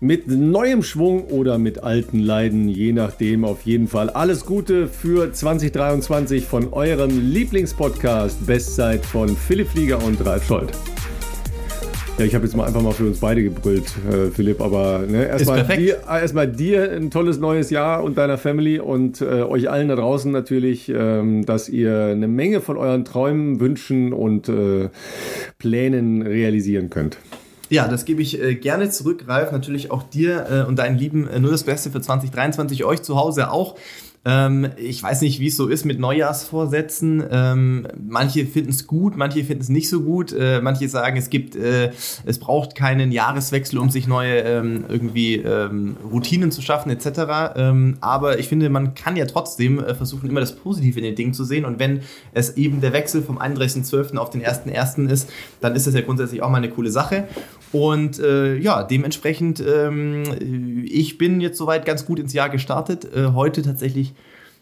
mit 0.00 0.28
neuem 0.28 0.82
Schwung 0.82 1.24
oder 1.24 1.58
mit 1.58 1.82
alten 1.82 2.20
Leiden, 2.20 2.68
je 2.68 2.92
nachdem. 2.92 3.44
Auf 3.44 3.62
jeden 3.62 3.88
Fall 3.88 4.10
alles 4.10 4.46
Gute 4.46 4.86
für 4.86 5.32
2023 5.32 6.44
von 6.44 6.72
eurem 6.72 7.10
Lieblingspodcast 7.32 8.46
Bestzeit 8.46 9.04
von 9.04 9.30
Philipp 9.36 9.68
Flieger 9.68 10.02
und 10.04 10.24
Ralf 10.24 10.46
Scholz. 10.46 10.78
Ja, 12.16 12.24
ich 12.24 12.34
habe 12.34 12.44
jetzt 12.44 12.56
mal 12.56 12.66
einfach 12.66 12.82
mal 12.82 12.92
für 12.92 13.06
uns 13.06 13.18
beide 13.20 13.44
gebrüllt, 13.44 13.92
äh, 14.10 14.30
Philipp, 14.30 14.60
aber 14.60 15.04
ne, 15.08 15.26
erstmal 15.26 15.64
dir, 15.64 16.00
erstmal 16.08 16.48
dir 16.48 16.90
ein 16.90 17.12
tolles 17.12 17.38
neues 17.38 17.70
Jahr 17.70 18.02
und 18.02 18.18
deiner 18.18 18.38
Family 18.38 18.80
und 18.80 19.20
äh, 19.20 19.42
euch 19.42 19.70
allen 19.70 19.88
da 19.88 19.94
draußen 19.94 20.32
natürlich, 20.32 20.88
ähm, 20.88 21.46
dass 21.46 21.68
ihr 21.68 22.06
eine 22.06 22.26
Menge 22.26 22.60
von 22.60 22.76
euren 22.76 23.04
Träumen, 23.04 23.60
Wünschen 23.60 24.12
und 24.12 24.48
äh, 24.48 24.88
Plänen 25.58 26.22
realisieren 26.22 26.90
könnt. 26.90 27.18
Ja, 27.70 27.86
das 27.86 28.04
gebe 28.04 28.22
ich 28.22 28.40
äh, 28.40 28.54
gerne 28.54 28.90
zurück, 28.90 29.24
Ralf. 29.26 29.52
Natürlich 29.52 29.90
auch 29.90 30.02
dir 30.02 30.46
äh, 30.50 30.68
und 30.68 30.78
deinen 30.78 30.96
Lieben 30.96 31.28
äh, 31.28 31.38
nur 31.38 31.50
das 31.50 31.64
Beste 31.64 31.90
für 31.90 32.00
2023, 32.00 32.84
euch 32.84 33.02
zu 33.02 33.16
Hause 33.16 33.50
auch. 33.50 33.76
Ähm, 34.24 34.68
ich 34.76 35.02
weiß 35.02 35.22
nicht, 35.22 35.40
wie 35.40 35.46
es 35.46 35.56
so 35.56 35.68
ist 35.68 35.84
mit 35.84 35.98
Neujahrsvorsätzen. 36.00 37.24
Ähm, 37.30 37.88
manche 37.96 38.46
finden 38.46 38.70
es 38.70 38.86
gut, 38.86 39.16
manche 39.16 39.44
finden 39.44 39.62
es 39.62 39.68
nicht 39.68 39.88
so 39.88 40.02
gut. 40.02 40.32
Äh, 40.32 40.60
manche 40.60 40.88
sagen, 40.88 41.16
es 41.16 41.30
gibt, 41.30 41.56
äh, 41.56 41.92
es 42.26 42.38
braucht 42.38 42.74
keinen 42.74 43.12
Jahreswechsel, 43.12 43.78
um 43.78 43.90
sich 43.90 44.06
neue 44.06 44.40
ähm, 44.40 44.84
irgendwie 44.88 45.36
ähm, 45.36 45.96
Routinen 46.10 46.50
zu 46.50 46.62
schaffen 46.62 46.90
etc. 46.90 47.54
Ähm, 47.56 47.96
aber 48.00 48.38
ich 48.38 48.48
finde, 48.48 48.68
man 48.70 48.94
kann 48.94 49.16
ja 49.16 49.24
trotzdem 49.24 49.78
äh, 49.78 49.94
versuchen, 49.94 50.28
immer 50.28 50.40
das 50.40 50.56
Positive 50.56 50.98
in 50.98 51.04
den 51.04 51.14
Dingen 51.14 51.32
zu 51.32 51.44
sehen. 51.44 51.64
Und 51.64 51.78
wenn 51.78 52.00
es 52.34 52.56
eben 52.56 52.80
der 52.80 52.92
Wechsel 52.92 53.22
vom 53.22 53.38
31.12. 53.38 54.16
auf 54.16 54.30
den 54.30 54.42
1.1. 54.42 55.08
ist, 55.08 55.30
dann 55.60 55.74
ist 55.74 55.86
das 55.86 55.94
ja 55.94 56.00
grundsätzlich 56.00 56.42
auch 56.42 56.50
mal 56.50 56.58
eine 56.58 56.70
coole 56.70 56.90
Sache. 56.90 57.28
Und 57.72 58.18
äh, 58.18 58.56
ja, 58.56 58.82
dementsprechend, 58.82 59.60
ähm, 59.60 60.84
ich 60.84 61.18
bin 61.18 61.40
jetzt 61.40 61.58
soweit 61.58 61.84
ganz 61.84 62.06
gut 62.06 62.18
ins 62.18 62.32
Jahr 62.32 62.48
gestartet. 62.48 63.06
Äh, 63.14 63.32
heute 63.34 63.62
tatsächlich 63.62 64.14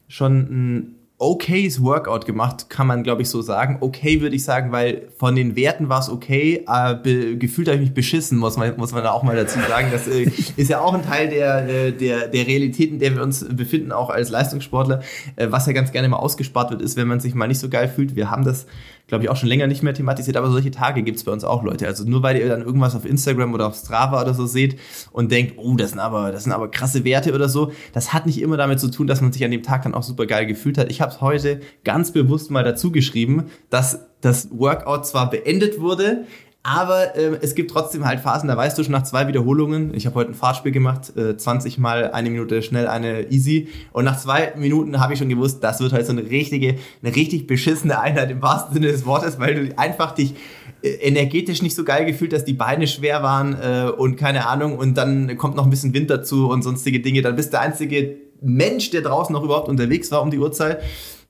schon 0.08 0.38
ein 0.50 0.96
okayes 1.18 1.82
Workout 1.82 2.26
gemacht, 2.26 2.68
kann 2.68 2.86
man 2.86 3.02
glaube 3.02 3.22
ich 3.22 3.30
so 3.30 3.40
sagen. 3.40 3.78
Okay 3.80 4.20
würde 4.20 4.36
ich 4.36 4.44
sagen, 4.44 4.70
weil 4.70 5.08
von 5.16 5.34
den 5.34 5.56
Werten 5.56 5.88
war 5.88 6.00
es 6.00 6.10
okay, 6.10 6.64
äh, 6.68 7.36
gefühlt 7.36 7.68
habe 7.68 7.76
ich 7.76 7.84
mich 7.84 7.94
beschissen, 7.94 8.36
muss 8.36 8.58
man, 8.58 8.76
muss 8.76 8.92
man 8.92 9.02
da 9.02 9.12
auch 9.12 9.22
mal 9.22 9.34
dazu 9.34 9.58
sagen. 9.66 9.88
Das 9.90 10.06
äh, 10.06 10.30
ist 10.56 10.68
ja 10.68 10.80
auch 10.80 10.92
ein 10.92 11.02
Teil 11.02 11.30
der, 11.30 11.68
äh, 11.68 11.92
der, 11.92 12.28
der 12.28 12.46
Realität, 12.46 12.90
in 12.90 12.98
der 12.98 13.14
wir 13.14 13.22
uns 13.22 13.46
befinden, 13.48 13.92
auch 13.92 14.10
als 14.10 14.28
Leistungssportler. 14.28 15.00
Äh, 15.36 15.46
was 15.50 15.66
ja 15.66 15.72
ganz 15.72 15.90
gerne 15.90 16.08
mal 16.08 16.18
ausgespart 16.18 16.70
wird, 16.70 16.82
ist, 16.82 16.96
wenn 16.96 17.08
man 17.08 17.20
sich 17.20 17.34
mal 17.34 17.48
nicht 17.48 17.60
so 17.60 17.70
geil 17.70 17.88
fühlt. 17.88 18.14
Wir 18.14 18.30
haben 18.30 18.44
das 18.44 18.66
glaube 19.06 19.24
ich, 19.24 19.30
auch 19.30 19.36
schon 19.36 19.48
länger 19.48 19.66
nicht 19.66 19.82
mehr 19.82 19.94
thematisiert, 19.94 20.36
aber 20.36 20.50
solche 20.50 20.70
Tage 20.70 21.02
gibt 21.02 21.18
es 21.18 21.24
bei 21.24 21.32
uns 21.32 21.44
auch, 21.44 21.62
Leute. 21.62 21.86
Also 21.86 22.04
nur 22.04 22.22
weil 22.22 22.36
ihr 22.36 22.48
dann 22.48 22.62
irgendwas 22.62 22.96
auf 22.96 23.04
Instagram 23.04 23.54
oder 23.54 23.68
auf 23.68 23.76
Strava 23.76 24.20
oder 24.20 24.34
so 24.34 24.46
seht 24.46 24.78
und 25.12 25.30
denkt, 25.30 25.54
oh, 25.56 25.76
das 25.76 25.90
sind 25.90 26.00
aber, 26.00 26.32
das 26.32 26.44
sind 26.44 26.52
aber 26.52 26.70
krasse 26.70 27.04
Werte 27.04 27.32
oder 27.32 27.48
so, 27.48 27.72
das 27.92 28.12
hat 28.12 28.26
nicht 28.26 28.40
immer 28.40 28.56
damit 28.56 28.80
zu 28.80 28.90
tun, 28.90 29.06
dass 29.06 29.20
man 29.20 29.32
sich 29.32 29.44
an 29.44 29.50
dem 29.50 29.62
Tag 29.62 29.82
dann 29.82 29.94
auch 29.94 30.02
super 30.02 30.26
geil 30.26 30.46
gefühlt 30.46 30.76
hat. 30.78 30.90
Ich 30.90 31.00
habe 31.00 31.12
es 31.12 31.20
heute 31.20 31.60
ganz 31.84 32.12
bewusst 32.12 32.50
mal 32.50 32.64
dazu 32.64 32.90
geschrieben, 32.90 33.44
dass 33.70 34.00
das 34.20 34.48
Workout 34.50 35.06
zwar 35.06 35.30
beendet 35.30 35.80
wurde, 35.80 36.24
aber 36.66 37.14
äh, 37.14 37.38
es 37.42 37.54
gibt 37.54 37.70
trotzdem 37.70 38.04
halt 38.04 38.18
Phasen, 38.18 38.48
da 38.48 38.56
weißt 38.56 38.76
du 38.76 38.82
schon 38.82 38.90
nach 38.90 39.04
zwei 39.04 39.28
Wiederholungen, 39.28 39.94
ich 39.94 40.04
habe 40.04 40.16
heute 40.16 40.32
ein 40.32 40.34
Fahrtspiel 40.34 40.72
gemacht, 40.72 41.16
äh, 41.16 41.36
20 41.36 41.78
mal 41.78 42.10
eine 42.10 42.28
Minute 42.28 42.60
schnell, 42.60 42.88
eine 42.88 43.30
easy. 43.30 43.68
Und 43.92 44.04
nach 44.04 44.18
zwei 44.18 44.52
Minuten 44.56 44.98
habe 44.98 45.12
ich 45.12 45.20
schon 45.20 45.28
gewusst, 45.28 45.62
das 45.62 45.78
wird 45.78 45.92
halt 45.92 46.06
so 46.06 46.12
eine 46.12 46.28
richtige, 46.28 46.74
eine 47.04 47.14
richtig 47.14 47.46
beschissene 47.46 48.00
Einheit 48.00 48.32
im 48.32 48.42
wahrsten 48.42 48.74
Sinne 48.74 48.88
des 48.88 49.06
Wortes, 49.06 49.38
weil 49.38 49.54
du 49.54 49.78
einfach 49.78 50.10
dich 50.10 50.34
äh, 50.82 50.88
energetisch 50.88 51.62
nicht 51.62 51.76
so 51.76 51.84
geil 51.84 52.04
gefühlt, 52.04 52.32
dass 52.32 52.44
die 52.44 52.54
Beine 52.54 52.88
schwer 52.88 53.22
waren 53.22 53.54
äh, 53.54 53.88
und 53.88 54.16
keine 54.16 54.48
Ahnung. 54.48 54.76
Und 54.76 54.94
dann 54.94 55.36
kommt 55.36 55.54
noch 55.54 55.64
ein 55.64 55.70
bisschen 55.70 55.94
Wind 55.94 56.10
dazu 56.10 56.48
und 56.48 56.62
sonstige 56.62 56.98
Dinge. 56.98 57.22
Dann 57.22 57.36
bist 57.36 57.50
du 57.50 57.52
der 57.52 57.60
einzige 57.60 58.16
Mensch, 58.40 58.90
der 58.90 59.02
draußen 59.02 59.32
noch 59.32 59.44
überhaupt 59.44 59.68
unterwegs 59.68 60.10
war 60.10 60.20
um 60.20 60.32
die 60.32 60.38
Uhrzeit. 60.38 60.82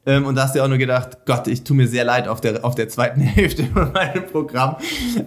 Ähm, 0.06 0.24
und 0.24 0.36
da 0.36 0.44
hast 0.44 0.54
du 0.54 0.62
auch 0.62 0.68
nur 0.68 0.78
gedacht, 0.78 1.18
Gott, 1.26 1.48
ich 1.48 1.64
tue 1.64 1.76
mir 1.76 1.88
sehr 1.88 2.04
leid 2.04 2.28
auf 2.28 2.40
der, 2.40 2.64
auf 2.64 2.76
der 2.76 2.88
zweiten 2.88 3.20
Hälfte 3.22 3.64
von 3.64 3.92
meinem 3.92 4.26
Programm. 4.26 4.76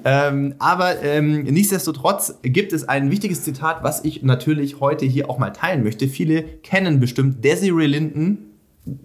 Ähm, 0.05 0.55
aber 0.57 1.01
ähm, 1.03 1.43
nichtsdestotrotz 1.43 2.35
gibt 2.41 2.71
es 2.71 2.87
ein 2.87 3.11
wichtiges 3.11 3.43
Zitat, 3.43 3.83
was 3.83 4.03
ich 4.05 4.23
natürlich 4.23 4.79
heute 4.79 5.05
hier 5.05 5.29
auch 5.29 5.37
mal 5.37 5.51
teilen 5.51 5.83
möchte. 5.83 6.07
Viele 6.07 6.43
kennen 6.43 6.99
bestimmt 6.99 7.43
Desiree 7.43 7.87
Linden, 7.87 8.45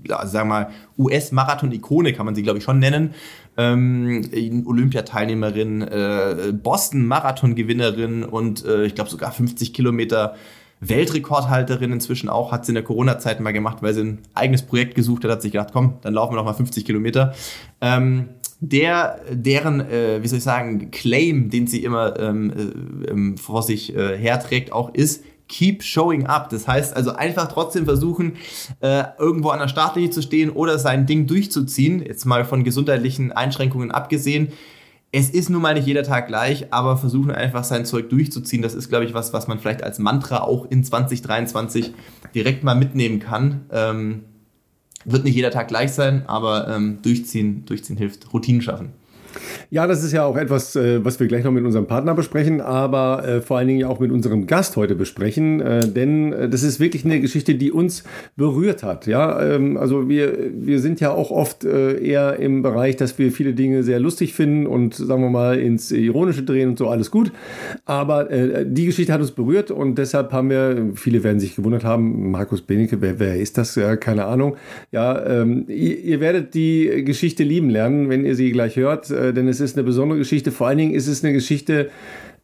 ja, 0.07 0.25
sagen 0.27 0.49
wir 0.49 0.55
mal, 0.55 0.71
US-Marathon-Ikone 0.97 2.13
kann 2.13 2.25
man 2.25 2.35
sie, 2.35 2.43
glaube 2.43 2.59
ich, 2.59 2.65
schon 2.65 2.79
nennen. 2.79 3.11
Ähm, 3.57 4.23
Olympiateilnehmerin, 4.65 5.83
äh, 5.83 6.53
Boston-Marathon-Gewinnerin 6.53 8.25
und 8.25 8.65
äh, 8.65 8.85
ich 8.85 8.95
glaube 8.95 9.11
sogar 9.11 9.33
50 9.33 9.75
Kilometer 9.75 10.37
Weltrekordhalterin 10.89 11.93
inzwischen 11.93 12.29
auch, 12.29 12.53
hat 12.53 12.67
sie 12.67 12.71
in 12.71 12.75
der 12.75 12.85
Corona-Zeit 12.85 13.41
mal 13.41 13.53
gemacht, 13.53 13.79
weil 13.81 13.95
sie 13.95 14.03
ein 14.03 14.19
eigenes 14.35 14.63
Projekt 14.63 14.95
gesucht 14.95 15.25
hat, 15.25 15.31
hat 15.31 15.43
sich 15.43 15.53
gedacht, 15.53 15.71
komm, 15.73 15.95
dann 16.03 16.15
laufen 16.15 16.33
wir 16.33 16.37
noch 16.37 16.45
mal 16.45 16.55
50 16.55 16.85
Kilometer. 16.85 17.35
Ähm, 17.81 18.29
der, 18.61 19.21
deren, 19.31 19.81
äh, 19.81 20.23
wie 20.23 20.29
soll 20.29 20.39
ich 20.39 20.45
sagen, 20.45 20.91
Claim, 20.91 21.51
den 21.51 21.67
sie 21.67 21.85
immer 21.85 22.19
ähm, 22.19 22.51
äh, 22.51 23.11
ähm, 23.11 23.37
vor 23.37 23.63
sich 23.63 23.95
äh, 23.95 24.17
herträgt, 24.17 24.73
auch 24.73 24.95
ist, 24.95 25.25
keep 25.49 25.83
showing 25.83 26.27
up. 26.27 26.49
Das 26.49 26.67
heißt 26.67 26.97
also 26.97 27.13
einfach 27.13 27.49
trotzdem 27.49 27.85
versuchen, 27.85 28.37
äh, 28.81 29.05
irgendwo 29.19 29.51
an 29.51 29.59
der 29.59 29.69
Startlinie 29.69 30.11
zu 30.11 30.23
stehen 30.23 30.51
oder 30.51 30.79
sein 30.79 31.07
Ding 31.07 31.27
durchzuziehen. 31.27 32.01
Jetzt 32.05 32.25
mal 32.25 32.45
von 32.45 32.65
gesundheitlichen 32.65 33.33
Einschränkungen 33.33 33.91
abgesehen 33.91 34.53
es 35.17 35.31
ist 35.31 35.49
nun 35.49 35.63
mal 35.63 35.75
nicht 35.75 35.87
jeder 35.87 36.03
Tag 36.03 36.27
gleich, 36.27 36.73
aber 36.73 36.97
versuchen 36.97 37.31
einfach 37.31 37.63
sein 37.63 37.87
Zeug 37.87 38.11
durchzuziehen. 38.11 38.63
Das 38.63 38.75
ist, 38.75 38.89
glaube 38.89 39.05
ich, 39.05 39.15
was, 39.15 39.33
was 39.33 39.47
man 39.47 39.61
vielleicht 39.61 39.85
als 39.85 40.01
Mantra 40.01 40.39
auch 40.41 40.69
in 40.69 40.83
2023 40.83 41.95
direkt 42.35 42.65
mal 42.65 42.75
mitnehmen 42.75 43.21
kann. 43.21 43.61
Ähm, 43.71 44.25
wird 45.05 45.23
nicht 45.23 45.37
jeder 45.37 45.53
Tag 45.53 45.69
gleich 45.69 45.93
sein, 45.93 46.25
aber 46.27 46.67
ähm, 46.67 46.99
durchziehen, 47.03 47.65
durchziehen 47.65 47.97
hilft. 47.97 48.33
Routinen 48.33 48.61
schaffen. 48.61 48.89
Ja, 49.71 49.87
das 49.87 50.05
ist 50.05 50.13
ja 50.13 50.25
auch 50.25 50.37
etwas, 50.37 50.77
äh, 50.77 51.05
was 51.05 51.19
wir 51.21 51.27
gleich 51.27 51.45
noch 51.45 51.53
mit 51.53 51.65
unserem 51.65 51.87
Partner 51.87 52.15
besprechen, 52.15 52.61
aber 52.61 53.27
äh, 53.27 53.41
vor 53.41 53.59
allen 53.59 53.69
Dingen 53.69 53.85
auch 53.85 54.01
mit 54.01 54.13
unserem 54.13 54.47
Gast 54.47 54.77
heute 54.77 54.95
besprechen, 54.95 55.61
äh, 55.61 55.89
denn 55.89 56.51
das 56.51 56.63
ist 56.63 56.81
wirklich 56.81 57.05
eine 57.05 57.21
Geschichte, 57.21 57.55
die 57.55 57.73
uns 57.73 58.05
berührt 58.37 58.83
hat. 58.83 59.07
Ja, 59.07 59.43
ähm, 59.43 59.77
also 59.77 60.09
wir, 60.09 60.33
wir 60.53 60.81
sind 60.81 61.01
ja 61.01 61.11
auch 61.11 61.31
oft 61.31 61.65
eher 61.65 62.39
im 62.39 62.63
Bereich, 62.63 62.97
dass 62.97 63.19
wir 63.19 63.33
viele 63.33 63.55
Dinge 63.55 63.83
sehr 63.83 64.01
lustig 64.01 64.35
finden 64.35 64.67
und 64.67 64.95
sagen 64.95 65.23
wir 65.23 65.31
mal 65.31 65.59
ins 65.59 65.91
Ironische 65.91 66.43
drehen 66.43 66.71
und 66.71 66.79
so 66.79 66.89
alles 66.89 67.11
gut. 67.11 67.33
Aber 67.85 68.25
die 68.65 68.87
Geschichte 68.87 69.13
hat 69.13 69.21
uns 69.21 69.31
berührt 69.31 69.71
und 69.71 69.97
deshalb 69.97 70.33
haben 70.33 70.51
wir, 70.51 70.91
viele 70.95 71.23
werden 71.25 71.41
sich 71.41 71.57
gewundert 71.57 71.85
haben, 71.85 72.31
Markus 72.31 72.63
Benecke, 72.63 73.01
wer, 73.01 73.19
wer 73.19 73.37
ist 73.37 73.59
das? 73.59 73.79
Keine 74.01 74.25
Ahnung. 74.27 74.57
Ja, 74.93 75.25
ähm, 75.27 75.65
ihr 75.69 76.21
werdet 76.21 76.55
die 76.55 77.05
Geschichte 77.05 77.43
lieben 77.43 77.71
lernen, 77.71 78.09
wenn 78.09 78.25
ihr 78.25 78.35
sie 78.35 78.53
gleich 78.53 78.77
hört 78.77 79.11
äh, 79.29 79.33
denn 79.33 79.49
es 79.49 79.61
ist 79.61 79.77
eine 79.77 79.85
besondere 79.85 80.19
Geschichte. 80.19 80.51
Vor 80.53 80.67
allen 80.67 80.79
Dingen 80.79 80.95
ist 80.95 81.07
es 81.07 81.25
eine 81.25 81.33
Geschichte, 81.33 81.91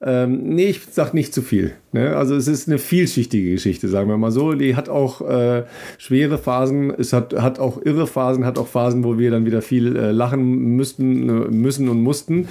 ähm, 0.03 0.55
nee, 0.55 0.71
ich 0.71 0.81
sag 0.91 1.13
nicht 1.13 1.35
zu 1.35 1.43
viel. 1.43 1.73
Ne? 1.93 2.17
Also 2.17 2.35
es 2.35 2.49
ist 2.49 2.69
eine 2.69 2.79
vielschichtige 2.79 3.51
Geschichte, 3.51 3.87
sagen 3.89 4.09
wir 4.09 4.17
mal 4.17 4.31
so. 4.31 4.55
Die 4.55 4.75
hat 4.75 4.89
auch 4.89 5.21
äh, 5.21 5.65
schwere 5.99 6.39
Phasen, 6.39 6.91
es 6.91 7.13
hat, 7.13 7.35
hat 7.35 7.59
auch 7.59 7.85
irre 7.85 8.07
Phasen, 8.07 8.47
hat 8.47 8.59
auch 8.59 8.67
Phasen, 8.67 9.05
wo 9.05 9.19
wir 9.19 9.31
dann 9.31 9.45
wieder 9.45 9.61
viel 9.61 9.97
äh, 9.97 10.11
lachen 10.11 10.77
müssten, 10.77 11.29
äh, 11.29 11.33
müssen 11.51 11.91
und 11.91 12.03
mussten. 12.03 12.49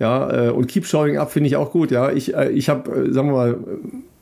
Ja, 0.00 0.48
äh, 0.48 0.50
und 0.50 0.66
Keep 0.66 0.86
Showing 0.86 1.18
Up 1.18 1.30
finde 1.30 1.46
ich 1.46 1.56
auch 1.56 1.70
gut. 1.70 1.92
Ja, 1.92 2.10
ich, 2.10 2.34
äh, 2.34 2.50
ich 2.50 2.68
habe, 2.68 2.90
äh, 2.90 3.12
sagen 3.12 3.28
wir 3.28 3.34
mal, 3.34 3.58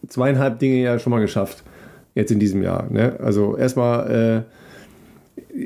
zweieinhalb 0.09 0.59
Dinge 0.59 0.83
ja 0.83 0.99
schon 0.99 1.12
mal 1.12 1.21
geschafft. 1.21 1.65
Jetzt 2.15 2.31
in 2.31 2.39
diesem 2.39 2.62
Jahr. 2.62 2.89
Ne? 2.91 3.16
Also 3.21 3.56
erstmal 3.56 4.45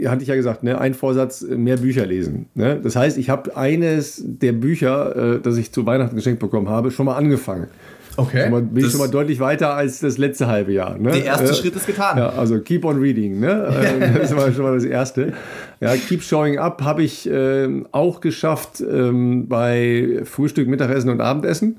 hatte 0.06 0.22
ich 0.22 0.28
ja 0.28 0.34
gesagt, 0.34 0.62
ne, 0.62 0.80
ein 0.80 0.94
Vorsatz, 0.94 1.42
mehr 1.42 1.76
Bücher 1.76 2.06
lesen. 2.06 2.46
Ne? 2.54 2.80
Das 2.82 2.96
heißt, 2.96 3.18
ich 3.18 3.30
habe 3.30 3.56
eines 3.56 4.22
der 4.24 4.52
Bücher, 4.52 5.34
äh, 5.36 5.40
das 5.40 5.56
ich 5.56 5.72
zu 5.72 5.86
Weihnachten 5.86 6.16
geschenkt 6.16 6.40
bekommen 6.40 6.68
habe, 6.68 6.90
schon 6.90 7.06
mal 7.06 7.16
angefangen. 7.16 7.68
Okay. 8.16 8.42
Schon 8.42 8.50
mal, 8.50 8.62
bin 8.62 8.84
ich 8.84 8.90
schon 8.90 9.00
mal 9.00 9.08
deutlich 9.08 9.41
weiter 9.41 9.74
als 9.74 10.00
das 10.00 10.18
letzte 10.18 10.47
halbe 10.47 10.72
Jahr. 10.72 10.98
Ne? 10.98 11.12
Der 11.12 11.24
erste 11.24 11.50
äh, 11.50 11.54
Schritt 11.54 11.76
ist 11.76 11.86
getan. 11.86 12.18
Ja, 12.18 12.30
also 12.30 12.59
keep 12.59 12.84
on 12.84 12.98
reading. 12.98 13.41
Ne? 13.41 13.50
Äh, 13.80 14.18
das 14.18 14.34
war 14.36 14.53
schon 14.53 14.65
mal 14.65 14.74
das 14.74 14.84
erste. 14.84 15.32
Ja, 15.80 15.94
keep 15.97 16.22
showing 16.22 16.59
up 16.59 16.82
habe 16.82 17.03
ich 17.03 17.28
äh, 17.28 17.68
auch 17.92 18.20
geschafft 18.20 18.80
ähm, 18.80 19.48
bei 19.48 20.20
Frühstück, 20.24 20.68
Mittagessen 20.68 21.10
und 21.10 21.20
Abendessen. 21.20 21.76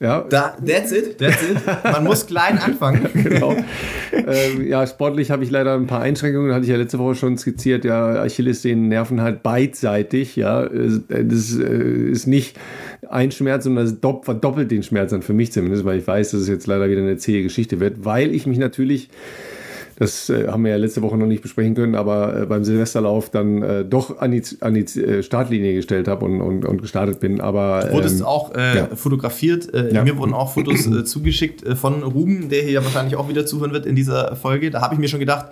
Ja. 0.00 0.26
Da, 0.28 0.56
that's 0.64 0.92
it, 0.92 1.18
that's 1.18 1.42
it. 1.42 1.56
Man 1.84 2.04
muss 2.04 2.26
klein 2.26 2.58
anfangen. 2.58 3.08
genau. 3.14 3.56
ähm, 4.12 4.66
ja, 4.66 4.86
sportlich 4.86 5.30
habe 5.30 5.44
ich 5.44 5.50
leider 5.50 5.74
ein 5.74 5.86
paar 5.86 6.02
Einschränkungen, 6.02 6.52
hatte 6.52 6.64
ich 6.64 6.70
ja 6.70 6.76
letzte 6.76 6.98
Woche 6.98 7.14
schon 7.14 7.38
skizziert. 7.38 7.84
Ja, 7.84 8.22
Achilles 8.22 8.62
den 8.62 8.88
Nerven 8.88 9.20
halt 9.20 9.42
beidseitig. 9.42 10.36
Ja, 10.36 10.68
das 10.68 11.58
äh, 11.58 12.10
ist 12.10 12.26
nicht 12.26 12.56
ein 13.08 13.30
Schmerz, 13.30 13.64
sondern 13.64 13.98
das 14.00 14.14
verdoppelt 14.22 14.70
den 14.70 14.82
Schmerz 14.82 15.10
dann 15.10 15.22
für 15.22 15.32
mich 15.32 15.52
zumindest, 15.52 15.84
weil 15.84 15.98
ich 15.98 16.06
weiß, 16.06 16.32
dass 16.32 16.40
es 16.40 16.48
jetzt 16.48 16.66
leider 16.66 16.88
wieder 16.90 17.00
eine 17.00 17.16
zähe 17.16 17.42
Geschichte 17.42 17.80
wird, 17.80 18.04
weil 18.04 18.34
ich 18.34 18.46
mich 18.46 18.58
natürlich 18.58 19.08
das 19.96 20.28
äh, 20.28 20.48
haben 20.48 20.64
wir 20.64 20.72
ja 20.72 20.76
letzte 20.76 21.02
Woche 21.02 21.16
noch 21.16 21.26
nicht 21.26 21.42
besprechen 21.42 21.74
können, 21.74 21.94
aber 21.94 22.42
äh, 22.42 22.46
beim 22.46 22.64
Silvesterlauf 22.64 23.30
dann 23.30 23.62
äh, 23.62 23.84
doch 23.84 24.18
an 24.18 24.32
die, 24.32 24.42
an 24.60 24.74
die 24.74 24.80
äh, 24.80 25.22
Startlinie 25.22 25.74
gestellt 25.74 26.08
habe 26.08 26.24
und, 26.24 26.40
und, 26.40 26.64
und 26.64 26.82
gestartet 26.82 27.20
bin. 27.20 27.40
Aber, 27.40 27.86
du 27.86 27.94
wurdest 27.94 28.20
ähm, 28.20 28.26
auch 28.26 28.54
äh, 28.54 28.76
ja. 28.76 28.88
fotografiert. 28.94 29.72
Äh, 29.72 29.94
ja. 29.94 30.04
Mir 30.04 30.16
wurden 30.16 30.34
auch 30.34 30.52
Fotos 30.52 30.88
zugeschickt 31.04 31.64
von 31.78 32.02
Ruben, 32.02 32.48
der 32.48 32.62
hier 32.62 32.84
wahrscheinlich 32.84 33.16
auch 33.16 33.28
wieder 33.28 33.46
zuhören 33.46 33.72
wird 33.72 33.86
in 33.86 33.94
dieser 33.94 34.36
Folge. 34.36 34.70
Da 34.70 34.80
habe 34.80 34.94
ich 34.94 35.00
mir 35.00 35.08
schon 35.08 35.20
gedacht, 35.20 35.46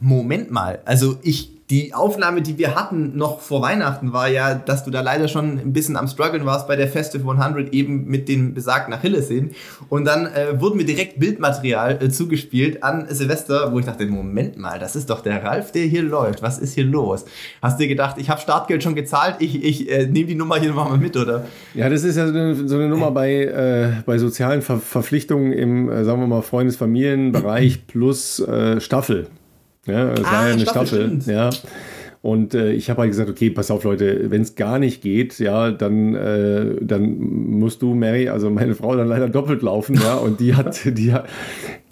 Moment 0.00 0.50
mal, 0.50 0.80
also 0.84 1.16
ich 1.22 1.63
die 1.74 1.92
Aufnahme, 1.92 2.40
die 2.40 2.56
wir 2.56 2.76
hatten 2.76 3.16
noch 3.16 3.40
vor 3.40 3.60
Weihnachten, 3.60 4.12
war 4.12 4.28
ja, 4.28 4.54
dass 4.54 4.84
du 4.84 4.92
da 4.92 5.00
leider 5.00 5.26
schon 5.26 5.58
ein 5.58 5.72
bisschen 5.72 5.96
am 5.96 6.06
struggeln 6.06 6.46
warst 6.46 6.68
bei 6.68 6.76
der 6.76 6.86
Festive 6.86 7.28
100 7.28 7.74
eben 7.74 8.04
mit 8.06 8.28
den 8.28 8.54
besagten 8.54 8.94
Achillessehnen. 8.94 9.56
Und 9.88 10.04
dann 10.04 10.26
äh, 10.26 10.60
wurden 10.60 10.76
mir 10.76 10.84
direkt 10.84 11.18
Bildmaterial 11.18 11.98
äh, 12.00 12.10
zugespielt 12.10 12.84
an 12.84 13.06
Silvester, 13.08 13.72
wo 13.72 13.80
ich 13.80 13.86
dachte, 13.86 14.06
Moment 14.06 14.56
mal, 14.56 14.78
das 14.78 14.94
ist 14.94 15.10
doch 15.10 15.20
der 15.20 15.42
Ralf, 15.42 15.72
der 15.72 15.82
hier 15.82 16.04
läuft. 16.04 16.42
Was 16.42 16.60
ist 16.60 16.74
hier 16.74 16.84
los? 16.84 17.24
Hast 17.60 17.80
du 17.80 17.82
dir 17.82 17.88
gedacht, 17.88 18.18
ich 18.18 18.30
habe 18.30 18.40
Startgeld 18.40 18.84
schon 18.84 18.94
gezahlt, 18.94 19.38
ich, 19.40 19.64
ich 19.64 19.90
äh, 19.90 20.06
nehme 20.06 20.26
die 20.26 20.36
Nummer 20.36 20.60
hier 20.60 20.68
nochmal 20.68 20.90
mal 20.90 20.98
mit, 20.98 21.16
oder? 21.16 21.44
Ja, 21.74 21.88
das 21.88 22.04
ist 22.04 22.14
ja 22.14 22.28
so 22.28 22.32
eine, 22.32 22.68
so 22.68 22.76
eine 22.76 22.88
Nummer 22.88 23.10
bei, 23.10 23.32
äh, 23.32 24.02
bei 24.06 24.18
sozialen 24.18 24.62
Ver 24.62 24.78
Verpflichtungen 24.78 25.52
im, 25.52 25.90
äh, 25.90 26.04
sagen 26.04 26.20
wir 26.20 26.28
mal, 26.28 26.42
Freundesfamilienbereich 26.42 27.86
plus 27.88 28.38
äh, 28.38 28.80
Staffel. 28.80 29.26
Ja, 29.86 30.12
es 30.12 30.24
ah, 30.24 30.32
war 30.32 30.46
ja 30.48 30.52
eine 30.54 30.62
Staffel. 30.62 31.20
Staffel 31.20 31.32
ja. 31.34 31.50
Und 32.24 32.54
äh, 32.54 32.72
ich 32.72 32.88
habe 32.88 33.02
halt 33.02 33.10
gesagt, 33.10 33.28
okay, 33.28 33.50
pass 33.50 33.70
auf, 33.70 33.84
Leute, 33.84 34.30
wenn 34.30 34.40
es 34.40 34.54
gar 34.54 34.78
nicht 34.78 35.02
geht, 35.02 35.38
ja, 35.40 35.70
dann, 35.70 36.14
äh, 36.14 36.76
dann 36.80 37.18
musst 37.18 37.82
du, 37.82 37.92
Mary, 37.92 38.30
also 38.30 38.48
meine 38.48 38.74
Frau, 38.74 38.96
dann 38.96 39.08
leider 39.08 39.28
doppelt 39.28 39.60
laufen, 39.60 40.00
ja. 40.02 40.14
Und 40.14 40.40
die 40.40 40.54
hat, 40.54 40.80
die 40.96 41.12
hat, 41.12 41.28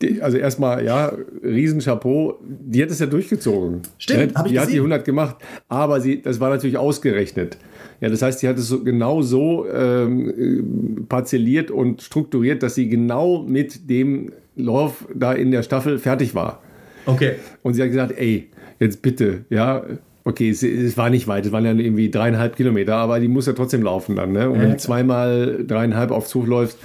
die, 0.00 0.22
also 0.22 0.38
erstmal, 0.38 0.86
ja, 0.86 1.12
Riesenchapeau, 1.44 2.38
die 2.42 2.82
hat 2.82 2.90
es 2.90 3.00
ja 3.00 3.04
durchgezogen. 3.04 3.82
Stimmt, 3.98 4.32
ja, 4.32 4.38
habe 4.38 4.48
ich 4.48 4.52
Die 4.52 4.58
gesehen. 4.58 4.60
hat 4.60 4.72
die 4.72 4.78
100 4.78 5.04
gemacht, 5.04 5.36
aber 5.68 6.00
sie, 6.00 6.22
das 6.22 6.40
war 6.40 6.48
natürlich 6.48 6.78
ausgerechnet. 6.78 7.58
Ja, 8.00 8.08
das 8.08 8.22
heißt, 8.22 8.38
sie 8.38 8.48
hat 8.48 8.56
es 8.56 8.68
so, 8.68 8.82
genau 8.82 9.20
so 9.20 9.66
ähm, 9.70 11.04
parzelliert 11.10 11.70
und 11.70 12.00
strukturiert, 12.00 12.62
dass 12.62 12.74
sie 12.74 12.88
genau 12.88 13.42
mit 13.42 13.90
dem 13.90 14.32
Lauf 14.56 15.06
da 15.14 15.34
in 15.34 15.50
der 15.50 15.62
Staffel 15.62 15.98
fertig 15.98 16.34
war. 16.34 16.62
Okay. 17.06 17.36
Und 17.62 17.74
sie 17.74 17.82
hat 17.82 17.88
gesagt, 17.88 18.14
ey, 18.16 18.50
jetzt 18.78 19.02
bitte, 19.02 19.44
ja, 19.50 19.84
okay, 20.24 20.50
es, 20.50 20.62
es, 20.62 20.96
war 20.96 21.10
nicht 21.10 21.28
weit, 21.28 21.46
es 21.46 21.52
waren 21.52 21.64
ja 21.64 21.72
irgendwie 21.72 22.10
dreieinhalb 22.10 22.56
Kilometer, 22.56 22.96
aber 22.96 23.20
die 23.20 23.28
muss 23.28 23.46
ja 23.46 23.52
trotzdem 23.52 23.82
laufen 23.82 24.16
dann, 24.16 24.32
ne? 24.32 24.50
Und 24.50 24.60
wenn 24.60 24.70
du 24.70 24.76
zweimal 24.76 25.64
dreieinhalb 25.66 26.10
auf 26.10 26.26
Zug 26.26 26.46
läufst, 26.46 26.78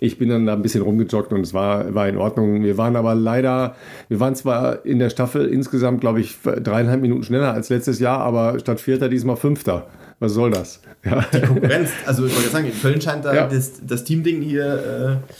ich 0.00 0.18
bin 0.18 0.30
dann 0.30 0.46
da 0.46 0.54
ein 0.54 0.62
bisschen 0.62 0.82
rumgejoggt 0.82 1.32
und 1.32 1.42
es 1.42 1.54
war, 1.54 1.94
war 1.94 2.08
in 2.08 2.16
Ordnung. 2.16 2.64
Wir 2.64 2.76
waren 2.76 2.96
aber 2.96 3.14
leider, 3.14 3.76
wir 4.08 4.18
waren 4.18 4.34
zwar 4.34 4.84
in 4.84 4.98
der 4.98 5.10
Staffel 5.10 5.46
insgesamt, 5.46 6.00
glaube 6.00 6.20
ich, 6.20 6.38
dreieinhalb 6.42 7.00
Minuten 7.00 7.22
schneller 7.22 7.54
als 7.54 7.68
letztes 7.68 8.00
Jahr, 8.00 8.18
aber 8.18 8.58
statt 8.58 8.80
Vierter 8.80 9.08
diesmal 9.08 9.36
Fünfter. 9.36 9.86
Was 10.18 10.32
soll 10.32 10.50
das? 10.50 10.80
Ja. 11.04 11.24
Die 11.32 11.40
Konkurrenz, 11.40 11.90
also 12.04 12.26
ich 12.26 12.34
wollte 12.34 12.48
sagen, 12.48 12.66
in 12.66 12.80
Köln 12.80 13.00
scheint 13.00 13.24
da 13.24 13.34
ja. 13.34 13.46
das, 13.46 13.80
das 13.84 14.02
Teamding 14.02 14.42
hier. 14.42 15.20
Äh 15.20 15.34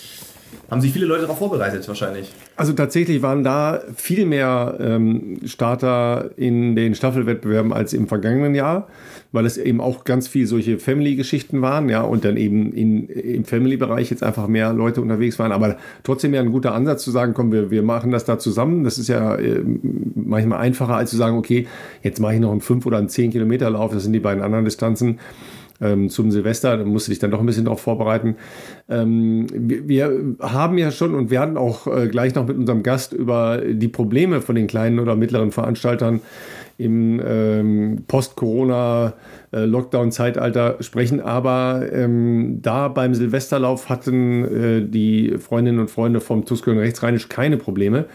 haben 0.70 0.80
sich 0.80 0.92
viele 0.92 1.06
Leute 1.06 1.22
darauf 1.22 1.38
vorbereitet, 1.38 1.86
wahrscheinlich. 1.86 2.32
Also 2.56 2.72
tatsächlich 2.72 3.20
waren 3.20 3.44
da 3.44 3.82
viel 3.94 4.24
mehr 4.24 4.78
ähm, 4.80 5.40
Starter 5.44 6.30
in 6.36 6.74
den 6.76 6.94
Staffelwettbewerben 6.94 7.72
als 7.72 7.92
im 7.92 8.08
vergangenen 8.08 8.54
Jahr, 8.54 8.88
weil 9.32 9.44
es 9.44 9.58
eben 9.58 9.80
auch 9.80 10.04
ganz 10.04 10.28
viel 10.28 10.46
solche 10.46 10.78
Family-Geschichten 10.78 11.60
waren, 11.60 11.88
ja, 11.88 12.00
und 12.00 12.24
dann 12.24 12.36
eben 12.36 12.72
in, 12.72 13.06
im 13.08 13.44
Family-Bereich 13.44 14.10
jetzt 14.10 14.22
einfach 14.22 14.48
mehr 14.48 14.72
Leute 14.72 15.02
unterwegs 15.02 15.38
waren. 15.38 15.52
Aber 15.52 15.76
trotzdem 16.04 16.32
ja 16.32 16.40
ein 16.40 16.52
guter 16.52 16.74
Ansatz 16.74 17.02
zu 17.02 17.10
sagen, 17.10 17.34
komm, 17.34 17.52
wir, 17.52 17.70
wir 17.70 17.82
machen 17.82 18.10
das 18.10 18.24
da 18.24 18.38
zusammen. 18.38 18.84
Das 18.84 18.98
ist 18.98 19.08
ja 19.08 19.34
äh, 19.34 19.62
manchmal 20.14 20.60
einfacher, 20.60 20.94
als 20.94 21.10
zu 21.10 21.16
sagen, 21.16 21.36
okay, 21.36 21.66
jetzt 22.02 22.18
mache 22.18 22.34
ich 22.34 22.40
noch 22.40 22.50
einen 22.50 22.62
5 22.62 22.86
oder 22.86 22.98
einen 22.98 23.10
10 23.10 23.30
Kilometer 23.30 23.68
Lauf, 23.68 23.92
das 23.92 24.04
sind 24.04 24.14
die 24.14 24.20
beiden 24.20 24.42
anderen 24.42 24.64
Distanzen 24.64 25.18
ähm, 25.82 26.08
zum 26.08 26.30
Silvester. 26.30 26.76
Da 26.76 26.84
musst 26.84 27.08
du 27.08 27.10
dich 27.10 27.18
dann 27.18 27.30
doch 27.30 27.40
ein 27.40 27.46
bisschen 27.46 27.64
darauf 27.64 27.80
vorbereiten. 27.80 28.36
Ähm, 28.88 29.46
wir, 29.52 29.88
wir, 29.88 30.36
haben 30.40 30.78
ja 30.78 30.90
schon 30.90 31.14
und 31.14 31.30
werden 31.30 31.56
auch 31.56 31.86
äh, 31.86 32.08
gleich 32.08 32.34
noch 32.34 32.46
mit 32.46 32.56
unserem 32.56 32.82
Gast 32.82 33.12
über 33.12 33.58
die 33.58 33.88
Probleme 33.88 34.40
von 34.40 34.54
den 34.54 34.66
kleinen 34.66 34.98
oder 34.98 35.16
mittleren 35.16 35.50
Veranstaltern 35.50 36.20
im 36.78 37.20
ähm, 37.24 38.04
Post-Corona- 38.06 39.14
äh, 39.52 39.66
sprechen. 40.80 41.20
Aber 41.20 41.82
ähm, 41.92 42.60
da 42.62 42.88
beim 42.88 43.14
Silvesterlauf 43.14 43.88
hatten 43.88 44.44
äh, 44.44 44.88
die 44.88 45.36
Freundinnen 45.38 45.78
und 45.78 45.90
Freunde 45.90 46.20
vom 46.20 46.44
Tuskeln 46.44 46.78
Rechtsrheinisch 46.78 47.28
keine 47.28 47.58
Probleme. 47.58 48.06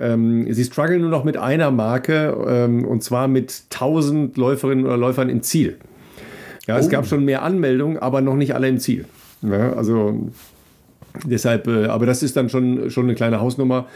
Ähm, 0.00 0.52
sie 0.52 0.64
strugglen 0.64 1.00
nur 1.00 1.10
noch 1.10 1.22
mit 1.22 1.36
einer 1.36 1.70
Marke 1.70 2.36
ähm, 2.46 2.84
und 2.84 3.04
zwar 3.04 3.28
mit 3.28 3.64
1000 3.72 4.36
Läuferinnen 4.36 4.84
oder 4.84 4.96
Läufern 4.96 5.28
im 5.28 5.42
Ziel. 5.42 5.76
Ja, 6.66 6.78
es 6.78 6.86
oh. 6.86 6.90
gab 6.90 7.06
schon 7.06 7.24
mehr 7.24 7.42
Anmeldungen, 7.42 7.98
aber 7.98 8.20
noch 8.20 8.36
nicht 8.36 8.54
alle 8.54 8.68
im 8.68 8.78
Ziel. 8.78 9.04
Ja, 9.42 9.72
also 9.74 10.30
Deshalb, 11.22 11.68
äh, 11.68 11.86
aber 11.86 12.06
das 12.06 12.24
ist 12.24 12.36
dann 12.36 12.48
schon, 12.48 12.90
schon 12.90 13.04
eine 13.04 13.14
kleine 13.14 13.40
Hausnummer. 13.40 13.86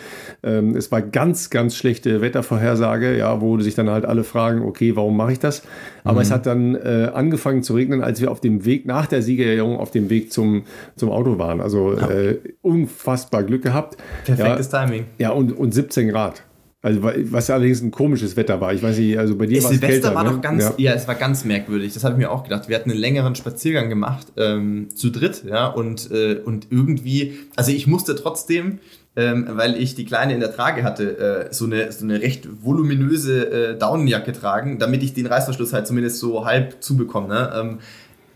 Ähm, 0.45 0.77
es 0.77 0.93
war 0.93 1.03
ganz, 1.03 1.51
ganz 1.51 1.75
schlechte 1.75 2.21
Wettervorhersage, 2.21 3.17
ja, 3.17 3.41
wo 3.41 3.59
sich 3.59 3.75
dann 3.75 3.91
halt 3.91 4.05
alle 4.05 4.23
fragen, 4.23 4.63
okay, 4.63 4.95
warum 4.95 5.17
mache 5.17 5.33
ich 5.33 5.41
das? 5.41 5.63
Aber 6.05 6.17
mhm. 6.17 6.21
es 6.21 6.31
hat 6.31 6.47
dann 6.47 6.77
äh, 6.77 7.11
angefangen 7.13 7.65
zu 7.65 7.75
regnen, 7.75 8.03
als 8.03 8.21
wir 8.21 8.31
auf 8.31 8.41
dem 8.41 8.65
Weg 8.65 8.87
nach 8.87 9.07
der 9.07 9.23
Siegerehrung 9.23 9.79
auf 9.79 9.91
dem 9.91 10.11
Weg 10.11 10.33
zum, 10.33 10.63
zum 10.95 11.11
Auto 11.11 11.39
waren. 11.39 11.61
Also 11.61 11.95
ja. 11.95 12.09
äh, 12.09 12.39
unfassbar 12.63 13.43
Glück 13.43 13.63
gehabt. 13.63 13.97
Perfektes 14.25 14.71
ja, 14.71 14.85
Timing. 14.85 15.07
Ja, 15.19 15.31
und, 15.31 15.51
und 15.53 15.75
17 15.75 16.09
Grad. 16.09 16.45
Also 16.81 17.03
was 17.03 17.51
allerdings 17.51 17.83
ein 17.83 17.91
komisches 17.91 18.37
Wetter 18.37 18.61
war. 18.61 18.73
Ich 18.73 18.85
weiß 18.85 18.99
nicht, 18.99 19.19
also 19.19 19.37
bei 19.37 19.47
dir 19.47 19.63
war 19.65 19.73
es 19.73 19.81
kälter. 19.81 20.15
war 20.15 20.23
ne? 20.23 20.31
doch 20.31 20.41
ganz, 20.41 20.63
ja. 20.63 20.75
ja. 20.77 20.93
es 20.93 21.09
war 21.09 21.17
ganz 21.17 21.45
merkwürdig. 21.45 21.93
Das 21.93 22.05
habe 22.05 22.15
ich 22.15 22.19
mir 22.19 22.31
auch 22.31 22.45
gedacht. 22.45 22.69
Wir 22.69 22.77
hatten 22.77 22.91
einen 22.91 23.01
längeren 23.01 23.35
Spaziergang 23.35 23.89
gemacht, 23.89 24.29
ähm, 24.37 24.89
zu 24.95 25.11
dritt, 25.11 25.43
ja, 25.45 25.67
und, 25.67 26.13
äh, 26.13 26.37
und 26.37 26.69
irgendwie, 26.71 27.35
also 27.57 27.73
ich 27.73 27.89
musste 27.89 28.15
trotzdem, 28.15 28.79
ähm, 29.17 29.49
weil 29.51 29.77
ich 29.77 29.97
die 29.97 30.05
Kleine 30.05 30.35
in 30.35 30.39
der 30.39 30.55
Trage 30.55 30.85
hatte, 30.85 31.49
äh, 31.51 31.53
so, 31.53 31.65
eine, 31.65 31.91
so 31.91 32.05
eine 32.05 32.23
recht 32.23 32.47
voluminöse 32.63 33.73
äh, 33.73 33.77
Daunenjacke 33.77 34.33
tragen, 34.33 34.79
damit 34.79 35.03
ich 35.03 35.15
den 35.15 35.27
Reißverschluss 35.27 35.73
halt 35.73 35.89
zumindest 35.89 36.21
so 36.21 36.45
halb 36.45 36.77
zubekomme. 36.79 37.27
Ne? 37.27 37.53
Ähm, 37.57 37.79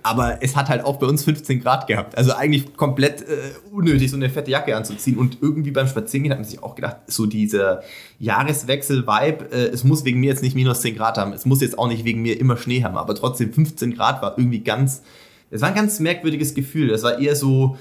aber 0.03 0.39
es 0.43 0.57
hat 0.57 0.69
halt 0.69 0.85
auch 0.85 0.99
bei 0.99 1.07
uns 1.07 1.25
15 1.25 1.61
Grad 1.61 1.87
gehabt. 1.87 2.17
Also 2.19 2.33
eigentlich 2.33 2.77
komplett 2.77 3.23
äh, 3.23 3.53
unnötig, 3.71 4.11
so 4.11 4.17
eine 4.17 4.31
fette 4.31 4.51
Jacke 4.51 4.77
anzuziehen. 4.77 5.19
Und 5.19 5.39
irgendwie 5.41 5.71
beim 5.71 5.87
Spazierengehen 5.87 6.33
hat 6.33 6.39
man 6.39 6.49
sich 6.49 6.63
auch 6.63 6.75
gedacht, 6.75 6.97
so 7.07 7.27
dieser 7.27 7.83
Jahreswechsel-Vibe, 8.19 9.53
äh, 9.53 9.69
es 9.69 9.85
muss 9.85 10.05
wegen 10.05 10.21
mir 10.21 10.27
jetzt 10.27 10.43
nicht 10.43 10.55
minus 10.55 10.81
10 10.81 10.97
Grad 10.97 11.19
haben. 11.19 11.33
Es 11.33 11.47
muss 11.47 11.61
jetzt 11.61 11.79
auch 11.79 11.89
nicht 11.89 12.05
wegen 12.05 12.23
mir 12.23 12.39
immer 12.39 12.57
Schnee 12.57 12.83
haben. 12.83 12.97
Aber 12.97 13.15
trotzdem 13.15 13.53
15 13.53 13.95
Grad 13.95 14.23
war 14.23 14.37
irgendwie 14.37 14.61
ganz, 14.61 15.03
es 15.51 15.61
war 15.61 15.69
ein 15.69 15.75
ganz 15.75 16.01
merkwürdiges 16.01 16.55
Gefühl. 16.55 16.89
Das 16.89 17.03
war 17.03 17.19
eher 17.19 17.37
so, 17.37 17.77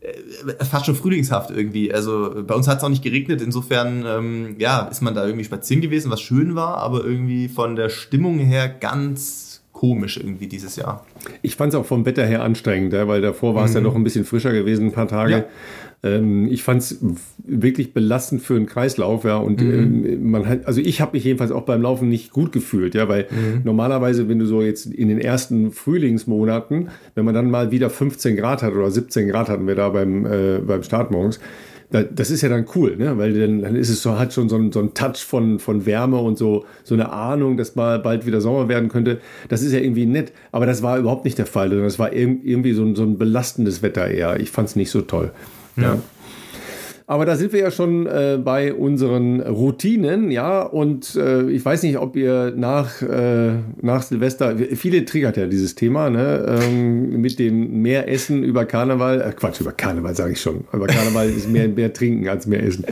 äh, 0.00 0.64
fast 0.64 0.86
schon 0.86 0.94
frühlingshaft 0.94 1.50
irgendwie. 1.50 1.92
Also 1.92 2.44
bei 2.46 2.54
uns 2.54 2.68
hat 2.68 2.78
es 2.78 2.84
auch 2.84 2.88
nicht 2.90 3.02
geregnet, 3.02 3.40
insofern 3.40 4.04
ähm, 4.06 4.56
ja, 4.58 4.86
ist 4.88 5.00
man 5.00 5.14
da 5.14 5.24
irgendwie 5.24 5.44
spazieren 5.44 5.80
gewesen, 5.80 6.10
was 6.10 6.20
schön 6.20 6.54
war, 6.54 6.76
aber 6.78 7.04
irgendwie 7.04 7.48
von 7.48 7.76
der 7.76 7.88
Stimmung 7.88 8.38
her 8.38 8.68
ganz 8.68 9.55
komisch 9.76 10.16
irgendwie 10.16 10.46
dieses 10.46 10.76
Jahr. 10.76 11.04
Ich 11.42 11.54
fand 11.54 11.74
es 11.74 11.78
auch 11.78 11.84
vom 11.84 12.06
Wetter 12.06 12.24
her 12.24 12.42
anstrengend, 12.42 12.94
ja, 12.94 13.06
weil 13.08 13.20
davor 13.20 13.54
war 13.54 13.66
es 13.66 13.72
mhm. 13.72 13.76
ja 13.76 13.82
noch 13.82 13.94
ein 13.94 14.04
bisschen 14.04 14.24
frischer 14.24 14.52
gewesen, 14.54 14.86
ein 14.86 14.92
paar 14.92 15.06
Tage. 15.06 15.32
Ja. 15.32 15.44
Ähm, 16.02 16.48
ich 16.50 16.62
fand 16.62 16.80
es 16.80 16.98
wirklich 17.44 17.92
belastend 17.92 18.40
für 18.40 18.56
einen 18.56 18.64
Kreislauf, 18.64 19.24
ja. 19.24 19.36
Und 19.36 19.60
mhm. 19.60 20.04
ähm, 20.06 20.30
man 20.30 20.48
hat, 20.48 20.66
also 20.66 20.80
ich 20.80 21.02
habe 21.02 21.12
mich 21.12 21.24
jedenfalls 21.24 21.50
auch 21.50 21.64
beim 21.64 21.82
Laufen 21.82 22.08
nicht 22.08 22.30
gut 22.30 22.52
gefühlt, 22.52 22.94
ja, 22.94 23.06
weil 23.10 23.26
mhm. 23.30 23.60
normalerweise, 23.64 24.30
wenn 24.30 24.38
du 24.38 24.46
so 24.46 24.62
jetzt 24.62 24.86
in 24.86 25.08
den 25.08 25.20
ersten 25.20 25.72
Frühlingsmonaten, 25.72 26.88
wenn 27.14 27.24
man 27.26 27.34
dann 27.34 27.50
mal 27.50 27.70
wieder 27.70 27.90
15 27.90 28.34
Grad 28.34 28.62
hat 28.62 28.72
oder 28.72 28.90
17 28.90 29.28
Grad 29.28 29.50
hatten 29.50 29.66
wir 29.66 29.74
da 29.74 29.90
beim, 29.90 30.24
äh, 30.24 30.58
beim 30.66 30.84
Start 30.84 31.10
morgens, 31.10 31.38
das 31.90 32.30
ist 32.30 32.42
ja 32.42 32.48
dann 32.48 32.66
cool, 32.74 32.96
ne? 32.96 33.16
weil 33.16 33.32
dann, 33.38 33.62
dann 33.62 33.76
ist 33.76 33.90
es 33.90 34.02
so, 34.02 34.18
hat 34.18 34.32
schon 34.32 34.48
so 34.48 34.56
ein, 34.56 34.72
so 34.72 34.80
ein 34.80 34.94
Touch 34.94 35.24
von, 35.24 35.58
von 35.58 35.86
Wärme 35.86 36.18
und 36.18 36.36
so, 36.36 36.64
so 36.82 36.94
eine 36.94 37.12
Ahnung, 37.12 37.56
dass 37.56 37.76
mal 37.76 37.98
bald 37.98 38.26
wieder 38.26 38.40
Sommer 38.40 38.68
werden 38.68 38.88
könnte. 38.88 39.20
Das 39.48 39.62
ist 39.62 39.72
ja 39.72 39.78
irgendwie 39.78 40.06
nett, 40.06 40.32
aber 40.50 40.66
das 40.66 40.82
war 40.82 40.98
überhaupt 40.98 41.24
nicht 41.24 41.38
der 41.38 41.46
Fall. 41.46 41.70
Das 41.70 41.98
war 41.98 42.12
irgendwie 42.12 42.72
so 42.72 42.82
ein, 42.82 42.96
so 42.96 43.02
ein 43.02 43.18
belastendes 43.18 43.82
Wetter 43.82 44.08
eher. 44.08 44.40
Ich 44.40 44.50
fand 44.50 44.68
es 44.68 44.76
nicht 44.76 44.90
so 44.90 45.02
toll. 45.02 45.30
ja. 45.76 45.82
ja. 45.82 45.98
Aber 47.08 47.24
da 47.24 47.36
sind 47.36 47.52
wir 47.52 47.60
ja 47.60 47.70
schon 47.70 48.06
äh, 48.06 48.36
bei 48.42 48.74
unseren 48.74 49.40
Routinen, 49.40 50.32
ja. 50.32 50.62
Und 50.62 51.14
äh, 51.14 51.48
ich 51.50 51.64
weiß 51.64 51.84
nicht, 51.84 51.98
ob 51.98 52.16
ihr 52.16 52.52
nach, 52.56 53.00
äh, 53.00 53.52
nach 53.80 54.02
Silvester, 54.02 54.56
viele 54.56 55.04
triggert 55.04 55.36
ja 55.36 55.46
dieses 55.46 55.76
Thema, 55.76 56.10
ne? 56.10 56.58
Ähm, 56.60 57.20
mit 57.20 57.38
dem 57.38 57.80
mehr 57.80 58.08
Essen 58.08 58.42
über 58.42 58.64
Karneval, 58.64 59.20
äh, 59.20 59.30
Quatsch, 59.30 59.60
über 59.60 59.70
Karneval 59.70 60.16
sage 60.16 60.32
ich 60.32 60.40
schon. 60.40 60.64
Aber 60.72 60.88
Karneval 60.88 61.30
ist 61.30 61.48
mehr, 61.48 61.68
mehr 61.68 61.92
trinken 61.92 62.28
als 62.28 62.48
mehr 62.48 62.64
essen. 62.64 62.84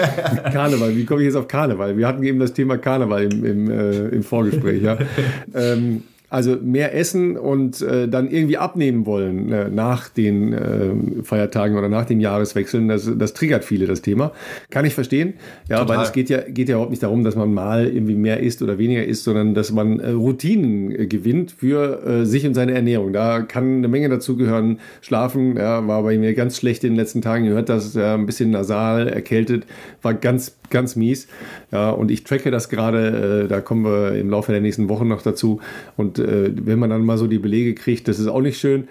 Karneval, 0.52 0.96
wie 0.96 1.04
komme 1.04 1.20
ich 1.20 1.26
jetzt 1.26 1.36
auf 1.36 1.46
Karneval? 1.46 1.96
Wir 1.96 2.08
hatten 2.08 2.24
eben 2.24 2.40
das 2.40 2.52
Thema 2.52 2.76
Karneval 2.76 3.32
im, 3.32 3.44
im, 3.44 3.70
äh, 3.70 4.08
im 4.08 4.24
Vorgespräch, 4.24 4.82
ja. 4.82 4.98
Ähm, 5.54 6.02
also 6.30 6.56
mehr 6.62 6.94
essen 6.94 7.36
und 7.36 7.82
äh, 7.82 8.08
dann 8.08 8.30
irgendwie 8.30 8.56
abnehmen 8.56 9.04
wollen 9.04 9.50
äh, 9.50 9.68
nach 9.68 10.08
den 10.08 10.52
äh, 10.52 11.22
Feiertagen 11.24 11.76
oder 11.76 11.88
nach 11.88 12.06
dem 12.06 12.20
Jahreswechseln, 12.20 12.88
das, 12.88 13.10
das 13.18 13.34
triggert 13.34 13.64
viele 13.64 13.86
das 13.86 14.00
Thema. 14.00 14.30
Kann 14.70 14.84
ich 14.84 14.94
verstehen. 14.94 15.34
Ja, 15.68 15.80
Total. 15.80 15.96
weil 15.96 16.04
es 16.04 16.12
geht 16.12 16.30
ja, 16.30 16.40
geht 16.40 16.68
ja 16.68 16.76
überhaupt 16.76 16.92
nicht 16.92 17.02
darum, 17.02 17.24
dass 17.24 17.34
man 17.34 17.52
mal 17.52 17.88
irgendwie 17.88 18.14
mehr 18.14 18.40
isst 18.40 18.62
oder 18.62 18.78
weniger 18.78 19.04
isst, 19.04 19.24
sondern 19.24 19.54
dass 19.54 19.72
man 19.72 19.98
äh, 19.98 20.10
Routinen 20.10 20.92
äh, 20.92 21.06
gewinnt 21.06 21.50
für 21.50 22.06
äh, 22.06 22.24
sich 22.24 22.46
und 22.46 22.54
seine 22.54 22.72
Ernährung. 22.72 23.12
Da 23.12 23.40
kann 23.42 23.78
eine 23.78 23.88
Menge 23.88 24.08
dazu 24.08 24.36
gehören. 24.36 24.78
Schlafen, 25.00 25.56
ja, 25.56 25.86
war 25.88 26.04
bei 26.04 26.16
mir 26.16 26.34
ganz 26.34 26.56
schlecht 26.56 26.84
in 26.84 26.92
den 26.92 26.96
letzten 26.96 27.22
Tagen. 27.22 27.44
Ihr 27.44 27.52
hört 27.52 27.68
das, 27.68 27.96
äh, 27.96 28.14
ein 28.14 28.26
bisschen 28.26 28.50
nasal, 28.50 29.08
erkältet, 29.08 29.66
war 30.00 30.14
ganz 30.14 30.59
ganz 30.70 30.96
mies. 30.96 31.28
Ja, 31.70 31.90
und 31.90 32.10
ich 32.10 32.24
tracke 32.24 32.50
das 32.50 32.68
gerade, 32.68 33.44
äh, 33.44 33.48
da 33.48 33.60
kommen 33.60 33.84
wir 33.84 34.14
im 34.14 34.30
Laufe 34.30 34.52
der 34.52 34.60
nächsten 34.60 34.88
Wochen 34.88 35.08
noch 35.08 35.22
dazu. 35.22 35.60
Und 35.96 36.18
äh, 36.18 36.50
wenn 36.54 36.78
man 36.78 36.90
dann 36.90 37.04
mal 37.04 37.18
so 37.18 37.26
die 37.26 37.38
Belege 37.38 37.74
kriegt, 37.74 38.08
das 38.08 38.18
ist 38.18 38.26
auch 38.26 38.40
nicht 38.40 38.58
schön. 38.58 38.88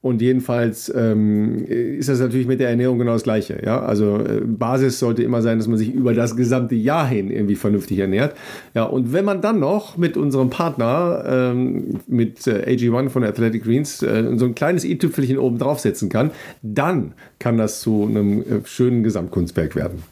Und 0.00 0.22
jedenfalls 0.22 0.92
ähm, 0.94 1.64
ist 1.66 2.08
das 2.08 2.20
natürlich 2.20 2.46
mit 2.46 2.60
der 2.60 2.68
Ernährung 2.68 3.00
genau 3.00 3.14
das 3.14 3.24
Gleiche. 3.24 3.60
Ja? 3.64 3.80
Also 3.80 4.18
äh, 4.18 4.42
Basis 4.44 5.00
sollte 5.00 5.24
immer 5.24 5.42
sein, 5.42 5.58
dass 5.58 5.66
man 5.66 5.76
sich 5.76 5.92
über 5.92 6.14
das 6.14 6.36
gesamte 6.36 6.76
Jahr 6.76 7.08
hin 7.08 7.32
irgendwie 7.32 7.56
vernünftig 7.56 7.98
ernährt. 7.98 8.36
Ja, 8.74 8.84
und 8.84 9.12
wenn 9.12 9.24
man 9.24 9.40
dann 9.40 9.58
noch 9.58 9.96
mit 9.96 10.16
unserem 10.16 10.50
Partner, 10.50 11.24
ähm, 11.26 11.98
mit 12.06 12.46
äh, 12.46 12.76
AG1 12.76 13.08
von 13.08 13.24
Athletic 13.24 13.64
Greens, 13.64 14.00
äh, 14.04 14.36
so 14.36 14.44
ein 14.44 14.54
kleines 14.54 14.84
i-Tüpfelchen 14.84 15.36
oben 15.36 15.58
draufsetzen 15.58 16.08
kann, 16.08 16.30
dann 16.62 17.14
kann 17.40 17.58
das 17.58 17.80
zu 17.80 18.06
einem 18.08 18.42
äh, 18.42 18.44
schönen 18.66 19.02
Gesamtkunstwerk 19.02 19.74
werden. 19.74 20.04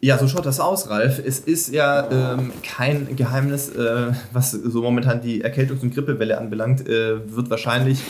Ja, 0.00 0.18
so 0.18 0.28
schaut 0.28 0.44
das 0.44 0.60
aus, 0.60 0.90
Ralf. 0.90 1.22
Es 1.24 1.40
ist 1.40 1.72
ja 1.72 2.10
ähm, 2.10 2.52
kein 2.62 3.16
Geheimnis, 3.16 3.70
äh, 3.70 4.12
was 4.30 4.50
so 4.50 4.82
momentan 4.82 5.22
die 5.22 5.42
Erkältungs- 5.42 5.82
und 5.82 5.94
Grippewelle 5.94 6.36
anbelangt, 6.36 6.86
äh, 6.86 7.34
wird 7.34 7.48
wahrscheinlich 7.48 8.02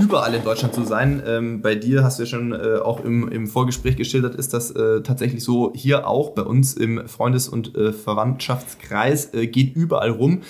überall 0.00 0.34
in 0.34 0.42
Deutschland 0.42 0.74
so 0.74 0.82
sein. 0.82 1.22
Ähm, 1.24 1.62
bei 1.62 1.76
dir 1.76 2.02
hast 2.02 2.18
du 2.18 2.24
ja 2.24 2.26
schon 2.26 2.52
äh, 2.52 2.78
auch 2.82 3.04
im, 3.04 3.28
im 3.28 3.46
Vorgespräch 3.46 3.96
geschildert, 3.96 4.34
ist 4.34 4.52
das 4.52 4.72
äh, 4.72 5.00
tatsächlich 5.02 5.44
so 5.44 5.72
hier 5.76 6.08
auch 6.08 6.30
bei 6.30 6.42
uns 6.42 6.74
im 6.74 7.06
Freundes- 7.06 7.48
und 7.48 7.76
äh, 7.76 7.92
Verwandtschaftskreis, 7.92 9.32
äh, 9.32 9.46
geht 9.46 9.76
überall 9.76 10.10
rum. 10.10 10.42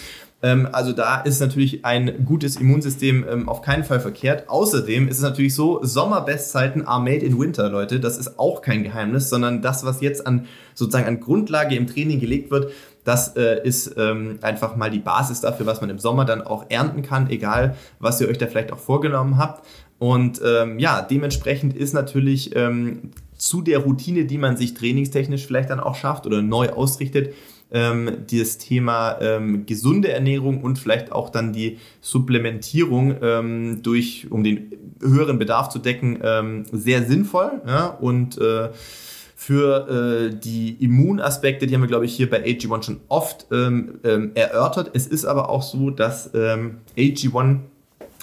Ähm, 0.42 0.68
also 0.70 0.92
da 0.92 1.20
ist 1.20 1.40
natürlich 1.40 1.84
ein 1.84 2.24
gutes 2.24 2.56
Immunsystem 2.56 3.24
ähm, 3.28 3.48
auf 3.48 3.62
keinen 3.62 3.84
Fall 3.84 4.00
verkehrt. 4.00 4.48
Außerdem 4.48 5.08
ist 5.08 5.16
es 5.16 5.22
natürlich 5.22 5.54
so, 5.54 5.80
Sommerbestzeiten 5.82 6.86
are 6.86 7.02
made 7.02 7.24
in 7.24 7.38
winter, 7.38 7.68
Leute. 7.68 7.98
Das 7.98 8.16
ist 8.18 8.38
auch 8.38 8.62
kein 8.62 8.84
Geheimnis, 8.84 9.28
sondern 9.28 9.62
das, 9.62 9.84
was 9.84 10.00
jetzt 10.00 10.26
an 10.26 10.46
sozusagen 10.74 11.06
an 11.06 11.20
Grundlage 11.20 11.74
im 11.74 11.86
Training 11.86 12.20
gelegt 12.20 12.50
wird, 12.50 12.72
das 13.04 13.36
äh, 13.36 13.66
ist 13.66 13.94
ähm, 13.96 14.38
einfach 14.42 14.76
mal 14.76 14.90
die 14.90 14.98
Basis 14.98 15.40
dafür, 15.40 15.66
was 15.66 15.80
man 15.80 15.90
im 15.90 15.98
Sommer 15.98 16.24
dann 16.24 16.42
auch 16.42 16.66
ernten 16.68 17.02
kann, 17.02 17.30
egal 17.30 17.74
was 17.98 18.20
ihr 18.20 18.28
euch 18.28 18.38
da 18.38 18.46
vielleicht 18.46 18.70
auch 18.70 18.78
vorgenommen 18.78 19.38
habt. 19.38 19.66
Und 19.98 20.40
ähm, 20.44 20.78
ja, 20.78 21.02
dementsprechend 21.02 21.74
ist 21.74 21.94
natürlich 21.94 22.54
ähm, 22.54 23.10
zu 23.36 23.62
der 23.62 23.78
Routine, 23.78 24.26
die 24.26 24.38
man 24.38 24.56
sich 24.56 24.74
trainingstechnisch 24.74 25.46
vielleicht 25.46 25.70
dann 25.70 25.80
auch 25.80 25.94
schafft 25.94 26.26
oder 26.26 26.42
neu 26.42 26.68
ausrichtet, 26.68 27.34
ähm, 27.70 28.24
das 28.30 28.58
Thema 28.58 29.18
ähm, 29.20 29.66
gesunde 29.66 30.10
Ernährung 30.10 30.62
und 30.62 30.78
vielleicht 30.78 31.12
auch 31.12 31.30
dann 31.30 31.52
die 31.52 31.78
Supplementierung 32.00 33.16
ähm, 33.22 33.80
durch, 33.82 34.26
um 34.30 34.44
den 34.44 34.72
höheren 35.00 35.38
Bedarf 35.38 35.68
zu 35.68 35.78
decken, 35.78 36.18
ähm, 36.22 36.64
sehr 36.72 37.04
sinnvoll. 37.04 37.62
Ja? 37.66 37.86
Und 37.86 38.38
äh, 38.38 38.70
für 39.36 40.30
äh, 40.30 40.34
die 40.34 40.76
Immunaspekte, 40.80 41.66
die 41.66 41.74
haben 41.74 41.82
wir, 41.82 41.88
glaube 41.88 42.06
ich, 42.06 42.14
hier 42.14 42.28
bei 42.28 42.44
AG1 42.44 42.82
schon 42.82 43.00
oft 43.08 43.46
ähm, 43.52 44.00
ähm, 44.02 44.32
erörtert. 44.34 44.90
Es 44.94 45.06
ist 45.06 45.24
aber 45.24 45.48
auch 45.48 45.62
so, 45.62 45.90
dass 45.90 46.30
ähm, 46.34 46.78
AG1 46.96 47.60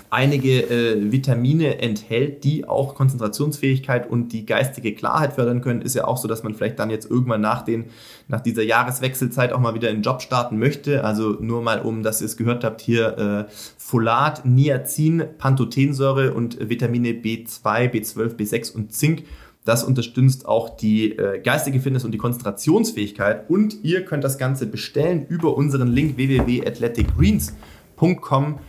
einige 0.09 0.69
äh, 0.69 1.11
Vitamine 1.11 1.79
enthält, 1.79 2.43
die 2.43 2.67
auch 2.67 2.95
Konzentrationsfähigkeit 2.95 4.09
und 4.09 4.33
die 4.33 4.45
geistige 4.45 4.93
Klarheit 4.93 5.33
fördern 5.33 5.61
können. 5.61 5.81
Ist 5.81 5.95
ja 5.95 6.05
auch 6.05 6.17
so, 6.17 6.27
dass 6.27 6.43
man 6.43 6.53
vielleicht 6.53 6.77
dann 6.79 6.89
jetzt 6.89 7.09
irgendwann 7.09 7.39
nach, 7.41 7.61
den, 7.63 7.85
nach 8.27 8.41
dieser 8.41 8.63
Jahreswechselzeit 8.63 9.53
auch 9.53 9.59
mal 9.59 9.73
wieder 9.73 9.89
in 9.89 9.97
den 9.97 10.03
Job 10.03 10.21
starten 10.21 10.59
möchte. 10.59 11.03
Also 11.03 11.37
nur 11.39 11.61
mal, 11.61 11.81
um, 11.81 12.03
dass 12.03 12.21
ihr 12.21 12.25
es 12.25 12.37
gehört 12.37 12.63
habt, 12.63 12.81
hier 12.81 13.17
äh, 13.17 13.45
Folat, 13.77 14.45
Niacin, 14.45 15.23
Pantothensäure 15.37 16.33
und 16.33 16.69
Vitamine 16.69 17.09
B2, 17.09 17.91
B12, 17.91 18.35
B6 18.35 18.73
und 18.73 18.93
Zink. 18.93 19.23
Das 19.63 19.83
unterstützt 19.83 20.45
auch 20.45 20.77
die 20.77 21.17
äh, 21.17 21.39
geistige 21.39 21.79
Fitness 21.79 22.05
und 22.05 22.11
die 22.11 22.19
Konzentrationsfähigkeit. 22.19 23.49
Und 23.49 23.83
ihr 23.83 24.05
könnt 24.05 24.23
das 24.23 24.37
Ganze 24.37 24.67
bestellen 24.67 25.25
über 25.27 25.57
unseren 25.57 25.87
Link 25.87 26.17
www.athleticgreens.com 26.17 28.59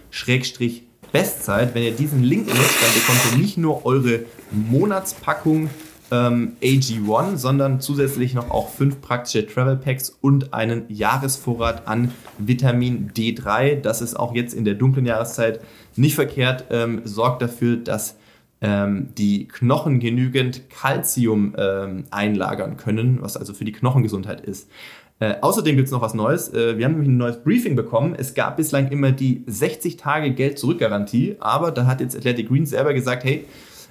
Bestzeit. 1.17 1.75
Wenn 1.75 1.83
ihr 1.83 1.93
diesen 1.93 2.23
Link 2.23 2.47
nutzt, 2.47 2.83
dann 2.83 2.93
bekommt 2.93 3.21
ihr 3.33 3.39
nicht 3.39 3.57
nur 3.57 3.87
eure 3.87 4.27
Monatspackung 4.51 5.71
ähm, 6.11 6.59
AG1, 6.63 7.39
sondern 7.39 7.81
zusätzlich 7.81 8.35
noch 8.35 8.51
auch 8.51 8.69
fünf 8.69 9.01
praktische 9.01 9.47
Travel 9.47 9.77
Packs 9.77 10.11
und 10.21 10.53
einen 10.53 10.85
Jahresvorrat 10.89 11.89
an 11.89 12.13
Vitamin 12.37 13.13
D3. 13.17 13.81
Das 13.81 14.03
ist 14.03 14.15
auch 14.15 14.35
jetzt 14.35 14.53
in 14.53 14.67
der 14.67 14.75
dunklen 14.75 15.07
Jahreszeit 15.07 15.61
nicht 15.97 16.17
verkehrt. 16.17 16.67
Ähm, 16.69 17.01
sorgt 17.05 17.41
dafür, 17.41 17.79
dass 17.79 18.17
ähm, 18.61 19.09
die 19.17 19.49
Knochen 19.49 20.01
genügend 20.01 20.69
Kalzium 20.69 21.57
ähm, 21.57 22.05
einlagern 22.11 22.77
können, 22.77 23.23
was 23.23 23.39
also 23.39 23.55
für 23.55 23.65
die 23.65 23.73
Knochengesundheit 23.73 24.43
ist. 24.43 24.69
Äh, 25.19 25.37
außerdem 25.41 25.77
gibt 25.77 25.87
es 25.87 25.93
noch 25.93 26.03
was 26.03 26.15
Neues. 26.15 26.53
Äh, 26.53 26.77
wir 26.77 26.85
haben 26.85 26.93
nämlich 26.93 27.09
ein 27.09 27.17
neues 27.17 27.43
Briefing 27.43 27.75
bekommen. 27.75 28.15
Es 28.17 28.35
gab 28.35 28.57
bislang 28.57 28.89
immer 28.89 29.13
die 29.13 29.45
60 29.47 29.97
Tage 29.97 30.33
Geld-Zurück-Garantie, 30.33 31.37
aber 31.41 31.71
da 31.71 31.87
hat 31.87 32.01
jetzt 32.01 32.17
Athletic 32.17 32.49
Greens 32.49 32.71
selber 32.71 32.93
gesagt, 32.93 33.25
hey, 33.25 33.47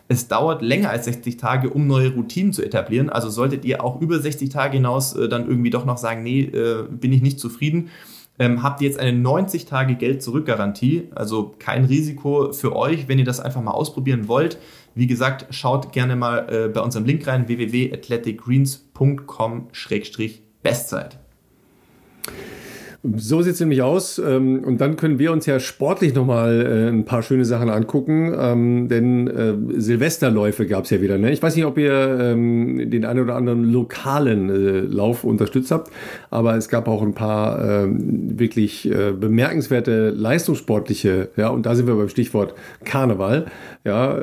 es 0.07 0.27
dauert 0.27 0.61
länger 0.61 0.91
als 0.91 1.05
60 1.05 1.37
Tage, 1.37 1.71
um 1.71 1.87
neue 1.87 2.13
Routinen 2.13 2.53
zu 2.53 2.63
etablieren. 2.63 3.09
Also 3.09 3.29
solltet 3.29 3.65
ihr 3.65 3.83
auch 3.83 3.99
über 4.01 4.19
60 4.19 4.49
Tage 4.49 4.77
hinaus 4.77 5.15
äh, 5.15 5.27
dann 5.27 5.47
irgendwie 5.47 5.71
doch 5.71 5.85
noch 5.85 5.97
sagen, 5.97 6.21
nee, 6.21 6.41
äh, 6.41 6.83
bin 6.89 7.11
ich 7.11 7.23
nicht 7.23 7.39
zufrieden, 7.39 7.89
ähm, 8.37 8.61
habt 8.61 8.81
ihr 8.81 8.87
jetzt 8.87 8.99
eine 8.99 9.17
90 9.17 9.65
Tage 9.65 9.95
Geld-Zurück-Garantie. 9.95 11.07
Also 11.15 11.55
kein 11.57 11.85
Risiko 11.85 12.53
für 12.53 12.75
euch, 12.75 13.07
wenn 13.07 13.17
ihr 13.17 13.25
das 13.25 13.39
einfach 13.39 13.63
mal 13.63 13.71
ausprobieren 13.71 14.27
wollt. 14.27 14.59
Wie 14.93 15.07
gesagt, 15.07 15.47
schaut 15.49 15.91
gerne 15.91 16.15
mal 16.15 16.47
äh, 16.49 16.67
bei 16.67 16.81
unserem 16.81 17.05
Link 17.05 17.25
rein, 17.25 17.47
www.athleticgreens.com-. 17.47 19.69
Bestzeit. 20.65 21.15
So 23.17 23.41
sieht 23.41 23.53
es 23.53 23.59
nämlich 23.59 23.81
aus. 23.81 24.19
Ähm, 24.19 24.63
und 24.63 24.81
dann 24.81 24.95
können 24.95 25.19
wir 25.19 25.31
uns 25.31 25.45
ja 25.45 25.59
sportlich 25.59 26.15
nochmal 26.15 26.65
äh, 26.65 26.89
ein 26.89 27.05
paar 27.05 27.21
schöne 27.21 27.45
Sachen 27.45 27.69
angucken. 27.69 28.33
Ähm, 28.37 28.87
denn 28.87 29.27
äh, 29.27 29.79
Silvesterläufe 29.79 30.65
gab 30.65 30.85
es 30.85 30.89
ja 30.89 31.01
wieder. 31.01 31.17
Ne? 31.17 31.31
Ich 31.31 31.43
weiß 31.43 31.55
nicht, 31.55 31.65
ob 31.65 31.77
ihr 31.77 31.93
ähm, 31.93 32.89
den 32.89 33.05
einen 33.05 33.19
oder 33.19 33.35
anderen 33.35 33.63
lokalen 33.63 34.49
äh, 34.49 34.79
Lauf 34.79 35.23
unterstützt 35.23 35.71
habt, 35.71 35.91
aber 36.29 36.55
es 36.55 36.69
gab 36.69 36.87
auch 36.87 37.01
ein 37.01 37.13
paar 37.13 37.85
wirklich 37.87 38.89
bemerkenswerte 39.19 40.09
leistungssportliche, 40.09 41.29
ja, 41.35 41.49
und 41.49 41.65
da 41.65 41.75
sind 41.75 41.87
wir 41.87 41.95
beim 41.95 42.09
Stichwort 42.09 42.53
Karneval, 42.83 43.45
ja, 43.83 44.17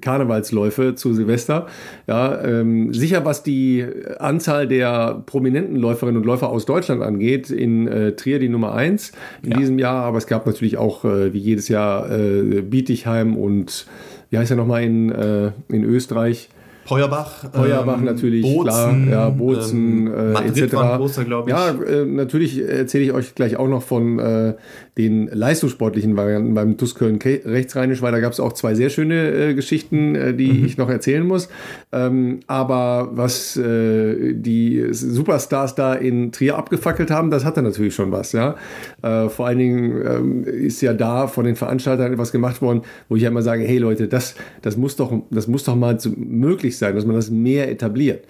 Karnevalsläufe 0.00 0.94
zu 0.94 1.14
Silvester. 1.14 1.66
Ja, 2.06 2.64
sicher, 2.90 3.24
was 3.24 3.42
die 3.42 3.84
Anzahl 4.18 4.66
der 4.66 5.22
prominenten 5.26 5.76
Läuferinnen 5.76 6.20
und 6.20 6.26
Läufer 6.26 6.48
aus 6.48 6.66
Deutschland 6.66 7.02
angeht, 7.02 7.50
in 7.50 8.13
Trier 8.16 8.38
die 8.38 8.48
Nummer 8.48 8.74
1 8.74 9.12
in 9.42 9.50
ja. 9.52 9.56
diesem 9.58 9.78
Jahr, 9.78 10.04
aber 10.04 10.18
es 10.18 10.26
gab 10.26 10.46
natürlich 10.46 10.76
auch 10.76 11.04
äh, 11.04 11.32
wie 11.32 11.38
jedes 11.38 11.68
Jahr 11.68 12.10
äh, 12.10 12.62
Bietigheim 12.62 13.36
und 13.36 13.86
wie 14.30 14.38
heißt 14.38 14.50
er 14.50 14.56
nochmal 14.56 14.82
in, 14.82 15.12
äh, 15.12 15.52
in 15.68 15.84
Österreich? 15.84 16.48
Peuerbach. 16.84 17.50
Peuerbach 17.50 17.98
ähm, 17.98 18.04
natürlich, 18.04 18.42
Bozen, 18.42 18.64
klar. 18.64 18.96
Ja, 19.10 19.30
Bozen, 19.30 20.06
ähm, 20.06 20.36
äh, 20.36 20.48
etc. 20.48 20.74
Großer, 20.96 21.24
ja, 21.46 21.70
äh, 21.70 22.04
natürlich 22.04 22.60
erzähle 22.60 23.04
ich 23.04 23.12
euch 23.12 23.34
gleich 23.34 23.56
auch 23.56 23.68
noch 23.68 23.82
von 23.82 24.18
äh, 24.18 24.54
den 24.96 25.26
leistungssportlichen 25.26 26.16
Varianten 26.16 26.54
beim 26.54 26.76
TuS 26.76 26.94
Köln 26.94 27.18
rechtsrheinisch, 27.22 28.00
weil 28.00 28.12
da 28.12 28.20
gab 28.20 28.32
es 28.32 28.38
auch 28.38 28.52
zwei 28.52 28.74
sehr 28.74 28.90
schöne 28.90 29.30
äh, 29.30 29.54
Geschichten, 29.54 30.14
äh, 30.14 30.34
die 30.34 30.52
mhm. 30.52 30.64
ich 30.64 30.76
noch 30.76 30.88
erzählen 30.88 31.26
muss. 31.26 31.48
Ähm, 31.90 32.40
aber 32.46 33.10
was 33.12 33.56
äh, 33.56 34.34
die 34.34 34.86
Superstars 34.90 35.74
da 35.74 35.94
in 35.94 36.30
Trier 36.30 36.56
abgefackelt 36.56 37.10
haben, 37.10 37.30
das 37.30 37.44
hatte 37.44 37.62
natürlich 37.62 37.94
schon 37.94 38.12
was. 38.12 38.32
Ja? 38.32 38.56
Vor 39.00 39.46
allen 39.46 39.58
Dingen 39.58 40.02
ähm, 40.06 40.44
ist 40.44 40.80
ja 40.80 40.92
da 40.92 41.26
von 41.26 41.44
den 41.44 41.56
Veranstaltern 41.56 42.12
etwas 42.12 42.32
gemacht 42.32 42.62
worden, 42.62 42.82
wo 43.08 43.16
ich 43.16 43.22
ja 43.22 43.28
immer 43.28 43.42
sage, 43.42 43.64
hey 43.64 43.78
Leute, 43.78 44.08
das, 44.08 44.34
das, 44.62 44.76
muss, 44.76 44.96
doch, 44.96 45.12
das 45.30 45.46
muss 45.46 45.64
doch 45.64 45.76
mal 45.76 45.98
möglich 46.16 46.73
sein, 46.78 46.94
dass 46.94 47.04
man 47.04 47.16
das 47.16 47.30
mehr 47.30 47.70
etabliert. 47.70 48.24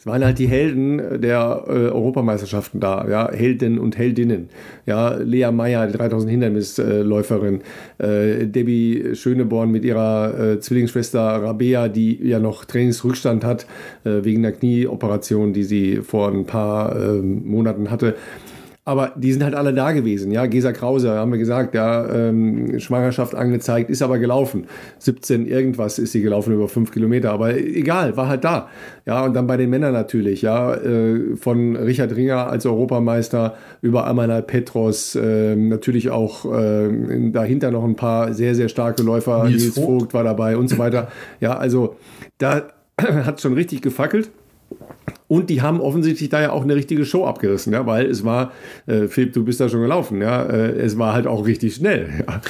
Es 0.00 0.06
waren 0.06 0.24
halt 0.24 0.38
die 0.38 0.48
Helden 0.48 1.20
der 1.20 1.64
äh, 1.66 1.70
Europameisterschaften 1.70 2.80
da, 2.80 3.06
ja, 3.06 3.30
Helden 3.30 3.78
und 3.78 3.98
Heldinnen. 3.98 4.48
Ja, 4.86 5.16
Lea 5.16 5.50
Meyer, 5.52 5.86
die 5.88 5.92
3000 5.92 6.30
Hindernisläuferin, 6.30 7.60
äh, 7.98 8.46
Debbie 8.46 9.14
Schöneborn 9.14 9.70
mit 9.70 9.84
ihrer 9.84 10.52
äh, 10.54 10.58
Zwillingsschwester 10.58 11.20
Rabea, 11.20 11.88
die 11.88 12.18
ja 12.26 12.38
noch 12.38 12.64
Trainingsrückstand 12.64 13.44
hat 13.44 13.66
äh, 14.04 14.24
wegen 14.24 14.40
der 14.40 14.52
Knieoperation, 14.52 15.52
die 15.52 15.64
sie 15.64 15.96
vor 15.96 16.32
ein 16.32 16.46
paar 16.46 16.96
ähm, 16.96 17.42
Monaten 17.44 17.90
hatte. 17.90 18.14
Aber 18.86 19.12
die 19.14 19.30
sind 19.30 19.44
halt 19.44 19.54
alle 19.54 19.74
da 19.74 19.92
gewesen. 19.92 20.32
Ja, 20.32 20.46
Gesa 20.46 20.72
Krause, 20.72 21.10
haben 21.10 21.30
wir 21.30 21.38
gesagt, 21.38 21.74
ja, 21.74 22.08
ähm, 22.08 22.80
Schwangerschaft 22.80 23.34
angezeigt, 23.34 23.90
ist 23.90 24.00
aber 24.00 24.18
gelaufen. 24.18 24.66
17 24.98 25.46
irgendwas 25.46 25.98
ist 25.98 26.12
sie 26.12 26.22
gelaufen 26.22 26.54
über 26.54 26.66
fünf 26.66 26.90
Kilometer. 26.90 27.30
Aber 27.30 27.54
egal, 27.54 28.16
war 28.16 28.28
halt 28.28 28.42
da. 28.42 28.68
Ja, 29.04 29.24
und 29.26 29.34
dann 29.34 29.46
bei 29.46 29.58
den 29.58 29.68
Männern 29.68 29.92
natürlich, 29.92 30.40
ja, 30.40 30.74
äh, 30.74 31.36
von 31.36 31.76
Richard 31.76 32.16
Ringer 32.16 32.48
als 32.48 32.64
Europameister 32.64 33.54
über 33.82 34.06
Amanal 34.06 34.42
Petros, 34.42 35.14
äh, 35.14 35.54
natürlich 35.54 36.08
auch 36.08 36.46
äh, 36.46 37.30
dahinter 37.30 37.70
noch 37.70 37.84
ein 37.84 37.96
paar 37.96 38.32
sehr, 38.32 38.54
sehr 38.54 38.70
starke 38.70 39.02
Läufer. 39.02 39.44
Nils, 39.44 39.62
Nils 39.62 39.74
Vogt. 39.74 39.86
Vogt 39.86 40.14
war 40.14 40.24
dabei 40.24 40.56
und 40.56 40.68
so 40.68 40.78
weiter. 40.78 41.08
Ja, 41.40 41.56
also 41.58 41.96
da 42.38 42.62
hat 42.98 43.36
es 43.36 43.42
schon 43.42 43.52
richtig 43.52 43.82
gefackelt. 43.82 44.30
Und 45.30 45.48
die 45.48 45.62
haben 45.62 45.80
offensichtlich 45.80 46.28
da 46.28 46.42
ja 46.42 46.50
auch 46.50 46.64
eine 46.64 46.74
richtige 46.74 47.04
Show 47.04 47.24
abgerissen, 47.24 47.72
ja, 47.72 47.86
weil 47.86 48.06
es 48.06 48.24
war, 48.24 48.50
äh, 48.88 49.06
Philipp, 49.06 49.32
du 49.32 49.44
bist 49.44 49.60
da 49.60 49.68
schon 49.68 49.80
gelaufen, 49.80 50.20
ja, 50.20 50.42
äh, 50.42 50.72
es 50.72 50.98
war 50.98 51.12
halt 51.12 51.28
auch 51.28 51.46
richtig 51.46 51.76
schnell. 51.76 52.10
Ja. 52.26 52.40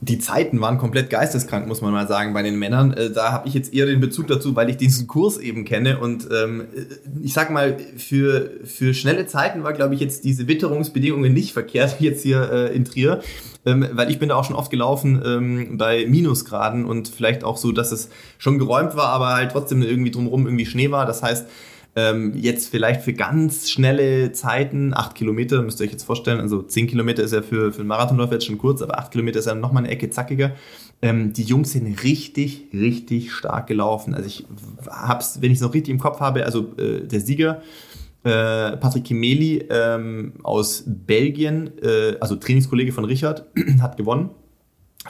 Die 0.00 0.18
Zeiten 0.18 0.60
waren 0.60 0.78
komplett 0.78 1.10
geisteskrank, 1.10 1.68
muss 1.68 1.80
man 1.80 1.92
mal 1.92 2.08
sagen, 2.08 2.34
bei 2.34 2.42
den 2.42 2.58
Männern. 2.58 2.92
Äh, 2.92 3.10
da 3.12 3.30
habe 3.30 3.46
ich 3.46 3.54
jetzt 3.54 3.72
eher 3.72 3.86
den 3.86 4.00
Bezug 4.00 4.26
dazu, 4.26 4.56
weil 4.56 4.68
ich 4.68 4.76
diesen 4.76 5.06
Kurs 5.06 5.38
eben 5.38 5.64
kenne. 5.64 6.00
Und 6.00 6.26
ähm, 6.32 6.62
äh, 6.74 6.86
ich 7.22 7.34
sag 7.34 7.50
mal, 7.50 7.76
für, 7.98 8.50
für 8.64 8.94
schnelle 8.94 9.26
Zeiten 9.26 9.62
war, 9.62 9.74
glaube 9.74 9.94
ich, 9.94 10.00
jetzt 10.00 10.24
diese 10.24 10.48
Witterungsbedingungen 10.48 11.32
nicht 11.32 11.52
verkehrt, 11.52 12.00
jetzt 12.00 12.22
hier 12.22 12.50
äh, 12.50 12.74
in 12.74 12.84
Trier. 12.84 13.20
Ähm, 13.64 13.86
weil 13.92 14.10
ich 14.10 14.18
bin 14.18 14.30
da 14.30 14.34
auch 14.34 14.44
schon 14.44 14.56
oft 14.56 14.72
gelaufen 14.72 15.22
ähm, 15.24 15.78
bei 15.78 16.04
Minusgraden 16.08 16.84
und 16.84 17.06
vielleicht 17.08 17.44
auch 17.44 17.56
so, 17.56 17.70
dass 17.70 17.92
es 17.92 18.08
schon 18.38 18.58
geräumt 18.58 18.96
war, 18.96 19.10
aber 19.10 19.34
halt 19.34 19.52
trotzdem 19.52 19.82
irgendwie 19.82 20.10
drumherum 20.10 20.46
irgendwie 20.46 20.66
Schnee 20.66 20.90
war. 20.90 21.06
Das 21.06 21.22
heißt, 21.22 21.46
ähm, 21.94 22.32
jetzt 22.34 22.68
vielleicht 22.68 23.02
für 23.02 23.12
ganz 23.12 23.68
schnelle 23.70 24.32
Zeiten, 24.32 24.94
acht 24.94 25.14
Kilometer, 25.14 25.62
müsst 25.62 25.80
ihr 25.80 25.84
euch 25.84 25.92
jetzt 25.92 26.04
vorstellen, 26.04 26.40
also 26.40 26.62
zehn 26.62 26.86
Kilometer 26.86 27.22
ist 27.22 27.32
ja 27.32 27.42
für, 27.42 27.72
für 27.72 27.80
einen 27.80 27.88
Marathonläufer 27.88 28.34
jetzt 28.34 28.46
schon 28.46 28.58
kurz, 28.58 28.80
aber 28.80 28.98
acht 28.98 29.12
Kilometer 29.12 29.40
ist 29.40 29.46
ja 29.46 29.54
nochmal 29.54 29.84
eine 29.84 29.92
Ecke 29.92 30.08
zackiger. 30.08 30.52
Ähm, 31.02 31.32
die 31.32 31.42
Jungs 31.42 31.72
sind 31.72 32.02
richtig, 32.02 32.68
richtig 32.72 33.32
stark 33.32 33.66
gelaufen. 33.66 34.14
Also 34.14 34.26
ich 34.26 34.46
hab's, 34.88 35.42
wenn 35.42 35.50
ich 35.50 35.58
es 35.58 35.62
noch 35.62 35.74
richtig 35.74 35.92
im 35.92 36.00
Kopf 36.00 36.20
habe, 36.20 36.46
also 36.46 36.72
äh, 36.78 37.00
der 37.06 37.20
Sieger, 37.20 37.60
äh, 38.24 38.76
Patrick 38.76 39.04
Kimeli 39.04 39.66
ähm, 39.68 40.34
aus 40.44 40.84
Belgien, 40.86 41.72
äh, 41.82 42.16
also 42.20 42.36
Trainingskollege 42.36 42.92
von 42.92 43.04
Richard, 43.04 43.46
hat 43.80 43.96
gewonnen. 43.96 44.30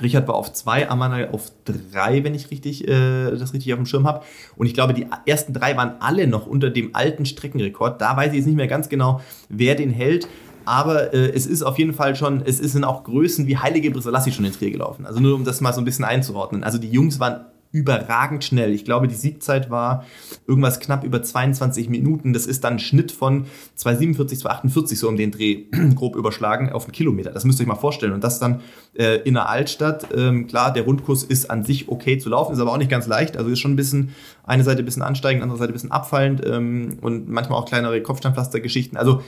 Richard 0.01 0.27
war 0.27 0.37
auf 0.37 0.53
zwei, 0.53 0.89
Amanal 0.89 1.29
auf 1.33 1.53
drei, 1.65 2.25
wenn 2.25 2.35
ich 2.35 2.51
richtig, 2.51 2.89
äh, 2.89 3.31
das 3.31 3.53
richtig 3.53 3.73
auf 3.75 3.79
dem 3.79 3.87
Schirm 3.87 4.07
habe. 4.07 4.25
Und 4.57 4.67
ich 4.67 4.75
glaube, 4.75 4.95
die 4.95 5.07
ersten 5.27 5.53
drei 5.53 5.77
waren 5.77 5.97
alle 6.01 6.27
noch 6.27 6.47
unter 6.47 6.71
dem 6.71 6.95
alten 6.95 7.27
Streckenrekord. 7.27 8.01
Da 8.01 8.17
weiß 8.17 8.31
ich 8.31 8.39
jetzt 8.39 8.47
nicht 8.47 8.57
mehr 8.57 8.69
ganz 8.69 8.89
genau, 8.89 9.21
wer 9.49 9.75
den 9.75 9.91
hält. 9.91 10.29
Aber 10.65 11.13
äh, 11.13 11.31
es 11.33 11.47
ist 11.47 11.63
auf 11.63 11.79
jeden 11.79 11.93
Fall 11.93 12.15
schon, 12.17 12.43
es 12.45 12.59
sind 12.59 12.85
auch 12.85 13.05
Größen 13.05 13.47
wie 13.47 13.59
Heilige 13.59 13.91
Briselassi 13.91 14.33
schon 14.33 14.45
in 14.45 14.53
Trier 14.53 14.71
gelaufen. 14.71 15.07
Also 15.07 15.21
nur 15.21 15.35
um 15.35 15.45
das 15.45 15.61
mal 15.61 15.73
so 15.73 15.81
ein 15.81 15.85
bisschen 15.85 16.05
einzuordnen. 16.05 16.65
Also 16.65 16.79
die 16.79 16.91
Jungs 16.91 17.21
waren 17.21 17.45
überragend 17.73 18.45
schnell. 18.45 18.73
Ich 18.73 18.85
glaube, 18.85 19.09
die 19.09 19.15
Siegzeit 19.15 19.71
war 19.71 20.05
irgendwas 20.47 20.79
knapp 20.79 21.05
über 21.05 21.23
22 21.23 21.89
Minuten. 21.89 22.33
Das 22.33 22.47
ist 22.47 22.65
dann 22.65 22.75
ein 22.75 22.79
Schnitt 22.79 23.11
von 23.11 23.47
2,47, 23.79 24.43
2,48 24.43 24.97
so 24.97 25.09
um 25.09 25.17
den 25.17 25.31
Dreh 25.31 25.65
grob 25.95 26.15
überschlagen 26.17 26.71
auf 26.71 26.85
einen 26.85 26.93
Kilometer. 26.93 27.31
Das 27.31 27.45
müsst 27.45 27.59
ihr 27.59 27.65
euch 27.65 27.69
mal 27.69 27.75
vorstellen. 27.75 28.13
Und 28.13 28.23
das 28.23 28.39
dann 28.39 28.61
äh, 28.95 29.17
in 29.23 29.35
der 29.35 29.49
Altstadt. 29.49 30.09
Ähm, 30.15 30.47
klar, 30.47 30.73
der 30.73 30.85
Rundkurs 30.85 31.25
ist 31.25 31.51
an 31.51 31.65
sich 31.65 31.89
okay 31.89 32.19
zu 32.19 32.29
laufen, 32.29 32.53
ist 32.53 32.61
aber 32.61 32.73
auch 32.73 32.79
nicht 32.79 32.91
ganz 32.91 33.07
leicht. 33.07 33.39
Also 33.39 33.51
ist 33.51 33.61
schon 33.61 33.73
ein 33.73 33.77
bisschen, 33.77 34.11
eine 34.45 34.65
Seite 34.65 34.83
ein 34.83 34.85
bisschen 34.85 35.03
ansteigend, 35.03 35.43
andere 35.43 35.59
Seite 35.59 35.73
ein 35.73 35.75
bisschen 35.75 35.93
abfallend 35.93 36.43
ähm, 36.45 36.99
und 37.01 37.29
manchmal 37.29 37.59
auch 37.59 37.65
kleinere 37.65 38.03
Kopfsteinpflastergeschichten. 38.03 38.99
Also 38.99 39.23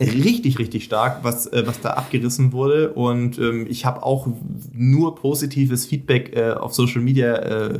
richtig, 0.00 0.58
richtig 0.58 0.84
stark, 0.84 1.22
was, 1.22 1.46
äh, 1.46 1.62
was 1.66 1.80
da 1.80 1.90
abgerissen 1.90 2.52
wurde. 2.52 2.92
Und 2.92 3.38
ähm, 3.38 3.66
ich 3.68 3.84
habe 3.84 4.02
auch 4.02 4.28
nur 4.72 5.14
positives 5.14 5.86
Feedback 5.86 6.34
äh, 6.34 6.52
auf 6.52 6.74
Social 6.74 7.02
Media 7.02 7.34
äh, 7.36 7.78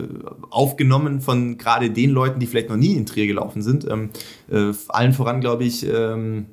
aufgenommen 0.50 1.20
von 1.20 1.56
gerade 1.56 1.90
den 1.90 2.10
Leuten, 2.10 2.40
die 2.40 2.46
vielleicht 2.46 2.68
noch 2.68 2.76
nie 2.76 2.94
in 2.94 3.06
Trier 3.06 3.26
gelaufen 3.26 3.62
sind. 3.62 3.88
Ähm, 3.88 4.10
äh, 4.50 4.72
allen 4.88 5.12
voran, 5.12 5.40
glaube 5.40 5.64
ich, 5.64 5.86
ähm, 5.86 6.46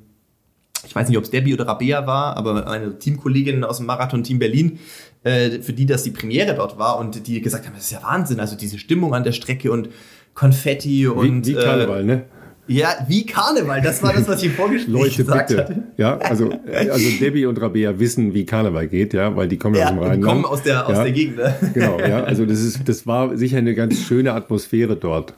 ich 0.86 0.94
weiß 0.94 1.08
nicht, 1.08 1.18
ob 1.18 1.24
es 1.24 1.30
Debbie 1.30 1.54
oder 1.54 1.66
Rabea 1.66 2.06
war, 2.06 2.36
aber 2.36 2.66
eine 2.66 2.98
Teamkollegin 2.98 3.64
aus 3.64 3.78
dem 3.78 3.86
Marathon-Team 3.86 4.38
Berlin, 4.38 4.78
äh, 5.24 5.60
für 5.60 5.72
die 5.72 5.86
das 5.86 6.04
die 6.04 6.12
Premiere 6.12 6.54
dort 6.54 6.78
war 6.78 6.98
und 6.98 7.26
die 7.26 7.40
gesagt 7.40 7.66
haben, 7.66 7.74
das 7.74 7.84
ist 7.84 7.90
ja 7.90 8.02
Wahnsinn, 8.02 8.40
also 8.40 8.56
diese 8.56 8.78
Stimmung 8.78 9.14
an 9.14 9.24
der 9.24 9.32
Strecke 9.32 9.72
und 9.72 9.90
Konfetti 10.34 11.08
und... 11.08 11.46
Wie, 11.46 11.56
wie 11.56 11.60
Karneval, 11.60 12.00
äh, 12.00 12.04
ne? 12.04 12.24
Ja, 12.68 12.94
wie 13.08 13.24
Karneval, 13.24 13.80
das 13.80 14.02
war 14.02 14.12
das, 14.12 14.28
was 14.28 14.42
ich 14.42 14.52
vorgestellt 14.52 14.94
Leute, 14.94 15.16
gesagt 15.16 15.48
bitte. 15.48 15.62
hatte. 15.62 15.82
Ja, 15.96 16.18
also, 16.18 16.50
also 16.72 17.10
Debbie 17.18 17.46
und 17.46 17.60
Rabea 17.60 17.98
wissen, 17.98 18.34
wie 18.34 18.44
Karneval 18.44 18.88
geht, 18.88 19.14
ja, 19.14 19.34
weil 19.34 19.48
die 19.48 19.56
kommen 19.56 19.74
ja, 19.74 19.84
aus 19.84 19.90
dem 19.90 19.98
Rheinland. 19.98 20.22
Die 20.22 20.26
kommen 20.26 20.44
aus 20.44 20.62
der, 20.62 20.86
aus 20.86 20.92
ja, 20.92 21.02
der 21.04 21.12
Gegend. 21.12 21.38
Ne? 21.38 21.54
Genau, 21.72 21.98
ja, 21.98 22.24
also 22.24 22.44
das, 22.44 22.60
ist, 22.60 22.86
das 22.86 23.06
war 23.06 23.36
sicher 23.38 23.58
eine 23.58 23.74
ganz 23.74 24.02
schöne 24.02 24.34
Atmosphäre 24.34 24.96
dort. 24.96 25.32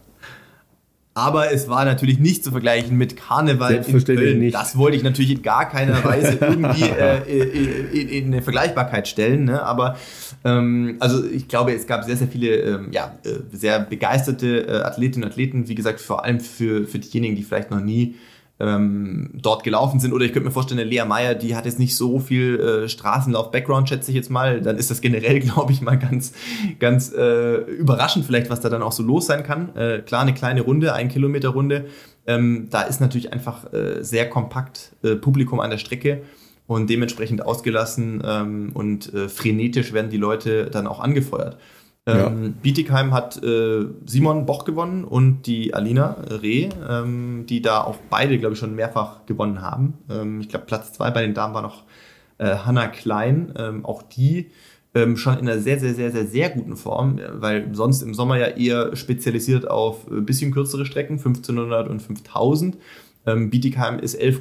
Aber 1.20 1.52
es 1.52 1.68
war 1.68 1.85
natürlich 1.85 2.18
nicht 2.18 2.42
zu 2.42 2.50
vergleichen 2.50 2.96
mit 2.96 3.14
Karneval 3.14 3.85
in 3.87 4.04
Köln. 4.04 4.38
Nicht. 4.38 4.54
Das 4.54 4.78
wollte 4.78 4.96
ich 4.96 5.02
natürlich 5.02 5.30
in 5.30 5.42
gar 5.42 5.68
keiner 5.68 6.02
Weise 6.04 6.38
irgendwie 6.40 6.85
äh, 6.85 7.90
in, 7.92 8.09
in, 8.09 8.24
eine 8.33 8.42
Vergleichbarkeit 8.42 9.06
stellen. 9.06 9.44
Ne? 9.44 9.62
Aber 9.62 9.98
ähm, 10.46 10.96
also 10.98 11.22
ich 11.24 11.46
glaube, 11.46 11.74
es 11.74 11.87
gab 11.87 12.04
sehr, 12.04 12.16
sehr 12.16 12.28
viele 12.28 12.56
ähm, 12.56 12.88
ja, 12.92 13.18
äh, 13.24 13.40
sehr 13.52 13.80
begeisterte 13.80 14.66
äh, 14.66 14.83
Athletinnen 14.83 15.24
und 15.24 15.30
Athleten. 15.33 15.68
Wie 15.68 15.74
gesagt, 15.74 16.00
vor 16.00 16.24
allem 16.24 16.40
für, 16.40 16.87
für 16.87 16.98
diejenigen, 16.98 17.37
die 17.37 17.42
vielleicht 17.42 17.70
noch 17.70 17.80
nie 17.80 18.14
ähm, 18.61 19.31
dort 19.35 19.64
gelaufen 19.64 19.99
sind. 20.01 20.12
Oder 20.12 20.25
ich 20.25 20.33
könnte 20.33 20.49
mir 20.49 20.53
vorstellen, 20.53 20.87
Lea 20.87 21.05
Meyer, 21.05 21.35
die 21.35 21.57
hat 21.57 21.64
jetzt 21.64 21.79
nicht 21.79 21.96
so 21.96 22.20
viel 22.20 22.61
äh, 22.61 22.88
Straßenlauf-Background, 22.88 23.88
schätze 23.88 24.11
ich 24.11 24.16
jetzt 24.16 24.31
mal. 24.31 24.61
Dann 24.61 24.77
ist 24.77 24.90
das 24.90 25.01
generell, 25.01 25.40
glaube 25.40 25.73
ich, 25.73 25.81
mal 25.81 25.99
ganz, 25.99 26.33
ganz 26.79 27.12
äh, 27.12 27.57
überraschend 27.57 28.27
vielleicht, 28.27 28.51
was 28.51 28.61
da 28.61 28.68
dann 28.68 28.83
auch 28.83 28.92
so 28.92 29.03
los 29.03 29.27
sein 29.27 29.42
kann. 29.42 29.75
Äh, 29.75 30.01
klar, 30.01 30.23
eine 30.23 30.35
kleine 30.35 30.61
Runde, 30.61 30.92
ein 30.92 31.09
Kilometer 31.09 31.49
Runde. 31.49 31.87
Ähm, 32.27 32.68
da 32.70 32.83
ist 32.83 33.01
natürlich 33.01 33.33
einfach 33.33 33.73
äh, 33.73 34.03
sehr 34.03 34.29
kompakt 34.29 34.92
äh, 35.03 35.16
Publikum 35.16 35.61
an 35.61 35.70
der 35.70 35.79
Strecke 35.79 36.23
und 36.66 36.88
dementsprechend 36.88 37.44
ausgelassen 37.44 38.23
ähm, 38.25 38.70
und 38.75 39.12
äh, 39.12 39.29
frenetisch 39.29 39.92
werden 39.92 40.11
die 40.11 40.18
Leute 40.18 40.66
dann 40.66 40.87
auch 40.87 41.01
angefeuert. 41.01 41.57
Ähm, 42.06 42.44
ja. 42.44 42.50
Bietigheim 42.62 43.12
hat 43.12 43.42
äh, 43.42 43.86
Simon 44.06 44.46
Boch 44.46 44.64
gewonnen 44.64 45.04
und 45.04 45.46
die 45.46 45.74
Alina 45.74 46.16
Reh, 46.42 46.70
ähm, 46.88 47.44
die 47.48 47.60
da 47.60 47.82
auch 47.82 47.98
beide, 48.08 48.38
glaube 48.38 48.54
ich, 48.54 48.58
schon 48.58 48.74
mehrfach 48.74 49.26
gewonnen 49.26 49.60
haben. 49.60 49.98
Ähm, 50.08 50.40
ich 50.40 50.48
glaube, 50.48 50.66
Platz 50.66 50.92
zwei 50.92 51.10
bei 51.10 51.22
den 51.22 51.34
Damen 51.34 51.54
war 51.54 51.62
noch 51.62 51.84
äh, 52.38 52.56
Hanna 52.56 52.88
Klein. 52.88 53.52
Ähm, 53.56 53.84
auch 53.84 54.02
die 54.02 54.50
ähm, 54.94 55.16
schon 55.16 55.38
in 55.38 55.48
einer 55.48 55.60
sehr, 55.60 55.78
sehr, 55.78 55.94
sehr, 55.94 56.10
sehr, 56.10 56.26
sehr 56.26 56.50
guten 56.50 56.76
Form, 56.76 57.20
weil 57.34 57.74
sonst 57.74 58.02
im 58.02 58.14
Sommer 58.14 58.38
ja 58.38 58.46
eher 58.46 58.96
spezialisiert 58.96 59.70
auf 59.70 60.10
ein 60.10 60.24
bisschen 60.24 60.52
kürzere 60.52 60.86
Strecken, 60.86 61.18
1500 61.18 61.88
und 61.88 62.00
5000. 62.00 62.76
Ähm, 63.26 63.50
Bietigheim 63.50 63.98
ist 63.98 64.14
11, 64.14 64.40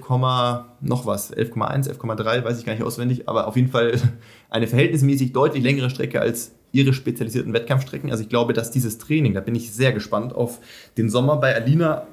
noch 0.81 1.05
was, 1.05 1.35
11,1, 1.35 1.89
11,3, 1.89 2.45
weiß 2.45 2.59
ich 2.59 2.65
gar 2.65 2.73
nicht 2.73 2.83
auswendig, 2.83 3.27
aber 3.27 3.47
auf 3.47 3.57
jeden 3.57 3.67
Fall 3.67 3.99
eine 4.49 4.67
verhältnismäßig 4.67 5.33
deutlich 5.33 5.63
längere 5.63 5.89
Strecke 5.89 6.21
als 6.21 6.55
ihre 6.71 6.93
spezialisierten 6.93 7.53
Wettkampfstrecken. 7.53 8.11
Also 8.11 8.23
ich 8.23 8.29
glaube, 8.29 8.53
dass 8.53 8.71
dieses 8.71 8.97
Training, 8.97 9.33
da 9.33 9.41
bin 9.41 9.55
ich 9.55 9.71
sehr 9.71 9.91
gespannt 9.91 10.33
auf 10.33 10.59
den 10.97 11.09
Sommer 11.09 11.37
bei 11.37 11.55
Alina, 11.55 12.07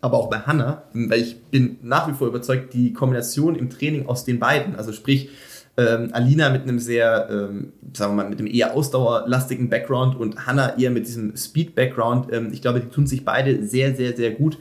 aber 0.00 0.18
auch 0.18 0.30
bei 0.30 0.38
Hanna, 0.40 0.84
weil 0.92 1.20
ich 1.20 1.42
bin 1.44 1.78
nach 1.82 2.08
wie 2.08 2.12
vor 2.12 2.28
überzeugt, 2.28 2.72
die 2.72 2.92
Kombination 2.92 3.54
im 3.54 3.68
Training 3.68 4.06
aus 4.06 4.24
den 4.24 4.38
beiden, 4.38 4.76
also 4.76 4.92
sprich 4.92 5.28
ähm, 5.76 6.10
Alina 6.12 6.50
mit 6.50 6.62
einem 6.62 6.78
sehr, 6.78 7.28
ähm, 7.30 7.72
sagen 7.92 8.12
wir 8.12 8.22
mal, 8.22 8.30
mit 8.30 8.38
einem 8.38 8.48
eher 8.48 8.74
ausdauerlastigen 8.74 9.68
Background 9.68 10.16
und 10.16 10.46
Hanna 10.46 10.78
eher 10.78 10.90
mit 10.90 11.06
diesem 11.06 11.36
Speed-Background, 11.36 12.32
ähm, 12.32 12.50
ich 12.52 12.62
glaube, 12.62 12.80
die 12.80 12.88
tun 12.88 13.06
sich 13.06 13.24
beide 13.24 13.64
sehr, 13.66 13.94
sehr, 13.94 14.16
sehr 14.16 14.30
gut 14.30 14.58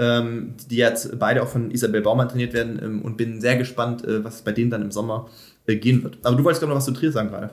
ähm, 0.00 0.54
die 0.70 0.76
jetzt 0.76 1.18
beide 1.18 1.42
auch 1.42 1.48
von 1.48 1.70
Isabel 1.70 2.00
Baumann 2.00 2.28
trainiert 2.28 2.54
werden 2.54 2.80
ähm, 2.82 3.02
und 3.02 3.18
bin 3.18 3.40
sehr 3.40 3.56
gespannt, 3.56 4.02
äh, 4.04 4.24
was 4.24 4.40
bei 4.40 4.52
denen 4.52 4.70
dann 4.70 4.80
im 4.80 4.90
Sommer 4.90 5.28
äh, 5.66 5.76
gehen 5.76 6.02
wird. 6.02 6.18
Aber 6.22 6.36
du 6.36 6.42
wolltest 6.42 6.62
glaube 6.62 6.70
noch 6.70 6.78
was 6.78 6.86
zu 6.86 6.92
Trier 6.92 7.12
sagen, 7.12 7.28
Ralf. 7.28 7.52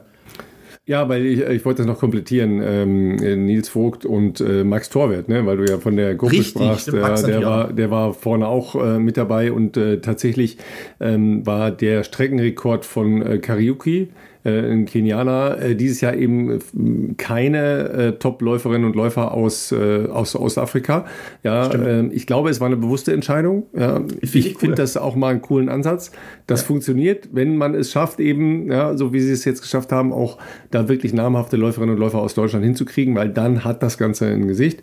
Ja, 0.88 1.10
weil 1.10 1.26
ich, 1.26 1.42
ich 1.42 1.66
wollte 1.66 1.80
das 1.80 1.88
noch 1.88 2.00
komplettieren. 2.00 2.62
Ähm, 2.64 3.16
Nils 3.46 3.68
Vogt 3.68 4.06
und 4.06 4.40
äh, 4.40 4.64
Max 4.64 4.90
Torwert, 4.90 5.28
ne? 5.28 5.46
weil 5.46 5.58
du 5.58 5.66
ja 5.66 5.80
von 5.80 5.98
der 5.98 6.16
Gruppe 6.16 6.38
Richtig, 6.38 6.54
sprachst. 6.54 6.88
Äh, 6.88 7.32
der, 7.32 7.44
war, 7.44 7.74
der 7.74 7.92
war 7.92 8.14
vorne 8.14 8.48
auch 8.48 8.74
äh, 8.76 8.98
mit 8.98 9.18
dabei 9.18 9.52
und 9.52 9.76
äh, 9.76 10.00
tatsächlich 10.00 10.58
ähm, 11.02 11.46
war 11.46 11.72
der 11.72 12.06
Streckenrekord 12.06 12.86
von 12.86 13.22
äh, 13.22 13.38
Kariuki 13.40 14.08
äh, 14.48 14.72
ein 14.72 14.86
Kenianer, 14.86 15.58
äh, 15.62 15.76
dieses 15.76 16.02
Jahr 16.02 16.16
eben 16.16 17.18
keine 17.18 17.90
äh, 17.90 18.12
Top-Läuferinnen 18.14 18.86
und 18.86 18.96
Läufer 18.96 19.34
aus, 19.34 19.72
äh, 19.72 20.08
aus 20.08 20.36
Ostafrika. 20.36 21.06
Ja, 21.44 21.68
äh, 21.70 22.08
ich 22.08 22.26
glaube, 22.26 22.50
es 22.50 22.62
war 22.62 22.68
eine 22.68 22.78
bewusste 22.78 23.12
Entscheidung. 23.12 23.64
Ja. 23.78 24.02
Ich, 24.22 24.36
ich 24.36 24.56
cool. 24.56 24.60
finde 24.60 24.76
das 24.78 24.96
auch 24.96 25.16
mal 25.16 25.32
einen 25.32 25.42
coolen 25.42 25.70
Ansatz. 25.70 26.12
Das 26.48 26.62
ja. 26.62 26.68
funktioniert, 26.68 27.28
wenn 27.34 27.58
man 27.58 27.76
es 27.76 27.92
schafft, 27.92 28.22
eben, 28.22 28.72
ja, 28.72 28.96
so 28.96 29.12
wie 29.12 29.20
sie 29.20 29.34
es 29.34 29.44
jetzt 29.44 29.62
geschafft 29.62 29.92
haben, 29.92 30.14
auch 30.14 30.38
da 30.72 30.88
wirklich 30.88 31.14
namhafte 31.14 31.58
Läuferinnen 31.58 31.96
und 31.96 32.00
Läufer 32.00 32.20
aus 32.20 32.36
Deutschland 32.36 32.64
hinzukriegen, 32.64 33.16
weil 33.16 33.28
dann 33.30 33.66
hat 33.66 33.84
das 33.84 33.98
Ganze 33.98 34.28
ein 34.28 34.48
Gesicht. 34.48 34.80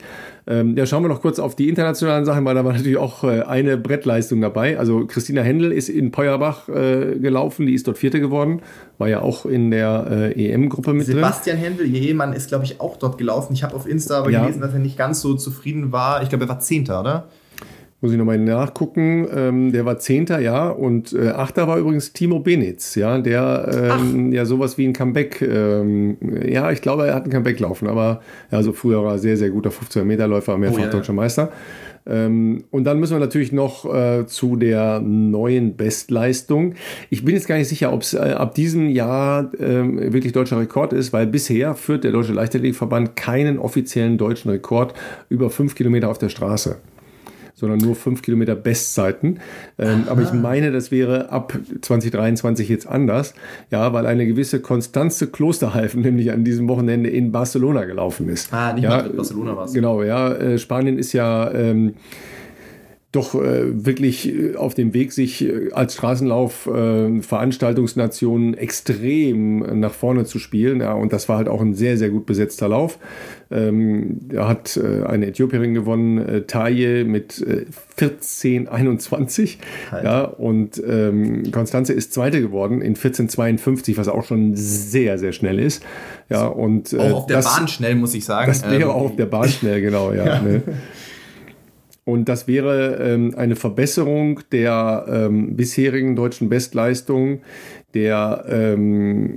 Ähm, 0.46 0.76
ja, 0.76 0.84
schauen 0.84 1.02
wir 1.02 1.08
noch 1.08 1.22
kurz 1.22 1.38
auf 1.38 1.56
die 1.56 1.70
internationalen 1.70 2.26
Sachen, 2.26 2.44
weil 2.44 2.54
da 2.54 2.66
war 2.66 2.74
natürlich 2.74 2.98
auch 2.98 3.24
äh, 3.24 3.40
eine 3.42 3.78
Brettleistung 3.78 4.42
dabei. 4.42 4.78
Also 4.78 5.06
Christina 5.06 5.40
Händel 5.40 5.72
ist 5.72 5.88
in 5.88 6.10
Peuerbach 6.10 6.68
äh, 6.68 7.18
gelaufen, 7.18 7.64
die 7.64 7.72
ist 7.72 7.88
dort 7.88 7.96
Vierte 7.96 8.20
geworden, 8.20 8.60
war 8.98 9.08
ja 9.08 9.22
auch 9.22 9.46
in 9.46 9.70
der 9.70 10.06
äh, 10.36 10.52
EM-Gruppe 10.52 10.92
mit 10.92 11.06
Sebastian 11.06 11.56
drin. 11.56 11.64
Händel, 11.64 11.86
ihr 11.86 12.02
Ehemann, 12.02 12.34
ist 12.34 12.48
glaube 12.48 12.64
ich 12.64 12.78
auch 12.82 12.98
dort 12.98 13.16
gelaufen. 13.16 13.54
Ich 13.54 13.62
habe 13.62 13.74
auf 13.74 13.88
Insta 13.88 14.18
aber 14.18 14.30
ja. 14.30 14.42
gelesen, 14.42 14.60
dass 14.60 14.74
er 14.74 14.80
nicht 14.80 14.98
ganz 14.98 15.22
so 15.22 15.32
zufrieden 15.32 15.92
war. 15.92 16.22
Ich 16.22 16.28
glaube, 16.28 16.44
er 16.44 16.48
war 16.50 16.60
Zehnter, 16.60 17.00
oder? 17.00 17.28
Muss 18.04 18.12
ich 18.12 18.18
nochmal 18.18 18.36
nachgucken. 18.38 19.26
Ähm, 19.34 19.72
der 19.72 19.86
war 19.86 19.98
Zehnter, 19.98 20.38
ja. 20.38 20.68
Und 20.68 21.14
äh, 21.14 21.28
Achter 21.28 21.66
war 21.66 21.78
übrigens 21.78 22.12
Timo 22.12 22.38
Benitz, 22.38 22.96
ja, 22.96 23.16
der 23.16 23.96
ähm, 23.98 24.30
ja 24.30 24.44
sowas 24.44 24.76
wie 24.76 24.86
ein 24.86 24.92
Comeback, 24.92 25.40
ähm, 25.40 26.18
ja, 26.46 26.70
ich 26.70 26.82
glaube, 26.82 27.06
er 27.06 27.14
hat 27.14 27.24
ein 27.24 27.30
Comeback 27.30 27.58
laufen, 27.60 27.88
aber 27.88 28.20
ja, 28.50 28.62
so 28.62 28.74
früher 28.74 29.02
war 29.02 29.12
er 29.12 29.18
sehr, 29.18 29.38
sehr 29.38 29.48
guter 29.48 29.70
15 29.70 30.06
Meter 30.06 30.28
Läufer, 30.28 30.58
mehrfach 30.58 30.80
oh, 30.80 30.82
ja, 30.82 30.90
deutscher 30.90 31.14
Meister. 31.14 31.50
Ähm, 32.06 32.64
und 32.70 32.84
dann 32.84 33.00
müssen 33.00 33.14
wir 33.14 33.20
natürlich 33.20 33.52
noch 33.52 33.90
äh, 33.90 34.26
zu 34.26 34.56
der 34.56 35.00
neuen 35.00 35.74
Bestleistung. 35.74 36.74
Ich 37.08 37.24
bin 37.24 37.34
jetzt 37.34 37.48
gar 37.48 37.56
nicht 37.56 37.68
sicher, 37.68 37.90
ob 37.90 38.02
es 38.02 38.12
äh, 38.12 38.18
ab 38.18 38.54
diesem 38.54 38.90
Jahr 38.90 39.50
äh, 39.54 40.12
wirklich 40.12 40.34
deutscher 40.34 40.58
Rekord 40.58 40.92
ist, 40.92 41.14
weil 41.14 41.26
bisher 41.26 41.74
führt 41.74 42.04
der 42.04 42.12
Deutsche 42.12 42.34
Leichtathletikverband 42.34 43.16
keinen 43.16 43.58
offiziellen 43.58 44.18
deutschen 44.18 44.50
Rekord 44.50 44.92
über 45.30 45.48
fünf 45.48 45.74
Kilometer 45.74 46.10
auf 46.10 46.18
der 46.18 46.28
Straße 46.28 46.76
sondern 47.54 47.78
nur 47.78 47.94
fünf 47.94 48.22
Kilometer 48.22 48.54
Bestzeiten. 48.54 49.40
Ähm, 49.78 50.04
aber 50.08 50.22
ich 50.22 50.32
meine, 50.32 50.72
das 50.72 50.90
wäre 50.90 51.30
ab 51.30 51.56
2023 51.80 52.68
jetzt 52.68 52.86
anders, 52.86 53.34
ja, 53.70 53.92
weil 53.92 54.06
eine 54.06 54.26
gewisse 54.26 54.60
Konstanze 54.60 55.28
Klosterhalfen 55.28 56.00
nämlich 56.02 56.32
an 56.32 56.44
diesem 56.44 56.68
Wochenende 56.68 57.10
in 57.10 57.32
Barcelona 57.32 57.84
gelaufen 57.84 58.28
ist. 58.28 58.52
Ah, 58.52 58.72
nicht 58.72 58.84
ja, 58.84 58.90
mal 58.90 59.10
Barcelona 59.10 59.56
war 59.56 59.64
es. 59.64 59.72
Genau, 59.72 60.02
ja. 60.02 60.32
Äh, 60.32 60.58
Spanien 60.58 60.98
ist 60.98 61.12
ja 61.12 61.50
ähm, 61.52 61.94
doch 63.14 63.34
äh, 63.34 63.84
wirklich 63.84 64.28
äh, 64.28 64.56
auf 64.56 64.74
dem 64.74 64.94
Weg, 64.94 65.12
sich 65.12 65.44
äh, 65.44 65.70
als 65.72 65.94
Straßenlauf 65.94 66.66
äh, 66.66 67.20
extrem 68.54 69.80
nach 69.80 69.92
vorne 69.92 70.24
zu 70.24 70.38
spielen. 70.38 70.80
Ja, 70.80 70.92
und 70.94 71.12
das 71.12 71.28
war 71.28 71.38
halt 71.38 71.48
auch 71.48 71.60
ein 71.60 71.74
sehr, 71.74 71.96
sehr 71.98 72.10
gut 72.10 72.26
besetzter 72.26 72.68
Lauf. 72.68 72.98
Ähm, 73.50 74.20
da 74.28 74.48
hat 74.48 74.76
äh, 74.76 75.04
eine 75.06 75.26
Äthiopierin 75.26 75.74
gewonnen, 75.74 76.18
äh, 76.18 76.42
Taye 76.42 77.04
mit 77.04 77.40
äh, 77.40 77.66
14,21. 77.98 79.58
Ja, 80.02 80.22
und 80.24 80.82
ähm, 80.86 81.50
Konstanze 81.52 81.92
ist 81.92 82.12
Zweite 82.12 82.40
geworden 82.40 82.80
in 82.80 82.96
14,52, 82.96 83.96
was 83.96 84.08
auch 84.08 84.24
schon 84.24 84.56
sehr, 84.56 85.18
sehr 85.18 85.32
schnell 85.32 85.60
ist. 85.60 85.84
Ja, 86.28 86.46
und, 86.46 86.92
äh, 86.92 86.98
auch 86.98 87.12
auf 87.12 87.26
der 87.26 87.36
das, 87.36 87.44
Bahn 87.44 87.68
schnell, 87.68 87.94
muss 87.94 88.14
ich 88.14 88.24
sagen. 88.24 88.48
Das 88.48 88.64
wäre 88.64 88.82
ähm, 88.82 88.88
auch 88.88 89.02
auf 89.02 89.16
der 89.16 89.26
Bahn 89.26 89.48
schnell, 89.48 89.80
genau, 89.80 90.12
ja. 90.12 90.24
ja. 90.26 90.42
Ne? 90.42 90.62
Und 92.04 92.28
das 92.28 92.46
wäre 92.46 92.96
ähm, 92.96 93.34
eine 93.36 93.56
Verbesserung 93.56 94.40
der 94.52 95.06
ähm, 95.08 95.56
bisherigen 95.56 96.16
deutschen 96.16 96.48
Bestleistung 96.50 97.40
der, 97.94 98.44
ähm, 98.48 99.36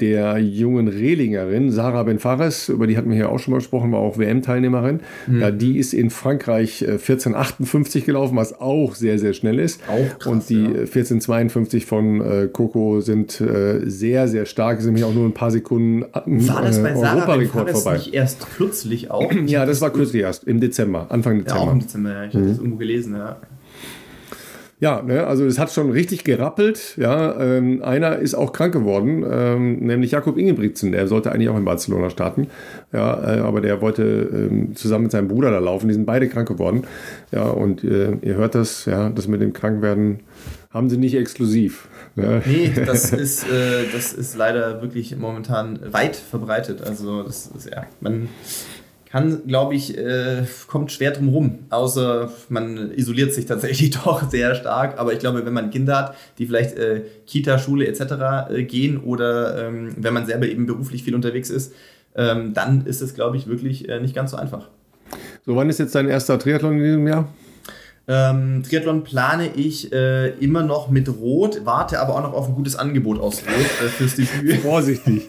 der 0.00 0.38
jungen 0.38 0.88
Rehlingerin, 0.88 1.70
Sarah 1.70 2.02
Benfares, 2.02 2.68
über 2.68 2.86
die 2.86 2.96
hatten 2.96 3.10
wir 3.10 3.16
ja 3.16 3.28
auch 3.28 3.38
schon 3.38 3.52
mal 3.52 3.58
gesprochen, 3.58 3.92
war 3.92 4.00
auch 4.00 4.18
WM-Teilnehmerin. 4.18 5.00
Mhm. 5.26 5.40
Ja, 5.40 5.50
die 5.50 5.78
ist 5.78 5.94
in 5.94 6.10
Frankreich 6.10 6.82
1458 6.82 8.02
äh, 8.02 8.06
gelaufen, 8.06 8.36
was 8.36 8.60
auch 8.60 8.94
sehr, 8.94 9.18
sehr 9.18 9.32
schnell 9.32 9.58
ist. 9.58 9.80
Auch 9.88 10.18
krass, 10.18 10.32
Und 10.32 10.48
die 10.48 10.62
ja. 10.62 10.68
1452 10.68 11.86
von 11.86 12.20
äh, 12.20 12.48
Coco 12.52 13.00
sind 13.00 13.40
äh, 13.40 13.88
sehr, 13.88 14.26
sehr 14.26 14.46
stark, 14.46 14.80
sind 14.80 14.94
nämlich 14.94 15.04
auch 15.04 15.14
nur 15.14 15.24
ein 15.26 15.34
paar 15.34 15.50
Sekunden 15.50 16.02
äh, 16.02 16.46
war 16.48 16.62
das 16.62 16.82
bei 16.82 16.90
äh, 16.90 16.96
Europarekord 16.96 17.70
vorbei. 17.70 17.98
nicht 17.98 18.14
erst 18.14 18.46
kürzlich 18.56 19.10
auch? 19.10 19.32
ja, 19.46 19.64
das 19.64 19.80
war 19.80 19.90
kürzlich 19.90 20.22
erst, 20.22 20.44
im 20.44 20.60
Dezember, 20.60 21.06
Anfang 21.10 21.38
Dezember. 21.38 21.60
Ja, 21.60 21.68
auch 21.68 21.72
im 21.72 21.80
Dezember, 21.80 22.12
ja. 22.12 22.24
Ich 22.24 22.34
mhm. 22.34 22.38
habe 22.38 22.48
das 22.48 22.58
irgendwo 22.58 22.76
gelesen, 22.76 23.14
ja. 23.14 23.36
Ja, 24.78 25.00
ne, 25.00 25.26
also 25.26 25.46
es 25.46 25.58
hat 25.58 25.72
schon 25.72 25.90
richtig 25.90 26.22
gerappelt. 26.22 26.96
Ja, 26.98 27.40
ähm, 27.40 27.82
einer 27.82 28.18
ist 28.18 28.34
auch 28.34 28.52
krank 28.52 28.74
geworden, 28.74 29.24
ähm, 29.28 29.78
nämlich 29.78 30.10
Jakob 30.10 30.36
Ingebrigtsen. 30.36 30.92
Der 30.92 31.08
sollte 31.08 31.32
eigentlich 31.32 31.48
auch 31.48 31.56
in 31.56 31.64
Barcelona 31.64 32.10
starten. 32.10 32.48
Ja, 32.92 33.36
äh, 33.36 33.40
aber 33.40 33.62
der 33.62 33.80
wollte 33.80 34.02
ähm, 34.02 34.76
zusammen 34.76 35.04
mit 35.04 35.12
seinem 35.12 35.28
Bruder 35.28 35.50
da 35.50 35.60
laufen. 35.60 35.88
Die 35.88 35.94
sind 35.94 36.04
beide 36.04 36.28
krank 36.28 36.48
geworden. 36.48 36.82
Ja, 37.32 37.44
und 37.44 37.84
äh, 37.84 38.18
ihr 38.20 38.34
hört 38.34 38.54
das, 38.54 38.84
ja, 38.84 39.08
das 39.08 39.28
mit 39.28 39.40
dem 39.40 39.54
Krankwerden 39.54 40.20
haben 40.70 40.90
sie 40.90 40.98
nicht 40.98 41.14
exklusiv. 41.14 41.88
Ja. 42.16 42.42
Nee, 42.44 42.70
das 42.84 43.10
ist, 43.12 43.44
äh, 43.50 43.84
das 43.94 44.12
ist 44.12 44.36
leider 44.36 44.82
wirklich 44.82 45.16
momentan 45.16 45.80
weit 45.90 46.16
verbreitet. 46.16 46.82
Also 46.82 47.22
das 47.22 47.46
ist 47.46 47.70
ja, 47.70 47.86
man 48.00 48.28
kann, 49.10 49.46
glaube 49.46 49.74
ich, 49.74 49.96
äh, 49.96 50.44
kommt 50.66 50.92
schwer 50.92 51.12
drum 51.12 51.28
rum. 51.28 51.58
Außer 51.70 52.30
man 52.48 52.90
isoliert 52.92 53.32
sich 53.32 53.46
tatsächlich 53.46 53.90
doch 54.04 54.28
sehr 54.30 54.54
stark. 54.54 54.98
Aber 54.98 55.12
ich 55.12 55.18
glaube, 55.18 55.46
wenn 55.46 55.52
man 55.52 55.70
Kinder 55.70 55.98
hat, 55.98 56.16
die 56.38 56.46
vielleicht 56.46 56.76
äh, 56.76 57.02
Kita, 57.26 57.58
Schule 57.58 57.86
etc. 57.86 58.50
Äh, 58.50 58.64
gehen 58.64 58.98
oder 58.98 59.66
ähm, 59.66 59.94
wenn 59.96 60.12
man 60.12 60.26
selber 60.26 60.46
eben 60.46 60.66
beruflich 60.66 61.04
viel 61.04 61.14
unterwegs 61.14 61.50
ist, 61.50 61.72
ähm, 62.14 62.54
dann 62.54 62.86
ist 62.86 63.00
es, 63.00 63.14
glaube 63.14 63.36
ich, 63.36 63.46
wirklich 63.46 63.88
äh, 63.88 64.00
nicht 64.00 64.14
ganz 64.14 64.32
so 64.32 64.36
einfach. 64.36 64.68
So, 65.44 65.54
wann 65.54 65.68
ist 65.68 65.78
jetzt 65.78 65.94
dein 65.94 66.08
erster 66.08 66.38
Triathlon 66.38 66.78
in 66.78 66.82
diesem 66.82 67.06
Jahr? 67.06 67.28
Ähm, 68.08 68.62
Triathlon 68.62 69.02
plane 69.02 69.50
ich 69.56 69.92
äh, 69.92 70.28
immer 70.38 70.62
noch 70.62 70.88
mit 70.90 71.08
Rot, 71.08 71.62
warte 71.64 71.98
aber 71.98 72.14
auch 72.14 72.22
noch 72.22 72.34
auf 72.34 72.46
ein 72.46 72.54
gutes 72.54 72.76
Angebot 72.76 73.18
aus 73.18 73.42
Rot 73.42 73.84
äh, 73.84 73.88
fürs 73.88 74.14
Debüt. 74.14 74.60
Vorsichtig. 74.62 75.28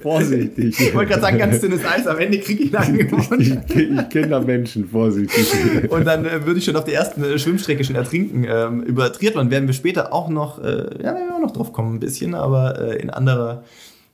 Vorsichtig. 0.00 0.80
Ich 0.80 0.94
wollte 0.94 1.10
gerade 1.10 1.22
sagen, 1.22 1.38
ganz 1.38 1.60
dünnes 1.60 1.84
Eis, 1.84 2.06
am 2.06 2.18
Ende 2.20 2.38
kriege 2.38 2.62
ich 2.62 2.76
ein 2.76 2.84
Angebot. 2.84 3.20
Ich, 3.40 3.50
ich, 3.50 3.90
ich 3.90 4.08
kenne 4.10 4.28
da 4.28 4.40
Menschen, 4.40 4.88
vorsichtig. 4.88 5.90
Und 5.90 6.04
dann 6.04 6.24
äh, 6.24 6.46
würde 6.46 6.58
ich 6.58 6.64
schon 6.64 6.76
auf 6.76 6.84
der 6.84 6.94
ersten 6.94 7.24
äh, 7.24 7.38
Schwimmstrecke 7.38 7.82
schon 7.82 7.96
ertrinken. 7.96 8.44
Ähm, 8.48 8.82
über 8.82 9.12
Triathlon 9.12 9.50
werden 9.50 9.66
wir 9.66 9.74
später 9.74 10.12
auch 10.12 10.28
noch, 10.28 10.62
äh, 10.62 11.02
ja, 11.02 11.14
wir 11.14 11.34
auch 11.34 11.40
noch 11.40 11.52
drauf 11.52 11.72
kommen 11.72 11.96
ein 11.96 12.00
bisschen, 12.00 12.34
aber 12.34 12.78
äh, 12.80 13.02
in 13.02 13.10
anderer 13.10 13.64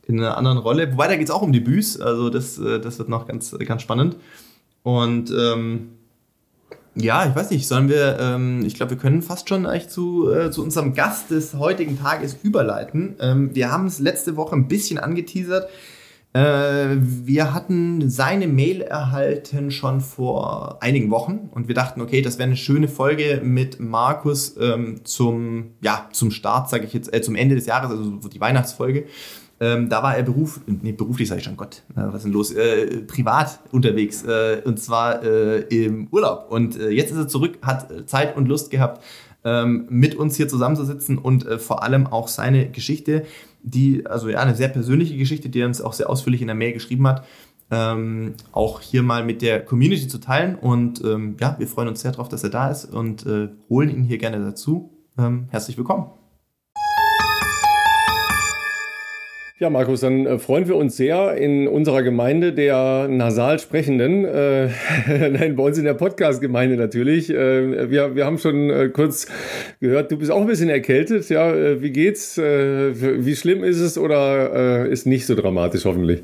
in 0.07 0.20
einer 0.20 0.37
anderen 0.37 0.59
Rolle. 0.59 0.92
Wobei, 0.92 1.09
da 1.09 1.16
geht 1.16 1.27
es 1.27 1.33
auch 1.33 1.42
um 1.42 1.53
Debüts, 1.53 2.01
also 2.01 2.31
das, 2.31 2.55
das 2.55 2.99
wird 3.01 3.09
noch 3.09 3.27
ganz, 3.27 3.57
ganz 3.66 3.83
spannend. 3.83 4.16
Und 4.85 5.33
ähm, 5.37 5.96
ja, 6.97 7.27
ich 7.29 7.37
weiß 7.37 7.51
nicht, 7.51 7.69
sollen 7.69 7.89
wir, 7.89 8.19
ähm, 8.19 8.65
ich 8.65 8.75
glaube, 8.75 8.93
wir 8.93 8.99
können 8.99 9.23
fast 9.23 9.49
schon 9.49 9.67
eigentlich 9.67 9.89
zu, 9.89 10.31
äh, 10.33 10.51
zu 10.51 10.63
unserem 10.63 10.95
Gast 10.95 11.31
des 11.31 11.55
heutigen 11.55 11.99
Tages 11.99 12.37
überleiten. 12.43 13.17
Ähm, 13.21 13.55
wir 13.55 13.71
haben 13.71 13.87
es 13.87 13.99
letzte 13.99 14.37
Woche 14.37 14.57
ein 14.57 14.67
bisschen 14.67 14.99
angeteasert. 14.99 15.69
Äh, 16.33 16.97
wir 16.99 17.53
hatten 17.53 18.09
seine 18.09 18.47
Mail 18.47 18.81
erhalten 18.81 19.71
schon 19.71 20.01
vor 20.01 20.79
einigen 20.83 21.11
Wochen 21.11 21.51
und 21.53 21.69
wir 21.69 21.75
dachten, 21.75 22.01
okay, 22.01 22.23
das 22.23 22.39
wäre 22.39 22.47
eine 22.47 22.57
schöne 22.57 22.89
Folge 22.89 23.41
mit 23.43 23.79
Markus 23.79 24.57
ähm, 24.59 25.01
zum, 25.05 25.75
ja, 25.83 26.09
zum 26.13 26.31
Start, 26.31 26.71
sage 26.71 26.85
ich 26.85 26.95
jetzt, 26.95 27.13
äh, 27.15 27.21
zum 27.21 27.37
Ende 27.37 27.55
des 27.55 27.67
Jahres, 27.67 27.91
also 27.91 28.29
die 28.29 28.41
Weihnachtsfolge. 28.41 29.05
Ähm, 29.59 29.88
da 29.88 30.03
war 30.03 30.16
er 30.16 30.23
Beruf, 30.23 30.61
nee, 30.66 30.92
beruflich 30.92 31.29
sage 31.29 31.40
ich 31.40 31.45
schon, 31.45 31.57
Gott, 31.57 31.83
äh, 31.92 32.01
was 32.01 32.16
ist 32.16 32.25
denn 32.25 32.33
los? 32.33 32.53
Äh, 32.53 33.03
privat 33.03 33.61
unterwegs 33.73 34.23
äh, 34.25 34.61
und 34.64 34.79
zwar 34.79 35.23
äh, 35.23 35.61
im 35.85 36.09
Urlaub. 36.11 36.51
Und 36.51 36.79
äh, 36.79 36.90
jetzt 36.90 37.11
ist 37.11 37.16
er 37.16 37.29
zurück, 37.29 37.59
hat 37.62 38.09
Zeit 38.09 38.37
und 38.37 38.49
Lust 38.49 38.71
gehabt, 38.71 39.03
ähm, 39.45 39.87
mit 39.88 40.14
uns 40.14 40.37
hier 40.37 40.49
zusammenzusitzen 40.49 41.16
und 41.16 41.47
äh, 41.47 41.59
vor 41.59 41.83
allem 41.83 42.07
auch 42.07 42.29
seine 42.29 42.69
Geschichte, 42.69 43.25
die, 43.62 44.07
also 44.07 44.29
ja, 44.29 44.40
eine 44.40 44.55
sehr 44.55 44.69
persönliche 44.69 45.16
Geschichte, 45.16 45.49
die 45.49 45.61
er 45.61 45.66
uns 45.66 45.81
auch 45.81 45.95
sehr 45.95 46.11
ausführlich 46.11 46.42
in 46.42 46.49
der 46.49 46.57
Mail 46.57 46.73
geschrieben 46.73 47.07
hat, 47.07 47.25
ähm, 47.71 48.35
auch 48.53 48.81
hier 48.81 49.03
mal 49.03 49.25
mit 49.25 49.40
der 49.40 49.64
Community 49.64 50.07
zu 50.07 50.19
teilen. 50.19 50.55
Und 50.57 51.03
ähm, 51.03 51.37
ja, 51.40 51.57
wir 51.59 51.66
freuen 51.66 51.88
uns 51.88 52.03
sehr 52.03 52.12
darauf, 52.12 52.29
dass 52.29 52.45
er 52.45 52.51
da 52.51 52.71
ist 52.71 52.85
und 52.85 53.25
holen 53.71 53.90
ihn 53.90 54.05
hier 54.05 54.19
gerne 54.19 54.38
dazu. 54.38 54.90
Ähm, 55.19 55.47
herzlich 55.51 55.79
willkommen. 55.79 56.26
Ja, 59.59 59.71
Markus, 59.71 60.03
dann 60.03 60.27
äh, 60.27 60.38
freuen 60.38 60.69
wir 60.69 60.77
uns 60.77 60.99
sehr 60.99 61.35
in 61.38 61.66
unserer 61.66 62.03
Gemeinde 62.03 62.53
der 62.53 63.09
nasal 63.09 63.59
Sprechenden, 63.59 64.27
äh, 64.27 64.69
nein, 65.31 65.57
bei 65.57 65.62
uns 65.62 65.79
in 65.79 65.85
der 65.85 65.95
Podcast-Gemeinde 65.95 66.77
natürlich. 66.77 67.31
Äh, 67.31 67.90
wir, 67.90 68.14
wir 68.14 68.27
haben 68.27 68.37
schon 68.37 68.69
äh, 68.69 68.90
kurz 68.90 69.27
gehört, 69.81 70.12
du 70.12 70.19
bist 70.19 70.31
auch 70.31 70.42
ein 70.42 70.47
bisschen 70.47 70.69
erkältet. 70.69 71.31
Ja, 71.31 71.55
äh, 71.55 71.81
wie 71.81 71.90
geht's? 71.90 72.37
Äh, 72.37 73.25
wie 73.25 73.35
schlimm 73.35 73.64
ist 73.64 73.81
es 73.81 73.97
oder 73.97 74.85
ist 74.85 75.07
nicht 75.07 75.25
so 75.25 75.35
dramatisch 75.35 75.87
hoffentlich? 75.87 76.23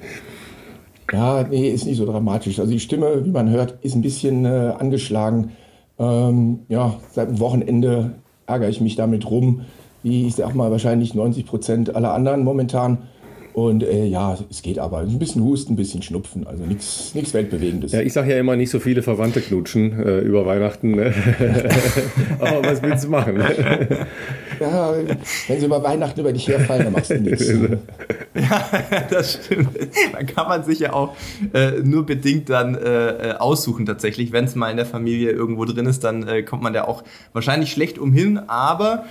Ja, 1.11 1.47
nee, 1.49 1.71
ist 1.71 1.87
nicht 1.87 1.97
so 1.97 2.05
dramatisch. 2.05 2.59
Also 2.59 2.71
die 2.71 2.81
Stimme, 2.81 3.25
wie 3.25 3.31
man 3.31 3.49
hört, 3.49 3.79
ist 3.83 3.95
ein 3.95 4.03
bisschen 4.03 4.45
angeschlagen. 4.45 5.53
Ähm, 5.99 6.61
ja, 6.69 7.01
seit 7.13 7.31
dem 7.31 7.41
Wochenende 7.41 8.11
ärgere 8.47 8.69
ich 8.69 8.83
mich 8.83 8.97
damit 8.97 9.31
rum 9.31 9.63
wie 10.03 10.27
ich 10.27 10.35
sag 10.35 10.55
mal 10.55 10.71
wahrscheinlich 10.71 11.15
90 11.15 11.47
Prozent 11.47 11.95
aller 11.95 12.13
anderen 12.13 12.45
momentan. 12.45 12.99
Und 13.55 13.83
äh, 13.83 14.07
ja, 14.07 14.39
es 14.51 14.63
geht 14.63 14.79
aber. 14.79 14.99
Ein 14.99 15.19
bisschen 15.19 15.43
Husten, 15.43 15.75
ein 15.75 15.77
bisschen 15.77 16.03
Schnupfen, 16.03 16.47
also 16.47 16.65
nichts 16.65 17.13
Weltbewegendes. 17.35 17.93
Ja, 17.93 18.01
ich 18.01 18.13
sage 18.13 18.33
ja 18.33 18.39
immer 18.39 18.57
nicht 18.57 18.71
so 18.71 18.81
viele 18.81 19.03
Verwandte 19.03 19.41
knutschen 19.43 20.01
äh, 20.01 20.21
über 20.21 20.47
Weihnachten. 20.47 20.93
Ne? 20.93 21.13
aber 22.39 22.65
was 22.65 22.83
willst 22.83 23.05
du 23.05 23.09
machen? 23.11 23.43
ja, 24.59 24.95
wenn 25.49 25.61
sie 25.61 25.67
über 25.67 25.83
Weihnachten 25.83 26.21
über 26.21 26.33
dich 26.33 26.49
herfallen, 26.49 26.85
dann 26.85 26.93
machst 26.95 27.11
du 27.11 27.21
nichts. 27.21 27.47
ja, 28.35 28.69
das 29.11 29.35
stimmt. 29.35 29.69
Dann 30.13 30.27
kann 30.27 30.49
man 30.49 30.65
sich 30.65 30.79
ja 30.79 30.95
auch 30.95 31.15
äh, 31.53 31.73
nur 31.83 32.07
bedingt 32.07 32.49
dann 32.49 32.75
äh, 32.75 33.35
aussuchen 33.39 33.85
tatsächlich. 33.85 34.33
Wenn 34.33 34.47
es 34.47 34.55
mal 34.55 34.71
in 34.71 34.79
der 34.79 34.87
Familie 34.87 35.31
irgendwo 35.31 35.67
drin 35.67 35.85
ist, 35.85 36.05
dann 36.05 36.27
äh, 36.27 36.43
kommt 36.43 36.63
man 36.63 36.73
da 36.73 36.85
auch 36.85 37.05
wahrscheinlich 37.35 37.71
schlecht 37.71 37.99
umhin. 37.99 38.39
Aber 38.39 39.05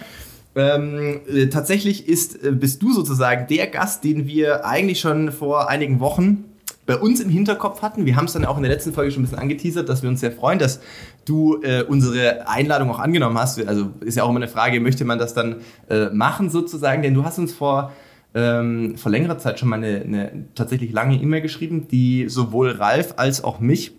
ähm, 0.55 1.21
äh, 1.27 1.47
tatsächlich 1.47 2.07
ist, 2.07 2.43
äh, 2.43 2.51
bist 2.51 2.81
du 2.81 2.93
sozusagen 2.93 3.47
der 3.47 3.67
Gast, 3.67 4.03
den 4.03 4.27
wir 4.27 4.65
eigentlich 4.65 4.99
schon 4.99 5.31
vor 5.31 5.69
einigen 5.69 5.99
Wochen 5.99 6.45
bei 6.85 6.97
uns 6.97 7.21
im 7.21 7.29
Hinterkopf 7.29 7.81
hatten. 7.81 8.05
Wir 8.05 8.15
haben 8.15 8.25
es 8.25 8.33
dann 8.33 8.43
auch 8.43 8.57
in 8.57 8.63
der 8.63 8.71
letzten 8.71 8.91
Folge 8.91 9.11
schon 9.11 9.21
ein 9.21 9.25
bisschen 9.25 9.39
angeteasert, 9.39 9.87
dass 9.87 10.01
wir 10.01 10.09
uns 10.09 10.19
sehr 10.19 10.31
freuen, 10.31 10.59
dass 10.59 10.81
du 11.25 11.61
äh, 11.61 11.83
unsere 11.83 12.49
Einladung 12.49 12.91
auch 12.91 12.99
angenommen 12.99 13.37
hast. 13.37 13.65
Also 13.65 13.91
ist 14.01 14.17
ja 14.17 14.23
auch 14.23 14.29
immer 14.29 14.39
eine 14.39 14.47
Frage, 14.47 14.79
möchte 14.81 15.05
man 15.05 15.19
das 15.19 15.33
dann 15.33 15.57
äh, 15.89 16.09
machen 16.09 16.49
sozusagen? 16.49 17.01
Denn 17.01 17.13
du 17.13 17.23
hast 17.23 17.37
uns 17.39 17.53
vor, 17.53 17.93
ähm, 18.33 18.97
vor 18.97 19.11
längerer 19.11 19.37
Zeit 19.37 19.59
schon 19.59 19.69
mal 19.69 19.77
eine, 19.77 20.01
eine 20.01 20.45
tatsächlich 20.55 20.91
lange 20.91 21.15
E-Mail 21.15 21.41
geschrieben, 21.41 21.87
die 21.89 22.27
sowohl 22.27 22.71
Ralf 22.71 23.13
als 23.17 23.43
auch 23.43 23.59
mich 23.59 23.93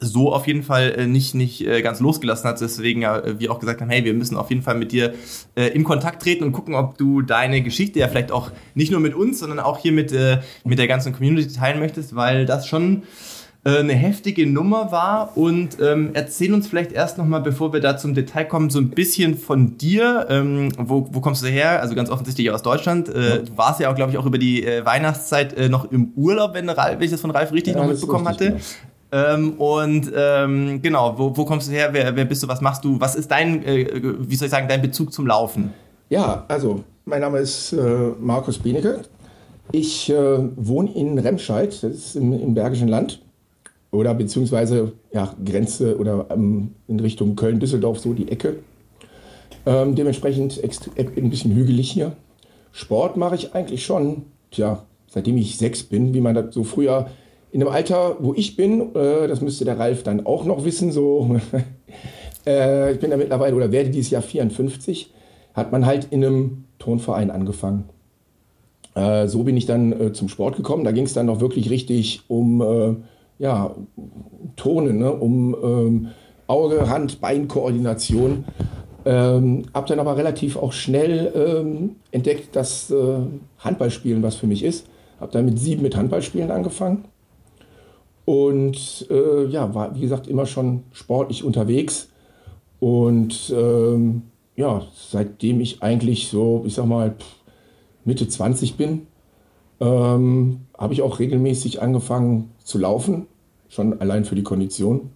so 0.00 0.32
auf 0.32 0.46
jeden 0.46 0.62
Fall 0.62 0.94
äh, 0.96 1.06
nicht, 1.06 1.34
nicht 1.34 1.66
äh, 1.66 1.82
ganz 1.82 2.00
losgelassen 2.00 2.48
hat. 2.48 2.60
Deswegen 2.60 3.02
äh, 3.02 3.38
wir 3.38 3.50
auch 3.50 3.58
gesagt 3.58 3.80
haben, 3.80 3.90
hey, 3.90 4.04
wir 4.04 4.14
müssen 4.14 4.36
auf 4.36 4.50
jeden 4.50 4.62
Fall 4.62 4.76
mit 4.76 4.92
dir 4.92 5.14
in 5.54 5.82
Kontakt 5.82 6.22
treten 6.22 6.44
und 6.44 6.52
gucken, 6.52 6.74
ob 6.74 6.98
du 6.98 7.20
deine 7.20 7.62
Geschichte 7.62 7.98
ja 7.98 8.06
vielleicht 8.06 8.30
auch 8.30 8.52
nicht 8.74 8.92
nur 8.92 9.00
mit 9.00 9.14
uns, 9.14 9.40
sondern 9.40 9.58
auch 9.58 9.78
hier 9.78 9.90
mit, 9.90 10.14
mit 10.64 10.78
der 10.78 10.86
ganzen 10.86 11.12
Community 11.12 11.52
teilen 11.52 11.80
möchtest, 11.80 12.14
weil 12.14 12.46
das 12.46 12.66
schon 12.66 13.02
eine 13.64 13.92
heftige 13.92 14.46
Nummer 14.46 14.92
war 14.92 15.36
und 15.36 15.78
ähm, 15.80 16.10
erzähl 16.14 16.54
uns 16.54 16.68
vielleicht 16.68 16.92
erst 16.92 17.18
nochmal, 17.18 17.42
bevor 17.42 17.72
wir 17.72 17.80
da 17.80 17.96
zum 17.96 18.14
Detail 18.14 18.44
kommen, 18.44 18.70
so 18.70 18.78
ein 18.78 18.90
bisschen 18.90 19.36
von 19.36 19.76
dir. 19.76 20.26
Ähm, 20.30 20.72
wo, 20.78 21.08
wo 21.10 21.20
kommst 21.20 21.42
du 21.42 21.48
her? 21.48 21.80
Also 21.82 21.94
ganz 21.94 22.08
offensichtlich 22.08 22.50
aus 22.50 22.62
Deutschland. 22.62 23.08
Äh. 23.08 23.42
Du 23.42 23.56
warst 23.56 23.80
ja 23.80 23.90
auch, 23.90 23.96
glaube 23.96 24.12
ich, 24.12 24.18
auch 24.18 24.26
über 24.26 24.38
die 24.38 24.64
äh, 24.64 24.86
Weihnachtszeit 24.86 25.54
äh, 25.54 25.68
noch 25.68 25.90
im 25.90 26.12
Urlaub, 26.14 26.54
wenn, 26.54 26.68
Ralf, 26.68 26.98
wenn 26.98 27.04
ich 27.04 27.10
das 27.10 27.20
von 27.20 27.32
Ralf 27.32 27.52
richtig 27.52 27.74
ja, 27.74 27.80
noch 27.80 27.88
mitbekommen 27.88 28.26
richtig, 28.28 28.48
hatte. 28.48 28.60
Ähm, 29.10 29.52
und 29.54 30.12
ähm, 30.14 30.82
genau, 30.82 31.14
wo, 31.16 31.34
wo, 31.36 31.44
kommst 31.44 31.68
du 31.68 31.72
her? 31.72 31.90
Wer, 31.92 32.14
wer, 32.14 32.24
bist 32.24 32.42
du? 32.42 32.48
Was 32.48 32.60
machst 32.60 32.84
du? 32.84 33.00
Was 33.00 33.14
ist 33.14 33.30
dein, 33.30 33.64
äh, 33.64 33.86
wie 34.18 34.36
soll 34.36 34.46
ich 34.46 34.52
sagen, 34.52 34.68
dein 34.68 34.82
Bezug 34.82 35.12
zum 35.12 35.26
Laufen? 35.26 35.72
Ja, 36.10 36.44
also 36.48 36.84
mein 37.04 37.22
Name 37.22 37.38
ist 37.38 37.72
äh, 37.72 38.12
Markus 38.20 38.58
Benecke. 38.58 39.02
Ich 39.72 40.10
äh, 40.10 40.38
wohne 40.56 40.92
in 40.94 41.18
Remscheid, 41.18 41.72
das 41.82 41.92
ist 41.92 42.16
im, 42.16 42.32
im, 42.32 42.54
Bergischen 42.54 42.88
Land. 42.88 43.22
Oder 43.90 44.12
beziehungsweise 44.12 44.92
ja, 45.12 45.34
Grenze 45.42 45.96
oder 45.96 46.26
ähm, 46.30 46.74
in 46.88 47.00
Richtung 47.00 47.36
Köln-Düsseldorf, 47.36 47.98
so 47.98 48.12
die 48.12 48.30
Ecke. 48.30 48.56
Ähm, 49.64 49.94
dementsprechend 49.94 50.60
ein 50.62 51.30
bisschen 51.30 51.54
hügelig 51.54 51.90
hier. 51.90 52.12
Sport 52.72 53.16
mache 53.16 53.34
ich 53.34 53.54
eigentlich 53.54 53.84
schon, 53.86 54.24
tja, 54.50 54.82
seitdem 55.06 55.38
ich 55.38 55.56
sechs 55.56 55.82
bin, 55.82 56.12
wie 56.12 56.20
man 56.20 56.34
das 56.34 56.54
so 56.54 56.64
früher 56.64 57.08
in 57.50 57.60
dem 57.60 57.68
Alter, 57.68 58.16
wo 58.20 58.34
ich 58.34 58.56
bin, 58.56 58.94
äh, 58.94 59.26
das 59.26 59.40
müsste 59.40 59.64
der 59.64 59.78
Ralf 59.78 60.02
dann 60.02 60.26
auch 60.26 60.44
noch 60.44 60.64
wissen, 60.64 60.92
so, 60.92 61.36
äh, 62.46 62.92
ich 62.92 63.00
bin 63.00 63.10
da 63.10 63.16
mittlerweile 63.16 63.54
oder 63.54 63.72
werde 63.72 63.90
dieses 63.90 64.10
Jahr 64.10 64.22
54, 64.22 65.12
hat 65.54 65.72
man 65.72 65.86
halt 65.86 66.08
in 66.10 66.24
einem 66.24 66.64
Turnverein 66.78 67.30
angefangen. 67.30 67.88
Äh, 68.94 69.26
so 69.28 69.44
bin 69.44 69.56
ich 69.56 69.66
dann 69.66 70.14
zum 70.14 70.28
Sport 70.28 70.56
gekommen. 70.56 70.84
Da 70.84 70.92
ging 70.92 71.04
es 71.04 71.14
dann 71.14 71.26
noch 71.26 71.40
wirklich 71.40 71.70
richtig 71.70 72.22
um 72.28 73.04
ja, 73.38 73.74
Turnen, 74.56 74.98
ne? 74.98 75.12
um 75.12 75.56
ähm, 75.62 76.08
Auge, 76.48 76.88
Hand, 76.88 77.20
Beinkoordination. 77.20 78.44
Ähm, 79.04 79.62
hab 79.72 79.86
dann 79.86 80.00
aber 80.00 80.16
relativ 80.16 80.56
auch 80.56 80.72
schnell 80.72 81.32
ähm, 81.34 81.96
entdeckt, 82.10 82.56
dass 82.56 82.90
äh, 82.90 83.20
Handballspielen 83.58 84.22
was 84.22 84.34
für 84.34 84.48
mich 84.48 84.64
ist. 84.64 84.86
Hab 85.20 85.30
dann 85.30 85.44
mit 85.44 85.58
sieben 85.58 85.82
mit 85.82 85.96
Handballspielen 85.96 86.50
angefangen 86.50 87.04
und 88.28 89.06
äh, 89.08 89.46
ja, 89.46 89.74
war 89.74 89.94
wie 89.94 90.00
gesagt 90.00 90.26
immer 90.26 90.44
schon 90.44 90.82
sportlich 90.92 91.44
unterwegs. 91.44 92.10
Und 92.78 93.50
ähm, 93.56 94.20
ja, 94.54 94.82
seitdem 94.94 95.62
ich 95.62 95.82
eigentlich 95.82 96.28
so, 96.28 96.62
ich 96.66 96.74
sag 96.74 96.84
mal, 96.84 97.14
Mitte 98.04 98.28
20 98.28 98.76
bin, 98.76 99.06
ähm, 99.80 100.60
habe 100.76 100.92
ich 100.92 101.00
auch 101.00 101.20
regelmäßig 101.20 101.80
angefangen 101.80 102.50
zu 102.62 102.76
laufen, 102.76 103.28
schon 103.70 103.98
allein 103.98 104.26
für 104.26 104.34
die 104.34 104.42
Kondition. 104.42 105.08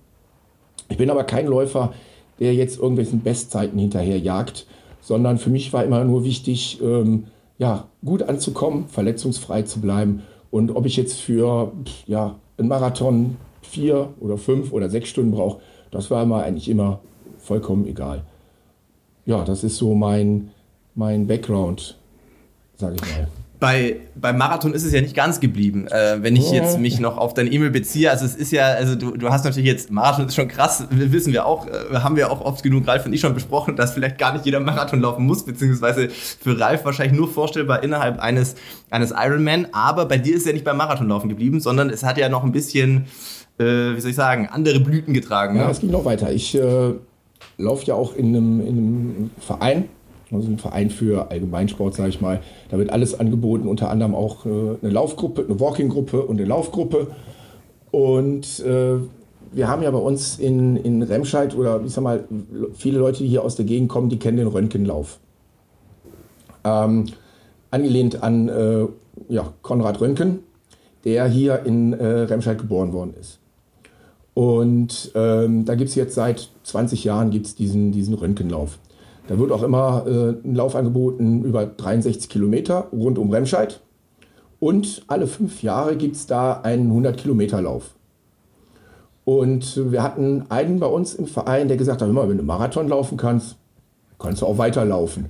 Ich 0.88 0.96
bin 0.96 1.11
aber 1.11 1.25
kein 1.25 1.46
Läufer, 1.46 1.92
der 2.40 2.55
jetzt 2.55 2.79
irgendwelchen 2.79 3.20
Bestzeiten 3.20 3.79
hinterher 3.79 4.18
jagt, 4.18 4.66
sondern 5.03 5.37
für 5.37 5.51
mich 5.51 5.70
war 5.75 5.85
immer 5.85 6.03
nur 6.05 6.25
wichtig, 6.25 6.81
ähm, 6.83 7.25
ja, 7.59 7.88
gut 8.03 8.22
anzukommen, 8.22 8.88
verletzungsfrei 8.88 9.64
zu 9.64 9.83
bleiben. 9.83 10.22
Und 10.53 10.77
ob 10.77 10.87
ich 10.87 10.97
jetzt 10.97 11.19
für 11.19 11.73
ja, 12.07 12.37
ein 12.59 12.69
Marathon 12.69 13.37
vier 13.62 14.11
oder 14.21 14.38
fünf 14.38 14.73
oder 14.73 14.88
sechs 14.88 15.09
Stunden 15.09 15.33
braucht, 15.33 15.59
das 15.91 16.09
war 16.12 16.25
mir 16.25 16.45
eigentlich 16.45 16.69
immer 16.69 17.01
vollkommen 17.38 17.88
egal. 17.88 18.23
Ja, 19.27 19.45
das 19.45 19.65
ist 19.65 19.79
so 19.79 19.95
mein, 19.95 20.51
mein 20.95 21.27
Background, 21.27 21.99
sage 22.77 22.95
ich 22.95 23.01
mal 23.01 23.29
bei, 23.62 24.01
beim 24.16 24.38
Marathon 24.38 24.75
ist 24.75 24.83
es 24.83 24.92
ja 24.92 25.01
nicht 25.01 25.14
ganz 25.14 25.38
geblieben. 25.38 25.87
Äh, 25.87 26.20
wenn 26.20 26.35
ich 26.35 26.51
jetzt 26.51 26.81
mich 26.81 26.98
noch 26.98 27.16
auf 27.16 27.33
deine 27.33 27.48
E-Mail 27.48 27.70
beziehe, 27.70 28.11
also 28.11 28.25
es 28.25 28.35
ist 28.35 28.51
ja, 28.51 28.64
also 28.64 28.96
du, 28.96 29.16
du 29.16 29.29
hast 29.29 29.44
natürlich 29.44 29.68
jetzt, 29.68 29.88
Marathon 29.88 30.27
ist 30.27 30.35
schon 30.35 30.48
krass, 30.48 30.85
wissen 30.90 31.33
wir 31.33 31.46
auch, 31.46 31.68
äh, 31.68 31.98
haben 31.98 32.16
wir 32.16 32.33
auch 32.33 32.40
oft 32.40 32.64
genug, 32.64 32.88
Ralf 32.88 33.07
und 33.07 33.12
ich 33.12 33.20
schon 33.20 33.35
besprochen, 33.35 33.77
dass 33.77 33.92
vielleicht 33.92 34.18
gar 34.18 34.33
nicht 34.33 34.44
jeder 34.46 34.59
Marathon 34.59 35.01
laufen 35.01 35.25
muss, 35.25 35.44
beziehungsweise 35.44 36.09
für 36.11 36.59
Ralf 36.59 36.85
wahrscheinlich 36.85 37.16
nur 37.16 37.29
vorstellbar 37.29 37.85
innerhalb 37.85 38.18
eines, 38.18 38.57
eines 38.90 39.12
Ironman, 39.16 39.68
aber 39.70 40.07
bei 40.07 40.18
dir 40.18 40.35
ist 40.35 40.40
es 40.40 40.46
ja 40.46 40.55
nicht 40.55 40.64
beim 40.64 40.79
Marathonlaufen 40.79 41.29
geblieben, 41.29 41.61
sondern 41.61 41.88
es 41.88 42.03
hat 42.03 42.18
ja 42.18 42.29
noch 42.29 42.42
ein 42.42 42.51
bisschen, 42.51 43.05
äh, 43.61 43.94
wie 43.94 44.01
soll 44.01 44.11
ich 44.11 44.16
sagen, 44.16 44.48
andere 44.51 44.81
Blüten 44.81 45.14
getragen. 45.14 45.55
Ja, 45.55 45.66
ne? 45.66 45.70
es 45.70 45.79
ging 45.79 45.92
noch 45.92 46.05
weiter. 46.05 46.33
Ich 46.33 46.57
äh, 46.57 46.94
laufe 47.59 47.87
ja 47.87 47.94
auch 47.94 48.16
in 48.16 48.35
einem, 48.35 48.61
in 48.61 48.66
einem 48.66 49.31
Verein, 49.38 49.85
also 50.33 50.49
ein 50.49 50.59
Verein 50.59 50.90
für 50.90 51.31
Allgemeinsport, 51.31 51.95
sage 51.95 52.09
ich 52.09 52.21
mal. 52.21 52.40
Da 52.71 52.79
wird 52.79 52.90
alles 52.90 53.18
angeboten, 53.18 53.68
unter 53.68 53.90
anderem 53.90 54.14
auch 54.14 54.47
äh, 54.47 54.49
eine 54.83 54.90
Laufgruppe, 54.90 55.45
eine 55.49 55.61
Walking-Gruppe 55.61 56.23
und 56.23 56.38
eine 56.38 56.49
Laufgruppe. 56.49 57.09
Und 57.90 58.61
äh, 58.61 58.97
wir 59.53 59.68
haben 59.68 59.83
ja 59.83 59.90
bei 59.90 59.99
uns 59.99 60.38
in, 60.38 60.77
in 60.77 61.03
Remscheid 61.03 61.57
oder 61.57 61.83
ich 61.85 61.92
sag 61.92 62.03
mal, 62.03 62.25
viele 62.75 62.99
Leute, 62.99 63.18
die 63.18 63.29
hier 63.29 63.45
aus 63.45 63.57
der 63.57 63.66
Gegend 63.66 63.88
kommen, 63.88 64.09
die 64.09 64.18
kennen 64.18 64.38
den 64.38 64.47
Röntgenlauf. 64.47 65.18
Ähm, 66.64 67.07
angelehnt 67.71 68.23
an 68.23 68.49
äh, 68.49 68.87
ja, 69.29 69.53
Konrad 69.62 70.01
Röntgen, 70.01 70.40
der 71.05 71.27
hier 71.27 71.64
in 71.64 71.92
äh, 71.92 72.05
Remscheid 72.05 72.59
geboren 72.59 72.92
worden 72.92 73.14
ist. 73.21 73.38
Und 74.35 75.12
ähm, 75.14 75.64
da 75.66 75.75
gibt 75.75 75.90
es 75.90 75.95
jetzt 75.95 76.14
seit 76.14 76.49
20 76.64 77.05
Jahren 77.05 77.31
gibt's 77.31 77.55
diesen, 77.55 77.92
diesen 77.92 78.14
Röntgenlauf. 78.14 78.79
Da 79.29 79.39
wird 79.39 79.53
auch 79.53 79.63
immer 79.63 80.05
äh, 80.07 80.47
ein 80.47 80.55
Lauf 80.55 80.75
angeboten 80.75 81.45
über 81.45 81.67
63 81.67 82.29
Kilometer 82.29 82.89
rund 82.93 83.19
um 83.19 83.31
Remscheid. 83.31 83.81
Und 84.59 85.03
alle 85.09 85.27
fünf 85.27 85.63
Jahre 85.63 85.97
gibt 85.97 86.17
es 86.17 86.27
da 86.27 86.61
einen 86.61 86.93
100-Kilometer-Lauf. 86.93 87.95
Und 89.25 89.91
wir 89.91 90.03
hatten 90.03 90.45
einen 90.49 90.81
bei 90.81 90.87
uns 90.87 91.15
im 91.15 91.27
Verein, 91.27 91.69
der 91.69 91.77
gesagt 91.77 92.03
hat, 92.03 92.09
immer, 92.09 92.29
wenn 92.29 92.37
du 92.37 92.43
Marathon 92.43 92.89
laufen 92.89 93.17
kannst, 93.17 93.57
kannst 94.19 94.43
du 94.43 94.47
auch 94.47 94.59
weiterlaufen. 94.59 95.27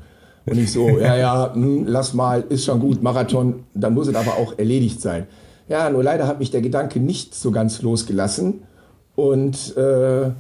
Und 0.47 0.59
ich 0.59 0.73
so, 0.73 0.89
ja, 0.99 1.17
ja, 1.17 1.53
mh, 1.55 1.65
hm, 1.65 1.85
lass 1.87 2.15
mal, 2.15 2.45
ist 2.49 2.65
schon 2.65 2.81
gut, 2.81 3.03
Marathon, 3.03 3.65
dann 3.75 3.95
muss 3.95 4.09
es 4.09 4.15
aber 4.15 4.33
auch 4.37 4.59
erledigt 4.59 5.01
sein. 5.01 5.27
Ja, 5.69 5.89
nur 5.91 6.03
leider 6.03 6.27
hat 6.27 6.39
mich 6.39 6.51
der 6.51 6.61
Gedanke 6.61 7.01
nicht 7.01 7.35
so 7.35 7.51
ganz 7.51 7.83
losgelassen. 7.83 8.63
Und 9.15 9.77
äh, 9.77 10.31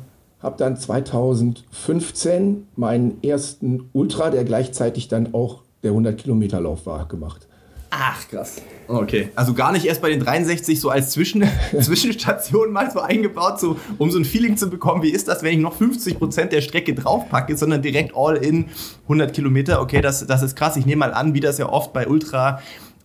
habe 0.42 0.56
dann 0.58 0.76
2015 0.76 2.66
meinen 2.76 3.22
ersten 3.22 3.88
Ultra, 3.92 4.30
der 4.30 4.44
gleichzeitig 4.44 5.08
dann 5.08 5.34
auch 5.34 5.62
der 5.82 5.92
100-Kilometer-Lauf 5.92 6.86
war, 6.86 7.06
gemacht. 7.06 7.46
Ach, 7.94 8.26
krass. 8.26 8.62
Okay. 8.88 9.28
Also 9.34 9.52
gar 9.52 9.70
nicht 9.70 9.84
erst 9.84 10.00
bei 10.00 10.08
den 10.08 10.20
63 10.20 10.80
so 10.80 10.88
als 10.88 11.10
Zwischen 11.10 11.44
Zwischenstation 11.80 12.72
mal 12.72 12.90
so 12.90 13.00
eingebaut, 13.00 13.60
so, 13.60 13.76
um 13.98 14.10
so 14.10 14.18
ein 14.18 14.24
Feeling 14.24 14.56
zu 14.56 14.70
bekommen, 14.70 15.02
wie 15.02 15.10
ist 15.10 15.28
das, 15.28 15.42
wenn 15.42 15.52
ich 15.52 15.60
noch 15.60 15.74
50 15.74 16.18
Prozent 16.18 16.52
der 16.52 16.62
Strecke 16.62 16.94
draufpacke, 16.94 17.54
sondern 17.54 17.82
direkt 17.82 18.16
all 18.16 18.36
in 18.36 18.70
100 19.02 19.34
Kilometer. 19.34 19.82
Okay, 19.82 20.00
das, 20.00 20.26
das 20.26 20.42
ist 20.42 20.56
krass. 20.56 20.76
Ich 20.76 20.86
nehme 20.86 21.00
mal 21.00 21.12
an, 21.12 21.34
wie 21.34 21.40
das 21.40 21.58
ja 21.58 21.68
oft 21.68 21.92
bei 21.92 22.08
Ultra 22.08 22.60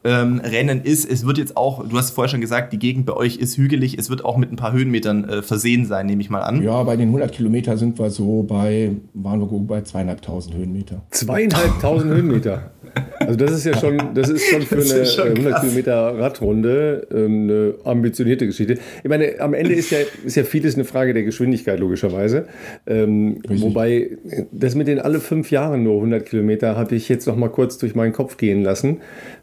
ähm, 0.07 0.39
Rennen 0.39 0.81
ist. 0.81 1.09
Es 1.09 1.25
wird 1.25 1.37
jetzt 1.37 1.57
auch, 1.57 1.85
du 1.85 1.97
hast 1.97 2.11
vorher 2.11 2.29
schon 2.29 2.39
gesagt, 2.39 2.71
die 2.71 2.79
Gegend 2.79 3.05
bei 3.05 3.13
euch 3.13 3.37
ist 3.37 3.57
hügelig. 3.57 3.99
Es 3.99 4.09
wird 4.09 4.23
auch 4.23 4.37
mit 4.37 4.51
ein 4.51 4.55
paar 4.55 4.71
Höhenmetern 4.71 5.25
äh, 5.25 5.41
versehen 5.41 5.85
sein, 5.85 6.05
nehme 6.05 6.21
ich 6.21 6.29
mal 6.29 6.41
an. 6.41 6.63
Ja, 6.63 6.81
bei 6.83 6.95
den 6.95 7.09
100 7.09 7.31
Kilometern 7.31 7.77
sind 7.77 7.99
wir 7.99 8.09
so 8.09 8.43
bei, 8.43 8.91
waren 9.13 9.41
wir 9.41 9.47
bei 9.59 9.81
zweieinhalbtausend 9.81 10.55
Höhenmeter. 10.55 11.03
Zweieinhalbtausend 11.11 12.13
Höhenmeter. 12.13 12.71
Also 13.19 13.35
das 13.35 13.51
ist 13.51 13.65
ja 13.65 13.77
schon, 13.77 13.97
das 14.13 14.29
ist 14.29 14.45
schon 14.45 14.61
für 14.61 14.75
eine 14.75 15.05
schon 15.05 15.27
100 15.29 15.53
äh, 15.53 15.59
Kilometer 15.59 16.17
Radrunde 16.17 17.07
ähm, 17.11 17.43
eine 17.43 17.73
ambitionierte 17.83 18.45
Geschichte. 18.45 18.77
Ich 19.03 19.09
meine, 19.09 19.39
am 19.39 19.53
Ende 19.53 19.73
ist 19.73 19.91
ja, 19.91 19.99
ist 20.25 20.35
ja 20.35 20.43
vieles 20.43 20.75
eine 20.75 20.85
Frage 20.85 21.13
der 21.13 21.23
Geschwindigkeit, 21.23 21.79
logischerweise. 21.79 22.47
Ähm, 22.85 23.41
wobei, 23.47 24.17
das 24.51 24.75
mit 24.75 24.87
den 24.87 24.99
alle 24.99 25.19
fünf 25.19 25.51
Jahren 25.51 25.83
nur 25.83 25.95
100 25.95 26.25
Kilometer 26.25 26.75
habe 26.75 26.95
ich 26.95 27.09
jetzt 27.09 27.27
noch 27.27 27.35
mal 27.35 27.49
kurz 27.49 27.77
durch 27.77 27.93
meinen 27.93 28.13
Kopf 28.13 28.37
gehen 28.37 28.63
lassen. 28.63 28.97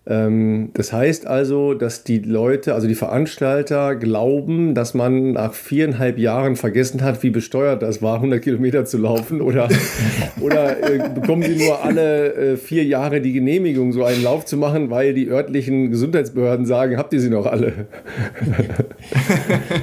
Ähm, 0.07 0.71
das 0.75 0.93
heißt 0.93 1.27
also, 1.27 1.73
dass 1.73 2.05
die 2.05 2.19
Leute, 2.19 2.75
also 2.75 2.87
die 2.87 2.95
Veranstalter 2.95 3.97
glauben, 3.97 4.75
dass 4.75 4.93
man 4.93 5.33
nach 5.33 5.55
viereinhalb 5.55 6.19
Jahren 6.19 6.57
vergessen 6.57 7.03
hat, 7.03 7.23
wie 7.23 7.31
besteuert 7.31 7.83
das 7.83 8.03
war, 8.03 8.17
100 8.17 8.43
Kilometer 8.43 8.85
zu 8.85 8.99
laufen 8.99 9.41
oder, 9.41 9.69
oder 10.43 10.83
äh, 10.83 11.09
bekommen 11.09 11.43
sie 11.43 11.57
nur 11.57 11.83
alle 11.83 12.35
äh, 12.35 12.57
vier 12.59 12.85
Jahre 12.85 13.23
die 13.23 13.33
Genehmigung, 13.33 13.93
so 13.93 14.05
einen 14.05 14.23
Lauf 14.23 14.45
zu 14.45 14.59
machen, 14.59 14.91
weil 14.91 15.15
die 15.15 15.29
örtlichen 15.29 15.91
Gesundheitsbehörden 15.91 16.67
sagen, 16.67 16.99
habt 16.99 17.15
ihr 17.15 17.21
sie 17.21 17.31
noch 17.31 17.47
alle? 17.47 17.73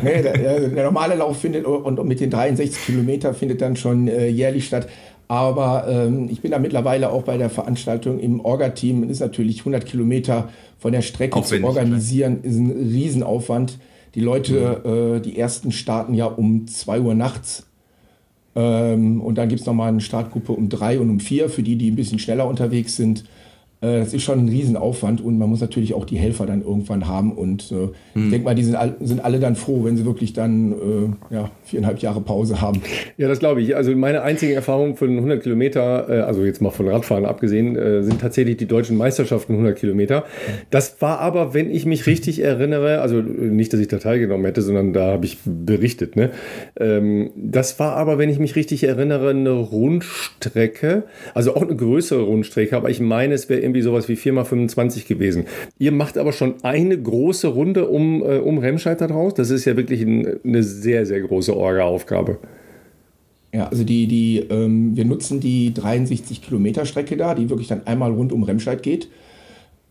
nee, 0.03 0.21
der, 0.21 0.69
der, 0.69 0.83
normale 0.83 1.15
Lauf 1.15 1.41
findet 1.41 1.65
und 1.65 2.07
mit 2.07 2.19
den 2.19 2.29
63 2.29 2.85
Kilometern 2.85 3.33
findet 3.33 3.61
dann 3.61 3.75
schon 3.75 4.07
äh, 4.07 4.27
jährlich 4.27 4.67
statt. 4.67 4.87
Aber 5.31 5.87
ähm, 5.87 6.27
ich 6.29 6.41
bin 6.41 6.51
da 6.51 6.59
mittlerweile 6.59 7.09
auch 7.09 7.23
bei 7.23 7.37
der 7.37 7.49
Veranstaltung 7.49 8.19
im 8.19 8.43
Orga-Team. 8.43 9.09
Ist 9.09 9.21
natürlich 9.21 9.59
100 9.59 9.85
Kilometer 9.85 10.49
von 10.77 10.91
der 10.91 11.01
Strecke 11.01 11.37
Aufwendig, 11.37 11.61
zu 11.61 11.67
organisieren, 11.69 12.43
ist 12.43 12.57
ein 12.57 12.69
Riesenaufwand. 12.69 13.79
Die 14.13 14.19
Leute, 14.19 14.81
mhm. 14.83 15.15
äh, 15.15 15.19
die 15.21 15.39
ersten 15.39 15.71
starten 15.71 16.15
ja 16.15 16.25
um 16.25 16.67
2 16.67 16.99
Uhr 16.99 17.13
nachts. 17.13 17.65
Ähm, 18.57 19.21
und 19.21 19.37
dann 19.37 19.47
gibt 19.47 19.61
es 19.61 19.67
nochmal 19.67 19.87
eine 19.87 20.01
Startgruppe 20.01 20.51
um 20.51 20.67
3 20.67 20.99
und 20.99 21.09
um 21.09 21.21
4 21.21 21.47
für 21.47 21.63
die, 21.63 21.77
die 21.77 21.91
ein 21.91 21.95
bisschen 21.95 22.19
schneller 22.19 22.45
unterwegs 22.45 22.97
sind. 22.97 23.23
Äh, 23.81 23.99
das 23.99 24.13
ist 24.13 24.23
schon 24.23 24.39
ein 24.39 24.49
Riesenaufwand 24.49 25.21
und 25.21 25.37
man 25.37 25.49
muss 25.49 25.59
natürlich 25.59 25.93
auch 25.93 26.05
die 26.05 26.17
Helfer 26.17 26.45
dann 26.45 26.61
irgendwann 26.61 27.07
haben. 27.07 27.33
Und 27.33 27.71
äh, 27.71 27.75
hm. 28.13 28.25
ich 28.25 28.29
denke 28.29 28.45
mal, 28.45 28.55
die 28.55 28.63
sind, 28.63 28.75
all, 28.75 28.95
sind 29.01 29.23
alle 29.25 29.39
dann 29.39 29.55
froh, 29.55 29.83
wenn 29.83 29.97
sie 29.97 30.05
wirklich 30.05 30.33
dann 30.33 30.71
äh, 30.71 31.35
ja, 31.35 31.51
viereinhalb 31.63 31.99
Jahre 31.99 32.21
Pause 32.21 32.61
haben. 32.61 32.81
Ja, 33.17 33.27
das 33.27 33.39
glaube 33.39 33.61
ich. 33.61 33.75
Also 33.75 33.91
meine 33.95 34.21
einzigen 34.21 34.53
Erfahrungen 34.53 34.95
von 34.95 35.09
100 35.09 35.41
Kilometer, 35.41 36.09
äh, 36.09 36.21
also 36.21 36.45
jetzt 36.45 36.61
mal 36.61 36.69
von 36.69 36.87
Radfahren 36.87 37.25
abgesehen, 37.25 37.75
äh, 37.75 38.03
sind 38.03 38.21
tatsächlich 38.21 38.57
die 38.57 38.67
deutschen 38.67 38.97
Meisterschaften 38.97 39.53
100 39.53 39.77
Kilometer. 39.77 40.25
Das 40.69 41.01
war 41.01 41.19
aber, 41.19 41.53
wenn 41.53 41.71
ich 41.71 41.85
mich 41.85 42.05
richtig 42.05 42.41
erinnere, 42.41 43.01
also 43.01 43.17
nicht, 43.21 43.73
dass 43.73 43.79
ich 43.79 43.87
da 43.87 43.97
teilgenommen 43.97 44.45
hätte, 44.45 44.61
sondern 44.61 44.93
da 44.93 45.11
habe 45.11 45.25
ich 45.25 45.39
berichtet. 45.43 46.15
Ne? 46.15 46.29
Ähm, 46.79 47.31
das 47.35 47.79
war 47.79 47.95
aber, 47.95 48.17
wenn 48.17 48.29
ich 48.29 48.39
mich 48.39 48.55
richtig 48.55 48.83
erinnere, 48.83 49.31
eine 49.31 49.51
Rundstrecke, 49.51 51.03
also 51.33 51.55
auch 51.55 51.63
eine 51.63 51.75
größere 51.75 52.21
Rundstrecke, 52.21 52.75
aber 52.75 52.89
ich 52.89 52.99
meine, 52.99 53.33
es 53.33 53.49
wäre 53.49 53.61
irgendwie 53.71 53.81
sowas 53.81 54.09
wie 54.09 54.15
4x25 54.15 55.07
gewesen. 55.07 55.45
Ihr 55.79 55.91
macht 55.91 56.17
aber 56.17 56.33
schon 56.33 56.55
eine 56.63 57.01
große 57.01 57.47
Runde 57.47 57.87
um, 57.87 58.21
äh, 58.21 58.37
um 58.37 58.57
Remscheid 58.57 58.99
daraus. 58.99 59.33
Das 59.33 59.49
ist 59.49 59.65
ja 59.65 59.77
wirklich 59.77 60.01
ein, 60.01 60.39
eine 60.43 60.63
sehr, 60.63 61.05
sehr 61.05 61.21
große 61.21 61.55
Orga-Aufgabe. 61.55 62.39
Ja, 63.53 63.67
also 63.67 63.83
die, 63.83 64.07
die, 64.07 64.39
ähm, 64.49 64.95
wir 64.95 65.05
nutzen 65.05 65.39
die 65.39 65.73
63 65.73 66.41
Kilometer 66.41 66.85
Strecke 66.85 67.17
da, 67.17 67.35
die 67.35 67.49
wirklich 67.49 67.67
dann 67.67 67.85
einmal 67.85 68.11
rund 68.11 68.31
um 68.31 68.43
Remscheid 68.43 68.83
geht. 68.83 69.09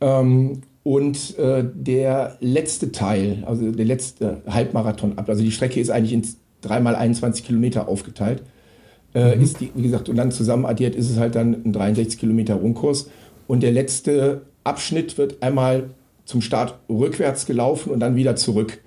Ähm, 0.00 0.62
und 0.82 1.38
äh, 1.38 1.64
der 1.74 2.36
letzte 2.40 2.90
Teil, 2.90 3.42
also 3.46 3.70
der 3.70 3.84
letzte 3.84 4.42
Halbmarathon 4.46 5.18
ab, 5.18 5.28
also 5.28 5.42
die 5.42 5.50
Strecke 5.50 5.78
ist 5.78 5.90
eigentlich 5.90 6.14
in 6.14 6.22
3x21 6.66 7.44
Kilometer 7.44 7.88
aufgeteilt. 7.88 8.42
Äh, 9.12 9.36
mhm. 9.36 9.42
ist 9.42 9.60
die, 9.60 9.70
wie 9.74 9.82
gesagt, 9.82 10.08
und 10.08 10.16
dann 10.16 10.30
zusammen 10.30 10.64
addiert 10.64 10.94
ist 10.94 11.10
es 11.10 11.18
halt 11.18 11.34
dann 11.34 11.64
ein 11.64 11.72
63 11.72 12.18
Kilometer 12.18 12.54
Rundkurs. 12.54 13.10
Und 13.50 13.64
der 13.64 13.72
letzte 13.72 14.42
Abschnitt 14.62 15.18
wird 15.18 15.42
einmal 15.42 15.90
zum 16.24 16.40
Start 16.40 16.78
rückwärts 16.88 17.46
gelaufen 17.46 17.90
und 17.90 17.98
dann 17.98 18.14
wieder 18.14 18.36
zurück. 18.36 18.78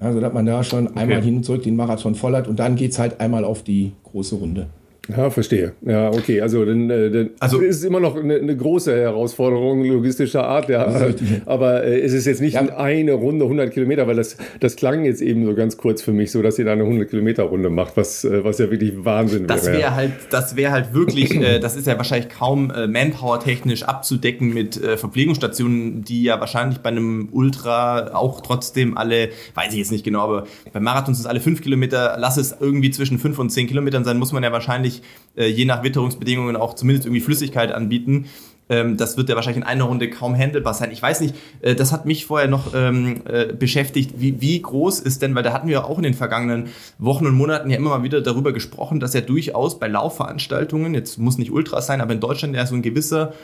Also, 0.00 0.18
dass 0.18 0.32
man 0.32 0.44
da 0.46 0.64
schon 0.64 0.96
einmal 0.96 1.22
hin 1.22 1.36
und 1.36 1.44
zurück 1.44 1.62
den 1.62 1.76
Marathon 1.76 2.16
voll 2.16 2.34
hat 2.34 2.48
und 2.48 2.58
dann 2.58 2.74
geht 2.74 2.90
es 2.90 2.98
halt 2.98 3.20
einmal 3.20 3.44
auf 3.44 3.62
die 3.62 3.92
große 4.02 4.34
Runde. 4.34 4.66
Ja, 5.08 5.30
verstehe. 5.30 5.72
Ja, 5.82 6.08
okay. 6.08 6.40
Also, 6.40 6.64
dann, 6.64 6.88
äh, 6.88 7.10
dann 7.10 7.30
also 7.40 7.60
ist 7.60 7.76
es 7.76 7.84
immer 7.84 8.00
noch 8.00 8.16
eine, 8.16 8.36
eine, 8.36 8.56
große 8.56 8.94
Herausforderung 8.96 9.84
logistischer 9.84 10.44
Art. 10.44 10.68
Ja. 10.68 10.86
Aber 11.46 11.84
äh, 11.84 12.00
es 12.00 12.12
ist 12.12 12.26
jetzt 12.26 12.40
nicht 12.40 12.54
ja. 12.54 12.76
eine 12.76 13.12
Runde 13.12 13.44
100 13.44 13.72
Kilometer, 13.72 14.06
weil 14.06 14.16
das, 14.16 14.36
das 14.60 14.76
klang 14.76 15.04
jetzt 15.04 15.20
eben 15.20 15.44
so 15.44 15.54
ganz 15.54 15.76
kurz 15.76 16.02
für 16.02 16.12
mich, 16.12 16.30
so 16.30 16.40
dass 16.42 16.58
ihr 16.58 16.64
da 16.64 16.72
eine 16.72 16.84
100 16.84 17.10
Kilometer 17.10 17.44
Runde 17.44 17.70
macht, 17.70 17.96
was, 17.96 18.24
äh, 18.24 18.44
was 18.44 18.58
ja 18.58 18.70
wirklich 18.70 19.04
Wahnsinn 19.04 19.46
das 19.46 19.66
wäre. 19.66 19.78
Wär 19.78 19.94
halt, 19.94 20.12
das 20.30 20.56
wäre 20.56 20.72
halt 20.72 20.94
wirklich, 20.94 21.34
äh, 21.34 21.58
das 21.58 21.76
ist 21.76 21.86
ja 21.86 21.96
wahrscheinlich 21.98 22.30
kaum 22.30 22.70
äh, 22.70 22.86
Manpower-technisch 22.86 23.82
abzudecken 23.82 24.54
mit 24.54 24.82
äh, 24.82 24.96
Verpflegungsstationen, 24.96 26.02
die 26.04 26.22
ja 26.22 26.40
wahrscheinlich 26.40 26.78
bei 26.78 26.90
einem 26.90 27.28
Ultra 27.32 28.14
auch 28.14 28.40
trotzdem 28.40 28.96
alle, 28.96 29.28
weiß 29.54 29.72
ich 29.72 29.78
jetzt 29.78 29.92
nicht 29.92 30.04
genau, 30.04 30.20
aber 30.20 30.44
bei 30.72 30.80
Marathons 30.80 31.18
ist 31.18 31.26
alle 31.26 31.40
5 31.40 31.60
Kilometer, 31.60 32.16
lass 32.18 32.36
es 32.36 32.56
irgendwie 32.58 32.90
zwischen 32.90 33.18
5 33.18 33.38
und 33.38 33.50
10 33.50 33.66
Kilometern 33.66 34.04
sein, 34.04 34.18
muss 34.18 34.32
man 34.32 34.42
ja 34.42 34.52
wahrscheinlich 34.52 34.93
wahrscheinlich 34.94 35.02
äh, 35.36 35.46
je 35.46 35.64
nach 35.64 35.82
Witterungsbedingungen 35.82 36.56
auch 36.56 36.74
zumindest 36.74 37.06
irgendwie 37.06 37.20
Flüssigkeit 37.20 37.72
anbieten. 37.72 38.26
Ähm, 38.68 38.96
das 38.96 39.16
wird 39.16 39.28
ja 39.28 39.34
wahrscheinlich 39.34 39.62
in 39.62 39.68
einer 39.68 39.84
Runde 39.84 40.08
kaum 40.08 40.34
handelbar 40.34 40.72
sein. 40.72 40.90
Ich 40.90 41.02
weiß 41.02 41.20
nicht, 41.20 41.34
äh, 41.60 41.74
das 41.74 41.92
hat 41.92 42.06
mich 42.06 42.24
vorher 42.24 42.48
noch 42.48 42.72
ähm, 42.74 43.20
äh, 43.26 43.52
beschäftigt. 43.52 44.14
Wie, 44.16 44.40
wie 44.40 44.60
groß 44.62 45.00
ist 45.00 45.20
denn, 45.20 45.34
weil 45.34 45.42
da 45.42 45.52
hatten 45.52 45.68
wir 45.68 45.84
auch 45.86 45.98
in 45.98 46.04
den 46.04 46.14
vergangenen 46.14 46.68
Wochen 46.98 47.26
und 47.26 47.34
Monaten 47.34 47.68
ja 47.68 47.76
immer 47.76 47.90
mal 47.90 48.02
wieder 48.02 48.22
darüber 48.22 48.52
gesprochen, 48.52 49.00
dass 49.00 49.12
ja 49.12 49.20
durchaus 49.20 49.78
bei 49.78 49.88
Laufveranstaltungen, 49.88 50.94
jetzt 50.94 51.18
muss 51.18 51.36
nicht 51.36 51.50
Ultras 51.50 51.86
sein, 51.86 52.00
aber 52.00 52.14
in 52.14 52.20
Deutschland 52.20 52.54
ja 52.54 52.64
so 52.64 52.74
ein 52.74 52.82
gewisser 52.82 53.34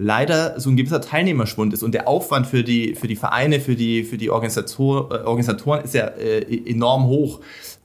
leider 0.00 0.60
so 0.60 0.70
ein 0.70 0.76
gewisser 0.76 1.00
Teilnehmerschwund 1.00 1.74
ist 1.74 1.82
und 1.82 1.92
der 1.92 2.06
Aufwand 2.06 2.46
für 2.46 2.62
die, 2.62 2.94
für 2.94 3.08
die 3.08 3.16
Vereine, 3.16 3.58
für 3.58 3.74
die, 3.74 4.04
für 4.04 4.16
die 4.16 4.30
Organisator, 4.30 5.10
äh, 5.10 5.24
Organisatoren 5.24 5.82
ist 5.82 5.92
ja 5.92 6.06
äh, 6.06 6.70
enorm 6.70 7.06
hoch. 7.06 7.40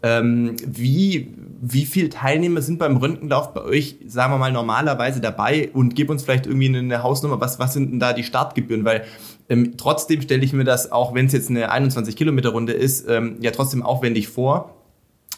Ähm, 0.06 0.58
wie, 0.66 1.34
wie 1.62 1.86
viele 1.86 2.10
Teilnehmer 2.10 2.62
sind 2.62 2.78
beim 2.78 2.98
Röntgenlauf 2.98 3.54
bei 3.54 3.62
euch, 3.62 3.96
sagen 4.06 4.34
wir 4.34 4.38
mal, 4.38 4.52
normalerweise 4.52 5.22
dabei 5.22 5.70
und 5.72 5.96
gib 5.96 6.10
uns 6.10 6.24
vielleicht 6.24 6.46
irgendwie 6.46 6.68
eine 6.68 7.04
Hausnummer, 7.04 7.40
was, 7.40 7.58
was 7.58 7.74
sind 7.74 7.92
denn 7.92 8.00
da 8.02 8.12
die 8.12 8.26
Startgebühren? 8.26 8.84
Weil 8.84 9.06
ähm, 9.48 9.78
trotzdem 9.78 10.22
stelle 10.22 10.44
ich 10.44 10.52
mir 10.52 10.66
das, 10.66 10.92
auch 10.92 11.14
wenn 11.14 11.28
es 11.28 11.32
jetzt 11.32 11.50
eine 11.50 11.72
21 11.72 12.18
Kilometer 12.18 12.50
Runde 12.50 12.74
ist, 12.74 13.08
ähm, 13.10 13.38
ja 13.40 13.52
trotzdem 13.52 13.82
aufwendig 13.82 14.28
vor. 14.28 14.83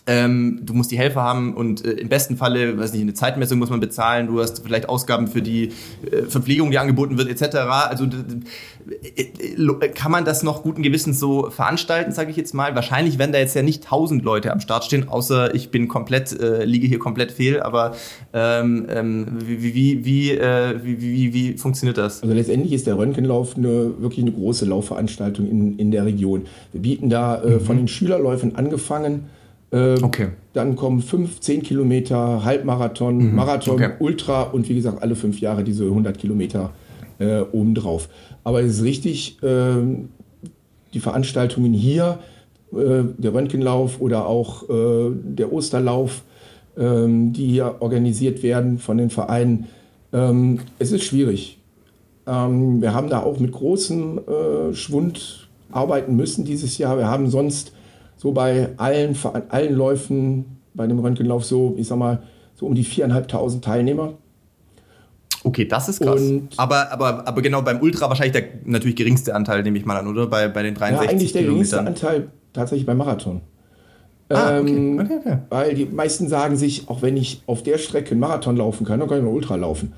Ähm, 0.08 0.60
du 0.62 0.76
musst 0.76 0.92
die 0.92 1.00
Helfer 1.00 1.24
haben 1.24 1.56
und 1.56 1.84
äh, 1.84 1.94
im 1.94 2.10
besten 2.10 2.38
Falle, 2.38 2.78
weiß 2.78 2.94
nicht, 2.94 3.02
eine 3.02 3.16
Zeitmessung 3.16 3.58
muss 3.58 3.72
man 3.72 3.80
bezahlen, 3.80 4.28
du 4.28 4.40
hast 4.40 4.62
vielleicht 4.64 4.88
Ausgaben 4.88 5.28
für 5.28 5.42
die 5.42 5.72
äh, 6.12 6.24
Verpflegung, 6.28 6.70
die 6.70 6.78
angeboten 6.78 7.18
wird, 7.18 7.28
etc. 7.28 7.58
Also 7.90 8.06
äh, 8.06 9.22
äh, 9.22 9.90
kann 9.90 10.12
man 10.12 10.24
das 10.24 10.44
noch 10.44 10.62
guten 10.62 10.84
Gewissens 10.84 11.20
so 11.20 11.50
veranstalten, 11.50 12.12
sage 12.12 12.30
ich 12.30 12.38
jetzt 12.38 12.54
mal. 12.54 12.76
Wahrscheinlich 12.76 13.18
werden 13.18 13.32
da 13.32 13.40
jetzt 13.40 13.56
ja 13.56 13.64
nicht 13.64 13.86
tausend 13.86 14.24
Leute 14.24 14.52
am 14.52 14.60
Start 14.60 14.84
stehen, 14.84 15.10
außer 15.10 15.56
ich 15.56 15.72
bin 15.72 15.88
komplett, 15.88 16.40
äh, 16.40 16.66
liege 16.66 16.86
hier 16.86 17.00
komplett 17.00 17.32
fehl, 17.32 17.64
aber 17.64 17.96
ähm, 18.32 18.86
ähm, 18.90 19.26
wie, 19.40 19.64
wie, 19.74 20.06
wie, 20.06 20.40
wie, 20.40 21.02
wie, 21.02 21.34
wie, 21.34 21.58
funktioniert 21.58 21.98
das? 21.98 22.22
Also 22.22 22.36
letztendlich 22.36 22.74
ist 22.74 22.86
der 22.86 22.98
Röntgenlauf 22.98 23.58
eine, 23.58 24.00
wirklich 24.00 24.24
eine 24.24 24.34
große 24.34 24.66
Laufveranstaltung 24.66 25.50
in, 25.50 25.80
in 25.80 25.90
der 25.90 26.06
Region. 26.06 26.44
Wir 26.74 26.82
bieten 26.82 27.10
da 27.10 27.42
mhm. 27.44 27.60
von 27.62 27.78
den 27.78 27.88
Schülerläufen 27.88 28.56
angefangen, 28.56 29.26
äh, 29.76 30.02
okay. 30.02 30.30
Dann 30.54 30.78
kommen 30.78 31.02
fünf, 31.02 31.42
zehn 31.42 31.62
Kilometer, 31.62 32.46
Halbmarathon, 32.46 33.18
mhm. 33.18 33.36
Marathon, 33.36 33.76
okay. 33.76 33.92
Ultra 34.00 34.44
und 34.44 34.70
wie 34.70 34.76
gesagt 34.76 35.04
alle 35.04 35.16
fünf 35.16 35.42
Jahre 35.42 35.66
diese 35.66 35.84
100 35.84 36.18
Kilometer 36.18 36.72
äh, 37.20 37.42
obendrauf. 37.42 38.08
Aber 38.46 38.62
es 38.62 38.78
ist 38.78 38.84
richtig, 38.84 39.44
äh, 39.44 39.76
die 40.94 41.00
Veranstaltungen 41.00 41.74
hier, 41.74 42.20
äh, 42.72 43.04
der 43.18 43.34
Röntgenlauf 43.34 44.00
oder 44.00 44.28
auch 44.28 44.70
äh, 44.70 45.12
der 45.12 45.52
Osterlauf, 45.52 46.24
ähm, 46.78 47.34
die 47.34 47.48
hier 47.48 47.76
organisiert 47.80 48.44
werden 48.44 48.80
von 48.80 48.98
den 48.98 49.10
Vereinen, 49.10 49.68
ähm, 50.14 50.60
es 50.80 50.94
ist 50.94 51.04
schwierig. 51.04 51.60
Ähm, 52.26 52.82
wir 52.82 52.94
haben 52.94 53.10
da 53.10 53.24
auch 53.24 53.40
mit 53.40 53.52
großem 53.52 54.20
äh, 54.20 54.74
Schwund 54.74 55.50
arbeiten 55.70 56.16
müssen 56.16 56.46
dieses 56.46 56.78
Jahr. 56.78 56.98
Wir 56.98 57.10
haben 57.10 57.30
sonst 57.30 57.74
so 58.18 58.32
bei 58.32 58.70
allen, 58.78 59.16
allen 59.50 59.74
Läufen 59.74 60.58
bei 60.74 60.88
dem 60.88 61.00
Röntgenlauf 61.00 61.46
so, 61.46 61.76
ich 61.78 61.88
sag 61.88 61.98
mal, 61.98 62.24
so 62.54 62.66
um 62.66 62.76
die 62.76 62.86
4.500 62.86 63.62
Teilnehmer. 63.62 64.14
Okay, 65.44 65.66
das 65.66 65.90
ist 65.90 66.02
krass. 66.02 66.22
Und 66.22 66.50
aber, 66.58 66.92
aber, 66.92 67.28
aber 67.28 67.42
genau 67.42 67.62
beim 67.62 67.80
Ultra 67.82 68.10
wahrscheinlich 68.10 68.34
der 68.34 68.44
natürlich 68.66 68.96
geringste 68.96 69.36
Anteil, 69.36 69.62
nehme 69.62 69.78
ich 69.78 69.86
mal 69.86 69.98
an, 69.98 70.08
oder? 70.08 70.28
Bei, 70.28 70.48
bei 70.48 70.64
den 70.64 70.74
63 70.74 71.06
Ja, 71.06 71.12
eigentlich 71.12 71.34
der 71.34 71.44
geringste 71.44 71.80
Anteil 71.80 72.30
tatsächlich 72.52 72.86
beim 72.86 72.98
Marathon. 72.98 73.42
Ah, 74.30 74.60
okay. 74.60 74.76
Ähm, 74.76 75.00
okay, 75.00 75.18
okay. 75.20 75.38
Weil 75.50 75.76
die 75.76 75.86
meisten 75.86 76.28
sagen 76.28 76.56
sich, 76.56 76.90
auch 76.90 77.04
wenn 77.04 77.16
ich 77.16 77.44
auf 77.46 77.62
der 77.62 77.78
Strecke 77.78 78.12
einen 78.12 78.22
Marathon 78.22 78.58
laufen 78.58 78.86
kann, 78.86 79.00
dann 79.00 79.08
kann 79.08 79.20
ich 79.20 79.24
einen 79.24 79.34
Ultra 79.34 79.56
laufen. 79.56 79.94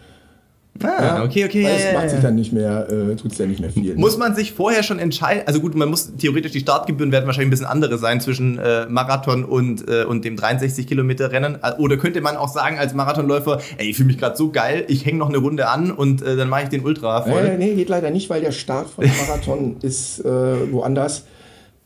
Ah, 0.84 1.24
okay, 1.24 1.46
okay. 1.46 1.64
Weil 1.64 1.72
Ja, 1.72 1.78
es 1.78 1.84
ja, 1.86 1.94
macht 1.94 2.10
sich 2.10 2.20
dann 2.20 2.36
nicht 2.36 2.54
mehr, 2.54 2.88
äh, 2.90 3.16
tut 3.16 3.32
es 3.32 3.38
ja 3.38 3.46
nicht 3.46 3.60
mehr 3.60 3.70
viel. 3.70 3.96
Muss 3.96 4.18
man 4.18 4.36
sich 4.36 4.54
vorher 4.54 4.84
schon 4.84 5.00
entscheiden? 5.00 5.44
Also 5.46 5.60
gut, 5.60 5.76
man 5.76 5.90
muss 5.90 6.16
theoretisch 6.18 6.52
die 6.52 6.60
Startgebühren 6.60 7.12
werden 7.12 7.26
wahrscheinlich 7.26 7.48
ein 7.48 7.52
bisschen 7.52 7.66
andere 7.66 7.98
sein 7.98 8.22
zwischen 8.22 8.58
äh, 8.60 8.86
Marathon 8.88 9.44
und, 9.46 9.88
äh, 9.90 10.04
und 10.04 10.26
dem 10.26 10.36
63 10.38 10.88
Kilometer 10.88 11.32
Rennen. 11.32 11.58
Äh, 11.62 11.74
Oder 11.80 11.98
könnte 11.98 12.22
man 12.22 12.38
auch 12.38 12.50
sagen 12.50 12.78
als 12.78 12.94
Marathonläufer, 12.94 13.60
ey, 13.78 13.90
ich 13.90 13.98
fühle 13.98 14.08
mich 14.08 14.18
gerade 14.18 14.36
so 14.38 14.52
geil, 14.52 14.86
ich 14.88 15.06
hänge 15.06 15.18
noch 15.20 15.30
eine 15.30 15.38
Runde 15.38 15.68
an 15.68 15.92
und 15.92 16.22
äh, 16.22 16.36
dann 16.36 16.50
mache 16.50 16.64
ich 16.64 16.70
den 16.70 16.84
Ultra 16.84 17.22
voll. 17.24 17.46
Äh, 17.46 17.58
nee, 17.58 17.74
geht 17.76 17.90
leider 17.90 18.10
nicht, 18.10 18.30
weil 18.30 18.42
der 18.42 18.52
Start 18.52 18.90
von 18.90 19.04
dem 19.04 19.14
Marathon 19.28 19.78
ist 19.82 20.20
äh, 20.26 20.72
woanders. 20.72 21.26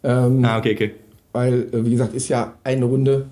Ähm, 0.03 0.43
Ah, 0.43 0.57
okay, 0.57 0.74
okay. 0.74 0.91
Weil, 1.34 1.68
äh, 1.72 1.86
wie 1.86 1.91
gesagt, 1.91 2.13
ist 2.13 2.28
ja 2.28 2.53
eine 2.63 2.86
Runde 2.86 3.26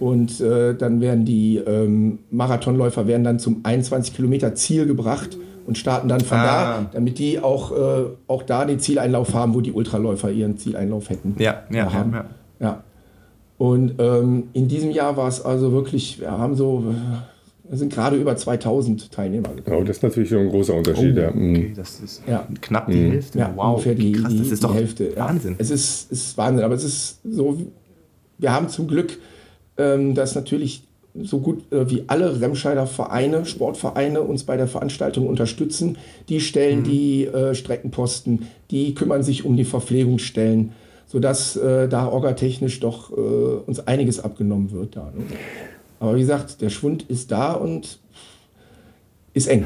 und 0.00 0.40
äh, 0.40 0.74
dann 0.74 1.00
werden 1.00 1.24
die 1.24 1.58
ähm, 1.58 2.18
Marathonläufer 2.30 3.06
werden 3.06 3.22
dann 3.24 3.38
zum 3.38 3.60
21 3.62 4.14
Kilometer 4.16 4.54
Ziel 4.54 4.86
gebracht 4.86 5.36
und 5.66 5.78
starten 5.78 6.08
dann 6.08 6.20
von 6.20 6.38
Ah. 6.38 6.44
da, 6.82 6.86
damit 6.94 7.18
die 7.18 7.38
auch, 7.38 7.70
äh, 7.72 8.04
auch 8.26 8.42
da 8.42 8.64
den 8.64 8.80
Zieleinlauf 8.80 9.34
haben, 9.34 9.54
wo 9.54 9.60
die 9.60 9.72
Ultraläufer 9.72 10.30
ihren 10.32 10.56
Zieleinlauf 10.58 11.10
hätten. 11.10 11.36
Ja, 11.38 11.62
ja, 11.70 11.76
ja, 11.76 11.92
haben. 11.92 12.12
ja. 12.12 12.24
Ja. 12.60 12.82
Und 13.58 13.94
ähm, 13.98 14.44
in 14.54 14.68
diesem 14.68 14.90
Jahr 14.90 15.16
war 15.18 15.28
es 15.28 15.44
also 15.44 15.70
wirklich, 15.72 16.18
wir 16.20 16.30
haben 16.30 16.56
so, 16.56 16.82
es 17.70 17.78
sind 17.78 17.92
gerade 17.92 18.16
über 18.16 18.34
2000 18.34 19.12
Teilnehmer 19.12 19.50
gekommen. 19.54 19.76
Oh, 19.80 19.84
das 19.84 19.98
ist 19.98 20.02
natürlich 20.02 20.30
schon 20.30 20.38
ein 20.38 20.48
großer 20.48 20.74
Unterschied. 20.74 21.14
Oh, 21.16 21.20
ja. 21.20 21.30
Mhm. 21.30 21.50
Okay, 21.56 21.72
das 21.76 22.00
ist 22.00 22.22
Ja. 22.26 22.46
knapp 22.62 22.90
die 22.90 23.10
Hälfte. 23.10 23.38
Ja, 23.38 23.52
wow, 23.54 23.72
ungefähr 23.74 23.94
die, 23.94 24.12
krass, 24.12 24.32
die, 24.32 24.38
das 24.38 24.48
ist 24.48 24.62
die 24.62 24.66
doch 24.66 24.74
Hälfte. 24.74 25.12
Ja. 25.14 25.26
Wahnsinn. 25.28 25.56
Es 25.58 25.70
ist, 25.70 26.10
es 26.10 26.22
ist 26.28 26.38
Wahnsinn, 26.38 26.64
aber 26.64 26.74
es 26.74 26.84
ist 26.84 27.20
so, 27.30 27.58
wir 28.38 28.52
haben 28.52 28.68
zum 28.70 28.88
Glück, 28.88 29.18
dass 30.14 30.34
natürlich 30.34 30.82
so 31.22 31.40
gut 31.40 31.72
äh, 31.72 31.90
wie 31.90 32.04
alle 32.06 32.40
Remscheider 32.40 32.86
Vereine, 32.86 33.44
Sportvereine 33.44 34.22
uns 34.22 34.44
bei 34.44 34.56
der 34.56 34.68
Veranstaltung 34.68 35.26
unterstützen. 35.26 35.98
Die 36.28 36.40
stellen 36.40 36.84
die 36.84 37.26
äh, 37.26 37.54
Streckenposten, 37.54 38.46
die 38.70 38.94
kümmern 38.94 39.22
sich 39.22 39.44
um 39.44 39.56
die 39.56 39.64
Verpflegungsstellen, 39.64 40.72
sodass 41.06 41.56
äh, 41.56 41.88
da 41.88 42.06
orgatechnisch 42.06 42.80
doch 42.80 43.10
äh, 43.10 43.14
uns 43.14 43.86
einiges 43.86 44.20
abgenommen 44.20 44.70
wird. 44.70 44.96
Da, 44.96 45.12
ne? 45.16 45.24
Aber 45.98 46.16
wie 46.16 46.20
gesagt, 46.20 46.62
der 46.62 46.70
Schwund 46.70 47.04
ist 47.08 47.30
da 47.30 47.52
und 47.52 47.98
ist 49.34 49.48
eng. 49.48 49.64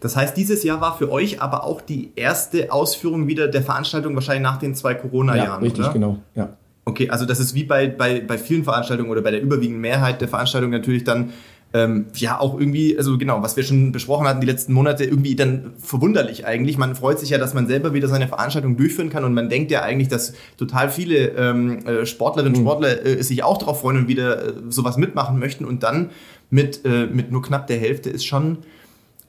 Das 0.00 0.16
heißt, 0.16 0.36
dieses 0.36 0.64
Jahr 0.64 0.80
war 0.80 0.98
für 0.98 1.10
euch 1.10 1.40
aber 1.40 1.64
auch 1.64 1.80
die 1.80 2.12
erste 2.16 2.72
Ausführung 2.72 3.26
wieder 3.26 3.48
der 3.48 3.62
Veranstaltung 3.62 4.14
wahrscheinlich 4.14 4.42
nach 4.42 4.58
den 4.58 4.74
zwei 4.74 4.94
Corona-Jahren, 4.94 5.62
richtig, 5.62 5.84
oder? 5.84 5.92
genau. 5.92 6.18
Ja. 6.34 6.56
Okay, 6.84 7.08
also 7.08 7.24
das 7.24 7.40
ist 7.40 7.54
wie 7.54 7.64
bei, 7.64 7.88
bei, 7.88 8.20
bei 8.20 8.36
vielen 8.36 8.64
Veranstaltungen 8.64 9.10
oder 9.10 9.22
bei 9.22 9.30
der 9.30 9.40
überwiegenden 9.40 9.80
Mehrheit 9.80 10.20
der 10.20 10.28
Veranstaltungen 10.28 10.72
natürlich 10.72 11.04
dann 11.04 11.32
ähm, 11.74 12.06
ja 12.14 12.38
auch 12.38 12.58
irgendwie, 12.58 12.96
also 12.96 13.18
genau, 13.18 13.42
was 13.42 13.56
wir 13.56 13.64
schon 13.64 13.90
besprochen 13.90 14.28
hatten 14.28 14.40
die 14.40 14.46
letzten 14.46 14.72
Monate, 14.72 15.04
irgendwie 15.04 15.34
dann 15.34 15.72
verwunderlich 15.78 16.46
eigentlich. 16.46 16.78
Man 16.78 16.94
freut 16.94 17.18
sich 17.18 17.30
ja, 17.30 17.38
dass 17.38 17.52
man 17.52 17.66
selber 17.66 17.94
wieder 17.94 18.06
seine 18.06 18.28
Veranstaltung 18.28 18.76
durchführen 18.76 19.10
kann 19.10 19.24
und 19.24 19.34
man 19.34 19.48
denkt 19.48 19.72
ja 19.72 19.82
eigentlich, 19.82 20.08
dass 20.08 20.34
total 20.56 20.88
viele 20.88 21.30
ähm, 21.30 21.84
äh, 21.84 22.06
Sportlerinnen 22.06 22.54
und 22.54 22.62
Sportler 22.62 23.04
äh, 23.04 23.22
sich 23.22 23.42
auch 23.42 23.58
darauf 23.58 23.80
freuen 23.80 23.96
und 23.98 24.08
wieder 24.08 24.48
äh, 24.48 24.52
sowas 24.68 24.96
mitmachen 24.96 25.38
möchten 25.38 25.64
und 25.64 25.82
dann 25.82 26.10
mit, 26.48 26.84
äh, 26.84 27.06
mit 27.06 27.32
nur 27.32 27.42
knapp 27.42 27.66
der 27.66 27.78
Hälfte 27.78 28.08
ist 28.08 28.24
schon 28.24 28.58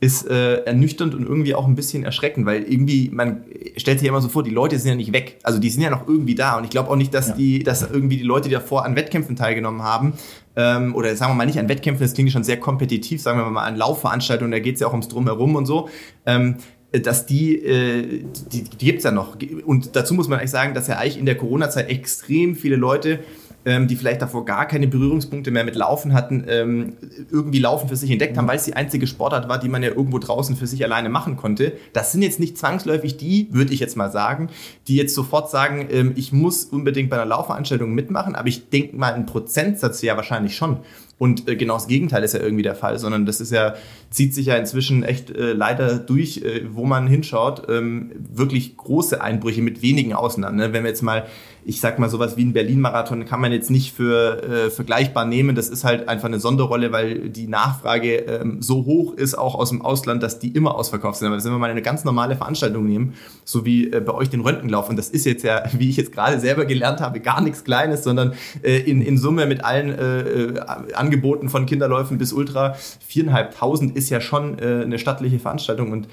ist 0.06 0.30
äh, 0.30 0.64
ernüchternd 0.66 1.16
und 1.16 1.24
irgendwie 1.24 1.56
auch 1.56 1.66
ein 1.66 1.76
bisschen 1.76 2.03
erschreckend, 2.03 2.45
weil 2.45 2.64
irgendwie, 2.64 3.10
man 3.12 3.43
stellt 3.76 3.99
sich 3.99 4.06
ja 4.06 4.12
immer 4.12 4.22
so 4.22 4.30
vor, 4.30 4.43
die 4.43 4.51
Leute 4.51 4.78
sind 4.78 4.89
ja 4.89 4.95
nicht 4.95 5.14
weg. 5.14 5.38
Also 5.43 5.58
die 5.60 5.70
sind 5.70 5.82
ja 5.82 5.89
noch 5.89 6.08
irgendwie 6.08 6.36
da. 6.36 6.58
Und 6.58 6.64
ich 6.64 6.70
glaube 6.70 6.89
auch 6.91 6.95
nicht, 6.95 7.14
dass 7.14 7.30
Ja. 7.30 7.36
die, 7.36 7.64
dass 7.64 7.82
irgendwie 7.82 8.18
die 8.18 8.24
Leute, 8.24 8.49
die 8.49 8.53
davor 8.53 8.86
an 8.86 8.95
Wettkämpfen 8.95 9.36
teilgenommen 9.36 9.82
haben, 9.82 10.14
ähm, 10.56 10.93
oder 10.95 11.16
sagen 11.16 11.32
wir 11.32 11.36
mal 11.36 11.45
nicht 11.45 11.60
an 11.60 11.68
Wettkämpfen, 11.70 12.06
das 12.06 12.14
klingt 12.14 12.32
schon 12.32 12.43
sehr 12.43 12.60
kompetitiv, 12.60 13.22
sagen 13.22 13.39
wir 13.39 13.49
mal 13.49 13.66
an 13.66 13.76
Laufveranstaltungen, 13.76 14.51
da 14.51 14.60
geht 14.60 14.76
es 14.76 14.82
ja 14.82 14.88
auch 14.88 14.91
ums 14.93 15.08
Drumherum 15.08 15.56
und 15.56 15.66
so. 15.66 15.89
Ähm, 16.26 16.58
dass 16.91 17.26
die, 17.26 17.56
äh, 17.58 18.24
die, 18.53 18.64
die 18.64 18.86
gibt 18.86 18.99
es 18.99 19.03
ja 19.03 19.12
noch. 19.12 19.36
Und 19.66 19.95
dazu 19.95 20.14
muss 20.14 20.28
man 20.28 20.39
eigentlich 20.39 20.51
sagen, 20.51 20.74
dass 20.74 20.88
ja 20.88 20.97
eigentlich 20.97 21.18
in 21.18 21.26
der 21.26 21.36
Corona-Zeit 21.36 21.89
extrem 21.89 22.56
viele 22.56 22.76
Leute 22.78 23.20
ähm, 23.66 23.88
die 23.88 23.95
vielleicht 23.95 24.22
davor 24.22 24.45
gar 24.45 24.68
keine 24.68 24.88
Berührungspunkte 24.88 25.51
mehr 25.51 25.63
mit 25.63 25.76
Laufen 25.76 26.13
hatten, 26.13 26.45
ähm, 26.47 26.93
irgendwie 27.32 27.59
Laufen 27.59 27.89
für 27.89 27.95
sich 27.95 28.11
entdeckt 28.11 28.38
haben, 28.38 28.47
weil 28.47 28.57
es 28.57 28.66
die 28.66 28.76
einzige 28.76 29.07
Sportart 29.07 29.49
war, 29.49 29.59
die 29.59 29.70
man 29.70 29.82
ja 29.82 29.89
irgendwo 29.89 30.20
draußen 30.20 30.55
für 30.55 30.68
sich 30.68 30.84
alleine 30.84 31.09
machen 31.09 31.36
konnte. 31.36 31.74
Das 31.93 32.11
sind 32.11 32.22
jetzt 32.22 32.39
nicht 32.39 32.57
zwangsläufig 32.57 33.18
die, 33.18 33.47
würde 33.51 33.74
ich 33.74 33.80
jetzt 33.80 33.97
mal 33.97 34.11
sagen, 34.11 34.49
die 34.88 34.95
jetzt 34.95 35.16
sofort 35.16 35.49
sagen, 35.49 35.88
ähm, 35.91 36.13
ich 36.16 36.32
muss 36.32 36.66
unbedingt 36.66 37.09
bei 37.09 37.18
einer 37.18 37.26
Laufveranstaltung 37.26 37.93
mitmachen, 37.93 38.36
aber 38.36 38.47
ich 38.47 38.70
denke 38.70 38.95
mal, 38.95 39.13
ein 39.13 39.26
Prozentsatz 39.26 40.01
ja 40.01 40.16
wahrscheinlich 40.16 40.55
schon. 40.55 40.80
Und 41.18 41.47
äh, 41.47 41.55
genau 41.55 41.76
das 41.76 41.88
Gegenteil 41.88 42.24
ist 42.24 42.34
ja 42.34 42.41
irgendwie 42.41 42.63
der 42.63 42.76
Fall, 42.76 42.99
sondern 42.99 43.26
das 43.26 43.39
ist 43.39 43.51
ja, 43.51 43.76
zieht 44.09 44.34
sich 44.34 44.47
ja 44.47 44.55
inzwischen 44.57 45.03
echt 45.03 45.32
äh, 45.32 45.53
leider 45.53 45.97
durch, 45.97 46.43
äh, 46.43 46.63
wo 46.70 46.86
man 46.86 47.07
hinschaut, 47.07 47.63
ähm, 47.70 48.11
wirklich 48.18 48.76
große 48.76 49.22
Einbrüche 49.22 49.61
mit 49.61 49.82
wenigen 49.82 50.13
Ausnahmen. 50.13 50.57
Ne? 50.57 50.74
Wenn 50.74 50.84
wir 50.84 50.89
jetzt 50.89 51.03
mal, 51.03 51.26
ich 51.68 51.82
sag 51.82 51.97
mal 51.97 52.09
sowas 52.09 52.38
wie 52.38 52.45
ein 52.45 52.53
Berlin-Marathon 52.53 53.26
kann 53.26 53.41
man 53.41 53.51
jetzt 53.51 53.72
nicht 53.72 53.91
für 53.91 54.43
äh, 54.43 54.70
vergleichbar 54.70 55.26
nehmen. 55.26 55.55
Das 55.55 55.68
ist 55.70 55.84
halt 55.84 56.07
einfach 56.07 56.28
eine 56.28 56.39
Sonderrolle, 56.39 56.91
weil 56.91 57.30
die 57.30 57.47
Nachfrage 57.47 58.18
ähm, 58.18 58.61
so 58.61 58.86
hoch 58.86 59.16
ist, 59.16 59.36
auch 59.36 59.55
aus 59.55 59.70
dem 59.70 59.82
Ausland, 59.82 60.22
dass 60.22 60.38
die 60.38 60.49
immer 60.49 60.76
ausverkauft 60.76 61.18
sind. 61.18 61.28
Aber 61.28 61.43
wenn 61.43 61.51
wir 61.51 61.57
mal 61.57 61.72
eine 61.72 61.82
ganz 61.82 62.03
normale 62.03 62.36
Veranstaltung 62.36 62.86
nehmen, 62.86 63.16
so 63.45 63.66
wie 63.66 63.91
äh, 63.91 63.99
bei 63.99 64.13
euch 64.13 64.30
den 64.30 64.41
Röntgenlauf, 64.41 64.89
und 64.89 64.95
das 64.95 65.09
ist 65.09 65.26
jetzt 65.26 65.43
ja, 65.43 65.63
wie 65.74 65.89
ich 65.89 65.97
jetzt 65.97 66.11
gerade 66.11 66.39
selber 66.39 66.66
gelernt 66.66 67.01
habe, 67.01 67.20
gar 67.20 67.41
nichts 67.41 67.63
Kleines, 67.63 68.03
sondern 68.03 68.34
äh, 68.61 68.78
in, 68.78 69.01
in 69.01 69.18
Summe 69.18 69.47
mit 69.47 69.66
allen 69.66 69.89
äh, 69.89 70.20
äh, 70.20 70.59
Angeboten 70.93 71.49
von 71.49 71.66
Kinderläufen 71.66 72.20
bis 72.20 72.32
Ultra, 72.32 72.76
viereinhalbtausend 73.07 73.97
ist 73.97 74.11
ja 74.11 74.22
schon 74.22 74.59
äh, 74.59 74.84
eine 74.84 74.99
stattliche 74.99 75.39
Veranstaltung 75.39 75.91
und 75.91 76.07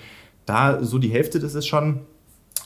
da 0.47 0.83
so 0.83 0.99
die 0.99 1.11
Hälfte, 1.11 1.41
das 1.41 1.55
ist 1.55 1.67
schon, 1.67 2.01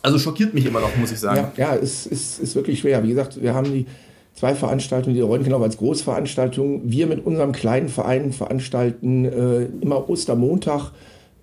also 0.06 0.18
schockiert 0.18 0.54
mich 0.54 0.64
immer 0.64 0.80
noch, 0.80 0.96
muss 0.96 1.10
ich 1.10 1.18
sagen. 1.18 1.48
Ja, 1.56 1.74
ja 1.74 1.76
es 1.76 2.06
ist, 2.06 2.38
ist 2.38 2.54
wirklich 2.54 2.78
schwer. 2.78 3.02
Wie 3.02 3.08
gesagt, 3.08 3.42
wir 3.42 3.54
haben 3.54 3.72
die 3.72 3.86
zwei 4.34 4.54
Veranstaltungen, 4.54 5.16
die 5.16 5.20
Röntgenlauf 5.20 5.62
als 5.62 5.78
Großveranstaltung. 5.78 6.82
Wir 6.84 7.08
mit 7.08 7.26
unserem 7.26 7.50
kleinen 7.50 7.88
Verein 7.88 8.32
veranstalten 8.32 9.24
äh, 9.24 9.64
immer 9.80 10.08
Ostermontag 10.08 10.92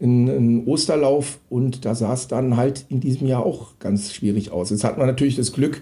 einen, 0.02 0.66
Osterlauf 0.66 1.40
und 1.50 1.84
da 1.84 1.94
sah 1.94 2.14
es 2.14 2.28
dann 2.28 2.56
halt 2.56 2.86
in 2.88 3.02
diesem 3.02 3.28
Jahr 3.28 3.46
auch 3.46 3.80
ganz 3.80 4.14
schwierig 4.14 4.52
aus. 4.52 4.70
Jetzt 4.70 4.86
hat 4.86 4.98
man 4.98 5.08
natürlich 5.08 5.36
das 5.36 5.52
Glück, 5.52 5.82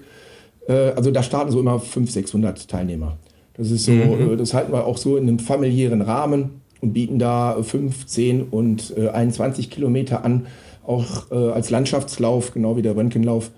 äh, 0.68 0.74
also 0.74 1.12
da 1.12 1.22
starten 1.22 1.52
so 1.52 1.60
immer 1.60 1.80
500, 1.80 2.12
600 2.14 2.68
Teilnehmer. 2.68 3.18
Das 3.54 3.70
ist 3.70 3.86
so, 3.86 3.92
äh, 3.92 4.38
das 4.38 4.56
halten 4.56 4.72
wir 4.72 4.86
auch 4.86 4.98
so 4.98 5.18
in 5.18 5.28
einem 5.28 5.38
familiären 5.38 6.02
Rahmen 6.02 6.62
und 6.82 6.94
bieten 6.94 7.20
da 7.20 7.62
5, 7.62 8.08
10 8.08 8.44
und 8.44 8.94
äh, 8.98 9.10
21 9.10 9.70
Kilometer 9.70 10.26
an, 10.26 10.48
auch 10.86 11.32
äh, 11.32 11.36
als 11.36 11.70
Landschaftslauf, 11.70 12.54
genau 12.54 12.78
wie 12.78 12.82
der 12.82 12.96
Röntgenlauf. 12.96 13.52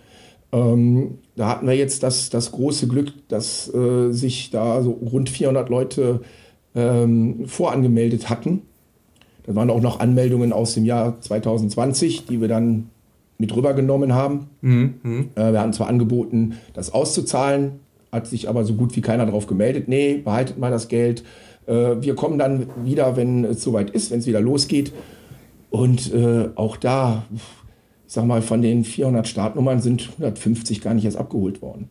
Ähm, 0.52 1.20
da 1.36 1.50
hatten 1.50 1.68
wir 1.68 1.76
jetzt 1.76 2.04
das, 2.04 2.30
das 2.30 2.52
große 2.52 2.88
Glück, 2.88 3.14
dass 3.28 3.74
äh, 3.74 4.12
sich 4.12 4.52
da 4.52 4.82
so 4.84 4.92
rund 4.92 5.30
400 5.30 5.70
Leute 5.70 6.22
ähm, 6.76 7.46
vorangemeldet 7.48 8.30
hatten. 8.30 8.62
Da 9.46 9.56
waren 9.56 9.70
auch 9.70 9.82
noch 9.82 10.00
Anmeldungen 10.00 10.54
aus 10.54 10.74
dem 10.74 10.86
Jahr 10.86 11.20
2020, 11.20 12.26
die 12.26 12.40
wir 12.40 12.48
dann 12.48 12.90
mit 13.38 13.56
rübergenommen 13.56 14.14
haben. 14.14 14.48
Äh, 15.36 15.52
wir 15.52 15.60
haben 15.60 15.74
zwar 15.74 15.88
angeboten, 15.88 16.54
das 16.74 16.94
auszuzahlen, 16.94 17.80
hat 18.12 18.28
sich 18.28 18.48
aber 18.48 18.64
so 18.64 18.76
gut 18.76 18.96
wie 18.96 19.02
keiner 19.02 19.26
darauf 19.26 19.48
gemeldet. 19.48 19.88
Nee, 19.88 20.22
behaltet 20.24 20.60
mal 20.60 20.72
das 20.72 20.88
Geld. 20.88 21.24
Äh, 21.66 21.96
wir 22.00 22.16
kommen 22.16 22.38
dann 22.38 22.68
wieder, 22.84 23.18
wenn 23.18 23.44
es 23.44 23.64
soweit 23.64 23.90
ist, 23.90 24.12
wenn 24.12 24.20
es 24.20 24.28
wieder 24.28 24.42
losgeht. 24.42 24.94
Und 25.74 26.14
äh, 26.14 26.50
auch 26.54 26.78
da, 26.78 27.26
ich 27.34 27.42
sag 28.06 28.26
mal, 28.26 28.44
von 28.44 28.62
den 28.62 28.84
400 28.84 29.28
Startnummern 29.28 29.82
sind 29.82 30.12
150 30.20 30.82
gar 30.82 30.94
nicht 30.94 31.04
erst 31.04 31.18
abgeholt 31.18 31.64
worden. 31.64 31.90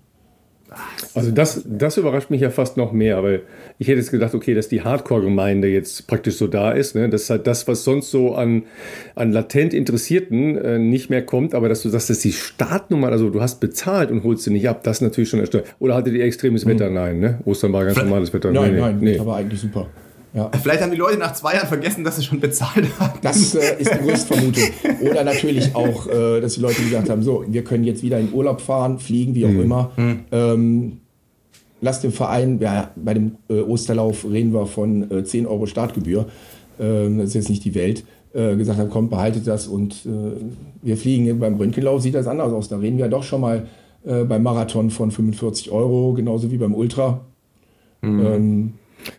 Also 1.14 1.32
das, 1.32 1.64
das 1.66 1.96
überrascht 1.96 2.30
mich 2.30 2.40
ja 2.40 2.50
fast 2.50 2.76
noch 2.76 2.92
mehr, 2.92 3.24
weil 3.24 3.42
ich 3.80 3.88
hätte 3.88 3.98
jetzt 3.98 4.12
gedacht, 4.12 4.36
okay, 4.36 4.54
dass 4.54 4.68
die 4.68 4.82
Hardcore-Gemeinde 4.82 5.66
jetzt 5.66 6.06
praktisch 6.06 6.36
so 6.36 6.46
da 6.46 6.70
ist, 6.70 6.94
ne? 6.94 7.08
dass 7.08 7.28
halt 7.28 7.48
das, 7.48 7.66
was 7.66 7.82
sonst 7.82 8.12
so 8.12 8.36
an, 8.36 8.62
an 9.16 9.32
latent 9.32 9.74
Interessierten 9.74 10.56
äh, 10.56 10.78
nicht 10.78 11.10
mehr 11.10 11.26
kommt, 11.26 11.52
aber 11.52 11.68
dass 11.68 11.82
du 11.82 11.88
sagst, 11.88 12.08
dass 12.08 12.20
die 12.20 12.32
Startnummer, 12.32 13.08
also 13.08 13.30
du 13.30 13.40
hast 13.40 13.58
bezahlt 13.58 14.12
und 14.12 14.22
holst 14.22 14.44
sie 14.44 14.52
nicht 14.52 14.68
ab, 14.68 14.84
das 14.84 14.98
ist 14.98 15.02
natürlich 15.02 15.28
schon 15.28 15.40
erstaunlich. 15.40 15.72
Oder 15.80 15.96
hattet 15.96 16.14
ihr 16.14 16.24
extremes 16.24 16.66
Wetter? 16.66 16.88
Nein, 16.88 17.18
ne? 17.18 17.40
Ostern 17.46 17.72
war 17.72 17.84
ganz 17.84 17.98
normales 17.98 18.32
Wetter. 18.32 18.52
Nein, 18.52 18.74
nee, 18.74 18.80
nein, 18.80 18.98
nee. 19.00 19.18
war 19.18 19.38
eigentlich 19.38 19.60
super. 19.60 19.88
Ja. 20.34 20.50
Vielleicht 20.62 20.82
haben 20.82 20.90
die 20.90 20.96
Leute 20.96 21.18
nach 21.18 21.34
zwei 21.34 21.54
Jahren 21.54 21.68
vergessen, 21.68 22.04
dass 22.04 22.16
sie 22.16 22.22
schon 22.22 22.40
bezahlt 22.40 22.86
haben. 22.98 23.18
Das 23.20 23.54
äh, 23.54 23.78
ist 23.78 23.92
die 23.92 23.98
größte 23.98 24.34
Vermutung. 24.34 24.64
Oder 25.02 25.24
natürlich 25.24 25.74
auch, 25.74 26.06
äh, 26.06 26.40
dass 26.40 26.54
die 26.54 26.60
Leute 26.60 26.82
gesagt 26.82 27.10
haben, 27.10 27.22
so, 27.22 27.44
wir 27.46 27.64
können 27.64 27.84
jetzt 27.84 28.02
wieder 28.02 28.18
in 28.18 28.32
Urlaub 28.32 28.60
fahren, 28.60 28.98
fliegen, 28.98 29.34
wie 29.34 29.44
auch 29.44 29.50
immer. 29.50 29.90
Ähm, 30.32 31.00
lasst 31.82 32.02
den 32.02 32.12
Verein, 32.12 32.58
ja, 32.60 32.90
bei 32.96 33.12
dem 33.12 33.36
äh, 33.50 33.60
Osterlauf 33.60 34.24
reden 34.24 34.54
wir 34.54 34.66
von 34.66 35.10
äh, 35.10 35.24
10 35.24 35.46
Euro 35.46 35.66
Startgebühr. 35.66 36.26
Ähm, 36.80 37.18
das 37.18 37.28
ist 37.28 37.34
jetzt 37.34 37.50
nicht 37.50 37.64
die 37.64 37.74
Welt. 37.74 38.04
Äh, 38.32 38.56
gesagt 38.56 38.78
haben, 38.78 38.88
kommt, 38.88 39.10
behaltet 39.10 39.46
das 39.46 39.66
und 39.66 40.06
äh, 40.06 40.40
wir 40.80 40.96
fliegen. 40.96 41.38
Beim 41.38 41.56
Röntgenlauf 41.56 42.00
sieht 42.00 42.14
das 42.14 42.26
anders 42.26 42.52
aus. 42.52 42.68
Da 42.68 42.78
reden 42.78 42.96
wir 42.96 43.08
doch 43.08 43.22
schon 43.22 43.42
mal 43.42 43.66
äh, 44.06 44.24
beim 44.24 44.42
Marathon 44.42 44.88
von 44.88 45.10
45 45.10 45.70
Euro, 45.70 46.14
genauso 46.14 46.50
wie 46.50 46.56
beim 46.56 46.74
Ultra. 46.74 47.20
Ähm, 48.02 48.72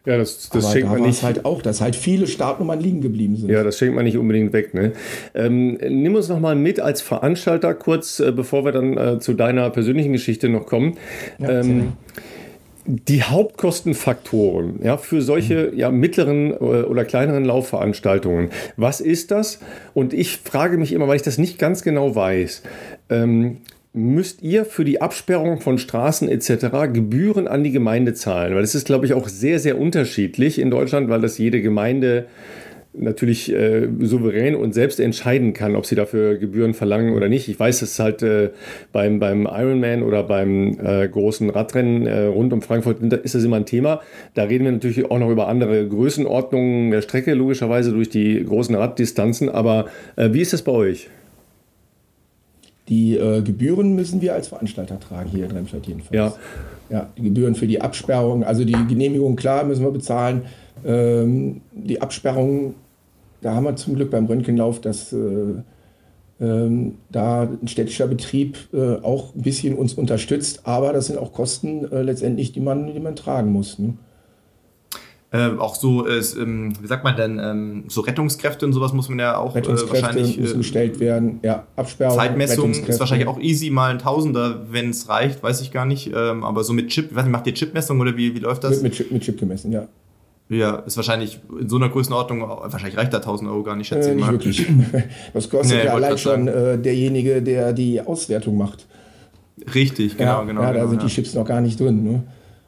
Ja, 0.05 0.17
das, 0.17 0.49
das 0.49 0.65
Aber 0.65 0.73
schenkt 0.73 0.87
da 0.87 0.93
man 0.93 1.01
nicht. 1.03 1.23
halt 1.23 1.45
auch, 1.45 1.61
dass 1.61 1.81
halt 1.81 1.95
viele 1.95 2.27
Startnummern 2.27 2.79
liegen 2.79 3.01
geblieben 3.01 3.35
sind. 3.35 3.49
Ja, 3.49 3.63
das 3.63 3.77
schenkt 3.77 3.95
man 3.95 4.05
nicht 4.05 4.17
unbedingt 4.17 4.53
weg. 4.53 4.73
Ne? 4.73 4.93
Ähm, 5.33 5.77
nimm 5.77 6.15
uns 6.15 6.29
noch 6.29 6.39
mal 6.39 6.55
mit 6.55 6.79
als 6.79 7.01
Veranstalter 7.01 7.73
kurz, 7.73 8.19
äh, 8.19 8.31
bevor 8.31 8.65
wir 8.65 8.71
dann 8.71 8.97
äh, 8.97 9.19
zu 9.19 9.33
deiner 9.33 9.69
persönlichen 9.69 10.13
Geschichte 10.13 10.49
noch 10.49 10.65
kommen. 10.65 10.97
ähm, 11.39 11.93
die 12.85 13.23
Hauptkostenfaktoren 13.23 14.81
ja, 14.83 14.97
für 14.97 15.21
solche 15.21 15.71
ja, 15.73 15.89
mittleren 15.89 16.51
äh, 16.51 16.55
oder 16.55 17.05
kleineren 17.05 17.45
Laufveranstaltungen. 17.45 18.49
Was 18.75 18.99
ist 18.99 19.31
das? 19.31 19.59
Und 19.93 20.13
ich 20.13 20.37
frage 20.37 20.77
mich 20.77 20.91
immer, 20.91 21.07
weil 21.07 21.15
ich 21.15 21.21
das 21.21 21.37
nicht 21.37 21.59
ganz 21.59 21.83
genau 21.83 22.15
weiß. 22.15 22.63
Ähm, 23.09 23.57
müsst 23.93 24.41
ihr 24.41 24.65
für 24.65 24.83
die 24.83 25.01
Absperrung 25.01 25.61
von 25.61 25.77
Straßen 25.77 26.27
etc. 26.27 26.91
Gebühren 26.91 27.47
an 27.47 27.63
die 27.63 27.71
Gemeinde 27.71 28.15
zahlen? 28.15 28.55
Weil 28.55 28.63
es 28.63 28.75
ist, 28.75 28.87
glaube 28.87 29.05
ich, 29.05 29.13
auch 29.13 29.27
sehr, 29.27 29.59
sehr 29.59 29.79
unterschiedlich 29.79 30.59
in 30.59 30.71
Deutschland, 30.71 31.09
weil 31.09 31.21
das 31.21 31.37
jede 31.37 31.61
Gemeinde 31.61 32.25
natürlich 32.95 33.51
äh, 33.51 33.87
souverän 34.01 34.55
und 34.55 34.73
selbst 34.73 34.99
entscheiden 34.99 35.53
kann, 35.53 35.75
ob 35.75 35.85
sie 35.85 35.95
dafür 35.95 36.37
Gebühren 36.37 36.73
verlangen 36.73 37.15
oder 37.15 37.27
nicht. 37.27 37.47
Ich 37.49 37.59
weiß, 37.59 37.81
ist 37.81 37.99
halt 37.99 38.21
äh, 38.21 38.51
beim, 38.91 39.19
beim 39.19 39.47
Ironman 39.47 40.03
oder 40.03 40.23
beim 40.23 40.77
äh, 40.79 41.07
großen 41.07 41.49
Radrennen 41.49 42.05
äh, 42.05 42.25
rund 42.25 42.53
um 42.53 42.61
Frankfurt 42.61 43.01
ist 43.01 43.35
das 43.35 43.43
immer 43.43 43.57
ein 43.57 43.65
Thema. 43.65 44.01
Da 44.35 44.43
reden 44.43 44.65
wir 44.65 44.71
natürlich 44.71 45.09
auch 45.09 45.19
noch 45.19 45.29
über 45.29 45.47
andere 45.47 45.87
Größenordnungen 45.87 46.91
der 46.91 47.01
Strecke, 47.01 47.33
logischerweise 47.33 47.91
durch 47.91 48.09
die 48.09 48.43
großen 48.43 48.75
Raddistanzen. 48.75 49.49
Aber 49.49 49.85
äh, 50.15 50.29
wie 50.31 50.41
ist 50.41 50.53
das 50.53 50.61
bei 50.61 50.71
euch? 50.71 51.09
Die 52.89 53.15
äh, 53.15 53.41
Gebühren 53.41 53.95
müssen 53.95 54.21
wir 54.21 54.33
als 54.33 54.49
Veranstalter 54.49 54.99
tragen, 54.99 55.29
hier 55.29 55.45
in 55.45 55.51
Remscheid 55.51 55.85
jedenfalls. 55.85 56.15
Ja. 56.15 56.33
Ja, 56.89 57.09
die 57.17 57.23
Gebühren 57.23 57.55
für 57.55 57.65
die 57.65 57.81
Absperrung, 57.81 58.43
also 58.43 58.65
die 58.65 58.73
Genehmigung, 58.73 59.35
klar, 59.35 59.63
müssen 59.63 59.83
wir 59.83 59.91
bezahlen. 59.91 60.43
Ähm, 60.85 61.61
die 61.71 62.01
Absperrung, 62.01 62.75
da 63.41 63.55
haben 63.55 63.63
wir 63.63 63.75
zum 63.77 63.95
Glück 63.95 64.11
beim 64.11 64.25
Röntgenlauf, 64.25 64.81
dass 64.81 65.13
äh, 65.13 65.17
ähm, 66.41 66.95
da 67.09 67.43
ein 67.43 67.67
städtischer 67.67 68.07
Betrieb 68.07 68.57
äh, 68.73 68.97
auch 68.97 69.33
ein 69.33 69.41
bisschen 69.43 69.75
uns 69.75 69.93
unterstützt, 69.93 70.61
aber 70.65 70.91
das 70.91 71.07
sind 71.07 71.17
auch 71.17 71.31
Kosten 71.31 71.89
äh, 71.91 72.01
letztendlich, 72.01 72.51
die 72.51 72.59
man, 72.59 72.93
die 72.93 72.99
man 72.99 73.15
tragen 73.15 73.51
muss. 73.51 73.79
Ne? 73.79 73.93
Äh, 75.33 75.57
auch 75.57 75.73
so, 75.73 76.07
äh, 76.07 76.21
ähm, 76.39 76.73
wie 76.79 76.85
sagt 76.85 77.03
man 77.03 77.15
denn, 77.15 77.39
ähm, 77.39 77.85
so 77.87 78.01
Rettungskräfte 78.01 78.67
und 78.67 78.73
sowas 78.73 78.93
muss 78.93 79.09
man 79.09 79.17
ja 79.17 79.35
auch 79.35 79.55
äh, 79.55 79.59
Rettungskräfte 79.59 80.03
wahrscheinlich. 80.03 80.37
müssen 80.37 80.53
äh, 80.53 80.57
gestellt 80.59 80.99
werden, 80.99 81.39
ja, 81.41 81.65
Absperrung. 81.75 82.15
Zeitmessung 82.15 82.71
ist 82.71 82.99
wahrscheinlich 82.99 83.27
auch 83.27 83.39
easy, 83.39 83.71
mal 83.71 83.89
ein 83.89 83.97
Tausender, 83.97 84.67
wenn 84.69 84.91
es 84.91 85.09
reicht, 85.09 85.41
weiß 85.41 85.61
ich 85.61 85.71
gar 85.71 85.87
nicht. 85.87 86.11
Ähm, 86.15 86.43
aber 86.43 86.63
so 86.63 86.71
mit 86.71 86.89
Chip, 86.89 87.07
ich 87.09 87.15
weiß 87.15 87.23
nicht, 87.23 87.31
macht 87.31 87.47
ihr 87.47 87.55
Chipmessung 87.55 87.99
oder 87.99 88.15
wie, 88.15 88.35
wie 88.35 88.39
läuft 88.39 88.63
das? 88.63 88.75
Mit, 88.75 88.83
mit, 88.83 88.93
Chip, 88.93 89.11
mit 89.11 89.23
Chip 89.23 89.39
gemessen, 89.39 89.71
ja. 89.71 89.87
ja, 90.49 90.75
ist 90.85 90.97
wahrscheinlich 90.97 91.39
in 91.59 91.67
so 91.67 91.77
einer 91.77 91.89
Größenordnung, 91.89 92.41
wahrscheinlich 92.41 92.95
reicht 92.95 93.11
da 93.11 93.17
1000 93.17 93.49
Euro 93.49 93.63
gar 93.63 93.75
nicht, 93.75 93.87
schätze 93.87 94.09
Äh, 94.09 94.11
ich 94.11 94.17
nicht 94.17 94.25
mal. 94.27 94.31
wirklich. 94.33 94.67
Das 95.33 95.49
kostet 95.49 95.79
Nee, 95.79 95.85
ja 95.85 95.95
allein 95.95 96.15
schon 96.19 96.47
äh, 96.47 96.77
derjenige, 96.77 97.41
der 97.41 97.73
die 97.73 97.99
Auswertung 97.99 98.55
macht. 98.55 98.85
Richtig, 99.73 100.15
genau, 100.15 100.41
ja, 100.41 100.43
genau. 100.43 100.61
ja, 100.61 100.67
da 100.67 100.73
genau, 100.73 100.89
sind 100.89 101.01
ja. 101.01 101.07
die 101.07 101.11
Chips 101.11 101.33
noch 101.33 101.45
gar 101.47 101.59
nicht 101.59 101.79
drin. 101.79 102.03
Ne? 102.03 102.23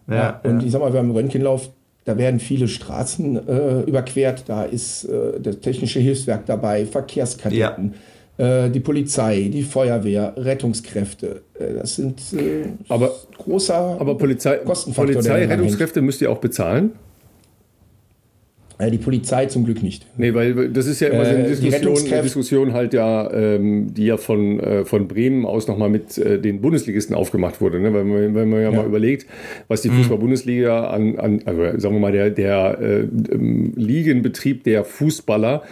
Ja, 0.07 0.41
und 0.43 0.61
ja. 0.61 0.65
ich 0.65 0.71
sag 0.71 0.81
mal, 0.81 0.89
beim 0.89 1.11
Röntgenlauf, 1.11 1.69
da 2.05 2.17
werden 2.17 2.39
viele 2.39 2.67
Straßen 2.67 3.47
äh, 3.47 3.81
überquert. 3.81 4.43
Da 4.47 4.63
ist 4.63 5.03
äh, 5.05 5.39
das 5.41 5.59
technische 5.59 5.99
Hilfswerk 5.99 6.45
dabei, 6.45 6.85
Verkehrskadetten, 6.85 7.95
äh, 8.37 8.69
die 8.69 8.79
Polizei, 8.79 9.49
die 9.51 9.63
Feuerwehr, 9.63 10.33
Rettungskräfte. 10.37 11.41
Äh, 11.59 11.73
das 11.81 11.95
sind 11.95 12.21
äh, 12.33 12.67
Aber- 12.89 13.11
großer 13.37 13.97
Aber 13.99 14.17
Polizei, 14.17 14.57
Kostenfaktor, 14.57 15.15
Polizei. 15.15 15.45
Rettungskräfte 15.45 16.01
müsst 16.01 16.21
ihr 16.21 16.31
auch 16.31 16.37
bezahlen? 16.39 16.91
Äh, 18.77 18.91
die 18.91 18.97
Polizei 18.97 19.45
zum 19.45 19.63
Glück 19.63 19.81
nicht. 19.81 20.05
Nee, 20.17 20.33
weil 20.33 20.69
das 20.69 20.85
ist 20.85 20.99
ja 20.99 21.07
immer 21.07 21.25
so 21.25 21.31
Äh, 21.31 21.35
eine 21.35 21.43
die 21.45 21.69
Diskussion, 21.69 22.11
eine 22.11 22.21
Diskussion 22.23 22.73
halt 22.73 22.93
ja, 22.93 23.31
ähm, 23.31 23.93
die 23.93 24.05
ja 24.07 24.17
von, 24.17 24.59
äh, 24.59 24.83
von 24.85 25.07
Bremen 25.07 25.45
aus 25.45 25.67
nochmal 25.67 25.89
mit 25.89 26.17
äh, 26.17 26.39
den 26.39 26.59
Bundesligisten 26.61 27.15
aufgemacht 27.15 27.61
wurde. 27.61 27.79
Ne? 27.79 27.93
Weil 27.93 28.03
man, 28.03 28.35
wenn 28.35 28.49
man 28.49 28.61
ja, 28.61 28.71
Ja. 28.71 28.77
mal 28.77 28.85
überlegt, 28.85 29.27
was 29.69 29.81
die 29.81 29.89
Fußball-Bundesliga 29.89 30.87
an, 30.89 31.17
an 31.17 31.41
also 31.45 31.79
sagen 31.79 31.95
wir 31.95 31.99
mal, 32.01 32.11
der, 32.11 32.29
der 32.31 32.77
äh, 32.81 32.99
ähm, 33.31 33.71
Ligenbetrieb 33.75 34.63
der 34.65 34.83
Fußballer 34.83 35.63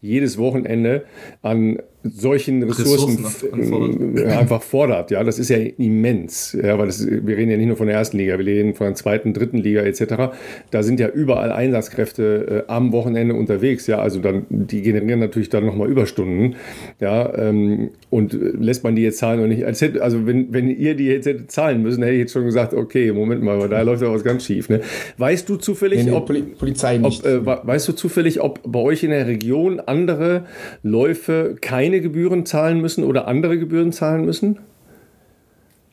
jedes 0.00 0.38
Wochenende 0.38 1.04
an 1.42 1.78
solchen 2.04 2.62
Ressourcen, 2.62 3.24
Ressourcen 3.52 4.16
äh, 4.18 4.24
einfach 4.26 4.62
fordert. 4.62 5.10
Ja, 5.10 5.22
das 5.24 5.38
ist 5.38 5.48
ja 5.50 5.56
immens. 5.58 6.56
Ja, 6.60 6.78
weil 6.78 6.86
das, 6.86 7.06
wir 7.06 7.36
reden 7.36 7.50
ja 7.50 7.56
nicht 7.56 7.66
nur 7.68 7.76
von 7.76 7.86
der 7.86 7.96
ersten 7.96 8.18
Liga, 8.18 8.38
wir 8.38 8.46
reden 8.46 8.74
von 8.74 8.86
der 8.88 8.94
zweiten, 8.94 9.32
dritten 9.34 9.58
Liga 9.58 9.82
etc. 9.82 10.32
Da 10.70 10.82
sind 10.82 10.98
ja 11.00 11.08
überall 11.08 11.52
Einsatzkräfte 11.52 12.64
äh, 12.68 12.70
am 12.72 12.92
Wochenende 12.92 13.34
unterwegs. 13.34 13.86
Ja, 13.86 13.98
also 13.98 14.20
dann 14.20 14.46
die 14.48 14.82
generieren 14.82 15.20
natürlich 15.20 15.48
dann 15.48 15.64
nochmal 15.66 15.88
Überstunden. 15.90 16.56
Ja, 17.00 17.36
ähm, 17.38 17.90
und 18.10 18.34
äh, 18.34 18.36
lässt 18.58 18.84
man 18.84 18.96
die 18.96 19.02
jetzt 19.02 19.18
zahlen 19.18 19.38
oder 19.40 19.48
nicht? 19.48 19.64
Als 19.64 19.80
hätte, 19.80 20.02
also 20.02 20.26
wenn, 20.26 20.52
wenn 20.52 20.68
ihr 20.70 20.94
die 20.94 21.06
jetzt 21.06 21.26
hättet 21.26 21.50
zahlen 21.50 21.82
müssen, 21.82 22.02
hätte 22.02 22.14
ich 22.14 22.20
jetzt 22.20 22.32
schon 22.32 22.44
gesagt, 22.44 22.74
okay, 22.74 23.12
Moment 23.12 23.42
mal, 23.42 23.68
da 23.68 23.80
läuft 23.82 24.02
ja 24.02 24.12
was 24.12 24.24
ganz 24.24 24.44
schief. 24.44 24.68
Ne? 24.68 24.80
Weißt 25.18 25.48
du 25.48 25.56
zufällig, 25.56 26.04
Nee, 26.04 26.10
nee, 26.10 26.16
ob 26.16 26.26
Poli 26.26 26.42
Polizei 26.42 26.98
nicht. 26.98 27.24
ob, 27.24 27.30
äh, 27.30 27.46
we- 27.46 27.60
weißt 27.62 27.88
du 27.88 27.92
zufällig, 27.92 28.40
ob 28.40 28.60
bei 28.66 28.80
euch 28.80 29.04
in 29.04 29.10
der 29.10 29.26
Region 29.26 29.80
andere 29.80 30.44
Läufe 30.82 31.56
keine 31.60 31.91
Gebühren 32.00 32.46
zahlen 32.46 32.80
müssen 32.80 33.04
oder 33.04 33.28
andere 33.28 33.58
Gebühren 33.58 33.92
zahlen 33.92 34.24
müssen? 34.24 34.58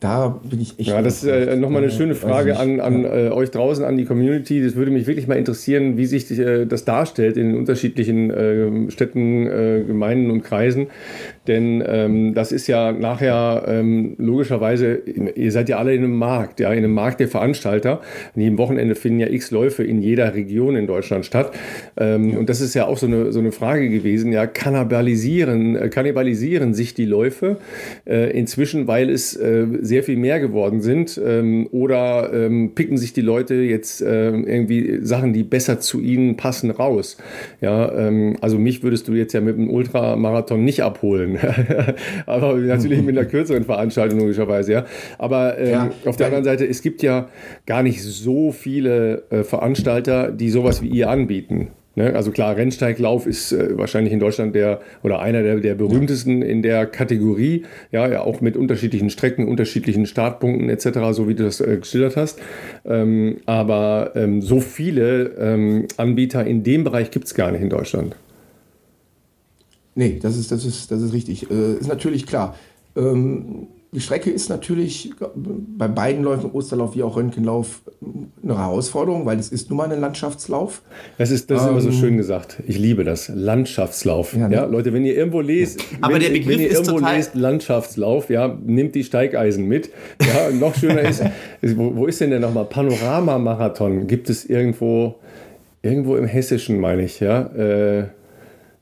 da 0.00 0.40
bin 0.42 0.62
ich 0.62 0.78
echt. 0.78 0.88
Ja, 0.88 1.02
das 1.02 1.22
ist 1.22 1.28
äh, 1.28 1.56
nochmal 1.56 1.82
eine 1.82 1.92
schöne 1.92 2.14
Frage 2.14 2.58
an, 2.58 2.80
an 2.80 3.04
äh, 3.04 3.28
euch 3.28 3.50
draußen, 3.50 3.84
an 3.84 3.98
die 3.98 4.06
Community. 4.06 4.64
Das 4.64 4.74
würde 4.74 4.90
mich 4.90 5.06
wirklich 5.06 5.28
mal 5.28 5.36
interessieren, 5.36 5.98
wie 5.98 6.06
sich 6.06 6.30
äh, 6.30 6.64
das 6.64 6.86
darstellt 6.86 7.36
in 7.36 7.50
den 7.50 7.58
unterschiedlichen 7.58 8.30
äh, 8.30 8.90
Städten, 8.90 9.44
Gemeinden 9.86 10.30
und 10.30 10.42
Kreisen. 10.42 10.86
Denn 11.46 11.82
ähm, 11.86 12.34
das 12.34 12.52
ist 12.52 12.66
ja 12.66 12.92
nachher 12.92 13.64
ähm, 13.66 14.14
logischerweise, 14.18 15.00
ihr 15.34 15.52
seid 15.52 15.68
ja 15.68 15.78
alle 15.78 15.94
in 15.94 16.04
einem 16.04 16.16
Markt, 16.16 16.60
ja, 16.60 16.70
in 16.70 16.78
einem 16.78 16.92
Markt 16.92 17.20
der 17.20 17.28
Veranstalter. 17.28 18.00
An 18.34 18.42
jedem 18.42 18.58
Wochenende 18.58 18.94
finden 18.94 19.20
ja 19.20 19.28
x 19.28 19.50
Läufe 19.50 19.82
in 19.82 20.02
jeder 20.02 20.34
Region 20.34 20.76
in 20.76 20.86
Deutschland 20.86 21.24
statt. 21.24 21.52
Ähm, 21.96 22.36
Und 22.36 22.48
das 22.48 22.60
ist 22.60 22.74
ja 22.74 22.86
auch 22.86 22.98
so 22.98 23.06
eine, 23.06 23.32
so 23.32 23.38
eine 23.38 23.52
Frage 23.52 23.88
gewesen, 23.88 24.32
ja, 24.32 24.46
kannibalisieren, 24.46 25.76
äh, 25.76 25.88
kannibalisieren 25.88 26.74
sich 26.74 26.94
die 26.94 27.06
Läufe 27.06 27.56
äh, 28.06 28.30
inzwischen, 28.38 28.86
weil 28.86 29.10
es 29.10 29.34
äh, 29.36 29.66
sehr 29.80 30.02
viel 30.02 30.16
mehr 30.16 30.40
geworden 30.40 30.80
sind 30.80 31.20
ähm, 31.24 31.68
oder 31.72 32.30
ähm, 32.32 32.72
picken 32.74 32.98
sich 32.98 33.12
die 33.12 33.20
Leute 33.22 33.54
jetzt 33.54 34.02
ähm, 34.02 34.46
irgendwie 34.46 34.98
Sachen, 35.02 35.32
die 35.32 35.42
besser 35.42 35.80
zu 35.80 36.00
ihnen 36.00 36.36
passen, 36.36 36.70
raus. 36.70 37.16
Ja, 37.60 37.92
ähm, 37.92 38.36
also 38.40 38.58
mich 38.58 38.82
würdest 38.82 39.08
du 39.08 39.14
jetzt 39.14 39.32
ja 39.32 39.40
mit 39.40 39.56
einem 39.56 39.70
Ultramarathon 39.70 40.64
nicht 40.64 40.82
abholen, 40.82 41.38
aber 42.26 42.54
natürlich 42.56 43.02
mit 43.02 43.16
einer 43.16 43.26
kürzeren 43.26 43.64
Veranstaltung 43.64 44.20
logischerweise, 44.20 44.72
ja. 44.72 44.84
Aber 45.18 45.58
ähm, 45.58 45.70
Ja, 45.70 45.90
auf 46.06 46.16
der 46.16 46.26
anderen 46.26 46.44
Seite, 46.44 46.66
es 46.66 46.82
gibt 46.82 47.02
ja 47.02 47.28
gar 47.66 47.82
nicht 47.82 48.02
so 48.02 48.52
viele 48.52 49.24
äh, 49.30 49.42
Veranstalter, 49.42 50.30
die 50.30 50.50
sowas 50.50 50.82
wie 50.82 50.88
ihr 50.88 51.10
anbieten. 51.10 51.68
Ne? 51.96 52.14
Also 52.14 52.30
klar, 52.30 52.56
Rennsteiglauf 52.56 53.26
ist 53.26 53.52
äh, 53.52 53.76
wahrscheinlich 53.76 54.12
in 54.12 54.20
Deutschland 54.20 54.54
der 54.54 54.80
oder 55.02 55.20
einer 55.20 55.42
der, 55.42 55.56
der 55.56 55.74
berühmtesten 55.74 56.40
in 56.40 56.62
der 56.62 56.86
Kategorie, 56.86 57.64
ja, 57.90 58.08
ja, 58.08 58.22
auch 58.22 58.40
mit 58.40 58.56
unterschiedlichen 58.56 59.10
Strecken, 59.10 59.48
unterschiedlichen 59.48 60.06
Startpunkten 60.06 60.70
etc., 60.70 60.88
so 61.10 61.28
wie 61.28 61.34
du 61.34 61.42
das 61.42 61.60
äh, 61.60 61.76
geschildert 61.78 62.16
hast. 62.16 62.40
Ähm, 62.84 63.38
aber 63.44 64.12
ähm, 64.14 64.40
so 64.40 64.60
viele 64.60 65.32
ähm, 65.38 65.86
Anbieter 65.96 66.46
in 66.46 66.62
dem 66.62 66.84
Bereich 66.84 67.10
gibt 67.10 67.26
es 67.26 67.34
gar 67.34 67.50
nicht 67.50 67.62
in 67.62 67.70
Deutschland. 67.70 68.14
Nee, 69.94 70.18
das 70.22 70.36
ist, 70.36 70.50
das 70.52 70.64
ist, 70.64 70.90
das 70.90 71.02
ist 71.02 71.12
richtig. 71.12 71.50
Äh, 71.50 71.74
ist 71.74 71.88
natürlich 71.88 72.26
klar. 72.26 72.54
Ähm, 72.96 73.66
die 73.92 74.00
Strecke 74.00 74.30
ist 74.30 74.48
natürlich 74.48 75.10
bei 75.76 75.88
beiden 75.88 76.22
Läufen, 76.22 76.52
Osterlauf 76.52 76.94
wie 76.94 77.02
auch 77.02 77.16
Röntgenlauf, 77.16 77.82
eine 78.40 78.56
Herausforderung, 78.56 79.26
weil 79.26 79.36
es 79.40 79.48
ist 79.50 79.68
nun 79.68 79.78
mal 79.78 79.90
ein 79.90 80.00
Landschaftslauf. 80.00 80.82
Das 81.18 81.32
ist, 81.32 81.50
das 81.50 81.62
ist 81.62 81.68
immer 81.68 81.80
so 81.80 81.90
schön 81.90 82.16
gesagt. 82.16 82.62
Ich 82.68 82.78
liebe 82.78 83.02
das. 83.02 83.28
Landschaftslauf. 83.34 84.32
Ja, 84.34 84.48
Ja, 84.48 84.66
ne? 84.66 84.70
Leute, 84.70 84.92
wenn 84.92 85.04
ihr 85.04 85.16
irgendwo 85.16 85.40
lest, 85.40 85.80
Aber 86.02 86.14
wenn, 86.14 86.20
der 86.22 86.28
Begriff 86.28 86.48
wenn 86.52 86.60
ihr 86.60 86.68
ist 86.68 86.74
irgendwo 86.74 86.98
total- 86.98 87.16
lest 87.16 87.34
Landschaftslauf, 87.34 88.30
ja, 88.30 88.56
nehmt 88.64 88.94
die 88.94 89.02
Steigeisen 89.02 89.66
mit. 89.66 89.90
Ja, 90.20 90.50
noch 90.52 90.76
schöner 90.76 91.00
ist, 91.02 91.24
ist 91.60 91.76
wo, 91.76 91.96
wo 91.96 92.06
ist 92.06 92.20
denn 92.20 92.30
der 92.30 92.38
nochmal? 92.38 92.66
Panorama-Marathon. 92.66 94.06
Gibt 94.06 94.30
es 94.30 94.44
irgendwo, 94.44 95.16
irgendwo 95.82 96.14
im 96.14 96.26
Hessischen, 96.26 96.78
meine 96.78 97.02
ich, 97.02 97.18
ja. 97.18 97.42
Äh, 97.56 98.04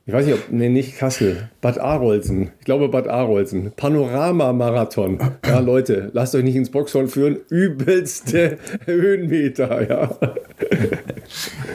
ich 0.09 0.15
weiß 0.15 0.25
nicht, 0.25 0.37
ob, 0.37 0.51
nee, 0.51 0.71
nicht 0.71 0.97
Kassel, 0.97 1.51
Bad 1.61 1.79
Arolsen. 1.79 2.51
Ich 2.61 2.65
glaube 2.65 2.89
Bad 2.89 3.09
Arolsen. 3.09 3.73
Panorama-Marathon. 3.77 5.19
Ja, 5.47 5.59
Leute, 5.59 6.09
lasst 6.15 6.35
euch 6.35 6.45
nicht 6.45 6.57
ins 6.57 6.71
Boxhorn 6.71 7.09
führen. 7.09 7.37
Übelste 7.51 8.57
Höhenmeter, 8.87 9.87
ja. 9.87 10.19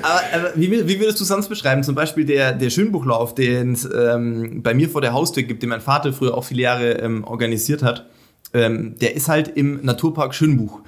Aber, 0.02 0.22
aber 0.34 0.52
wie, 0.56 0.72
wie 0.72 1.00
würdest 1.00 1.22
du 1.22 1.26
sonst 1.26 1.48
beschreiben? 1.48 1.84
Zum 1.84 1.94
Beispiel 1.94 2.26
der, 2.26 2.54
der 2.54 2.72
Schönbuchlauf, 2.72 3.36
den 3.36 3.74
es 3.74 3.88
ähm, 3.96 4.64
bei 4.64 4.74
mir 4.74 4.90
vor 4.90 5.02
der 5.02 5.14
Haustür 5.14 5.44
gibt, 5.44 5.62
den 5.62 5.70
mein 5.70 5.82
Vater 5.82 6.12
früher 6.12 6.36
auch 6.36 6.44
viele 6.44 6.64
Jahre 6.64 6.94
ähm, 6.94 7.24
organisiert 7.26 7.84
hat. 7.84 8.08
Ähm, 8.52 8.96
der 9.00 9.16
ist 9.16 9.30
halt 9.30 9.50
im 9.50 9.86
Naturpark 9.86 10.34
Schönbuch. 10.34 10.82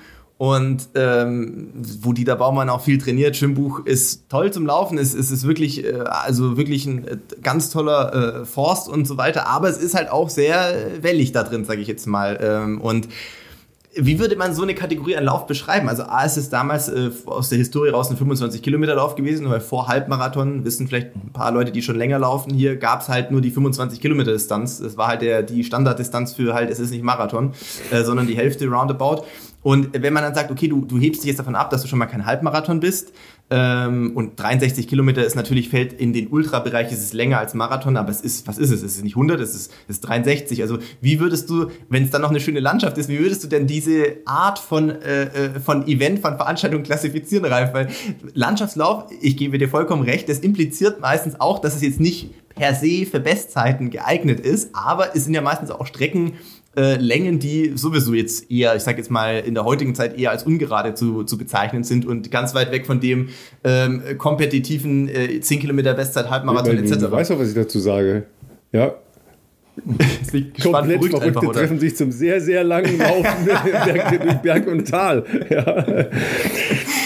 Und 0.45 0.89
ähm, 0.93 1.71
wo 2.01 2.13
Dieter 2.13 2.35
Baumann 2.35 2.69
auch 2.69 2.81
viel 2.81 2.99
trainiert. 2.99 3.35
Schwimmbuch 3.35 3.83
ist 3.85 4.29
toll 4.29 4.53
zum 4.53 4.67
Laufen, 4.67 4.99
es, 4.99 5.15
es 5.15 5.31
ist 5.31 5.47
wirklich, 5.47 5.83
äh, 5.83 6.01
also 6.01 6.55
wirklich 6.55 6.85
ein 6.85 7.07
äh, 7.07 7.17
ganz 7.41 7.71
toller 7.71 8.41
äh, 8.41 8.45
Forst 8.45 8.87
und 8.87 9.07
so 9.07 9.17
weiter, 9.17 9.47
aber 9.47 9.69
es 9.69 9.77
ist 9.77 9.95
halt 9.95 10.11
auch 10.11 10.29
sehr 10.29 11.01
wellig 11.01 11.31
da 11.31 11.43
drin, 11.43 11.65
sage 11.65 11.81
ich 11.81 11.87
jetzt 11.87 12.05
mal. 12.05 12.37
Ähm, 12.41 12.79
und 12.79 13.07
wie 13.97 14.19
würde 14.19 14.35
man 14.35 14.53
so 14.53 14.63
eine 14.63 14.75
Kategorie 14.75 15.15
an 15.15 15.23
Lauf 15.23 15.47
beschreiben? 15.47 15.87
Also 15.87 16.03
A 16.03 16.23
ist 16.23 16.37
es 16.37 16.49
damals 16.49 16.89
äh, 16.89 17.11
aus 17.25 17.49
der 17.49 17.57
Historie 17.57 17.89
raus 17.89 18.09
ein 18.09 18.17
25 18.17 18.61
Kilometer 18.61 18.95
Lauf 18.95 19.15
gewesen, 19.15 19.49
weil 19.49 19.61
vor 19.61 19.87
Halbmarathon, 19.87 20.65
wissen 20.65 20.87
vielleicht 20.87 21.15
ein 21.15 21.31
paar 21.31 21.51
Leute, 21.51 21.71
die 21.71 21.81
schon 21.81 21.95
länger 21.95 22.19
laufen, 22.19 22.53
hier 22.53 22.75
gab 22.75 23.01
es 23.01 23.09
halt 23.09 23.31
nur 23.31 23.41
die 23.41 23.51
25 23.51 24.01
Kilometer 24.01 24.33
Distanz. 24.33 24.79
Das 24.79 24.97
war 24.97 25.07
halt 25.07 25.21
der, 25.21 25.43
die 25.43 25.63
Standarddistanz 25.63 26.33
für 26.33 26.53
halt, 26.53 26.69
es 26.69 26.79
ist 26.79 26.91
nicht 26.91 27.03
Marathon, 27.03 27.53
äh, 27.91 28.03
sondern 28.03 28.27
die 28.27 28.35
Hälfte 28.35 28.67
roundabout. 28.67 29.23
Und 29.61 29.99
wenn 29.99 30.13
man 30.13 30.21
dann 30.21 30.35
sagt, 30.35 30.51
okay, 30.51 30.67
du, 30.67 30.85
du 30.85 30.99
hebst 30.99 31.23
dich 31.23 31.29
jetzt 31.29 31.39
davon 31.39 31.55
ab, 31.55 31.71
dass 31.71 31.81
du 31.81 31.87
schon 31.87 31.97
mal 31.97 32.05
kein 32.05 32.25
Halbmarathon 32.25 32.79
bist, 32.79 33.13
ähm, 33.51 34.13
und 34.15 34.39
63 34.39 34.87
Kilometer 34.87 35.23
ist 35.23 35.35
natürlich, 35.35 35.69
fällt 35.69 35.93
in 35.93 36.13
den 36.13 36.27
Ultrabereich, 36.29 36.91
ist 36.91 37.03
es 37.03 37.13
länger 37.13 37.37
als 37.37 37.53
Marathon, 37.53 37.95
aber 37.95 38.09
es 38.09 38.21
ist, 38.21 38.47
was 38.47 38.57
ist 38.57 38.71
es? 38.71 38.81
Es 38.81 38.95
ist 38.95 39.03
nicht 39.03 39.15
100, 39.15 39.39
es 39.39 39.53
ist, 39.53 39.71
ist 39.87 40.01
63. 40.01 40.63
Also 40.63 40.79
wie 40.99 41.19
würdest 41.19 41.49
du, 41.49 41.69
wenn 41.87 42.05
es 42.05 42.09
dann 42.09 42.23
noch 42.23 42.31
eine 42.31 42.39
schöne 42.39 42.59
Landschaft 42.59 42.97
ist, 42.97 43.07
wie 43.07 43.19
würdest 43.19 43.43
du 43.43 43.47
denn 43.47 43.67
diese 43.67 44.17
Art 44.25 44.57
von, 44.57 44.89
äh, 44.89 45.25
äh, 45.25 45.59
von 45.59 45.87
Event, 45.87 46.19
von 46.19 46.37
Veranstaltung 46.37 46.81
klassifizieren, 46.81 47.45
Ralf? 47.45 47.71
Weil 47.73 47.89
Landschaftslauf, 48.33 49.05
ich 49.21 49.37
gebe 49.37 49.59
dir 49.59 49.69
vollkommen 49.69 50.01
recht, 50.01 50.27
das 50.27 50.39
impliziert 50.39 50.99
meistens 50.99 51.39
auch, 51.39 51.59
dass 51.59 51.75
es 51.75 51.83
jetzt 51.83 51.99
nicht 51.99 52.31
per 52.55 52.73
se 52.73 53.05
für 53.05 53.19
Bestzeiten 53.19 53.91
geeignet 53.91 54.39
ist, 54.39 54.71
aber 54.73 55.15
es 55.15 55.25
sind 55.25 55.33
ja 55.33 55.41
meistens 55.41 55.69
auch 55.69 55.85
Strecken, 55.85 56.33
äh, 56.77 56.95
Längen, 56.97 57.39
die 57.39 57.73
sowieso 57.75 58.13
jetzt 58.13 58.51
eher, 58.51 58.75
ich 58.75 58.83
sage 58.83 58.97
jetzt 58.97 59.11
mal, 59.11 59.39
in 59.39 59.53
der 59.53 59.65
heutigen 59.65 59.95
Zeit 59.95 60.17
eher 60.17 60.31
als 60.31 60.43
ungerade 60.43 60.93
zu, 60.93 61.23
zu 61.23 61.37
bezeichnen 61.37 61.83
sind 61.83 62.05
und 62.05 62.31
ganz 62.31 62.53
weit 62.55 62.71
weg 62.71 62.85
von 62.85 62.99
dem 62.99 63.29
ähm, 63.63 64.01
kompetitiven 64.17 65.07
äh, 65.07 65.39
10 65.39 65.59
Kilometer 65.59 65.93
Bestzeit, 65.93 66.29
Halbmarathon 66.29 66.77
etc. 66.77 66.97
Du 66.99 67.11
weißt 67.11 67.31
doch, 67.31 67.39
was 67.39 67.49
ich 67.49 67.55
dazu 67.55 67.79
sage. 67.79 68.25
Ja, 68.71 68.95
Komplett 70.61 71.03
verrückt, 71.03 71.33
Verrückte 71.33 71.51
treffen 71.51 71.79
sich 71.79 71.95
zum 71.95 72.11
sehr, 72.11 72.39
sehr 72.39 72.63
langen 72.63 72.97
Laufen 72.97 73.45
durch 74.23 74.35
Berg 74.41 74.67
und 74.67 74.87
Tal. 74.87 75.25
Ja. 75.49 75.85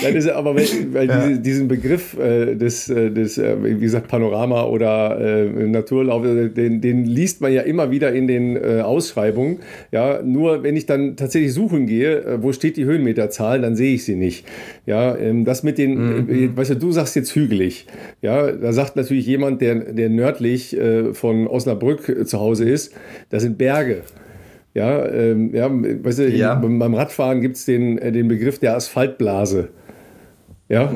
Ja, 0.01 0.11
das, 0.11 0.27
aber 0.27 0.55
weil, 0.55 0.67
weil 0.91 1.07
ja. 1.07 1.27
diese, 1.27 1.39
diesen 1.39 1.67
Begriff 1.67 2.17
äh, 2.17 2.55
des, 2.55 2.89
äh, 2.89 3.11
des 3.11 3.37
äh, 3.37 3.55
wie 3.63 3.79
gesagt, 3.79 4.07
Panorama 4.07 4.65
oder 4.65 5.19
äh, 5.19 5.67
Naturlauf, 5.67 6.25
äh, 6.25 6.49
den, 6.49 6.81
den, 6.81 7.05
liest 7.05 7.41
man 7.41 7.51
ja 7.51 7.61
immer 7.61 7.91
wieder 7.91 8.13
in 8.13 8.27
den 8.27 8.55
äh, 8.55 8.81
Ausschreibungen. 8.81 9.59
Ja, 9.91 10.21
nur 10.21 10.63
wenn 10.63 10.75
ich 10.75 10.85
dann 10.85 11.15
tatsächlich 11.15 11.53
suchen 11.53 11.85
gehe, 11.85 12.39
wo 12.41 12.51
steht 12.51 12.77
die 12.77 12.85
Höhenmeterzahl, 12.85 13.61
dann 13.61 13.75
sehe 13.75 13.95
ich 13.95 14.05
sie 14.05 14.15
nicht. 14.15 14.45
Ja, 14.85 15.17
ähm, 15.17 15.45
das 15.45 15.63
mit 15.63 15.77
den, 15.77 16.25
mhm. 16.25 16.57
weißt 16.57 16.71
du, 16.71 16.75
du 16.75 16.91
sagst 16.91 17.15
jetzt 17.15 17.35
hügelig. 17.35 17.85
Ja, 18.21 18.51
da 18.51 18.71
sagt 18.73 18.95
natürlich 18.95 19.25
jemand, 19.25 19.61
der, 19.61 19.75
der 19.75 20.09
nördlich 20.09 20.77
von 21.13 21.47
Osnabrück 21.47 22.27
zu 22.27 22.39
Hause 22.39 22.69
ist, 22.69 22.93
das 23.29 23.43
sind 23.43 23.57
Berge. 23.57 24.03
Ja, 24.73 25.05
ähm, 25.07 25.53
ja, 25.53 25.69
weißt 25.69 26.19
du, 26.19 26.29
ja. 26.29 26.55
Beim 26.55 26.93
Radfahren 26.93 27.41
gibt 27.41 27.57
es 27.57 27.65
den, 27.65 27.97
den 27.97 28.27
Begriff 28.27 28.59
der 28.59 28.75
Asphaltblase. 28.75 29.69
Ja, 30.71 30.93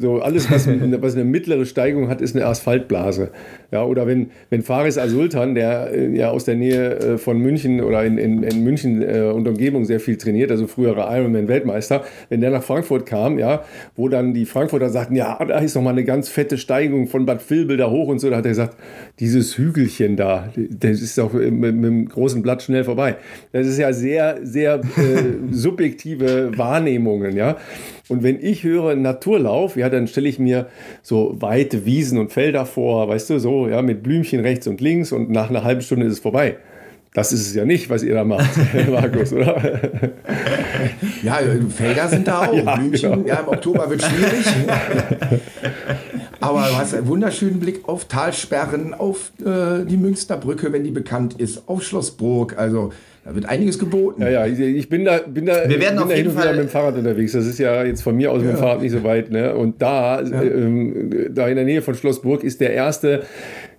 so 0.00 0.18
alles, 0.20 0.50
was, 0.50 0.66
was 0.66 1.14
eine 1.14 1.24
mittlere 1.24 1.64
Steigung 1.64 2.08
hat, 2.08 2.20
ist 2.20 2.34
eine 2.34 2.44
Asphaltblase. 2.46 3.30
Ja, 3.76 3.84
oder 3.84 4.06
wenn, 4.06 4.30
wenn 4.48 4.62
Faris 4.62 4.96
Asultan, 4.96 5.54
der 5.54 5.92
äh, 5.92 6.16
ja 6.16 6.30
aus 6.30 6.46
der 6.46 6.54
Nähe 6.54 6.98
äh, 6.98 7.18
von 7.18 7.38
München 7.38 7.82
oder 7.82 8.06
in, 8.06 8.16
in, 8.16 8.42
in 8.42 8.64
München 8.64 9.02
äh, 9.02 9.30
und 9.34 9.46
Umgebung 9.46 9.84
sehr 9.84 10.00
viel 10.00 10.16
trainiert, 10.16 10.50
also 10.50 10.66
früherer 10.66 11.14
Ironman-Weltmeister, 11.14 12.02
wenn 12.30 12.40
der 12.40 12.52
nach 12.52 12.62
Frankfurt 12.62 13.04
kam, 13.04 13.38
ja, 13.38 13.64
wo 13.94 14.08
dann 14.08 14.32
die 14.32 14.46
Frankfurter 14.46 14.88
sagten, 14.88 15.14
ja, 15.14 15.38
da 15.44 15.58
ist 15.58 15.74
noch 15.74 15.82
mal 15.82 15.90
eine 15.90 16.04
ganz 16.04 16.30
fette 16.30 16.56
Steigung 16.56 17.06
von 17.06 17.26
Bad 17.26 17.50
Vilbel 17.50 17.76
da 17.76 17.90
hoch 17.90 18.08
und 18.08 18.18
so, 18.18 18.30
da 18.30 18.36
hat 18.36 18.46
er 18.46 18.52
gesagt, 18.52 18.78
dieses 19.20 19.58
Hügelchen 19.58 20.16
da, 20.16 20.48
das 20.56 21.02
ist 21.02 21.18
doch 21.18 21.34
mit, 21.34 21.52
mit 21.52 21.84
dem 21.84 22.08
großen 22.08 22.40
Blatt 22.40 22.62
schnell 22.62 22.84
vorbei. 22.84 23.16
Das 23.52 23.66
ist 23.66 23.76
ja 23.76 23.92
sehr, 23.92 24.38
sehr 24.42 24.76
äh, 24.76 24.80
subjektive 25.50 26.56
Wahrnehmungen, 26.56 27.36
ja. 27.36 27.58
Und 28.08 28.22
wenn 28.22 28.38
ich 28.40 28.62
höre 28.62 28.94
Naturlauf, 28.94 29.76
ja, 29.76 29.88
dann 29.88 30.06
stelle 30.06 30.28
ich 30.28 30.38
mir 30.38 30.66
so 31.02 31.34
weite 31.40 31.86
Wiesen 31.86 32.18
und 32.18 32.32
Felder 32.32 32.64
vor, 32.64 33.08
weißt 33.08 33.30
du, 33.30 33.38
so, 33.40 33.65
ja, 33.68 33.82
mit 33.82 34.02
Blümchen 34.02 34.40
rechts 34.40 34.66
und 34.66 34.80
links 34.80 35.12
und 35.12 35.30
nach 35.30 35.50
einer 35.50 35.64
halben 35.64 35.82
Stunde 35.82 36.06
ist 36.06 36.14
es 36.14 36.18
vorbei. 36.20 36.56
Das 37.14 37.32
ist 37.32 37.46
es 37.46 37.54
ja 37.54 37.64
nicht, 37.64 37.88
was 37.88 38.02
ihr 38.02 38.12
da 38.14 38.24
macht, 38.24 38.50
Markus, 38.90 39.32
oder? 39.32 39.90
Ja, 41.22 41.38
Felder 41.74 42.08
sind 42.08 42.28
da 42.28 42.46
auch. 42.46 42.52
Ja, 42.64 42.76
Blümchen, 42.76 43.12
genau. 43.12 43.26
ja, 43.26 43.36
im 43.36 43.48
Oktober 43.48 43.88
wird 43.88 44.02
schwierig. 44.02 44.46
Aber 46.40 46.66
du 46.68 46.76
hast 46.76 46.94
einen 46.94 47.08
wunderschönen 47.08 47.58
Blick 47.58 47.88
auf 47.88 48.04
Talsperren, 48.04 48.92
auf 48.92 49.32
äh, 49.40 49.84
die 49.86 49.96
Münsterbrücke, 49.96 50.72
wenn 50.72 50.84
die 50.84 50.90
bekannt 50.90 51.40
ist, 51.40 51.68
auf 51.68 51.82
Schlossburg. 51.82 52.58
Also 52.58 52.92
da 53.26 53.34
wird 53.34 53.46
einiges 53.46 53.80
geboten. 53.80 54.22
Ja, 54.22 54.28
ja, 54.28 54.46
ich 54.46 54.88
bin 54.88 55.04
da, 55.04 55.18
bin 55.18 55.46
da, 55.46 55.68
Wir 55.68 55.80
werden 55.80 55.96
bin 55.96 56.04
auf 56.04 56.08
da 56.08 56.14
jeden 56.14 56.30
hin 56.30 56.36
und 56.36 56.42
wieder 56.44 56.52
mit 56.52 56.60
dem 56.60 56.68
Fahrrad 56.68 56.96
unterwegs. 56.96 57.32
Das 57.32 57.44
ist 57.44 57.58
ja 57.58 57.82
jetzt 57.82 58.02
von 58.02 58.14
mir 58.14 58.30
aus 58.30 58.40
ja. 58.40 58.46
mit 58.46 58.56
dem 58.56 58.60
Fahrrad 58.60 58.82
nicht 58.82 58.92
so 58.92 59.02
weit. 59.02 59.32
Ne? 59.32 59.52
Und 59.52 59.82
da, 59.82 60.22
ja. 60.22 60.42
ähm, 60.42 61.26
da 61.34 61.48
in 61.48 61.56
der 61.56 61.64
Nähe 61.64 61.82
von 61.82 61.96
Schlossburg 61.96 62.44
ist 62.44 62.60
der 62.60 62.72
erste 62.72 63.24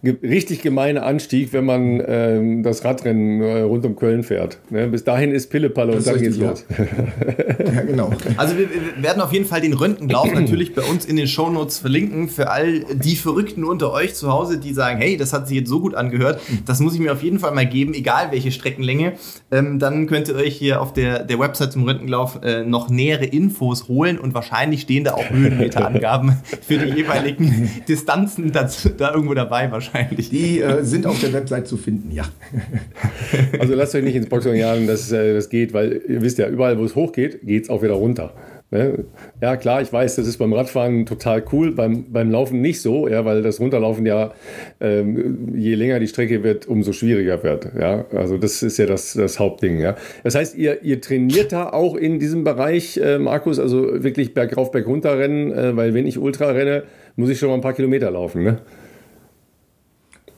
richtig 0.03 0.61
gemeine 0.61 1.03
Anstieg, 1.03 1.53
wenn 1.53 1.65
man 1.65 2.03
ähm, 2.05 2.63
das 2.63 2.85
Radrennen 2.85 3.41
äh, 3.41 3.61
rund 3.61 3.85
um 3.85 3.95
Köln 3.95 4.23
fährt. 4.23 4.59
Ne? 4.69 4.87
Bis 4.87 5.03
dahin 5.03 5.31
ist 5.31 5.49
Pillepalle 5.49 5.93
und 5.93 6.05
dann 6.05 6.19
geht's 6.19 6.37
los. 6.37 6.65
ja, 6.77 7.81
genau. 7.81 8.11
Also 8.37 8.57
wir, 8.57 8.69
wir, 8.69 9.03
werden 9.03 9.21
auf 9.21 9.33
jeden 9.33 9.45
Fall 9.45 9.61
den 9.61 9.73
Röntgenlauf 9.73 10.31
natürlich 10.31 10.75
bei 10.75 10.83
uns 10.83 11.05
in 11.05 11.15
den 11.15 11.27
Shownotes 11.27 11.79
verlinken 11.79 12.29
für 12.29 12.51
all 12.51 12.81
die 12.93 13.15
Verrückten 13.15 13.63
unter 13.63 13.91
euch 13.91 14.13
zu 14.13 14.31
Hause, 14.31 14.59
die 14.59 14.73
sagen, 14.73 14.99
hey, 14.99 15.17
das 15.17 15.33
hat 15.33 15.47
sich 15.47 15.57
jetzt 15.57 15.69
so 15.69 15.79
gut 15.79 15.95
angehört, 15.95 16.41
das 16.65 16.79
muss 16.79 16.93
ich 16.93 16.99
mir 16.99 17.11
auf 17.11 17.23
jeden 17.23 17.39
Fall 17.39 17.53
mal 17.53 17.65
geben, 17.65 17.93
egal 17.93 18.31
welche 18.31 18.51
Streckenlänge. 18.51 19.13
Ähm, 19.51 19.79
dann 19.79 20.05
könnt 20.07 20.27
ihr 20.27 20.35
euch 20.35 20.55
hier 20.55 20.81
auf 20.81 20.93
der, 20.93 21.23
der 21.23 21.39
Website 21.39 21.71
zum 21.71 21.83
Röntgenlauf 21.83 22.39
äh, 22.43 22.63
noch 22.63 22.89
nähere 22.89 23.25
Infos 23.25 23.87
holen 23.87 24.19
und 24.19 24.33
wahrscheinlich 24.33 24.81
stehen 24.81 25.03
da 25.03 25.13
auch 25.13 25.29
Höhenmeterangaben 25.29 26.37
für 26.61 26.77
die 26.77 26.93
jeweiligen 26.93 27.69
Distanzen 27.87 28.51
dazu, 28.51 28.89
da 28.89 29.13
irgendwo 29.13 29.33
dabei 29.33 29.71
wahrscheinlich 29.71 29.86
wahrscheinlich. 29.93 30.29
Die 30.29 30.61
äh, 30.61 30.83
sind 30.83 31.05
auf 31.05 31.19
der 31.19 31.33
Website 31.33 31.67
zu 31.67 31.77
finden, 31.77 32.11
ja. 32.11 32.25
Also 33.59 33.75
lasst 33.75 33.95
euch 33.95 34.03
nicht 34.03 34.15
ins 34.15 34.29
Boxen 34.29 34.55
jagen, 34.55 34.87
dass 34.87 35.11
äh, 35.11 35.33
das 35.33 35.49
geht, 35.49 35.73
weil 35.73 36.01
ihr 36.07 36.21
wisst 36.21 36.37
ja, 36.37 36.47
überall, 36.47 36.77
wo 36.77 36.85
es 36.85 36.95
hochgeht, 36.95 37.45
geht 37.45 37.63
es 37.63 37.69
auch 37.69 37.81
wieder 37.81 37.93
runter. 37.93 38.33
Ne? 38.69 39.05
Ja, 39.41 39.55
klar, 39.55 39.81
ich 39.81 39.93
weiß, 39.93 40.17
das 40.17 40.27
ist 40.27 40.37
beim 40.37 40.51
Radfahren 40.51 41.05
total 41.05 41.43
cool, 41.53 41.71
beim, 41.71 42.11
beim 42.11 42.29
Laufen 42.29 42.59
nicht 42.59 42.81
so, 42.81 43.07
ja, 43.07 43.23
weil 43.23 43.41
das 43.41 43.61
Runterlaufen 43.61 44.05
ja, 44.05 44.33
ähm, 44.81 45.53
je 45.55 45.75
länger 45.75 45.99
die 45.99 46.07
Strecke 46.07 46.43
wird, 46.43 46.67
umso 46.67 46.91
schwieriger 46.91 47.43
wird. 47.43 47.71
Ja? 47.79 48.05
Also 48.13 48.37
das 48.37 48.63
ist 48.63 48.77
ja 48.77 48.85
das, 48.85 49.13
das 49.13 49.39
Hauptding. 49.39 49.79
Ja? 49.79 49.95
Das 50.23 50.35
heißt, 50.35 50.57
ihr, 50.57 50.83
ihr 50.83 50.99
trainiert 50.99 51.53
da 51.53 51.69
auch 51.69 51.95
in 51.95 52.19
diesem 52.19 52.43
Bereich, 52.43 52.97
äh, 52.97 53.19
Markus, 53.19 53.57
also 53.57 54.03
wirklich 54.03 54.33
bergauf, 54.33 54.71
bergunter 54.71 55.17
rennen, 55.17 55.51
äh, 55.51 55.75
weil 55.77 55.93
wenn 55.93 56.05
ich 56.05 56.17
Ultra 56.17 56.47
renne, 56.47 56.83
muss 57.15 57.29
ich 57.29 57.39
schon 57.39 57.49
mal 57.49 57.55
ein 57.55 57.61
paar 57.61 57.73
Kilometer 57.73 58.11
laufen. 58.11 58.43
Ne? 58.43 58.57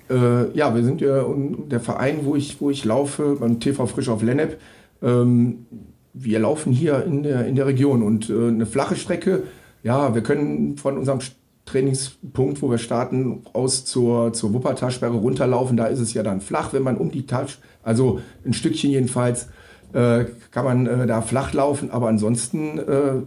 Äh, 0.10 0.52
ja, 0.58 0.74
wir 0.74 0.84
sind 0.84 1.02
ja 1.02 1.24
der 1.70 1.80
Verein, 1.80 2.20
wo 2.24 2.36
ich, 2.36 2.60
wo 2.62 2.70
ich 2.70 2.86
laufe, 2.86 3.38
beim 3.40 3.60
TV 3.60 3.86
Frisch 3.86 4.10
auf 4.10 4.24
Lennep. 4.24 4.60
Ähm, 5.02 5.66
wir 6.14 6.40
laufen 6.40 6.74
hier 6.74 7.04
in 7.06 7.24
der, 7.24 7.46
in 7.46 7.56
der 7.56 7.68
Region 7.68 8.02
und 8.02 8.30
äh, 8.30 8.48
eine 8.48 8.66
flache 8.66 8.96
Strecke, 8.96 9.44
ja, 9.84 10.14
wir 10.14 10.22
können 10.22 10.78
von 10.78 10.98
unserem 10.98 11.20
Trainingspunkt, 11.66 12.62
wo 12.62 12.72
wir 12.72 12.80
starten, 12.80 13.44
aus 13.54 13.86
zur, 13.86 14.34
zur 14.34 14.54
Wuppertalsperre 14.54 15.16
runterlaufen. 15.16 15.78
Da 15.78 15.86
ist 15.86 16.00
es 16.00 16.14
ja 16.14 16.24
dann 16.24 16.42
flach, 16.42 16.74
wenn 16.74 16.84
man 16.84 16.98
um 16.98 17.12
die 17.12 17.26
Talsperre, 17.26 17.68
also 17.84 18.20
ein 18.46 18.54
Stückchen 18.54 18.92
jedenfalls, 18.92 19.48
äh, 19.94 20.26
kann 20.52 20.66
man 20.66 20.88
äh, 20.88 21.08
da 21.08 21.22
flach 21.22 21.54
laufen. 21.54 21.92
Aber 21.92 22.08
ansonsten 22.08 22.80
äh, 22.80 23.22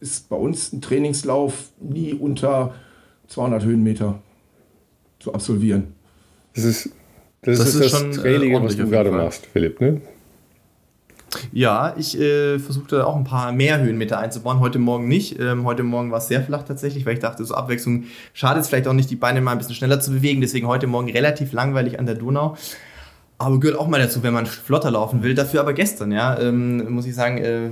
ist 0.00 0.28
bei 0.28 0.36
uns 0.36 0.72
ein 0.72 0.80
Trainingslauf 0.80 1.70
nie 1.80 2.14
unter 2.14 2.74
200 3.28 3.64
Höhenmeter 3.64 4.20
zu 5.18 5.34
absolvieren. 5.34 5.94
Das 6.54 6.64
ist 6.64 6.90
das, 7.42 7.58
das, 7.58 7.68
ist, 7.68 7.74
ist 7.76 7.94
das 7.94 8.00
schon, 8.00 8.12
Training, 8.12 8.52
äh, 8.52 8.62
was 8.62 8.76
du 8.76 8.88
gerade 8.88 9.10
machst, 9.10 9.46
Philipp, 9.46 9.80
ne? 9.80 10.00
Ja, 11.52 11.94
ich 11.96 12.18
äh, 12.18 12.58
versuchte 12.58 13.06
auch 13.06 13.16
ein 13.16 13.24
paar 13.24 13.52
mehr 13.52 13.80
Höhenmeter 13.80 14.18
einzubauen. 14.18 14.58
Heute 14.58 14.78
Morgen 14.78 15.06
nicht. 15.06 15.38
Ähm, 15.38 15.64
heute 15.64 15.84
Morgen 15.84 16.10
war 16.10 16.18
es 16.18 16.28
sehr 16.28 16.42
flach 16.42 16.64
tatsächlich, 16.64 17.06
weil 17.06 17.14
ich 17.14 17.20
dachte, 17.20 17.44
so 17.44 17.54
Abwechslung 17.54 18.04
schadet 18.34 18.64
es 18.64 18.68
vielleicht 18.68 18.88
auch 18.88 18.92
nicht, 18.92 19.10
die 19.10 19.16
Beine 19.16 19.40
mal 19.40 19.52
ein 19.52 19.58
bisschen 19.58 19.76
schneller 19.76 20.00
zu 20.00 20.10
bewegen. 20.10 20.40
Deswegen 20.40 20.66
heute 20.66 20.88
Morgen 20.88 21.08
relativ 21.08 21.52
langweilig 21.52 21.98
an 21.98 22.06
der 22.06 22.16
Donau. 22.16 22.56
Aber 23.38 23.60
gehört 23.60 23.78
auch 23.78 23.86
mal 23.86 24.00
dazu, 24.00 24.22
wenn 24.22 24.34
man 24.34 24.44
flotter 24.44 24.90
laufen 24.90 25.22
will. 25.22 25.34
Dafür 25.34 25.60
aber 25.60 25.72
gestern, 25.72 26.12
ja, 26.12 26.38
ähm, 26.38 26.92
muss 26.92 27.06
ich 27.06 27.14
sagen, 27.14 27.38
äh, 27.38 27.70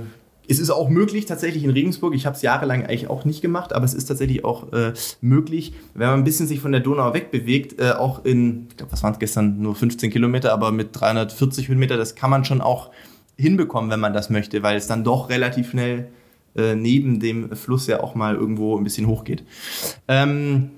es 0.49 0.59
ist 0.59 0.71
auch 0.71 0.89
möglich, 0.89 1.27
tatsächlich 1.27 1.63
in 1.63 1.69
Regensburg, 1.69 2.15
ich 2.15 2.25
habe 2.25 2.35
es 2.35 2.41
jahrelang 2.41 2.83
eigentlich 2.83 3.07
auch 3.07 3.23
nicht 3.23 3.41
gemacht, 3.41 3.71
aber 3.71 3.85
es 3.85 3.93
ist 3.93 4.05
tatsächlich 4.05 4.43
auch 4.43 4.73
äh, 4.73 4.93
möglich, 5.21 5.73
wenn 5.93 6.07
man 6.07 6.19
ein 6.19 6.23
bisschen 6.23 6.47
sich 6.47 6.59
von 6.59 6.71
der 6.71 6.81
Donau 6.81 7.13
wegbewegt, 7.13 7.79
äh, 7.79 7.91
auch 7.91 8.25
in, 8.25 8.65
ich 8.69 8.77
glaube, 8.77 8.91
was 8.91 9.03
waren 9.03 9.13
es 9.13 9.19
gestern, 9.19 9.61
nur 9.61 9.75
15 9.75 10.09
Kilometer, 10.09 10.51
aber 10.51 10.71
mit 10.71 10.89
340 10.99 11.67
Höhenmeter, 11.67 11.97
das 11.97 12.15
kann 12.15 12.31
man 12.31 12.45
schon 12.45 12.61
auch 12.61 12.89
hinbekommen, 13.37 13.91
wenn 13.91 13.99
man 13.99 14.13
das 14.13 14.31
möchte, 14.31 14.63
weil 14.63 14.75
es 14.75 14.87
dann 14.87 15.03
doch 15.03 15.29
relativ 15.29 15.69
schnell 15.69 16.09
äh, 16.55 16.73
neben 16.73 17.19
dem 17.19 17.55
Fluss 17.55 17.85
ja 17.85 18.01
auch 18.01 18.15
mal 18.15 18.35
irgendwo 18.35 18.75
ein 18.75 18.83
bisschen 18.83 19.05
hochgeht. 19.05 19.43
Ähm, 20.07 20.71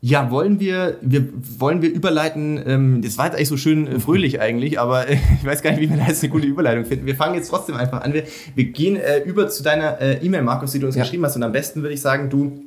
ja, 0.00 0.30
wollen 0.30 0.60
wir, 0.60 0.98
wir, 1.00 1.28
wollen 1.58 1.82
wir 1.82 1.92
überleiten, 1.92 2.62
ähm, 2.64 3.02
das 3.02 3.18
war 3.18 3.26
jetzt 3.26 3.34
eigentlich 3.34 3.48
so 3.48 3.56
schön 3.56 3.86
äh, 3.88 3.98
fröhlich 3.98 4.40
eigentlich, 4.40 4.78
aber 4.78 5.08
äh, 5.08 5.18
ich 5.40 5.44
weiß 5.44 5.60
gar 5.62 5.70
nicht, 5.70 5.80
wie 5.80 5.90
wir 5.90 5.96
da 5.96 6.06
jetzt 6.06 6.22
eine 6.22 6.30
gute 6.30 6.46
Überleitung 6.46 6.84
finden. 6.84 7.06
Wir 7.06 7.16
fangen 7.16 7.34
jetzt 7.34 7.48
trotzdem 7.48 7.76
einfach 7.76 8.02
an. 8.02 8.12
Wir, 8.12 8.24
wir 8.54 8.64
gehen 8.66 8.96
äh, 8.96 9.18
über 9.24 9.48
zu 9.48 9.62
deiner 9.62 10.00
äh, 10.00 10.24
E-Mail, 10.24 10.42
Markus, 10.42 10.72
die 10.72 10.78
du 10.78 10.86
uns 10.86 10.94
ja. 10.94 11.02
geschrieben 11.02 11.24
hast. 11.24 11.34
Und 11.34 11.42
am 11.42 11.52
besten 11.52 11.82
würde 11.82 11.94
ich 11.94 12.00
sagen, 12.00 12.30
du 12.30 12.62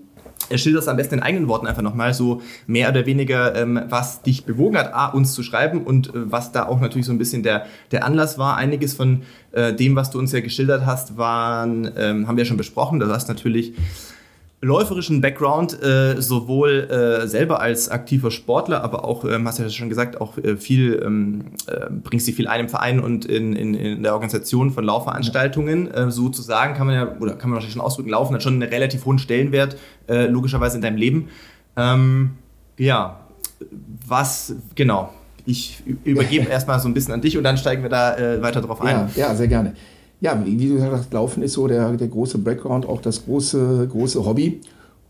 schilderst 0.53 0.89
am 0.89 0.97
besten 0.97 1.15
in 1.15 1.19
eigenen 1.21 1.47
Worten 1.47 1.67
einfach 1.67 1.81
nochmal 1.81 2.13
so 2.13 2.41
mehr 2.67 2.89
oder 2.89 3.05
weniger, 3.05 3.55
ähm, 3.55 3.79
was 3.87 4.21
dich 4.23 4.43
bewogen 4.43 4.77
hat, 4.77 4.93
A, 4.93 5.07
uns 5.07 5.33
zu 5.33 5.41
schreiben 5.43 5.85
und 5.85 6.09
äh, 6.09 6.31
was 6.31 6.51
da 6.51 6.65
auch 6.65 6.81
natürlich 6.81 7.05
so 7.05 7.13
ein 7.13 7.17
bisschen 7.17 7.43
der, 7.43 7.65
der 7.91 8.03
Anlass 8.05 8.37
war. 8.37 8.57
Einiges 8.57 8.93
von 8.93 9.21
äh, 9.53 9.73
dem, 9.73 9.95
was 9.95 10.11
du 10.11 10.19
uns 10.19 10.33
ja 10.33 10.41
geschildert 10.41 10.85
hast, 10.85 11.15
waren, 11.15 11.89
ähm, 11.95 12.27
haben 12.27 12.35
wir 12.35 12.43
ja 12.43 12.47
schon 12.47 12.57
besprochen. 12.57 12.99
Das 12.99 13.09
hast 13.09 13.29
natürlich 13.29 13.73
läuferischen 14.61 15.21
Background, 15.21 15.81
äh, 15.81 16.21
sowohl 16.21 16.87
äh, 16.89 17.27
selber 17.27 17.59
als 17.61 17.89
aktiver 17.89 18.29
Sportler, 18.29 18.83
aber 18.83 19.03
auch, 19.05 19.25
ähm, 19.25 19.47
hast 19.47 19.57
du 19.57 19.63
ja 19.63 19.69
schon 19.69 19.89
gesagt, 19.89 20.21
auch 20.21 20.37
äh, 20.37 20.55
viel, 20.55 21.01
ähm, 21.03 21.45
äh, 21.65 21.89
bringst 21.89 22.27
dich 22.27 22.35
viel 22.35 22.47
ein 22.47 22.61
im 22.61 22.69
Verein 22.69 22.99
und 22.99 23.25
in, 23.25 23.55
in, 23.55 23.73
in 23.73 24.03
der 24.03 24.13
Organisation 24.13 24.69
von 24.69 24.83
Laufveranstaltungen. 24.83 25.89
Äh, 25.91 26.11
sozusagen 26.11 26.75
kann 26.75 26.85
man 26.85 26.95
ja, 26.95 27.17
oder 27.19 27.33
kann 27.33 27.49
man 27.49 27.55
wahrscheinlich 27.55 27.73
schon 27.73 27.81
ausdrücken, 27.81 28.11
Laufen 28.11 28.35
hat 28.35 28.43
schon 28.43 28.53
einen 28.53 28.69
relativ 28.69 29.05
hohen 29.05 29.17
Stellenwert, 29.17 29.77
äh, 30.07 30.27
logischerweise 30.27 30.75
in 30.75 30.83
deinem 30.83 30.97
Leben. 30.97 31.29
Ähm, 31.75 32.31
ja, 32.77 33.19
was, 34.07 34.53
genau, 34.75 35.11
ich 35.43 35.81
übergebe 36.03 36.47
erstmal 36.47 36.79
so 36.79 36.87
ein 36.87 36.93
bisschen 36.93 37.15
an 37.15 37.21
dich 37.21 37.35
und 37.35 37.43
dann 37.43 37.57
steigen 37.57 37.81
wir 37.81 37.89
da 37.89 38.15
äh, 38.15 38.43
weiter 38.43 38.61
drauf 38.61 38.79
ein. 38.81 39.09
Ja, 39.15 39.29
ja, 39.29 39.35
sehr 39.35 39.47
gerne 39.47 39.73
ja, 40.21 40.41
wie 40.45 40.67
du 40.67 40.75
gesagt 40.75 40.93
hast, 40.93 41.11
Laufen 41.13 41.43
ist 41.43 41.51
so 41.53 41.67
der, 41.67 41.91
der 41.93 42.07
große 42.07 42.37
Background, 42.37 42.85
auch 42.85 43.01
das 43.01 43.25
große, 43.25 43.89
große 43.91 44.23
Hobby. 44.23 44.61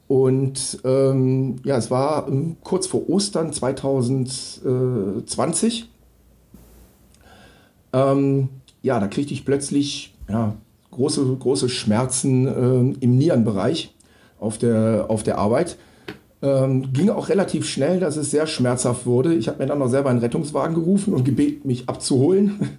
Und 0.08 0.80
ähm, 0.84 1.58
ja, 1.64 1.78
es 1.78 1.92
war 1.92 2.28
ähm, 2.28 2.58
kurz 2.64 2.88
vor 2.88 3.08
Ostern 3.10 3.54
2020. 3.54 5.90
Ähm, 7.94 8.50
ja, 8.82 9.00
da 9.00 9.08
kriegte 9.08 9.34
ich 9.34 9.46
plötzlich 9.46 10.16
ja, 10.30 10.56
große, 10.92 11.26
große 11.40 11.68
Schmerzen 11.68 12.48
äh, 12.48 12.80
im 13.02 13.18
Nierenbereich 13.18 13.94
auf 14.40 14.58
der, 14.58 15.08
auf 15.10 15.24
der 15.24 15.38
Arbeit. 15.38 15.76
Ähm, 16.42 16.94
ging 16.94 17.10
auch 17.10 17.28
relativ 17.28 17.68
schnell, 17.68 18.00
dass 18.00 18.16
es 18.16 18.32
sehr 18.32 18.48
schmerzhaft 18.48 19.06
wurde. 19.06 19.34
Ich 19.34 19.50
habe 19.50 19.60
mir 19.60 19.68
dann 19.68 19.80
noch 19.80 19.90
selber 19.90 20.10
einen 20.10 20.20
Rettungswagen 20.20 20.74
gerufen 20.74 21.14
und 21.14 21.26
gebeten, 21.26 21.68
mich 21.68 21.90
abzuholen. 21.90 22.78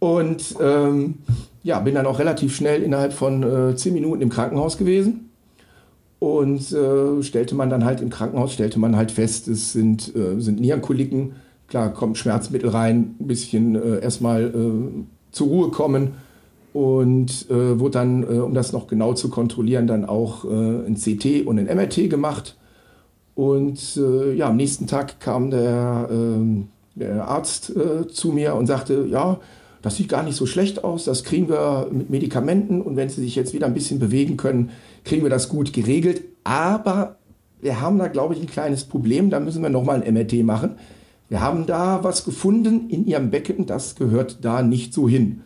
Und 0.00 0.56
ähm, 0.60 1.18
ja, 1.62 1.78
bin 1.78 1.94
dann 1.94 2.06
auch 2.06 2.18
relativ 2.18 2.56
schnell 2.56 2.82
innerhalb 2.82 3.12
von 3.12 3.42
äh, 3.42 3.76
zehn 3.76 3.92
Minuten 3.92 4.22
im 4.22 4.30
Krankenhaus 4.30 4.78
gewesen. 4.78 5.30
Und 6.18 6.72
äh, 6.72 7.22
stellte 7.22 7.54
man 7.54 7.70
dann 7.70 7.84
halt 7.84 8.00
im 8.00 8.10
Krankenhaus, 8.10 8.52
stellte 8.52 8.78
man 8.78 8.96
halt 8.96 9.10
fest, 9.10 9.46
es 9.46 9.72
sind, 9.72 10.14
äh, 10.16 10.40
sind 10.40 10.60
Nierenkoliken. 10.60 11.32
Klar, 11.68 11.92
kommt 11.92 12.18
Schmerzmittel 12.18 12.70
rein, 12.70 13.14
ein 13.20 13.26
bisschen 13.26 13.76
äh, 13.76 14.00
erstmal 14.00 14.44
äh, 14.46 15.04
zur 15.30 15.46
Ruhe 15.46 15.68
kommen. 15.70 16.14
Und 16.72 17.50
äh, 17.50 17.78
wurde 17.80 17.92
dann, 17.92 18.22
äh, 18.22 18.38
um 18.38 18.54
das 18.54 18.72
noch 18.72 18.86
genau 18.86 19.12
zu 19.14 19.28
kontrollieren, 19.28 19.86
dann 19.86 20.04
auch 20.04 20.44
ein 20.44 20.94
CT 20.94 21.46
und 21.46 21.58
ein 21.58 21.66
MRT 21.66 22.08
gemacht. 22.08 22.56
Und 23.34 23.96
ja, 23.96 24.48
am 24.48 24.56
nächsten 24.56 24.86
Tag 24.86 25.18
kam 25.20 25.50
der, 25.50 26.08
ähm, 26.10 26.68
der 26.94 27.26
Arzt 27.26 27.72
zu 28.12 28.32
mir 28.32 28.54
und 28.54 28.66
sagte, 28.66 29.06
ja, 29.08 29.38
das 29.82 29.96
sieht 29.96 30.08
gar 30.08 30.22
nicht 30.22 30.36
so 30.36 30.46
schlecht 30.46 30.84
aus, 30.84 31.04
das 31.04 31.24
kriegen 31.24 31.48
wir 31.48 31.88
mit 31.90 32.10
Medikamenten 32.10 32.82
und 32.82 32.96
wenn 32.96 33.08
Sie 33.08 33.22
sich 33.22 33.34
jetzt 33.34 33.54
wieder 33.54 33.66
ein 33.66 33.74
bisschen 33.74 33.98
bewegen 33.98 34.36
können, 34.36 34.70
kriegen 35.04 35.22
wir 35.22 35.30
das 35.30 35.48
gut 35.48 35.72
geregelt. 35.72 36.22
Aber 36.44 37.16
wir 37.60 37.80
haben 37.80 37.98
da, 37.98 38.08
glaube 38.08 38.34
ich, 38.34 38.40
ein 38.40 38.46
kleines 38.46 38.84
Problem, 38.84 39.30
da 39.30 39.40
müssen 39.40 39.62
wir 39.62 39.70
nochmal 39.70 40.02
ein 40.02 40.14
MRT 40.14 40.44
machen. 40.44 40.76
Wir 41.28 41.40
haben 41.40 41.66
da 41.66 42.02
was 42.02 42.24
gefunden 42.24 42.90
in 42.90 43.06
Ihrem 43.06 43.30
Becken, 43.30 43.66
das 43.66 43.94
gehört 43.94 44.44
da 44.44 44.62
nicht 44.62 44.92
so 44.92 45.08
hin. 45.08 45.42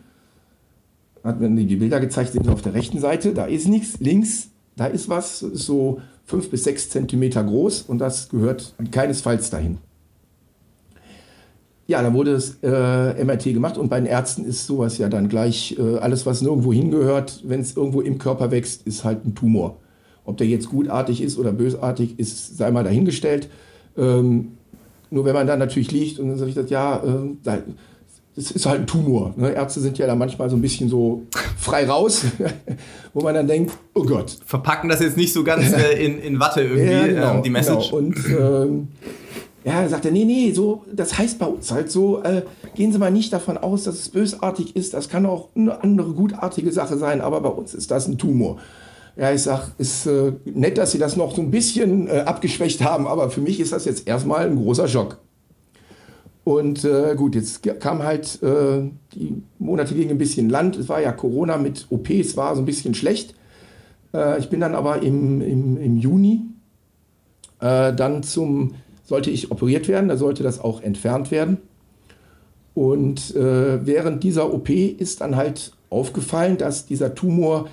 Hat 1.23 1.39
mir 1.39 1.49
die 1.49 1.75
Bilder 1.75 1.99
gezeigt, 1.99 2.33
sind 2.33 2.49
auf 2.49 2.61
der 2.61 2.73
rechten 2.73 2.99
Seite, 2.99 3.33
da 3.33 3.45
ist 3.45 3.67
nichts, 3.67 3.99
links, 3.99 4.49
da 4.75 4.87
ist 4.87 5.09
was, 5.09 5.39
so 5.39 6.01
fünf 6.25 6.49
bis 6.49 6.63
sechs 6.63 6.89
Zentimeter 6.89 7.43
groß 7.43 7.83
und 7.83 7.99
das 7.99 8.29
gehört 8.29 8.75
keinesfalls 8.91 9.49
dahin. 9.49 9.77
Ja, 11.87 12.01
dann 12.01 12.13
wurde 12.15 12.33
das 12.33 12.57
äh, 12.63 13.23
MRT 13.23 13.43
gemacht 13.45 13.77
und 13.77 13.89
bei 13.89 13.99
den 13.99 14.07
Ärzten 14.07 14.43
ist 14.43 14.65
sowas 14.65 14.97
ja 14.97 15.07
dann 15.07 15.29
gleich, 15.29 15.77
äh, 15.77 15.97
alles 15.97 16.25
was 16.25 16.41
nirgendwo 16.41 16.73
hingehört, 16.73 17.43
wenn 17.45 17.59
es 17.59 17.77
irgendwo 17.77 18.01
im 18.01 18.17
Körper 18.17 18.49
wächst, 18.49 18.87
ist 18.87 19.03
halt 19.03 19.25
ein 19.25 19.35
Tumor. 19.35 19.77
Ob 20.25 20.37
der 20.37 20.47
jetzt 20.47 20.69
gutartig 20.69 21.21
ist 21.21 21.37
oder 21.37 21.51
bösartig, 21.51 22.17
ist, 22.17 22.57
sei 22.57 22.71
mal 22.71 22.83
dahingestellt. 22.83 23.49
Ähm, 23.95 24.53
nur 25.11 25.25
wenn 25.25 25.35
man 25.35 25.45
dann 25.45 25.59
natürlich 25.59 25.91
liegt 25.91 26.19
und 26.19 26.29
dann 26.29 26.37
sage 26.37 26.49
ich 26.49 26.55
das, 26.55 26.69
ja, 26.71 27.03
äh, 27.03 27.61
das 28.35 28.51
ist 28.51 28.65
halt 28.65 28.81
ein 28.81 28.87
Tumor. 28.87 29.33
Ne? 29.37 29.51
Ärzte 29.51 29.79
sind 29.79 29.97
ja 29.97 30.07
da 30.07 30.15
manchmal 30.15 30.49
so 30.49 30.57
ein 30.57 30.61
bisschen 30.61 30.89
so 30.89 31.23
frei 31.57 31.87
raus, 31.87 32.25
wo 33.13 33.21
man 33.21 33.33
dann 33.33 33.47
denkt, 33.47 33.71
oh 33.93 34.03
Gott. 34.03 34.37
Verpacken 34.45 34.89
das 34.89 34.99
jetzt 34.99 35.15
nicht 35.15 35.31
so 35.31 35.43
ganz 35.43 35.71
äh, 35.71 36.03
in, 36.03 36.19
in 36.19 36.39
Watte 36.39 36.61
irgendwie, 36.61 36.91
ja, 36.91 37.07
genau, 37.07 37.35
ähm, 37.35 37.43
die 37.43 37.49
Message. 37.49 37.91
Genau. 37.91 37.97
Und 37.97 38.17
ähm, 38.27 38.87
ja, 39.65 39.89
sagt 39.89 40.05
er, 40.05 40.11
nee, 40.11 40.25
nee, 40.25 40.51
so, 40.51 40.85
das 40.93 41.17
heißt 41.17 41.39
bei 41.39 41.47
uns 41.47 41.71
halt 41.71 41.89
so, 41.89 42.21
äh, 42.21 42.43
gehen 42.75 42.91
Sie 42.91 42.99
mal 42.99 43.09
nicht 43.09 43.33
davon 43.33 43.57
aus, 43.57 43.85
dass 43.85 43.95
es 43.95 44.09
bösartig 44.09 44.75
ist. 44.75 44.93
Das 44.93 45.09
kann 45.09 45.25
auch 45.25 45.49
eine 45.55 45.81
andere 45.81 46.13
gutartige 46.13 46.71
Sache 46.71 46.97
sein, 46.99 47.19
aber 47.19 47.41
bei 47.41 47.49
uns 47.49 47.73
ist 47.73 47.89
das 47.89 48.07
ein 48.07 48.19
Tumor. 48.19 48.57
Ja, 49.17 49.31
ich 49.31 49.41
sag, 49.41 49.71
ist 49.79 50.05
äh, 50.05 50.33
nett, 50.45 50.77
dass 50.77 50.91
Sie 50.91 50.99
das 50.99 51.15
noch 51.15 51.35
so 51.35 51.41
ein 51.41 51.49
bisschen 51.49 52.07
äh, 52.07 52.19
abgeschwächt 52.27 52.83
haben, 52.83 53.07
aber 53.07 53.31
für 53.31 53.41
mich 53.41 53.59
ist 53.59 53.71
das 53.71 53.85
jetzt 53.85 54.07
erstmal 54.07 54.45
ein 54.45 54.55
großer 54.55 54.87
Schock. 54.87 55.17
Und 56.43 56.85
äh, 56.85 57.15
gut, 57.15 57.33
jetzt 57.33 57.63
kam 57.79 58.03
halt, 58.03 58.43
äh, 58.43 58.83
die 59.15 59.41
Monate 59.57 59.95
gingen 59.95 60.11
ein 60.11 60.19
bisschen 60.19 60.47
Land. 60.47 60.75
Es 60.75 60.89
war 60.89 61.01
ja 61.01 61.11
Corona 61.11 61.57
mit 61.57 61.87
OPs, 61.89 62.37
war 62.37 62.55
so 62.55 62.61
ein 62.61 62.65
bisschen 62.65 62.93
schlecht. 62.93 63.33
Äh, 64.13 64.37
ich 64.37 64.49
bin 64.49 64.59
dann 64.59 64.75
aber 64.75 65.01
im, 65.01 65.41
im, 65.41 65.81
im 65.81 65.97
Juni 65.97 66.41
äh, 67.61 67.93
dann 67.93 68.21
zum 68.21 68.75
sollte 69.05 69.29
ich 69.29 69.51
operiert 69.51 69.87
werden, 69.87 70.09
da 70.09 70.17
sollte 70.17 70.43
das 70.43 70.59
auch 70.59 70.81
entfernt 70.81 71.31
werden. 71.31 71.59
Und 72.73 73.33
äh, 73.35 73.85
während 73.85 74.23
dieser 74.23 74.53
OP 74.53 74.69
ist 74.69 75.21
dann 75.21 75.37
halt 75.37 75.71
aufgefallen, 75.89 76.57
dass 76.57 76.85
dieser 76.85 77.15
Tumor 77.15 77.69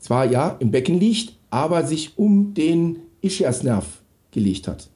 zwar 0.00 0.24
ja 0.24 0.56
im 0.58 0.72
Becken 0.72 0.98
liegt, 0.98 1.36
aber 1.50 1.84
sich 1.84 2.18
um 2.18 2.54
den 2.54 2.98
Ischiasnerv 3.20 4.02
gelegt 4.32 4.66
hat. 4.66 4.88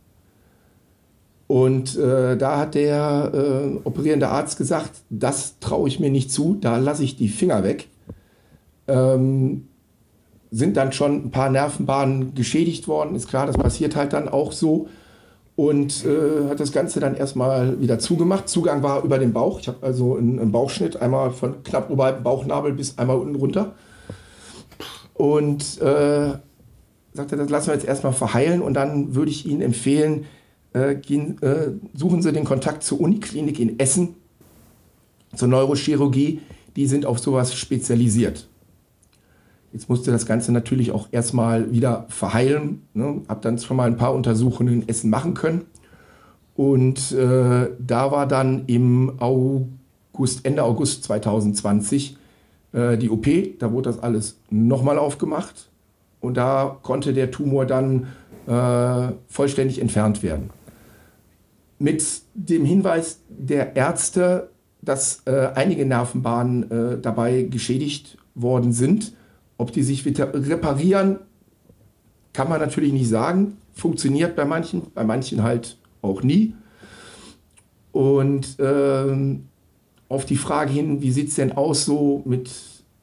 Und 1.47 1.97
äh, 1.97 2.37
da 2.37 2.59
hat 2.59 2.75
der 2.75 3.31
äh, 3.33 3.79
operierende 3.87 4.29
Arzt 4.29 4.59
gesagt, 4.59 4.91
das 5.11 5.61
traue 5.61 5.87
ich 5.89 6.01
mir 6.01 6.11
nicht 6.11 6.33
zu, 6.33 6.57
da 6.61 6.79
lasse 6.79 7.05
ich 7.05 7.17
die 7.17 7.29
Finger 7.29 7.63
weg. 7.63 7.87
Ähm, 8.89 9.69
sind 10.51 10.77
dann 10.77 10.93
schon 10.93 11.27
ein 11.27 11.31
paar 11.31 11.51
Nervenbahnen 11.51 12.35
geschädigt 12.35 12.89
worden, 12.89 13.15
ist 13.15 13.29
klar, 13.29 13.47
das 13.47 13.57
passiert 13.57 13.95
halt 13.95 14.13
dann 14.13 14.29
auch 14.29 14.51
so 14.51 14.89
und 15.57 16.05
äh, 16.05 16.51
hat 16.51 16.61
das 16.61 16.71
Ganze 16.71 17.01
dann 17.01 17.17
erstmal 17.17 17.81
wieder 17.81 17.99
zugemacht. 17.99 18.49
Zugang 18.49 18.83
war 18.83 19.03
über 19.03 19.19
den 19.19 19.33
Bauch. 19.33 19.59
Ich 19.59 19.69
habe 19.69 19.79
also 19.85 20.17
einen, 20.17 20.39
einen, 20.39 20.53
Bauchschnitt, 20.53 21.01
einmal 21.01 21.31
von 21.31 21.63
knapp 21.63 21.91
oberhalb 21.91 22.23
Bauchnabel 22.23 22.75
bis 22.75 22.99
einmal 22.99 23.17
unten 23.17 23.37
runter. 23.37 23.75
Und 25.15 25.81
äh, 25.81 26.35
sagte, 27.15 27.37
das 27.37 27.49
lassen 27.49 27.69
wir 27.69 27.75
jetzt 27.75 27.87
erstmal 27.87 28.13
verheilen 28.13 28.61
und 28.61 28.75
dann 28.75 29.15
würde 29.15 29.31
ich 29.31 29.47
Ihnen 29.47 29.63
empfehlen, 29.63 30.27
äh, 30.75 30.95
gehen, 30.95 31.41
äh, 31.41 31.71
suchen 31.95 32.21
Sie 32.21 32.33
den 32.33 32.45
Kontakt 32.45 32.83
zur 32.83 33.01
Uniklinik 33.01 33.59
in 33.59 33.79
Essen, 33.81 34.17
zur 35.35 35.49
Neurochirurgie. 35.49 36.41
Die 36.77 36.87
sind 36.87 37.07
auf 37.07 37.19
sowas 37.19 37.55
spezialisiert. 37.55 38.47
Jetzt 39.73 39.89
musste 39.89 40.11
das 40.11 40.27
Ganze 40.27 40.53
natürlich 40.53 40.93
auch 40.93 41.09
erstmal 41.11 41.73
wieder 41.73 42.07
verheilen. 42.09 42.83
Ne? 42.95 43.23
Hab 43.29 43.43
dann 43.43 43.59
schon 43.59 43.77
mal 43.77 43.87
ein 43.87 43.97
paar 43.97 44.15
Untersuchungen 44.15 44.83
in 44.83 44.89
Essen 44.89 45.11
machen 45.11 45.35
können. 45.35 45.63
Und 46.55 47.13
äh, 47.13 47.69
da 47.79 48.11
war 48.11 48.27
dann 48.27 48.65
im 48.67 49.21
August, 49.21 50.45
Ende 50.45 50.63
August 50.63 51.05
2020 51.05 52.17
äh, 52.73 52.97
die 52.97 53.11
OP. 53.11 53.27
Da 53.59 53.73
wurde 53.73 53.91
das 53.91 54.03
alles 54.03 54.39
nochmal 54.49 54.99
aufgemacht. 54.99 55.69
Und 56.21 56.37
da 56.37 56.79
konnte 56.83 57.13
der 57.13 57.31
Tumor 57.31 57.67
dann 57.67 58.07
äh, 58.47 59.13
vollständig 59.29 59.81
entfernt 59.81 60.23
werden. 60.23 60.51
Mit 61.79 62.03
dem 62.35 62.65
Hinweis 62.65 63.21
der 63.29 63.77
Ärzte, 63.77 64.49
dass 64.81 65.23
äh, 65.27 65.51
einige 65.55 65.85
Nervenbahnen 65.85 66.71
äh, 66.71 66.99
dabei 66.99 67.43
geschädigt 67.43 68.17
worden 68.35 68.73
sind 68.73 69.13
ob 69.59 69.73
die 69.73 69.83
sich 69.83 70.05
reparieren, 70.07 71.19
kann 72.33 72.49
man 72.49 72.61
natürlich 72.61 72.93
nicht 72.93 73.09
sagen. 73.09 73.57
Funktioniert 73.73 74.37
bei 74.37 74.45
manchen, 74.45 74.83
bei 74.95 75.05
manchen 75.05 75.43
halt 75.43 75.79
auch 76.03 76.23
nie. 76.23 76.55
Und 77.93 78.57
ähm, 78.59 79.47
auf 80.09 80.27
die 80.27 80.37
Frage 80.37 80.73
hin, 80.73 81.01
wie 81.03 81.11
sieht 81.11 81.29
es 81.29 81.35
denn 81.37 81.53
aus 81.53 81.85
so 81.85 82.23
mit 82.27 82.51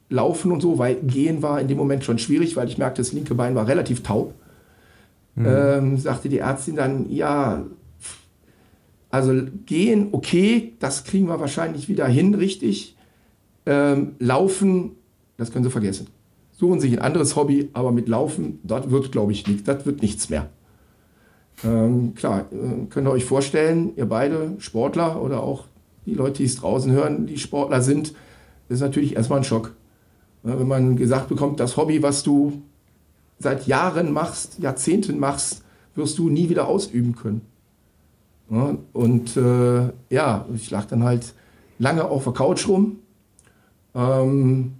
Laufen 0.08 0.52
und 0.52 0.60
so, 0.60 0.78
weil 0.78 0.96
Gehen 0.96 1.42
war 1.42 1.60
in 1.60 1.68
dem 1.68 1.78
Moment 1.78 2.04
schon 2.04 2.18
schwierig, 2.18 2.56
weil 2.56 2.68
ich 2.68 2.78
merkte, 2.78 3.02
das 3.02 3.12
linke 3.12 3.34
Bein 3.34 3.54
war 3.54 3.66
relativ 3.66 4.02
taub. 4.02 4.34
Mhm. 5.34 5.46
Ähm, 5.48 5.98
sagte 5.98 6.28
die 6.28 6.38
Ärztin 6.38 6.76
dann, 6.76 7.10
ja, 7.10 7.64
also 9.10 9.32
gehen, 9.66 10.08
okay, 10.12 10.74
das 10.78 11.04
kriegen 11.04 11.28
wir 11.28 11.40
wahrscheinlich 11.40 11.88
wieder 11.88 12.06
hin, 12.06 12.34
richtig. 12.34 12.96
Ähm, 13.66 14.16
laufen, 14.18 14.92
das 15.36 15.52
können 15.52 15.64
Sie 15.64 15.70
vergessen. 15.70 16.08
Suchen 16.64 16.80
sich 16.80 16.94
ein 16.94 17.00
anderes 17.00 17.36
Hobby, 17.36 17.68
aber 17.74 17.92
mit 17.92 18.08
Laufen, 18.08 18.58
das 18.62 18.90
wird, 18.90 19.12
glaube 19.12 19.32
ich, 19.32 19.46
nicht, 19.46 19.68
das 19.68 19.84
wird 19.84 20.00
nichts 20.00 20.30
mehr. 20.30 20.48
Ähm, 21.62 22.14
klar, 22.14 22.46
äh, 22.52 22.86
könnt 22.88 23.06
ihr 23.06 23.10
euch 23.10 23.26
vorstellen, 23.26 23.92
ihr 23.96 24.06
beide 24.06 24.54
Sportler 24.60 25.20
oder 25.20 25.42
auch 25.42 25.66
die 26.06 26.14
Leute, 26.14 26.38
die 26.38 26.44
es 26.44 26.56
draußen 26.56 26.90
hören, 26.90 27.26
die 27.26 27.36
Sportler 27.36 27.82
sind, 27.82 28.14
ist 28.70 28.80
natürlich 28.80 29.14
erstmal 29.14 29.40
ein 29.40 29.44
Schock. 29.44 29.74
Wenn 30.42 30.66
man 30.66 30.96
gesagt 30.96 31.28
bekommt, 31.28 31.60
das 31.60 31.76
Hobby, 31.76 32.02
was 32.02 32.22
du 32.22 32.62
seit 33.38 33.66
Jahren 33.66 34.10
machst, 34.10 34.58
Jahrzehnten 34.58 35.18
machst, 35.18 35.62
wirst 35.94 36.16
du 36.16 36.30
nie 36.30 36.48
wieder 36.48 36.66
ausüben 36.66 37.14
können. 37.14 37.42
Und 38.94 39.36
äh, 39.36 39.90
ja, 40.08 40.46
ich 40.54 40.70
lag 40.70 40.86
dann 40.86 41.04
halt 41.04 41.34
lange 41.78 42.06
auf 42.06 42.24
der 42.24 42.32
Couch 42.32 42.66
rum, 42.68 43.00
ähm, 43.94 44.76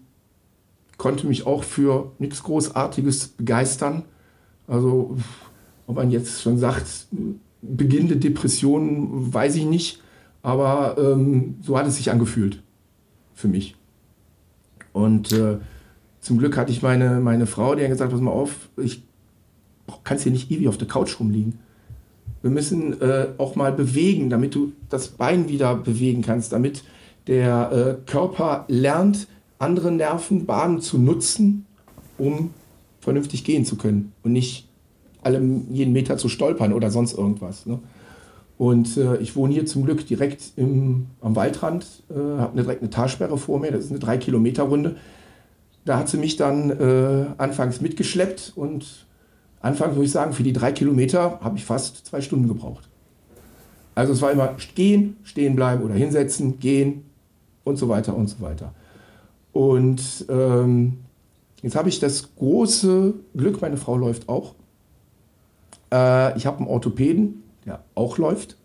konnte 1.05 1.27
mich 1.27 1.47
auch 1.47 1.65
für 1.65 2.13
nichts 2.19 2.43
Großartiges 2.45 3.29
begeistern. 3.29 4.05
Also, 4.67 5.19
ob 5.87 5.97
man 5.97 6.11
jetzt 6.11 6.41
schon 6.41 6.57
sagt, 6.57 7.09
beginnende 7.61 8.17
Depressionen, 8.17 9.35
weiß 9.35 9.57
ich 9.57 9.67
nicht, 9.67 10.01
aber 10.41 10.97
ähm, 10.97 11.57
so 11.61 11.77
hat 11.77 11.87
es 11.87 11.97
sich 11.97 12.11
angefühlt 12.11 12.63
für 13.35 13.49
mich. 13.49 13.77
Und 14.95 15.31
äh, 15.33 15.59
zum 16.23 16.39
Glück 16.39 16.57
hatte 16.57 16.73
ich 16.73 16.81
meine, 16.81 17.21
meine 17.21 17.45
Frau, 17.45 17.75
die 17.75 17.83
hat 17.83 17.91
gesagt, 17.91 18.11
pass 18.11 18.23
mal 18.23 18.31
auf, 18.31 18.71
ich 18.79 19.03
kann 20.05 20.17
hier 20.17 20.33
nicht 20.33 20.51
ewig 20.51 20.69
auf 20.69 20.79
der 20.79 20.89
Couch 20.89 21.21
rumliegen. 21.21 21.59
Wir 22.41 22.51
müssen 22.51 22.99
äh, 23.03 23.27
auch 23.37 23.57
mal 23.57 23.73
bewegen, 23.73 24.31
damit 24.31 24.55
du 24.55 24.73
das 24.89 25.09
Bein 25.09 25.51
wieder 25.51 25.77
bewegen 25.77 26.23
kannst, 26.23 26.55
damit 26.55 26.83
der 27.27 27.99
äh, 28.07 28.11
Körper 28.11 28.65
lernt, 28.69 29.29
andere 29.59 29.93
Nervenbahnen 29.93 30.81
zu 30.81 30.99
nutzen, 30.99 31.67
um 32.19 32.51
vernünftig 33.01 33.45
gehen 33.45 33.65
zu 33.65 33.77
können 33.77 34.13
und 34.23 34.33
nicht 34.33 34.69
alle 35.23 35.41
jeden 35.71 35.93
Meter 35.93 36.17
zu 36.17 36.29
stolpern 36.29 36.73
oder 36.73 36.91
sonst 36.91 37.17
irgendwas. 37.17 37.67
Ne? 37.67 37.79
Und 38.57 38.97
äh, 38.97 39.17
ich 39.17 39.35
wohne 39.37 39.53
hier 39.53 39.67
zum 39.67 39.85
Glück 39.85 40.07
direkt 40.07 40.53
im, 40.57 41.07
am 41.21 41.35
Waldrand, 41.35 42.05
äh, 42.11 42.15
habe 42.15 42.61
direkt 42.61 42.83
eine 42.83 42.91
Talsperre 42.91 43.37
vor 43.37 43.59
mir, 43.59 43.73
das 43.73 43.87
ist 43.87 43.91
eine 43.91 44.01
3-Kilometer-Runde. 44.01 44.97
Da 45.85 45.99
hat 45.99 46.09
sie 46.09 46.19
mich 46.19 46.37
dann 46.37 46.71
äh, 46.71 47.27
anfangs 47.37 47.81
mitgeschleppt 47.81 48.53
und 48.57 49.07
anfangs 49.61 49.95
würde 49.95 50.07
ich 50.07 50.13
sagen, 50.13 50.33
für 50.33 50.43
die 50.43 50.53
drei 50.53 50.73
Kilometer 50.73 51.41
habe 51.41 51.59
ich 51.59 51.65
fast 51.65 52.07
zwei 52.07 52.21
Stunden 52.21 52.49
gebraucht. 52.49 52.89
Also 53.95 54.13
es 54.13 54.23
war 54.23 54.33
immer 54.33 54.57
gehen, 54.75 55.17
stehen 55.25 55.57
bleiben 55.57 55.83
oder 55.83 55.95
hinsetzen, 55.95 56.59
gehen 56.59 57.05
und 57.65 57.77
so 57.77 57.89
weiter 57.89 58.17
und 58.17 58.29
so 58.29 58.41
weiter. 58.41 58.73
Und 59.55 60.27
ähm, 60.29 60.99
jetzt 61.63 61.77
habe 61.77 61.89
ich 61.89 62.01
das 62.01 62.35
große 62.35 63.15
Glück, 63.37 63.63
meine 63.63 63.77
Frau 63.77 63.97
läuft 63.97 64.29
auch. 64.29 64.57
Äh, 65.93 66.37
ich 66.37 66.45
habe 66.45 66.59
einen 66.59 66.67
Orthopäden, 66.67 67.45
der 67.65 67.85
auch 67.95 68.19
läuft. 68.19 68.57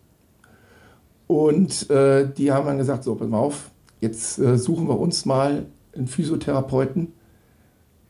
Und 1.27 1.91
äh, 1.91 2.27
die 2.35 2.51
haben 2.51 2.65
dann 2.65 2.79
gesagt, 2.79 3.03
so, 3.03 3.13
pass 3.13 3.29
mal 3.29 3.37
auf, 3.37 3.69
jetzt 4.01 4.39
äh, 4.39 4.57
suchen 4.57 4.87
wir 4.87 4.99
uns 4.99 5.25
mal 5.25 5.67
einen 5.95 6.07
Physiotherapeuten, 6.07 7.13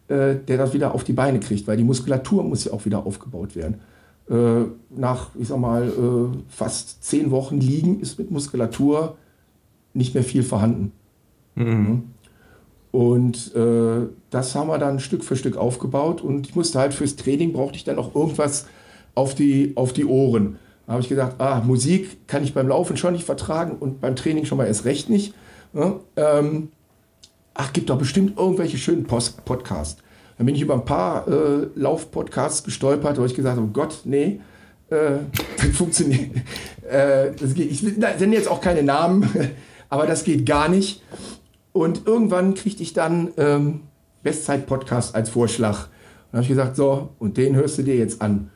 äh, 0.08 0.36
der 0.36 0.58
das 0.58 0.74
wieder 0.74 0.96
auf 0.96 1.04
die 1.04 1.12
Beine 1.12 1.42
kriegt, 1.42 1.68
weil 1.68 1.76
die 1.76 1.84
Muskulatur 1.84 2.46
muss 2.46 2.64
ja 2.64 2.72
auch 2.72 2.86
wieder 2.86 3.06
aufgebaut 3.06 3.58
werden. 3.58 3.82
Äh, 4.30 4.70
nach, 4.98 5.32
ich 5.38 5.50
sag 5.50 5.60
mal, 5.60 5.90
äh, 5.90 6.38
fast 6.48 7.04
zehn 7.04 7.30
Wochen 7.30 7.60
liegen 7.60 8.00
ist 8.00 8.18
mit 8.20 8.32
Muskulatur 8.32 9.18
nicht 9.94 10.14
mehr 10.14 10.24
viel 10.24 10.44
vorhanden. 10.44 10.94
Mhm. 11.56 12.04
Und 12.92 13.56
äh, 13.56 14.08
das 14.32 14.56
haben 14.56 14.68
wir 14.68 14.80
dann 14.80 15.00
Stück 15.00 15.24
für 15.24 15.36
Stück 15.36 15.58
aufgebaut 15.58 16.22
und 16.22 16.48
ich 16.48 16.56
musste 16.56 16.80
halt 16.80 16.94
fürs 16.94 17.16
Training 17.16 17.54
brauchte 17.54 17.78
ich 17.78 17.84
dann 17.84 18.00
auch 18.00 18.16
irgendwas 18.16 18.66
auf 19.14 19.36
die, 19.36 19.74
auf 19.76 19.94
die 19.94 20.06
Ohren. 20.06 20.58
Da 20.88 20.94
habe 20.94 21.04
ich 21.04 21.10
gesagt, 21.10 21.40
ah, 21.40 21.62
Musik 21.64 22.28
kann 22.28 22.44
ich 22.44 22.56
beim 22.56 22.68
Laufen 22.68 22.98
schon 22.98 23.14
nicht 23.14 23.26
vertragen 23.26 23.78
und 23.80 24.02
beim 24.02 24.16
Training 24.16 24.46
schon 24.46 24.58
mal 24.58 24.66
erst 24.66 24.86
recht 24.86 25.08
nicht. 25.08 25.36
Ja, 25.74 26.00
ähm, 26.16 26.70
ach, 27.54 27.74
gibt 27.74 27.92
doch 27.92 27.98
bestimmt 28.00 28.40
irgendwelche 28.40 28.80
schönen 28.80 29.04
Post 29.04 29.46
Podcasts. 29.46 30.02
Dann 30.38 30.48
bin 30.48 30.56
ich 30.56 30.62
über 30.62 30.74
ein 30.74 30.86
paar 30.86 31.28
äh, 31.28 31.68
Lauf-Podcasts 31.76 32.64
gestolpert, 32.64 33.20
wo 33.20 33.26
ich 33.26 33.36
gesagt 33.36 33.58
habe, 33.58 33.68
oh 33.68 33.72
Gott, 33.72 34.00
nee, 34.06 34.40
äh, 34.90 35.18
das 35.58 35.78
funktioniert. 35.78 36.38
Äh, 36.90 37.34
das 37.40 37.54
geht, 37.54 37.70
ich 37.72 37.84
nenne 37.84 38.36
jetzt 38.36 38.50
auch 38.50 38.62
keine 38.62 38.82
Namen, 38.82 39.30
aber 39.90 40.08
das 40.08 40.24
geht 40.24 40.46
gar 40.46 40.70
nicht. 40.70 41.04
Und 41.72 42.08
irgendwann 42.08 42.54
kriegte 42.54 42.84
ich 42.84 42.94
dann 42.94 43.32
ähm, 43.38 43.82
Bestzeit-Podcast 44.24 45.16
als 45.16 45.30
Vorschlag. 45.30 45.88
Und 46.32 46.34
habe 46.34 46.44
ich 46.44 46.50
gesagt, 46.50 46.76
so, 46.76 47.10
und 47.20 47.38
den 47.38 47.56
hörst 47.56 47.78
du 47.78 47.84
dir 47.84 47.96
jetzt 47.96 48.22
an. 48.22 48.52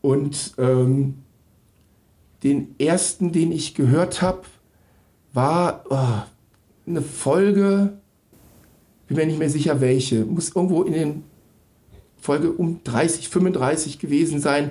Und 0.00 0.54
ähm, 0.58 1.14
den 2.42 2.74
ersten, 2.78 3.32
den 3.32 3.52
ich 3.52 3.74
gehört 3.74 4.22
habe, 4.22 4.42
war 5.32 5.84
oh, 5.90 6.22
eine 6.86 7.02
Folge, 7.02 7.98
bin 9.08 9.16
mir 9.16 9.26
nicht 9.26 9.38
mehr 9.38 9.50
sicher 9.50 9.80
welche, 9.80 10.24
muss 10.24 10.54
irgendwo 10.54 10.82
in 10.82 10.92
den 10.92 11.24
Folge 12.16 12.50
um 12.50 12.80
30, 12.84 13.28
35 13.28 13.98
gewesen 13.98 14.40
sein, 14.40 14.70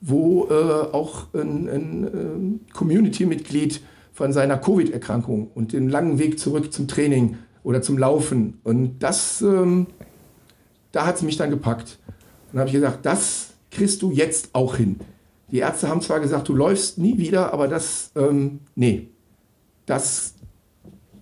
wo 0.00 0.46
äh, 0.48 0.52
auch 0.92 1.32
ein, 1.34 1.68
ein, 1.68 2.04
ein 2.04 2.60
Community-Mitglied 2.72 3.80
von 4.14 4.32
seiner 4.32 4.56
Covid-Erkrankung 4.56 5.50
und 5.54 5.72
den 5.72 5.90
langen 5.90 6.18
Weg 6.18 6.38
zurück 6.38 6.72
zum 6.72 6.86
Training 6.86 7.36
oder 7.64 7.82
zum 7.82 7.98
Laufen. 7.98 8.60
Und 8.62 9.00
das, 9.00 9.42
ähm, 9.42 9.88
da 10.92 11.04
hat 11.04 11.16
es 11.16 11.22
mich 11.22 11.36
dann 11.36 11.50
gepackt. 11.50 11.98
Und 12.06 12.54
dann 12.54 12.60
habe 12.60 12.68
ich 12.68 12.74
gesagt, 12.74 13.04
das 13.04 13.54
kriegst 13.72 14.02
du 14.02 14.12
jetzt 14.12 14.50
auch 14.52 14.76
hin. 14.76 15.00
Die 15.50 15.58
Ärzte 15.58 15.88
haben 15.88 16.00
zwar 16.00 16.20
gesagt, 16.20 16.48
du 16.48 16.54
läufst 16.54 16.96
nie 16.96 17.18
wieder, 17.18 17.52
aber 17.52 17.66
das, 17.66 18.12
ähm, 18.14 18.60
nee, 18.76 19.08
das 19.84 20.34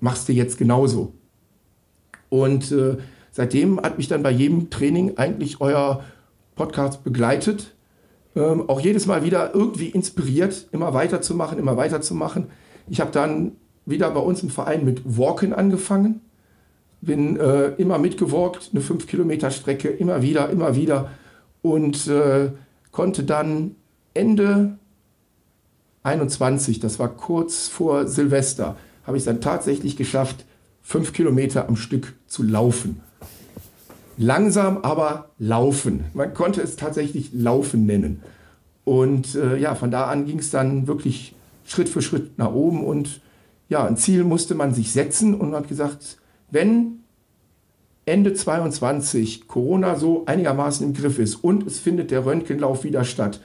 machst 0.00 0.28
du 0.28 0.34
jetzt 0.34 0.58
genauso. 0.58 1.14
Und 2.28 2.72
äh, 2.72 2.98
seitdem 3.30 3.80
hat 3.80 3.96
mich 3.96 4.08
dann 4.08 4.22
bei 4.22 4.30
jedem 4.30 4.68
Training 4.68 5.16
eigentlich 5.16 5.62
euer 5.62 6.04
Podcast 6.56 7.04
begleitet. 7.04 7.74
Ähm, 8.36 8.68
auch 8.68 8.80
jedes 8.80 9.06
Mal 9.06 9.24
wieder 9.24 9.54
irgendwie 9.54 9.88
inspiriert, 9.88 10.68
immer 10.72 10.92
weiterzumachen, 10.92 11.58
immer 11.58 11.78
weiterzumachen. 11.78 12.48
Ich 12.88 13.00
habe 13.00 13.10
dann 13.10 13.52
wieder 13.86 14.10
bei 14.10 14.20
uns 14.20 14.42
im 14.42 14.50
Verein 14.50 14.84
mit 14.84 15.02
Walken 15.04 15.52
angefangen. 15.52 16.20
Bin 17.00 17.36
äh, 17.36 17.68
immer 17.78 17.98
mitgewalkt, 17.98 18.70
eine 18.72 18.80
5 18.80 19.06
Kilometer 19.06 19.50
Strecke, 19.50 19.88
immer 19.88 20.22
wieder, 20.22 20.50
immer 20.50 20.76
wieder. 20.76 21.10
Und 21.62 22.06
äh, 22.06 22.50
konnte 22.92 23.24
dann 23.24 23.76
Ende 24.14 24.78
21, 26.04 26.80
das 26.80 26.98
war 26.98 27.08
kurz 27.08 27.68
vor 27.68 28.06
Silvester, 28.06 28.76
habe 29.06 29.16
ich 29.16 29.22
es 29.22 29.24
dann 29.24 29.40
tatsächlich 29.40 29.96
geschafft, 29.96 30.44
fünf 30.82 31.12
Kilometer 31.12 31.68
am 31.68 31.76
Stück 31.76 32.14
zu 32.26 32.42
laufen. 32.42 33.00
Langsam, 34.18 34.78
aber 34.78 35.30
laufen. 35.38 36.04
Man 36.12 36.34
konnte 36.34 36.60
es 36.60 36.76
tatsächlich 36.76 37.30
Laufen 37.32 37.86
nennen. 37.86 38.22
Und 38.84 39.34
äh, 39.34 39.56
ja, 39.56 39.74
von 39.74 39.90
da 39.90 40.06
an 40.06 40.26
ging 40.26 40.38
es 40.38 40.50
dann 40.50 40.86
wirklich 40.86 41.34
Schritt 41.64 41.88
für 41.88 42.02
Schritt 42.02 42.38
nach 42.38 42.52
oben. 42.52 42.84
Und 42.84 43.20
ja, 43.68 43.86
ein 43.86 43.96
Ziel 43.96 44.24
musste 44.24 44.54
man 44.54 44.74
sich 44.74 44.92
setzen 44.92 45.34
und 45.34 45.50
man 45.50 45.62
hat 45.62 45.68
gesagt, 45.68 46.18
wenn 46.50 47.00
Ende 48.04 48.34
22 48.34 49.46
Corona 49.46 49.96
so 49.96 50.24
einigermaßen 50.26 50.86
im 50.86 50.92
Griff 50.92 51.18
ist 51.18 51.36
und 51.36 51.66
es 51.66 51.78
findet 51.78 52.10
der 52.10 52.26
Röntgenlauf 52.26 52.84
wieder 52.84 53.04
statt, 53.04 53.40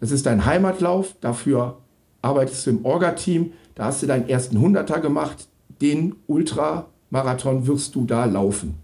das 0.00 0.10
ist 0.10 0.26
dein 0.26 0.44
Heimatlauf, 0.44 1.14
dafür 1.20 1.78
arbeitest 2.20 2.66
du 2.66 2.70
im 2.70 2.84
Orga-Team, 2.84 3.52
da 3.74 3.86
hast 3.86 4.02
du 4.02 4.06
deinen 4.06 4.28
ersten 4.28 4.60
Hunderter 4.60 5.00
gemacht, 5.00 5.48
den 5.80 6.16
Ultramarathon 6.26 7.66
wirst 7.66 7.94
du 7.94 8.04
da 8.04 8.26
laufen. 8.26 8.74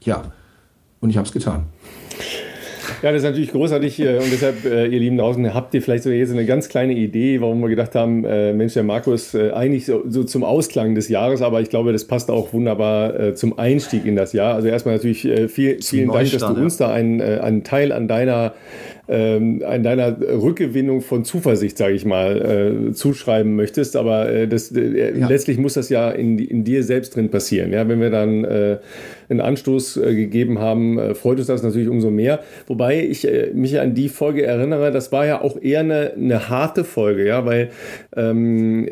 Ja, 0.00 0.32
und 1.00 1.10
ich 1.10 1.16
habe 1.16 1.26
es 1.26 1.32
getan. 1.32 1.66
Ja, 3.02 3.10
das 3.10 3.22
ist 3.22 3.28
natürlich 3.28 3.50
großartig 3.50 3.98
äh, 3.98 4.18
und 4.18 4.32
deshalb, 4.32 4.64
äh, 4.64 4.86
ihr 4.86 5.00
Lieben 5.00 5.16
draußen, 5.16 5.52
habt 5.52 5.74
ihr 5.74 5.82
vielleicht 5.82 6.04
so 6.04 6.10
jetzt 6.10 6.30
eine 6.30 6.46
ganz 6.46 6.68
kleine 6.68 6.92
Idee, 6.92 7.40
warum 7.40 7.60
wir 7.60 7.68
gedacht 7.68 7.96
haben, 7.96 8.24
äh, 8.24 8.52
Mensch, 8.52 8.74
der 8.74 8.84
Markus, 8.84 9.34
eigentlich 9.34 9.86
so, 9.86 10.04
so, 10.08 10.22
zum 10.22 10.44
Ausklang 10.44 10.94
des 10.94 11.08
Jahres, 11.08 11.42
aber 11.42 11.60
ich 11.60 11.68
glaube, 11.68 11.92
das 11.92 12.04
passt 12.04 12.30
auch 12.30 12.52
wunderbar 12.52 13.34
zum 13.34 13.58
Einstieg 13.58 14.06
in 14.06 14.14
das 14.14 14.32
Jahr. 14.32 14.54
Also 14.54 14.68
erstmal 14.68 14.94
natürlich 14.94 15.22
viel, 15.50 15.82
vielen 15.82 16.10
Dank, 16.10 16.30
dass 16.30 16.42
du 16.42 16.54
uns 16.54 16.76
da 16.76 16.92
einen, 16.92 17.20
einen 17.20 17.64
Teil 17.64 17.92
an 17.92 18.06
deiner 18.08 18.54
ähm, 19.08 19.62
an 19.66 19.82
deiner 19.82 20.16
Rückgewinnung 20.20 21.00
von 21.00 21.24
Zuversicht, 21.24 21.76
sage 21.76 21.94
ich 21.94 22.04
mal, 22.04 22.88
äh, 22.90 22.92
zuschreiben 22.92 23.56
möchtest. 23.56 23.96
Aber 23.96 24.28
äh, 24.30 24.46
das, 24.46 24.70
äh, 24.72 25.18
ja. 25.18 25.28
letztlich 25.28 25.58
muss 25.58 25.74
das 25.74 25.88
ja 25.88 26.10
in, 26.10 26.38
in 26.38 26.64
dir 26.64 26.84
selbst 26.84 27.16
drin 27.16 27.28
passieren. 27.28 27.72
Ja, 27.72 27.88
wenn 27.88 28.00
wir 28.00 28.10
dann 28.10 28.44
äh, 28.44 28.78
einen 29.32 29.40
Anstoß 29.40 29.96
äh, 29.96 30.14
gegeben 30.14 30.58
haben, 30.60 30.98
äh, 30.98 31.14
freut 31.14 31.38
uns 31.38 31.48
das 31.48 31.62
natürlich 31.62 31.88
umso 31.88 32.10
mehr. 32.10 32.40
Wobei 32.66 33.04
ich 33.04 33.26
äh, 33.26 33.50
mich 33.52 33.80
an 33.80 33.94
die 33.94 34.08
Folge 34.08 34.44
erinnere, 34.44 34.92
das 34.92 35.10
war 35.10 35.26
ja 35.26 35.40
auch 35.40 35.60
eher 35.60 35.80
eine, 35.80 36.12
eine 36.14 36.48
harte 36.48 36.84
Folge, 36.84 37.26
ja, 37.26 37.44
weil 37.44 37.70
ähm, 38.16 38.86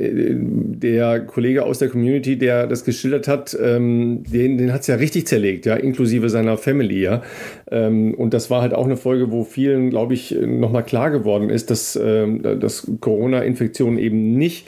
der 0.80 1.20
Kollege 1.20 1.64
aus 1.64 1.78
der 1.78 1.88
Community, 1.88 2.36
der 2.36 2.66
das 2.66 2.84
geschildert 2.84 3.28
hat, 3.28 3.57
ähm, 3.62 4.24
den, 4.24 4.59
den 4.59 4.72
hat 4.72 4.80
es 4.80 4.86
ja 4.88 4.97
richtig 4.97 5.26
zerlegt, 5.26 5.66
ja, 5.66 5.76
inklusive 5.76 6.28
seiner 6.28 6.57
Family, 6.57 7.03
ja. 7.03 7.22
Ähm, 7.70 8.14
und 8.14 8.34
das 8.34 8.50
war 8.50 8.62
halt 8.62 8.74
auch 8.74 8.84
eine 8.84 8.96
Folge, 8.96 9.30
wo 9.30 9.44
vielen, 9.44 9.90
glaube 9.90 10.14
ich, 10.14 10.32
nochmal 10.32 10.84
klar 10.84 11.10
geworden 11.10 11.50
ist, 11.50 11.70
dass, 11.70 11.98
ähm, 12.02 12.42
dass 12.42 12.90
Corona-Infektionen 13.00 13.98
eben 13.98 14.34
nicht 14.34 14.66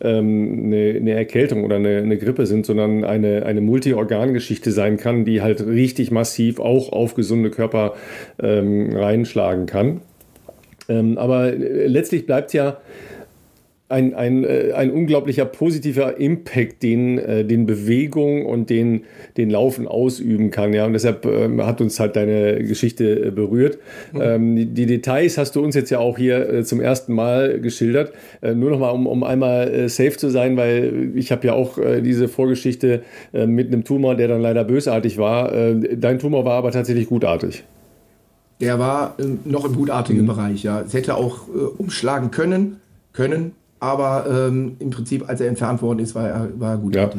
ähm, 0.00 0.64
eine, 0.66 0.96
eine, 0.96 1.12
Erkältung 1.12 1.64
oder 1.64 1.76
eine, 1.76 1.98
eine, 1.98 2.18
Grippe 2.18 2.46
sind, 2.46 2.66
sondern 2.66 3.04
eine, 3.04 3.46
eine 3.46 3.60
Multi-Organ-Geschichte 3.60 4.70
sein 4.70 4.98
kann, 4.98 5.24
die 5.24 5.40
halt 5.40 5.66
richtig 5.66 6.10
massiv 6.10 6.60
auch 6.60 6.92
auf 6.92 7.14
gesunde 7.14 7.50
Körper 7.50 7.94
ähm, 8.42 8.94
reinschlagen 8.94 9.66
kann. 9.66 10.00
Ähm, 10.88 11.16
aber 11.16 11.52
letztlich 11.52 12.26
bleibt 12.26 12.52
ja 12.52 12.78
ein, 13.92 14.14
ein, 14.14 14.44
äh, 14.44 14.72
ein 14.74 14.90
unglaublicher 14.90 15.44
positiver 15.44 16.18
Impact, 16.18 16.82
den, 16.82 17.18
äh, 17.18 17.44
den 17.44 17.66
Bewegung 17.66 18.46
und 18.46 18.70
den, 18.70 19.04
den 19.36 19.50
Laufen 19.50 19.86
ausüben 19.86 20.50
kann. 20.50 20.72
Ja? 20.72 20.86
Und 20.86 20.94
deshalb 20.94 21.26
ähm, 21.26 21.64
hat 21.64 21.80
uns 21.80 22.00
halt 22.00 22.16
deine 22.16 22.64
Geschichte 22.64 23.26
äh, 23.26 23.30
berührt. 23.30 23.78
Mhm. 24.12 24.20
Ähm, 24.20 24.56
die, 24.56 24.66
die, 24.66 24.86
Details 24.86 25.38
hast 25.38 25.54
du 25.54 25.62
uns 25.62 25.74
jetzt 25.74 25.90
ja 25.90 25.98
auch 25.98 26.18
hier 26.18 26.64
zum 26.64 26.80
ersten 26.80 27.12
Mal 27.14 27.60
geschildert. 27.60 28.12
Nur 28.42 28.70
nochmal, 28.70 28.92
um, 28.92 29.06
um 29.06 29.24
einmal 29.24 29.88
safe 29.88 30.16
zu 30.16 30.28
sein, 30.28 30.56
weil 30.56 31.12
ich 31.14 31.32
habe 31.32 31.46
ja 31.46 31.52
auch 31.54 31.78
diese 32.02 32.28
Vorgeschichte 32.28 33.02
mit 33.32 33.68
einem 33.68 33.84
Tumor, 33.84 34.14
der 34.14 34.28
dann 34.28 34.40
leider 34.40 34.64
bösartig 34.64 35.18
war. 35.18 35.52
dein 35.52 36.18
Tumor 36.18 36.44
war 36.44 36.54
aber 36.54 36.70
tatsächlich 36.72 37.08
gutartig. 37.08 37.64
Der 38.60 38.78
war 38.78 39.16
noch 39.44 39.64
im 39.64 39.74
gutartigen 39.74 40.22
mhm. 40.22 40.26
Bereich, 40.26 40.62
ja. 40.62 40.80
Es 40.80 40.94
hätte 40.94 41.16
auch 41.16 41.48
umschlagen 41.78 42.30
können, 42.30 42.80
können, 43.12 43.52
aber 43.82 44.26
ähm, 44.30 44.76
im 44.78 44.90
Prinzip, 44.90 45.28
als 45.28 45.40
er 45.40 45.48
entfernt 45.48 45.82
worden 45.82 45.98
ist, 45.98 46.14
war 46.14 46.28
er 46.28 46.48
war 46.54 46.78
gut. 46.78 46.94
Ja. 46.94 47.10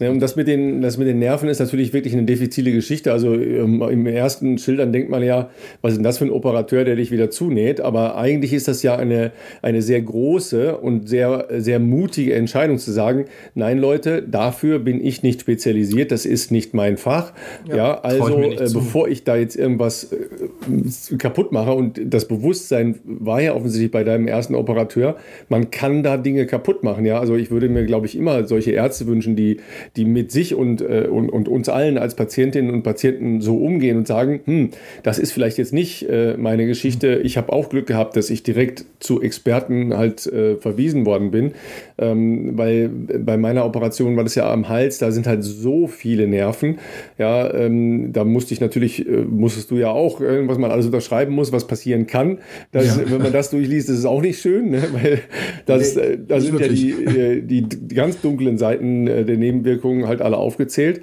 ja. 0.00 0.10
und 0.10 0.20
das 0.20 0.36
mit, 0.36 0.48
den, 0.48 0.82
das 0.82 0.98
mit 0.98 1.08
den 1.08 1.18
Nerven 1.18 1.48
ist 1.48 1.60
natürlich 1.60 1.94
wirklich 1.94 2.12
eine 2.12 2.24
diffizile 2.24 2.72
Geschichte. 2.72 3.10
Also 3.10 3.32
ähm, 3.32 3.80
im 3.80 4.06
ersten 4.06 4.58
Schildern 4.58 4.92
denkt 4.92 5.08
man 5.08 5.22
ja, 5.22 5.48
was 5.80 5.92
ist 5.92 5.96
denn 5.96 6.04
das 6.04 6.18
für 6.18 6.26
ein 6.26 6.30
Operateur, 6.30 6.84
der 6.84 6.96
dich 6.96 7.10
wieder 7.10 7.30
zunäht? 7.30 7.80
Aber 7.80 8.18
eigentlich 8.18 8.52
ist 8.52 8.68
das 8.68 8.82
ja 8.82 8.96
eine, 8.96 9.32
eine 9.62 9.80
sehr 9.80 10.02
große 10.02 10.76
und 10.76 11.08
sehr, 11.08 11.48
sehr 11.56 11.78
mutige 11.78 12.34
Entscheidung 12.34 12.76
zu 12.76 12.92
sagen, 12.92 13.24
nein 13.54 13.78
Leute, 13.78 14.22
dafür 14.22 14.78
bin 14.78 15.02
ich 15.02 15.22
nicht 15.22 15.40
spezialisiert, 15.40 16.12
das 16.12 16.26
ist 16.26 16.52
nicht 16.52 16.74
mein 16.74 16.98
Fach. 16.98 17.32
Ja, 17.66 17.76
ja 17.76 18.00
also 18.02 18.38
äh, 18.42 18.68
bevor 18.70 19.08
ich 19.08 19.24
da 19.24 19.36
jetzt 19.36 19.56
irgendwas 19.56 20.12
äh, 20.12 21.16
kaputt 21.16 21.50
mache 21.50 21.72
und 21.72 21.98
das 22.04 22.28
Bewusstsein 22.28 22.98
war 23.04 23.40
ja 23.40 23.54
offensichtlich 23.54 23.90
bei 23.90 24.04
deinem 24.04 24.28
ersten 24.28 24.54
Operateur, 24.54 25.16
man 25.48 25.70
kann 25.70 26.02
da 26.02 26.09
da 26.10 26.22
Dinge 26.22 26.46
kaputt 26.46 26.82
machen. 26.82 27.04
Ja, 27.04 27.18
also 27.18 27.36
ich 27.36 27.50
würde 27.50 27.68
mir, 27.68 27.84
glaube 27.84 28.06
ich, 28.06 28.16
immer 28.16 28.46
solche 28.46 28.72
Ärzte 28.72 29.06
wünschen, 29.06 29.36
die, 29.36 29.58
die 29.96 30.04
mit 30.04 30.30
sich 30.30 30.54
und, 30.54 30.80
äh, 30.80 31.08
und, 31.10 31.30
und 31.30 31.48
uns 31.48 31.68
allen 31.68 31.98
als 31.98 32.14
Patientinnen 32.14 32.72
und 32.72 32.82
Patienten 32.82 33.40
so 33.40 33.56
umgehen 33.56 33.96
und 33.96 34.06
sagen, 34.06 34.40
hm, 34.44 34.70
das 35.02 35.18
ist 35.18 35.32
vielleicht 35.32 35.58
jetzt 35.58 35.72
nicht 35.72 36.08
äh, 36.08 36.36
meine 36.36 36.66
Geschichte. 36.66 37.20
Ich 37.22 37.36
habe 37.36 37.52
auch 37.52 37.68
Glück 37.68 37.86
gehabt, 37.86 38.16
dass 38.16 38.30
ich 38.30 38.42
direkt 38.42 38.84
zu 38.98 39.22
Experten 39.22 39.96
halt 39.96 40.26
äh, 40.26 40.56
verwiesen 40.56 41.06
worden 41.06 41.30
bin, 41.30 41.52
ähm, 41.98 42.58
weil 42.58 42.88
bei 42.88 43.36
meiner 43.36 43.64
Operation 43.64 44.16
war 44.16 44.24
das 44.24 44.34
ja 44.34 44.50
am 44.50 44.68
Hals, 44.68 44.98
da 44.98 45.10
sind 45.10 45.26
halt 45.26 45.44
so 45.44 45.86
viele 45.86 46.26
Nerven. 46.26 46.78
Ja, 47.18 47.52
ähm, 47.52 48.12
da 48.12 48.24
musste 48.24 48.54
ich 48.54 48.60
natürlich, 48.60 49.06
äh, 49.06 49.24
musstest 49.28 49.70
du 49.70 49.76
ja 49.76 49.90
auch, 49.90 50.20
äh, 50.20 50.46
was 50.48 50.58
man 50.58 50.70
alles 50.70 50.86
unterschreiben 50.86 51.34
muss, 51.34 51.52
was 51.52 51.66
passieren 51.66 52.06
kann. 52.06 52.38
Das, 52.72 52.96
ja. 52.96 53.10
Wenn 53.10 53.22
man 53.22 53.32
das 53.32 53.50
durchliest, 53.50 53.88
ist 53.88 53.98
es 53.98 54.04
auch 54.04 54.22
nicht 54.22 54.40
schön, 54.40 54.70
ne? 54.70 54.82
weil 54.92 55.20
das, 55.66 55.96
nee, 56.00 56.18
da 56.26 56.40
sind 56.40 56.60
ja 56.60 56.68
die, 56.68 56.90
äh, 56.90 57.42
die, 57.42 57.62
die, 57.62 57.94
ganz 57.94 58.20
dunklen 58.20 58.58
Seiten 58.58 59.06
äh, 59.06 59.24
der 59.24 59.36
Nebenwirkungen 59.36 60.06
halt 60.06 60.22
alle 60.22 60.36
aufgezählt. 60.36 61.02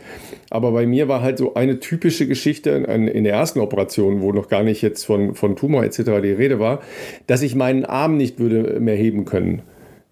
Aber 0.49 0.71
bei 0.71 0.85
mir 0.85 1.07
war 1.07 1.21
halt 1.21 1.37
so 1.37 1.53
eine 1.55 1.79
typische 1.79 2.27
Geschichte 2.27 2.69
in 2.69 3.23
der 3.23 3.33
ersten 3.33 3.59
Operation, 3.59 4.21
wo 4.21 4.31
noch 4.31 4.47
gar 4.47 4.63
nicht 4.63 4.81
jetzt 4.81 5.03
von, 5.03 5.35
von 5.35 5.55
Tumor 5.55 5.83
etc. 5.83 6.03
die 6.23 6.31
Rede 6.31 6.59
war, 6.59 6.81
dass 7.27 7.41
ich 7.41 7.53
meinen 7.55 7.83
Arm 7.83 8.15
nicht 8.15 8.39
würde 8.39 8.79
mehr 8.79 8.95
heben 8.95 9.25
können. 9.25 9.61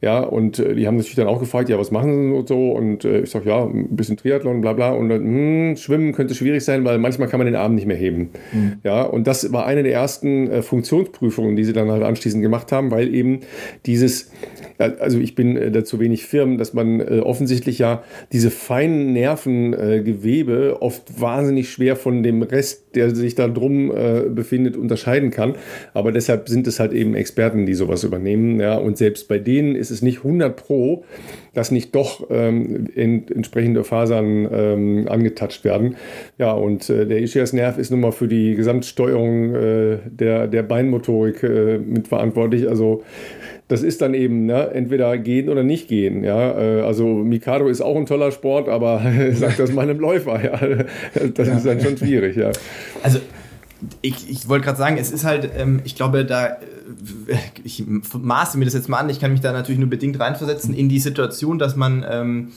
Ja, 0.01 0.19
und 0.19 0.59
äh, 0.59 0.75
die 0.75 0.87
haben 0.87 0.97
natürlich 0.97 1.15
dann 1.15 1.27
auch 1.27 1.39
gefragt, 1.39 1.69
ja, 1.69 1.79
was 1.79 1.89
machen 1.89 2.29
sie 2.29 2.37
und 2.37 2.47
so? 2.47 2.71
Und 2.71 3.05
äh, 3.05 3.21
ich 3.21 3.31
sage, 3.31 3.49
ja, 3.49 3.63
ein 3.63 3.95
bisschen 3.95 4.17
Triathlon, 4.17 4.61
bla 4.61 4.73
bla. 4.73 4.91
Und 4.91 5.09
dann, 5.09 5.23
hm, 5.23 5.77
Schwimmen 5.77 6.11
könnte 6.11 6.35
schwierig 6.35 6.63
sein, 6.63 6.83
weil 6.83 6.97
manchmal 6.97 7.29
kann 7.29 7.39
man 7.39 7.45
den 7.45 7.55
Arm 7.55 7.75
nicht 7.75 7.87
mehr 7.87 7.95
heben. 7.95 8.29
Mhm. 8.51 8.73
Ja, 8.83 9.03
und 9.03 9.25
das 9.25 9.53
war 9.53 9.65
eine 9.65 9.83
der 9.83 9.93
ersten 9.93 10.51
äh, 10.51 10.61
Funktionsprüfungen, 10.61 11.55
die 11.55 11.63
sie 11.63 11.73
dann 11.73 11.89
halt 11.89 12.03
anschließend 12.03 12.43
gemacht 12.43 12.71
haben, 12.71 12.91
weil 12.91 13.13
eben 13.15 13.39
dieses, 13.85 14.31
also 14.77 15.17
ich 15.17 15.33
bin 15.33 15.55
äh, 15.55 15.71
dazu 15.71 15.99
wenig 15.99 16.25
firm, 16.25 16.57
dass 16.57 16.73
man 16.73 16.99
äh, 16.99 17.21
offensichtlich 17.21 17.79
ja 17.79 18.03
diese 18.33 18.51
feinen 18.51 19.13
Nervengewebe 19.13 20.81
oft 20.81 21.21
wahnsinnig 21.21 21.69
schwer 21.69 21.95
von 21.95 22.21
dem 22.21 22.41
Rest, 22.41 22.95
der 22.95 23.15
sich 23.15 23.35
da 23.35 23.47
drum 23.47 23.91
äh, 23.91 24.23
befindet, 24.29 24.75
unterscheiden 24.77 25.31
kann. 25.31 25.55
Aber 25.93 26.11
deshalb 26.11 26.49
sind 26.49 26.67
es 26.67 26.79
halt 26.79 26.93
eben 26.93 27.15
Experten, 27.15 27.65
die 27.65 27.73
sowas 27.73 28.03
übernehmen. 28.03 28.59
Ja, 28.59 28.75
und 28.77 28.97
selbst 28.97 29.27
bei 29.27 29.39
denen 29.39 29.75
ist 29.75 29.84
es 29.91 29.95
es 29.95 30.01
nicht 30.01 30.19
100 30.19 30.55
Pro, 30.55 31.03
dass 31.53 31.71
nicht 31.71 31.95
doch 31.95 32.27
ähm, 32.29 32.87
in, 32.93 33.27
entsprechende 33.27 33.83
Fasern 33.83 34.47
ähm, 34.51 35.07
angetatscht 35.09 35.63
werden. 35.63 35.95
Ja, 36.37 36.51
und 36.51 36.89
äh, 36.89 37.05
der 37.05 37.19
Ischias-Nerv 37.19 37.77
ist 37.77 37.91
nun 37.91 38.01
mal 38.01 38.11
für 38.11 38.27
die 38.27 38.55
Gesamtsteuerung 38.55 39.55
äh, 39.55 39.97
der, 40.05 40.47
der 40.47 40.63
Beinmotorik 40.63 41.43
äh, 41.43 41.77
mitverantwortlich. 41.79 42.67
Also 42.69 43.03
das 43.67 43.81
ist 43.81 44.01
dann 44.01 44.13
eben 44.13 44.45
ne, 44.45 44.69
entweder 44.73 45.17
gehen 45.17 45.49
oder 45.49 45.63
nicht 45.63 45.87
gehen. 45.87 46.23
Ja, 46.23 46.59
äh, 46.59 46.81
also 46.81 47.07
Mikado 47.07 47.67
ist 47.67 47.81
auch 47.81 47.95
ein 47.95 48.05
toller 48.05 48.31
Sport, 48.31 48.69
aber 48.69 49.01
sagt 49.33 49.59
das 49.59 49.71
meinem 49.71 49.99
Läufer. 49.99 50.43
Ja, 50.43 50.59
das 51.33 51.47
ja. 51.47 51.57
ist 51.57 51.65
dann 51.65 51.81
schon 51.81 51.97
schwierig. 51.97 52.35
Ja. 52.35 52.51
Also 53.01 53.19
ich, 54.01 54.29
ich 54.29 54.47
wollte 54.49 54.65
gerade 54.65 54.77
sagen, 54.77 54.97
es 54.99 55.11
ist 55.11 55.25
halt, 55.25 55.49
ähm, 55.57 55.81
ich 55.83 55.95
glaube, 55.95 56.25
da, 56.25 56.57
ich 57.63 57.83
maße 57.87 58.57
mir 58.57 58.65
das 58.65 58.73
jetzt 58.73 58.89
mal 58.89 58.97
an, 58.97 59.09
ich 59.09 59.19
kann 59.19 59.31
mich 59.31 59.41
da 59.41 59.51
natürlich 59.51 59.79
nur 59.79 59.89
bedingt 59.89 60.19
reinversetzen 60.19 60.73
in 60.73 60.89
die 60.89 60.99
Situation, 60.99 61.59
dass 61.59 61.75
man 61.75 62.05
ähm, 62.09 62.51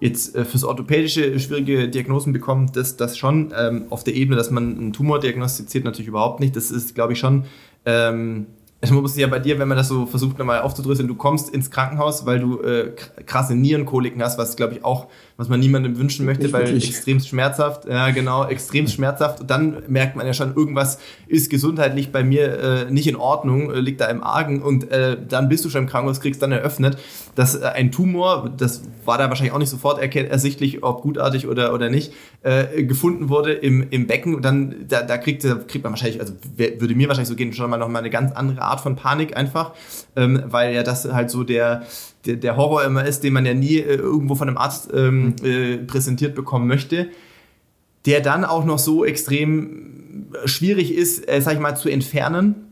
jetzt 0.00 0.34
äh, 0.34 0.44
fürs 0.44 0.64
Orthopädische 0.64 1.38
schwierige 1.38 1.88
Diagnosen 1.88 2.32
bekommt, 2.32 2.76
das, 2.76 2.96
das 2.96 3.16
schon 3.16 3.52
ähm, 3.56 3.84
auf 3.90 4.04
der 4.04 4.14
Ebene, 4.14 4.36
dass 4.36 4.50
man 4.50 4.78
einen 4.78 4.92
Tumor 4.92 5.20
diagnostiziert, 5.20 5.84
natürlich 5.84 6.08
überhaupt 6.08 6.40
nicht. 6.40 6.56
Das 6.56 6.70
ist, 6.70 6.94
glaube 6.94 7.12
ich, 7.12 7.18
schon 7.18 7.44
ähm, 7.84 8.46
es 8.82 8.90
muss 8.90 9.16
ja 9.16 9.26
bei 9.26 9.38
dir, 9.38 9.58
wenn 9.58 9.68
man 9.68 9.76
das 9.76 9.88
so 9.88 10.06
versucht 10.06 10.38
nochmal 10.38 10.62
aufzudrüsseln, 10.62 11.06
du 11.06 11.14
kommst 11.14 11.50
ins 11.50 11.70
Krankenhaus, 11.70 12.24
weil 12.24 12.38
du 12.38 12.60
äh, 12.62 12.92
krasse 13.26 13.54
Nierenkoliken 13.54 14.22
hast, 14.22 14.38
was 14.38 14.56
glaube 14.56 14.74
ich 14.74 14.84
auch, 14.84 15.08
was 15.40 15.48
man 15.48 15.58
niemandem 15.58 15.96
wünschen 15.96 16.26
möchte, 16.26 16.42
Nicht 16.42 16.52
weil 16.52 16.66
wirklich. 16.66 16.90
extrem 16.90 17.18
schmerzhaft, 17.18 17.86
ja 17.86 18.10
genau, 18.10 18.46
extrem 18.46 18.86
schmerzhaft. 18.86 19.40
Und 19.40 19.50
dann 19.50 19.82
merkt 19.88 20.14
man 20.14 20.26
ja 20.26 20.34
schon, 20.34 20.54
irgendwas 20.54 20.98
ist 21.28 21.48
gesundheitlich 21.48 22.12
bei 22.12 22.22
mir 22.22 22.58
äh, 22.88 22.90
nicht 22.90 23.06
in 23.06 23.16
Ordnung, 23.16 23.72
äh, 23.72 23.80
liegt 23.80 24.02
da 24.02 24.06
im 24.08 24.22
Argen 24.22 24.60
und 24.60 24.90
äh, 24.90 25.16
dann 25.26 25.48
bist 25.48 25.64
du 25.64 25.70
schon 25.70 25.84
im 25.84 25.88
Krankenhaus, 25.88 26.20
kriegst 26.20 26.42
dann 26.42 26.52
eröffnet, 26.52 26.98
dass 27.36 27.54
äh, 27.54 27.64
ein 27.64 27.90
Tumor, 27.90 28.50
das 28.54 28.82
war 29.06 29.16
da 29.16 29.30
wahrscheinlich 29.30 29.54
auch 29.54 29.58
nicht 29.58 29.70
sofort 29.70 29.98
ersichtlich, 30.14 30.82
ob 30.82 31.00
gutartig 31.00 31.48
oder, 31.48 31.72
oder 31.72 31.88
nicht, 31.88 32.12
äh, 32.42 32.82
gefunden 32.82 33.30
wurde 33.30 33.54
im, 33.54 33.86
im 33.88 34.06
Becken. 34.06 34.34
Und 34.34 34.44
dann, 34.44 34.74
da, 34.88 35.00
da 35.00 35.16
kriegt, 35.16 35.42
kriegt 35.68 35.84
man 35.84 35.92
wahrscheinlich, 35.92 36.20
also 36.20 36.34
würde 36.56 36.94
mir 36.94 37.08
wahrscheinlich 37.08 37.30
so 37.30 37.34
gehen, 37.34 37.54
schon 37.54 37.70
mal 37.70 37.78
noch 37.78 37.88
mal 37.88 38.00
eine 38.00 38.10
ganz 38.10 38.32
andere 38.32 38.60
Art 38.60 38.82
von 38.82 38.94
Panik 38.94 39.38
einfach, 39.38 39.72
ähm, 40.16 40.42
weil 40.44 40.74
ja 40.74 40.82
das 40.82 41.10
halt 41.10 41.30
so 41.30 41.44
der, 41.44 41.84
der, 42.26 42.36
der, 42.36 42.56
Horror 42.56 42.84
immer 42.84 43.04
ist, 43.04 43.24
den 43.24 43.32
man 43.32 43.46
ja 43.46 43.54
nie 43.54 43.78
äh, 43.78 43.94
irgendwo 43.94 44.34
von 44.34 44.48
einem 44.48 44.58
Arzt 44.58 44.90
ähm, 44.92 45.34
äh, 45.42 45.78
präsentiert 45.78 46.34
bekommen 46.34 46.66
möchte, 46.66 47.08
der 48.06 48.20
dann 48.20 48.44
auch 48.44 48.64
noch 48.64 48.78
so 48.78 49.04
extrem 49.04 50.28
schwierig 50.44 50.94
ist, 50.94 51.28
äh, 51.28 51.40
sag 51.40 51.54
ich 51.54 51.60
mal, 51.60 51.76
zu 51.76 51.88
entfernen 51.88 52.69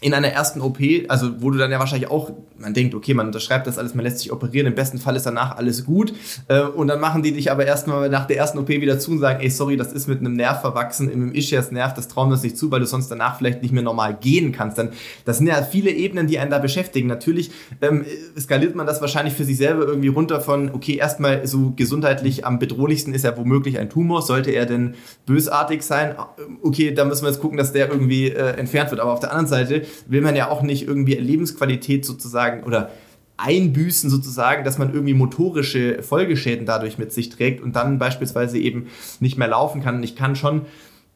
in 0.00 0.14
einer 0.14 0.28
ersten 0.28 0.60
OP, 0.60 0.78
also 1.08 1.42
wo 1.42 1.50
du 1.50 1.58
dann 1.58 1.70
ja 1.70 1.78
wahrscheinlich 1.78 2.10
auch, 2.10 2.32
man 2.58 2.72
denkt, 2.72 2.94
okay, 2.94 3.12
man 3.12 3.26
unterschreibt 3.26 3.66
das 3.66 3.78
alles, 3.78 3.94
man 3.94 4.04
lässt 4.04 4.20
sich 4.20 4.32
operieren, 4.32 4.66
im 4.66 4.74
besten 4.74 4.98
Fall 4.98 5.14
ist 5.14 5.26
danach 5.26 5.56
alles 5.56 5.84
gut 5.84 6.14
äh, 6.48 6.62
und 6.62 6.88
dann 6.88 7.00
machen 7.00 7.22
die 7.22 7.32
dich 7.32 7.50
aber 7.50 7.66
erstmal 7.66 8.08
nach 8.08 8.26
der 8.26 8.38
ersten 8.38 8.58
OP 8.58 8.68
wieder 8.68 8.98
zu 8.98 9.12
und 9.12 9.18
sagen, 9.18 9.40
ey, 9.40 9.50
sorry, 9.50 9.76
das 9.76 9.92
ist 9.92 10.08
mit 10.08 10.20
einem 10.20 10.34
Nerv 10.34 10.62
verwachsen, 10.62 11.10
im 11.10 11.34
Ischias-Nerv, 11.34 11.92
das 11.94 12.08
trauen 12.08 12.30
wir 12.30 12.34
uns 12.34 12.42
nicht 12.42 12.56
zu, 12.56 12.70
weil 12.70 12.80
du 12.80 12.86
sonst 12.86 13.10
danach 13.10 13.36
vielleicht 13.36 13.62
nicht 13.62 13.72
mehr 13.72 13.82
normal 13.82 14.16
gehen 14.18 14.52
kannst. 14.52 14.78
Dann, 14.78 14.90
das 15.24 15.38
sind 15.38 15.48
ja 15.48 15.62
viele 15.62 15.90
Ebenen, 15.90 16.26
die 16.26 16.38
einen 16.38 16.50
da 16.50 16.58
beschäftigen. 16.58 17.06
Natürlich 17.06 17.50
ähm, 17.82 18.04
skaliert 18.38 18.74
man 18.74 18.86
das 18.86 19.00
wahrscheinlich 19.00 19.34
für 19.34 19.44
sich 19.44 19.58
selber 19.58 19.84
irgendwie 19.84 20.08
runter 20.08 20.40
von, 20.40 20.70
okay, 20.72 20.96
erstmal 20.96 21.46
so 21.46 21.72
gesundheitlich 21.76 22.46
am 22.46 22.58
bedrohlichsten 22.58 23.12
ist 23.12 23.24
ja 23.24 23.36
womöglich 23.36 23.78
ein 23.78 23.90
Tumor, 23.90 24.22
sollte 24.22 24.50
er 24.50 24.64
denn 24.64 24.94
bösartig 25.26 25.82
sein? 25.82 26.14
Okay, 26.62 26.92
da 26.94 27.04
müssen 27.04 27.22
wir 27.22 27.30
jetzt 27.30 27.40
gucken, 27.40 27.58
dass 27.58 27.72
der 27.72 27.90
irgendwie 27.90 28.30
äh, 28.30 28.56
entfernt 28.56 28.90
wird, 28.90 29.00
aber 29.00 29.12
auf 29.12 29.20
der 29.20 29.30
anderen 29.30 29.46
Seite 29.46 29.82
will 30.06 30.20
man 30.20 30.36
ja 30.36 30.50
auch 30.50 30.62
nicht 30.62 30.86
irgendwie 30.86 31.14
Lebensqualität 31.14 32.04
sozusagen 32.04 32.64
oder 32.64 32.90
einbüßen 33.36 34.10
sozusagen, 34.10 34.64
dass 34.64 34.78
man 34.78 34.92
irgendwie 34.92 35.14
motorische 35.14 36.02
Folgeschäden 36.02 36.66
dadurch 36.66 36.98
mit 36.98 37.12
sich 37.12 37.30
trägt 37.30 37.62
und 37.62 37.74
dann 37.74 37.98
beispielsweise 37.98 38.58
eben 38.58 38.86
nicht 39.18 39.38
mehr 39.38 39.48
laufen 39.48 39.82
kann. 39.82 39.96
Und 39.96 40.02
ich 40.02 40.14
kann 40.14 40.36
schon, 40.36 40.62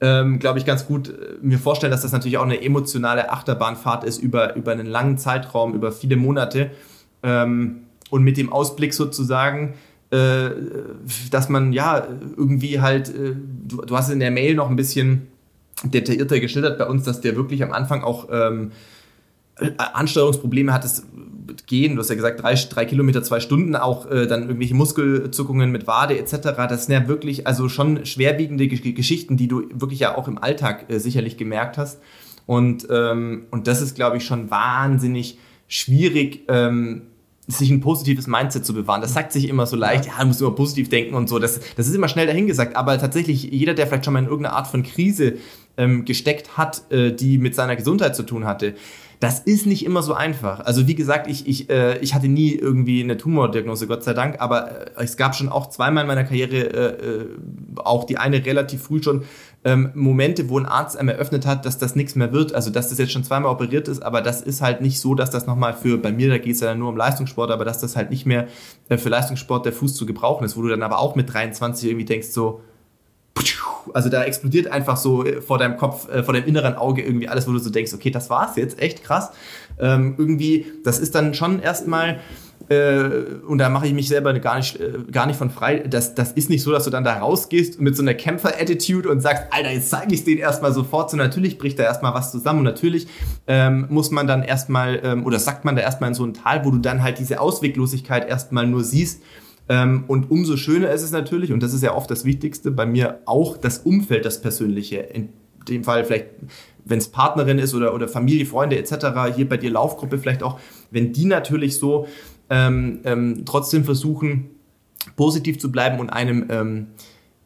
ähm, 0.01 0.39
glaube 0.39 0.59
ich, 0.59 0.65
ganz 0.65 0.87
gut 0.87 1.09
äh, 1.09 1.13
mir 1.43 1.59
vorstellen, 1.59 1.91
dass 1.91 2.03
das 2.03 2.13
natürlich 2.13 2.39
auch 2.39 2.45
eine 2.45 2.63
emotionale 2.63 3.31
Achterbahnfahrt 3.31 4.05
ist 4.05 4.23
über, 4.23 4.57
über 4.57 4.73
einen 4.73 4.87
langen 4.87 5.19
Zeitraum, 5.19 5.75
über 5.75 5.93
viele 5.93 6.17
Monate. 6.17 6.71
Ähm, 7.23 7.81
und 8.11 8.23
mit 8.23 8.37
dem 8.37 8.53
Ausblick 8.53 8.95
sozusagen, 8.95 9.75
äh, 10.11 10.51
dass 11.31 11.49
man 11.49 11.73
ja 11.73 12.07
irgendwie 12.37 12.81
halt, 12.81 13.09
äh, 13.09 13.35
du, 13.67 13.83
du, 13.83 13.97
hast 13.97 14.11
in 14.11 14.21
der 14.21 14.31
Mail 14.31 14.55
noch 14.55 14.71
ein 14.71 14.77
bisschen 14.77 15.27
detaillierter 15.83 16.41
geschildert 16.41 16.79
bei 16.79 16.87
uns, 16.87 17.05
dass 17.05 17.21
der 17.21 17.37
wirklich 17.37 17.63
am 17.63 17.73
Anfang 17.73 18.03
auch 18.03 18.29
ähm, 18.31 18.73
Ansteuerungsprobleme 19.77 20.73
hattest, 20.73 21.05
gehen, 21.67 21.95
du 21.95 22.01
hast 22.01 22.09
ja 22.09 22.15
gesagt, 22.15 22.43
drei, 22.43 22.55
drei 22.55 22.85
Kilometer, 22.85 23.23
zwei 23.23 23.41
Stunden, 23.41 23.77
auch 23.77 24.11
äh, 24.11 24.27
dann 24.27 24.43
irgendwelche 24.43 24.75
Muskelzuckungen 24.75 25.71
mit 25.71 25.87
Wade 25.87 26.19
etc. 26.19 26.41
Das 26.69 26.87
sind 26.87 26.95
ja 26.95 27.07
wirklich 27.09 27.47
also 27.47 27.69
schon 27.69 28.05
schwerwiegende 28.07 28.67
Geschichten, 28.67 29.37
die 29.37 29.49
du 29.49 29.69
wirklich 29.73 30.01
ja 30.01 30.17
auch 30.17 30.27
im 30.27 30.39
Alltag 30.39 30.87
äh, 30.89 30.99
sicherlich 30.99 31.37
gemerkt 31.37 31.79
hast. 31.79 32.01
Und, 32.47 32.87
ähm, 32.91 33.47
und 33.51 33.67
das 33.67 33.81
ist, 33.81 33.95
glaube 33.95 34.17
ich, 34.17 34.25
schon 34.25 34.51
wahnsinnig 34.51 35.39
schwierig, 35.69 36.43
ähm, 36.49 37.03
sich 37.47 37.71
ein 37.71 37.81
positives 37.81 38.27
Mindset 38.27 38.65
zu 38.65 38.73
bewahren. 38.73 39.03
Das 39.03 39.13
sagt 39.13 39.33
sich 39.33 39.49
immer 39.49 39.67
so 39.67 39.77
leicht, 39.77 40.07
ja, 40.07 40.13
du 40.19 40.27
musst 40.27 40.41
immer 40.41 40.53
positiv 40.53 40.89
denken 40.89 41.15
und 41.15 41.29
so. 41.29 41.39
Das, 41.39 41.61
das 41.77 41.87
ist 41.87 41.95
immer 41.95 42.09
schnell 42.09 42.27
dahingesagt. 42.27 42.75
Aber 42.75 42.99
tatsächlich, 42.99 43.45
jeder, 43.45 43.75
der 43.75 43.87
vielleicht 43.87 44.07
schon 44.07 44.15
mal 44.15 44.21
in 44.21 44.29
irgendeiner 44.29 44.57
Art 44.57 44.67
von 44.67 44.83
Krise 44.83 45.35
ähm, 45.77 46.05
gesteckt 46.05 46.57
hat, 46.57 46.91
äh, 46.91 47.13
die 47.13 47.39
mit 47.39 47.55
seiner 47.55 47.77
Gesundheit 47.77 48.17
zu 48.17 48.23
tun 48.23 48.47
hatte, 48.47 48.75
das 49.21 49.39
ist 49.41 49.67
nicht 49.67 49.87
immer 49.87 50.03
so 50.03 50.13
einfach. 50.13 50.61
Also 50.61 50.87
wie 50.87 50.95
gesagt, 50.95 51.29
ich, 51.29 51.47
ich, 51.47 51.71
äh, 51.71 51.99
ich 52.01 52.15
hatte 52.15 52.29
nie 52.29 52.53
irgendwie 52.53 53.03
eine 53.03 53.17
Tumordiagnose, 53.17 53.87
Gott 53.87 54.05
sei 54.05 54.13
Dank, 54.13 54.41
aber 54.41 54.97
äh, 54.99 55.05
es 55.05 55.17
gab 55.17 55.35
schon 55.35 55.49
auch 55.49 55.71
zweimal 55.71 56.03
in 56.03 56.09
meiner 56.09 56.25
Karriere, 56.25 56.57
äh, 56.57 57.07
äh 57.07 57.27
auch 57.77 58.05
die 58.05 58.19
eine 58.19 58.45
relativ 58.45 58.83
früh 58.83 59.03
schon, 59.03 59.25
ähm, 59.65 59.91
Momente, 59.95 60.51
wo 60.51 60.59
ein 60.59 60.67
Arzt 60.67 60.99
einem 60.99 61.09
eröffnet 61.09 61.47
hat, 61.47 61.65
dass 61.65 61.79
das 61.79 61.97
nichts 61.97 62.17
mehr 62.17 62.33
wird. 62.33 62.55
Also 62.55 62.71
dass 62.71 62.91
das 62.91 62.99
jetzt 62.99 63.13
schon 63.13 63.25
zweimal 63.25 63.51
operiert 63.51 63.89
ist, 63.89 64.03
aber 64.03 64.21
das 64.21 64.43
ist 64.43 64.61
halt 64.61 64.83
nicht 64.83 65.01
so, 65.01 65.15
dass 65.15 65.31
das 65.31 65.47
nochmal 65.47 65.73
für, 65.73 65.97
bei 65.97 66.13
mir, 66.13 66.29
da 66.29 66.39
geht 66.39 66.57
es 66.57 66.61
ja 66.61 66.75
nur 66.75 66.91
um 66.91 66.97
Leistungssport, 66.97 67.51
aber 67.51 67.65
dass 67.65 67.81
das 67.81 67.97
halt 67.97 68.11
nicht 68.11 68.27
mehr 68.27 68.49
äh, 68.91 68.99
für 68.99 69.09
Leistungssport 69.09 69.65
der 69.65 69.73
Fuß 69.73 69.95
zu 69.95 70.05
gebrauchen 70.05 70.45
ist, 70.45 70.57
wo 70.57 70.63
du 70.63 70.69
dann 70.69 70.83
aber 70.83 70.99
auch 70.99 71.15
mit 71.17 71.33
23 71.33 71.89
irgendwie 71.89 72.05
denkst 72.05 72.29
so, 72.29 72.61
also 73.93 74.09
da 74.09 74.25
explodiert 74.25 74.71
einfach 74.71 74.97
so 74.97 75.25
äh, 75.25 75.41
vor 75.41 75.59
deinem 75.59 75.77
Kopf, 75.77 76.09
äh, 76.09 76.23
vor 76.23 76.35
deinem 76.35 76.47
inneren 76.47 76.75
Auge 76.75 77.03
irgendwie 77.03 77.29
alles, 77.29 77.47
wo 77.47 77.53
du 77.53 77.59
so 77.59 77.71
denkst, 77.71 77.93
okay, 77.95 78.11
das 78.11 78.31
war's 78.31 78.57
jetzt, 78.57 78.81
echt 78.81 79.03
krass. 79.05 79.31
Ähm, 79.79 80.15
irgendwie, 80.19 80.67
das 80.85 80.99
ist 80.99 81.15
dann 81.15 81.35
schon 81.35 81.61
erstmal, 81.61 82.21
äh, 82.69 83.05
und 83.47 83.59
da 83.59 83.69
mache 83.69 83.87
ich 83.87 83.93
mich 83.93 84.09
selber 84.09 84.33
gar 84.39 84.57
nicht, 84.57 84.81
äh, 84.81 84.99
gar 85.11 85.27
nicht 85.27 85.37
von 85.37 85.51
frei. 85.51 85.79
Das, 85.81 86.15
das 86.15 86.33
ist 86.33 86.49
nicht 86.49 86.63
so, 86.63 86.73
dass 86.73 86.85
du 86.85 86.91
dann 86.91 87.05
da 87.05 87.19
rausgehst 87.19 87.81
mit 87.81 87.97
so 87.97 88.03
einer 88.03 88.15
Kämpfer-Attitude 88.15 89.09
und 89.09 89.21
sagst, 89.21 89.45
Alter, 89.51 89.71
jetzt 89.71 89.91
zeige 89.91 90.15
ich 90.15 90.21
es 90.21 90.25
denen 90.25 90.41
erstmal 90.41 90.73
sofort. 90.73 91.11
So 91.11 91.17
natürlich 91.17 91.59
bricht 91.59 91.79
da 91.79 91.83
erstmal 91.83 92.15
was 92.15 92.31
zusammen 92.31 92.61
und 92.61 92.65
natürlich 92.65 93.07
ähm, 93.47 93.87
muss 93.91 94.11
man 94.11 94.27
dann 94.27 94.43
erstmal, 94.43 95.01
ähm, 95.03 95.27
oder 95.27 95.39
sagt 95.39 95.65
man 95.65 95.77
da 95.77 95.83
erstmal 95.83 96.09
in 96.09 96.15
so 96.15 96.25
ein 96.25 96.35
Tal, 96.35 96.65
wo 96.65 96.71
du 96.71 96.79
dann 96.79 97.03
halt 97.03 97.19
diese 97.19 97.41
Ausweglosigkeit 97.41 98.29
erstmal 98.29 98.67
nur 98.67 98.83
siehst 98.83 99.23
und 99.69 100.31
umso 100.31 100.57
schöner 100.57 100.91
ist 100.91 101.03
es 101.03 101.11
natürlich, 101.11 101.53
und 101.53 101.63
das 101.63 101.73
ist 101.73 101.83
ja 101.83 101.95
oft 101.95 102.11
das 102.11 102.25
Wichtigste, 102.25 102.71
bei 102.71 102.87
mir 102.87 103.21
auch 103.25 103.57
das 103.57 103.79
Umfeld, 103.79 104.25
das 104.25 104.41
Persönliche. 104.41 104.99
In 104.99 105.31
dem 105.69 105.85
Fall 105.85 106.05
vielleicht, 106.05 106.27
wenn 106.85 106.99
es 106.99 107.09
Partnerin 107.09 107.59
ist 107.59 107.75
oder, 107.75 107.95
oder 107.95 108.09
Familie, 108.09 108.45
Freunde 108.47 108.77
etc., 108.77 109.07
hier 109.35 109.49
bei 109.49 109.57
dir 109.57 109.71
Laufgruppe 109.71 110.19
vielleicht 110.19 110.43
auch, 110.43 110.59
wenn 110.91 111.13
die 111.13 111.25
natürlich 111.25 111.79
so 111.79 112.07
ähm, 112.51 113.01
ähm, 113.05 113.45
trotzdem 113.47 113.85
versuchen, 113.85 114.51
positiv 115.17 115.59
zu 115.59 115.73
bleiben 115.73 115.99
und 115.99 116.11
einem 116.11 116.47
ähm, 116.51 116.87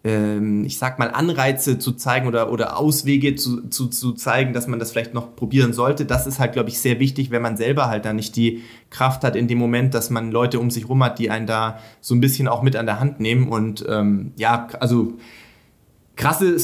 ähm, 0.08 0.64
ich 0.64 0.78
sag 0.78 0.98
mal, 0.98 1.10
Anreize 1.10 1.78
zu 1.78 1.92
zeigen 1.92 2.26
oder, 2.26 2.50
oder 2.50 2.78
Auswege 2.78 3.34
zu, 3.34 3.68
zu, 3.68 3.88
zu 3.88 4.12
zeigen, 4.12 4.54
dass 4.54 4.66
man 4.66 4.78
das 4.78 4.90
vielleicht 4.90 5.12
noch 5.12 5.36
probieren 5.36 5.74
sollte. 5.74 6.06
Das 6.06 6.26
ist 6.26 6.38
halt, 6.38 6.54
glaube 6.54 6.70
ich, 6.70 6.80
sehr 6.80 6.98
wichtig, 6.98 7.30
wenn 7.30 7.42
man 7.42 7.58
selber 7.58 7.88
halt 7.88 8.06
dann 8.06 8.16
nicht 8.16 8.34
die 8.36 8.62
Kraft 8.88 9.22
hat 9.22 9.36
in 9.36 9.48
dem 9.48 9.58
Moment, 9.58 9.92
dass 9.92 10.08
man 10.08 10.32
Leute 10.32 10.60
um 10.60 10.70
sich 10.70 10.88
rum 10.88 11.04
hat, 11.04 11.18
die 11.18 11.30
einen 11.30 11.46
da 11.46 11.78
so 12.00 12.14
ein 12.14 12.20
bisschen 12.20 12.48
auch 12.48 12.62
mit 12.62 12.74
an 12.74 12.86
der 12.86 13.00
Hand 13.00 13.20
nehmen. 13.20 13.48
Und 13.48 13.84
ähm, 13.86 14.32
ja, 14.36 14.68
also 14.80 15.18
krasse 16.16 16.56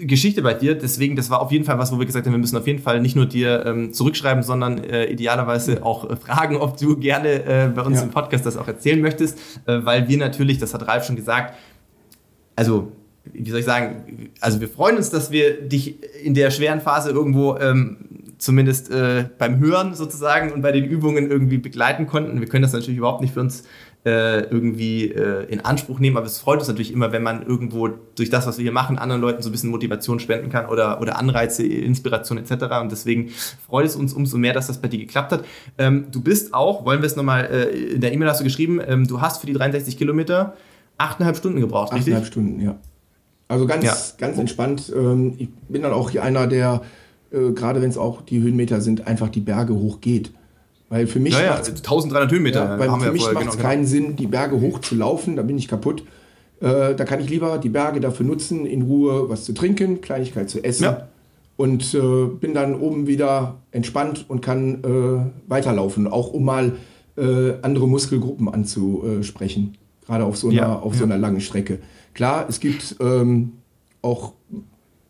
Geschichte 0.00 0.42
bei 0.42 0.54
dir. 0.54 0.74
Deswegen, 0.76 1.16
das 1.16 1.30
war 1.30 1.40
auf 1.40 1.50
jeden 1.50 1.64
Fall 1.64 1.78
was, 1.78 1.90
wo 1.90 1.98
wir 1.98 2.06
gesagt 2.06 2.26
haben, 2.26 2.34
wir 2.34 2.38
müssen 2.38 2.56
auf 2.56 2.66
jeden 2.66 2.82
Fall 2.82 3.00
nicht 3.00 3.16
nur 3.16 3.26
dir 3.26 3.64
ähm, 3.66 3.92
zurückschreiben, 3.92 4.42
sondern 4.42 4.78
äh, 4.84 5.06
idealerweise 5.06 5.84
auch 5.84 6.08
äh, 6.08 6.16
fragen, 6.16 6.56
ob 6.56 6.76
du 6.76 6.96
gerne 6.96 7.44
äh, 7.44 7.68
bei 7.74 7.82
uns 7.82 7.98
ja. 7.98 8.04
im 8.04 8.10
Podcast 8.10 8.44
das 8.44 8.56
auch 8.58 8.68
erzählen 8.68 9.00
möchtest, 9.00 9.38
äh, 9.66 9.84
weil 9.84 10.06
wir 10.08 10.18
natürlich, 10.18 10.58
das 10.58 10.74
hat 10.74 10.86
Ralf 10.86 11.06
schon 11.06 11.16
gesagt, 11.16 11.54
also 12.56 12.92
wie 13.32 13.50
soll 13.50 13.60
ich 13.60 13.66
sagen, 13.66 14.30
also 14.40 14.60
wir 14.60 14.68
freuen 14.68 14.96
uns, 14.96 15.10
dass 15.10 15.30
wir 15.30 15.62
dich 15.62 15.96
in 16.22 16.34
der 16.34 16.50
schweren 16.50 16.80
Phase 16.80 17.10
irgendwo 17.10 17.56
ähm, 17.56 17.96
zumindest 18.38 18.90
äh, 18.90 19.24
beim 19.38 19.58
Hören 19.58 19.94
sozusagen 19.94 20.52
und 20.52 20.60
bei 20.60 20.72
den 20.72 20.84
Übungen 20.84 21.30
irgendwie 21.30 21.58
begleiten 21.58 22.06
konnten. 22.06 22.40
Wir 22.40 22.48
können 22.48 22.62
das 22.62 22.72
natürlich 22.72 22.98
überhaupt 22.98 23.22
nicht 23.22 23.32
für 23.32 23.40
uns 23.40 23.64
äh, 24.04 24.40
irgendwie 24.50 25.10
äh, 25.10 25.44
in 25.46 25.64
Anspruch 25.64 25.98
nehmen, 25.98 26.18
aber 26.18 26.26
es 26.26 26.38
freut 26.38 26.58
uns 26.58 26.68
natürlich 26.68 26.92
immer, 26.92 27.12
wenn 27.12 27.22
man 27.22 27.46
irgendwo 27.46 27.88
durch 27.88 28.28
das, 28.28 28.46
was 28.46 28.58
wir 28.58 28.62
hier 28.64 28.72
machen, 28.72 28.98
anderen 28.98 29.22
Leuten 29.22 29.42
so 29.42 29.48
ein 29.48 29.52
bisschen 29.52 29.70
Motivation 29.70 30.20
spenden 30.20 30.50
kann 30.50 30.66
oder, 30.66 31.00
oder 31.00 31.18
Anreize, 31.18 31.66
Inspiration 31.66 32.36
etc. 32.36 32.64
Und 32.82 32.92
deswegen 32.92 33.30
freut 33.66 33.86
es 33.86 33.96
uns 33.96 34.12
umso 34.12 34.36
mehr, 34.36 34.52
dass 34.52 34.66
das 34.66 34.78
bei 34.78 34.88
dir 34.88 34.98
geklappt 34.98 35.32
hat. 35.32 35.44
Ähm, 35.78 36.08
du 36.10 36.20
bist 36.20 36.52
auch, 36.52 36.84
wollen 36.84 37.00
wir 37.00 37.06
es 37.06 37.16
nochmal, 37.16 37.46
äh, 37.46 37.94
in 37.94 38.02
der 38.02 38.12
E-Mail 38.12 38.28
hast 38.28 38.40
du 38.40 38.44
geschrieben, 38.44 38.78
ähm, 38.86 39.06
du 39.06 39.22
hast 39.22 39.40
für 39.40 39.46
die 39.46 39.54
63 39.54 39.96
Kilometer 39.96 40.54
achteinhalb 40.98 41.36
Stunden 41.36 41.60
gebraucht, 41.60 41.92
richtig? 41.92 42.14
Achteinhalb 42.14 42.26
Stunden, 42.26 42.60
ja. 42.60 42.78
Also 43.48 43.66
ganz, 43.66 43.84
ja. 43.84 43.94
ganz 44.18 44.38
entspannt. 44.38 44.92
Ähm, 44.94 45.34
ich 45.38 45.48
bin 45.68 45.82
dann 45.82 45.92
auch 45.92 46.10
hier 46.10 46.22
einer, 46.22 46.46
der, 46.46 46.82
äh, 47.30 47.52
gerade 47.52 47.82
wenn 47.82 47.90
es 47.90 47.98
auch 47.98 48.22
die 48.22 48.40
Höhenmeter 48.40 48.80
sind, 48.80 49.06
einfach 49.06 49.28
die 49.28 49.40
Berge 49.40 49.74
hochgeht. 49.74 50.32
Weil 50.88 51.06
für 51.06 51.20
mich. 51.20 51.34
Ja, 51.34 51.42
ja, 51.42 51.56
1300 51.56 52.30
Höhenmeter. 52.30 52.64
Ja, 52.64 52.78
weil 52.78 52.90
für 53.00 53.12
mich 53.12 53.22
macht 53.32 53.46
es 53.46 53.52
genau, 53.52 53.62
keinen 53.62 53.84
genau. 53.84 53.90
Sinn, 53.90 54.16
die 54.16 54.26
Berge 54.26 54.60
hoch 54.60 54.80
zu 54.80 54.94
laufen, 54.94 55.36
da 55.36 55.42
bin 55.42 55.58
ich 55.58 55.68
kaputt. 55.68 56.04
Äh, 56.60 56.94
da 56.94 57.04
kann 57.04 57.20
ich 57.20 57.28
lieber 57.28 57.58
die 57.58 57.68
Berge 57.68 58.00
dafür 58.00 58.24
nutzen, 58.24 58.64
in 58.64 58.82
Ruhe 58.82 59.28
was 59.28 59.44
zu 59.44 59.52
trinken, 59.52 60.00
Kleinigkeit 60.00 60.48
zu 60.48 60.62
essen. 60.62 60.84
Ja. 60.84 61.08
Und 61.56 61.94
äh, 61.94 62.26
bin 62.26 62.54
dann 62.54 62.74
oben 62.74 63.06
wieder 63.06 63.56
entspannt 63.70 64.24
und 64.26 64.40
kann 64.40 64.82
äh, 64.82 65.50
weiterlaufen, 65.50 66.08
auch 66.08 66.32
um 66.32 66.44
mal 66.44 66.72
äh, 67.16 67.52
andere 67.62 67.86
Muskelgruppen 67.86 68.48
anzusprechen 68.48 69.76
gerade 70.06 70.24
auf 70.24 70.36
so 70.36 70.48
einer, 70.48 70.56
ja, 70.56 70.78
auf 70.78 70.94
so 70.94 71.04
einer 71.04 71.18
langen 71.18 71.40
Strecke. 71.40 71.78
Klar, 72.12 72.46
es 72.48 72.60
gibt 72.60 72.96
ähm, 73.00 73.52
auch 74.02 74.32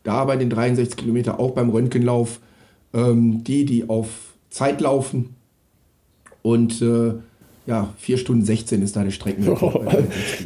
da 0.03 0.25
bei 0.25 0.37
den 0.37 0.51
63 0.51 0.97
Kilometer, 0.97 1.41
auch 1.41 1.53
beim 1.53 1.71
Röntgenlauf, 1.71 2.41
ähm, 2.93 3.45
die, 3.45 3.65
die 3.65 3.89
auf 3.89 4.35
Zeit 4.51 4.81
laufen 4.81 5.35
und 6.43 6.81
äh, 6.81 7.15
ja, 7.67 7.95
4 7.99 8.19
Stunden 8.19 8.45
16 8.45 8.83
ist 8.83 8.95
da 8.95 9.05
der 9.05 9.11
Streckenrekord. 9.11 9.75
Oh, 9.95 10.03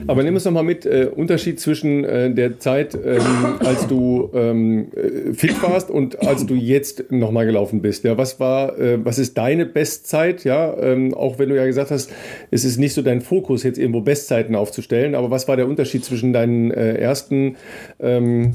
aber 0.06 0.22
nimm 0.22 0.36
es 0.36 0.44
nochmal 0.44 0.62
mit, 0.62 0.86
äh, 0.86 1.10
Unterschied 1.14 1.58
zwischen 1.60 2.04
äh, 2.04 2.32
der 2.32 2.58
Zeit, 2.60 2.94
ähm, 2.94 3.20
als 3.58 3.86
du 3.86 4.30
ähm, 4.34 4.88
äh, 4.94 5.32
fit 5.32 5.60
warst 5.62 5.90
und 5.90 6.20
als 6.22 6.46
du 6.46 6.54
jetzt 6.54 7.10
nochmal 7.10 7.46
gelaufen 7.46 7.82
bist. 7.82 8.04
Ja, 8.04 8.16
was 8.16 8.38
war, 8.40 8.78
äh, 8.78 9.04
was 9.04 9.18
ist 9.18 9.36
deine 9.36 9.66
Bestzeit? 9.66 10.44
Ja, 10.44 10.76
ähm, 10.78 11.14
auch 11.14 11.38
wenn 11.38 11.48
du 11.48 11.56
ja 11.56 11.66
gesagt 11.66 11.90
hast, 11.90 12.10
es 12.50 12.64
ist 12.64 12.78
nicht 12.78 12.94
so 12.94 13.02
dein 13.02 13.20
Fokus, 13.20 13.62
jetzt 13.62 13.78
irgendwo 13.78 14.00
Bestzeiten 14.00 14.54
aufzustellen, 14.54 15.14
aber 15.14 15.30
was 15.30 15.48
war 15.48 15.56
der 15.56 15.66
Unterschied 15.66 16.04
zwischen 16.04 16.32
deinen 16.32 16.70
äh, 16.70 16.94
ersten 16.94 17.56
ähm, 18.00 18.54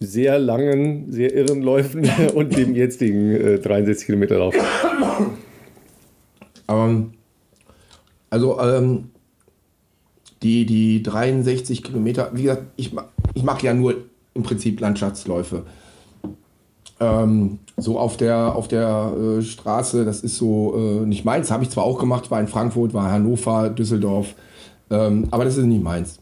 sehr 0.00 0.38
langen, 0.38 1.10
sehr 1.10 1.34
irren 1.34 1.62
Läufen 1.62 2.08
und 2.34 2.56
dem 2.56 2.74
jetzigen 2.74 3.60
63 3.62 4.02
äh, 4.02 4.06
Kilometer 4.06 4.38
Lauf? 4.38 4.54
Ähm, 6.68 7.12
also 8.30 8.60
ähm, 8.60 9.10
die, 10.42 10.66
die 10.66 11.02
63 11.02 11.82
Kilometer, 11.82 12.30
wie 12.34 12.42
gesagt, 12.42 12.64
ich, 12.76 12.92
ich 13.34 13.42
mache 13.42 13.66
ja 13.66 13.74
nur 13.74 13.94
im 14.34 14.42
Prinzip 14.42 14.80
Landschaftsläufe. 14.80 15.64
Ähm, 16.98 17.58
so 17.76 17.98
auf 17.98 18.16
der, 18.16 18.56
auf 18.56 18.68
der 18.68 19.12
äh, 19.38 19.42
Straße, 19.42 20.04
das 20.04 20.20
ist 20.20 20.36
so 20.36 20.74
äh, 20.76 21.06
nicht 21.06 21.24
meins, 21.24 21.50
habe 21.50 21.62
ich 21.62 21.70
zwar 21.70 21.84
auch 21.84 21.98
gemacht, 21.98 22.30
war 22.30 22.40
in 22.40 22.48
Frankfurt, 22.48 22.94
war 22.94 23.10
Hannover, 23.10 23.68
Düsseldorf, 23.68 24.34
ähm, 24.90 25.28
aber 25.30 25.44
das 25.44 25.56
ist 25.56 25.64
nicht 25.64 25.82
meins. 25.82 26.20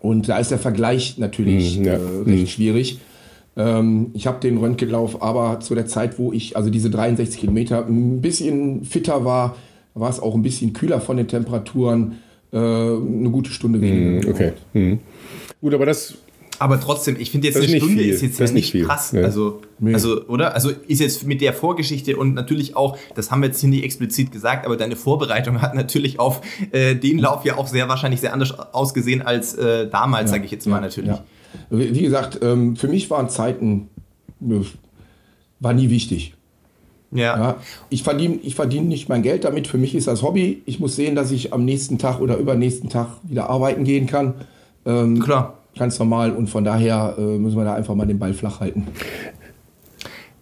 Und 0.00 0.28
da 0.28 0.38
ist 0.38 0.52
der 0.52 0.60
Vergleich 0.60 1.18
natürlich 1.18 1.80
mm, 1.80 1.84
ja. 1.84 1.94
äh, 1.94 2.22
recht 2.24 2.44
mm. 2.44 2.46
schwierig. 2.46 3.00
Ähm, 3.58 4.12
ich 4.14 4.26
habe 4.28 4.38
den 4.40 4.56
Röntgenlauf 4.56 5.20
aber 5.20 5.58
zu 5.60 5.74
der 5.74 5.86
Zeit, 5.86 6.18
wo 6.18 6.32
ich, 6.32 6.56
also 6.56 6.70
diese 6.70 6.90
63 6.90 7.40
Kilometer, 7.40 7.84
ein 7.86 8.22
bisschen 8.22 8.84
fitter 8.84 9.24
war, 9.24 9.56
war 9.94 10.08
es 10.08 10.20
auch 10.20 10.34
ein 10.34 10.42
bisschen 10.42 10.72
kühler 10.72 11.00
von 11.00 11.16
den 11.16 11.26
Temperaturen, 11.26 12.18
äh, 12.52 12.56
eine 12.56 13.30
gute 13.30 13.50
Stunde 13.50 13.80
weniger. 13.80 14.28
Mm, 14.28 14.30
okay. 14.30 14.52
Mm. 14.72 14.98
Gut, 15.60 15.74
aber 15.74 15.86
das 15.86 16.14
Aber 16.60 16.80
trotzdem, 16.80 17.16
ich 17.18 17.30
finde 17.30 17.48
jetzt 17.48 17.56
eine 17.56 17.66
Stunde 17.66 18.02
viel. 18.02 18.12
ist 18.12 18.22
jetzt 18.22 18.40
das 18.40 18.50
ja 18.50 18.54
nicht, 18.54 18.74
nicht 18.74 18.86
krass. 18.86 19.12
Ja. 19.12 19.22
Also, 19.22 19.60
nee. 19.80 19.92
also, 19.92 20.24
oder? 20.26 20.54
Also 20.54 20.70
ist 20.86 21.00
jetzt 21.00 21.26
mit 21.26 21.40
der 21.40 21.52
Vorgeschichte 21.52 22.16
und 22.16 22.34
natürlich 22.34 22.76
auch, 22.76 22.96
das 23.16 23.30
haben 23.30 23.42
wir 23.42 23.48
jetzt 23.48 23.60
hier 23.60 23.70
nicht 23.70 23.84
explizit 23.84 24.30
gesagt, 24.30 24.66
aber 24.66 24.76
deine 24.76 24.96
Vorbereitung 24.96 25.60
hat 25.62 25.74
natürlich 25.74 26.20
auf 26.20 26.42
äh, 26.70 26.94
den 26.94 27.18
Lauf 27.18 27.44
ja 27.44 27.56
auch 27.56 27.66
sehr 27.66 27.88
wahrscheinlich 27.88 28.20
sehr 28.20 28.32
anders 28.32 28.56
ausgesehen 28.56 29.22
als 29.22 29.54
äh, 29.54 29.88
damals, 29.88 30.30
ja. 30.30 30.36
sage 30.36 30.44
ich 30.44 30.50
jetzt 30.52 30.66
mal 30.66 30.80
natürlich. 30.80 31.16
Wie 31.70 32.02
gesagt, 32.02 32.40
ähm, 32.42 32.76
für 32.76 32.88
mich 32.88 33.10
waren 33.10 33.28
Zeiten, 33.28 33.88
äh, 34.40 34.60
war 35.60 35.72
nie 35.72 35.90
wichtig. 35.90 36.34
Ja. 37.10 37.38
ja. 37.38 37.56
Ich 37.88 38.02
verdiene 38.02 38.38
ich 38.42 38.54
verdien 38.54 38.88
nicht 38.88 39.08
mein 39.08 39.22
Geld 39.22 39.44
damit. 39.44 39.66
Für 39.66 39.78
mich 39.78 39.94
ist 39.94 40.06
das 40.06 40.22
Hobby. 40.22 40.62
Ich 40.66 40.78
muss 40.78 40.96
sehen, 40.96 41.14
dass 41.14 41.30
ich 41.30 41.52
am 41.52 41.64
nächsten 41.64 41.98
Tag 41.98 42.20
oder 42.20 42.36
übernächsten 42.36 42.90
Tag 42.90 43.18
wieder 43.22 43.48
arbeiten 43.48 43.84
gehen 43.84 44.06
kann. 44.06 44.34
Ähm, 44.84 45.20
Klar. 45.20 45.54
Ganz 45.76 45.98
normal. 45.98 46.32
Und 46.32 46.48
von 46.48 46.64
daher 46.64 47.14
äh, 47.18 47.38
müssen 47.38 47.56
wir 47.56 47.64
da 47.64 47.74
einfach 47.74 47.94
mal 47.94 48.06
den 48.06 48.18
Ball 48.18 48.34
flach 48.34 48.60
halten. 48.60 48.88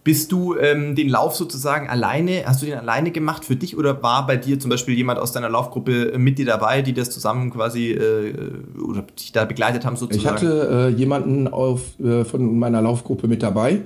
Bist 0.07 0.31
du 0.31 0.55
ähm, 0.55 0.95
den 0.95 1.09
Lauf 1.09 1.35
sozusagen 1.35 1.89
alleine, 1.89 2.43
hast 2.45 2.61
du 2.61 2.65
den 2.65 2.77
alleine 2.77 3.11
gemacht 3.11 3.43
für 3.43 3.57
dich 3.57 3.77
oder 3.77 4.01
war 4.01 4.25
bei 4.25 4.37
dir 4.37 4.57
zum 4.57 4.69
Beispiel 4.69 4.95
jemand 4.95 5.19
aus 5.19 5.33
deiner 5.33 5.49
Laufgruppe 5.49 6.13
äh, 6.13 6.17
mit 6.17 6.37
dir 6.37 6.45
dabei, 6.45 6.81
die 6.81 6.93
das 6.93 7.09
zusammen 7.09 7.51
quasi 7.51 7.91
äh, 7.91 8.33
oder 8.81 9.01
dich 9.01 9.33
da 9.33 9.43
begleitet 9.43 9.85
haben 9.85 9.97
sozusagen? 9.97 10.37
Ich 10.37 10.43
hatte 10.43 10.93
äh, 10.95 10.97
jemanden 10.97 11.49
auf, 11.49 11.99
äh, 11.99 12.23
von 12.23 12.57
meiner 12.57 12.81
Laufgruppe 12.81 13.27
mit 13.27 13.43
dabei. 13.43 13.81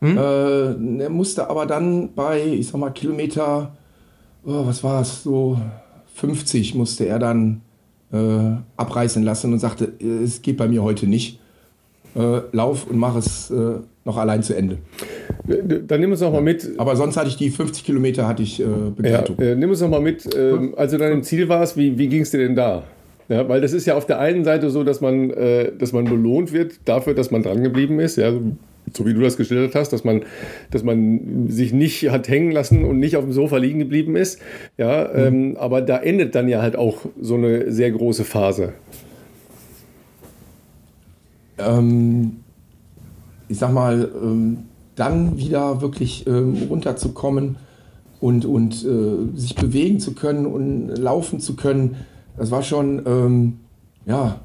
Hm? 0.00 0.16
Äh, 0.16 1.02
er 1.02 1.10
musste 1.10 1.50
aber 1.50 1.66
dann 1.66 2.14
bei, 2.14 2.40
ich 2.40 2.68
sag 2.68 2.78
mal, 2.78 2.90
Kilometer, 2.90 3.72
oh, 4.46 4.64
was 4.64 4.84
war 4.84 5.00
es, 5.00 5.24
so 5.24 5.60
50 6.14 6.76
musste 6.76 7.06
er 7.06 7.18
dann 7.18 7.62
äh, 8.12 8.18
abreißen 8.76 9.24
lassen 9.24 9.52
und 9.52 9.58
sagte, 9.58 9.92
es 10.00 10.40
geht 10.40 10.56
bei 10.56 10.68
mir 10.68 10.84
heute 10.84 11.08
nicht. 11.08 11.40
Äh, 12.14 12.42
lauf 12.52 12.86
und 12.86 12.96
mach 12.96 13.16
es 13.16 13.50
äh, 13.50 13.80
noch 14.04 14.16
allein 14.16 14.44
zu 14.44 14.56
Ende. 14.56 14.78
Dann 15.46 16.00
nimm 16.00 16.10
uns 16.10 16.20
noch 16.20 16.32
mal 16.32 16.42
mit. 16.42 16.70
Aber 16.78 16.96
sonst 16.96 17.16
hatte 17.16 17.28
ich 17.28 17.36
die 17.36 17.50
50 17.50 17.84
Kilometer 17.84 18.26
hatte 18.26 18.42
ich 18.42 18.60
äh, 18.60 18.64
Begleitung. 18.94 19.36
Ja, 19.40 19.54
nimm 19.54 19.70
uns 19.70 19.80
noch 19.80 19.88
mal 19.88 20.00
mit, 20.00 20.28
ähm, 20.36 20.74
als 20.76 20.92
du 20.92 20.98
dann 20.98 21.12
im 21.12 21.22
Ziel 21.22 21.48
warst, 21.48 21.76
wie, 21.76 21.98
wie 21.98 22.08
ging 22.08 22.22
es 22.22 22.30
dir 22.30 22.38
denn 22.38 22.54
da? 22.54 22.84
Ja, 23.28 23.48
weil 23.48 23.60
das 23.60 23.72
ist 23.72 23.86
ja 23.86 23.94
auf 23.94 24.06
der 24.06 24.20
einen 24.20 24.44
Seite 24.44 24.70
so, 24.70 24.84
dass 24.84 25.00
man, 25.00 25.30
äh, 25.30 25.72
dass 25.76 25.92
man 25.92 26.04
belohnt 26.04 26.52
wird 26.52 26.80
dafür, 26.86 27.14
dass 27.14 27.30
man 27.30 27.42
dran 27.42 27.62
geblieben 27.62 28.00
ist. 28.00 28.16
Ja, 28.16 28.32
so 28.94 29.06
wie 29.06 29.12
du 29.12 29.20
das 29.20 29.36
geschildert 29.36 29.74
hast, 29.74 29.92
dass 29.92 30.02
man, 30.04 30.22
dass 30.70 30.82
man 30.82 31.46
sich 31.48 31.72
nicht 31.74 32.10
hat 32.10 32.28
hängen 32.28 32.52
lassen 32.52 32.84
und 32.84 32.98
nicht 32.98 33.16
auf 33.16 33.24
dem 33.24 33.32
Sofa 33.32 33.58
liegen 33.58 33.78
geblieben 33.78 34.16
ist. 34.16 34.40
Ja, 34.78 35.08
mhm. 35.12 35.18
ähm, 35.20 35.56
aber 35.58 35.82
da 35.82 35.98
endet 35.98 36.34
dann 36.34 36.48
ja 36.48 36.62
halt 36.62 36.76
auch 36.76 37.00
so 37.20 37.34
eine 37.34 37.70
sehr 37.70 37.90
große 37.90 38.24
Phase. 38.24 38.72
Ähm, 41.58 42.36
ich 43.48 43.58
sag 43.58 43.72
mal, 43.72 44.10
ähm, 44.22 44.58
dann 44.98 45.38
wieder 45.38 45.80
wirklich 45.80 46.26
ähm, 46.26 46.56
runterzukommen 46.68 47.56
und, 48.20 48.44
und 48.44 48.84
äh, 48.84 49.38
sich 49.38 49.54
bewegen 49.54 50.00
zu 50.00 50.14
können 50.14 50.46
und 50.46 50.88
laufen 50.96 51.40
zu 51.40 51.54
können, 51.54 51.96
das 52.36 52.50
war 52.50 52.62
schon, 52.62 53.02
ähm, 53.06 53.60
ja, 54.06 54.40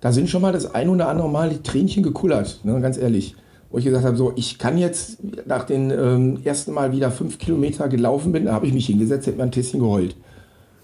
da 0.00 0.12
sind 0.12 0.28
schon 0.28 0.42
mal 0.42 0.52
das 0.52 0.74
ein 0.74 0.88
oder 0.88 1.08
andere 1.08 1.28
Mal 1.28 1.50
die 1.50 1.62
Tränchen 1.62 2.02
gekullert, 2.02 2.60
ne, 2.64 2.80
ganz 2.80 2.96
ehrlich. 2.98 3.34
Wo 3.70 3.78
ich 3.78 3.84
gesagt 3.84 4.04
habe, 4.04 4.16
so, 4.16 4.32
ich 4.36 4.58
kann 4.58 4.78
jetzt 4.78 5.18
nach 5.46 5.64
dem 5.64 5.90
ähm, 5.90 6.38
ersten 6.44 6.72
Mal 6.72 6.92
wieder 6.92 7.10
fünf 7.10 7.38
Kilometer 7.38 7.88
gelaufen 7.88 8.30
bin, 8.30 8.44
da 8.44 8.52
habe 8.52 8.66
ich 8.66 8.72
mich 8.72 8.86
hingesetzt, 8.86 9.26
hätte 9.26 9.38
mir 9.38 9.44
ein 9.44 9.50
Tässchen 9.50 9.80
geheult. 9.80 10.14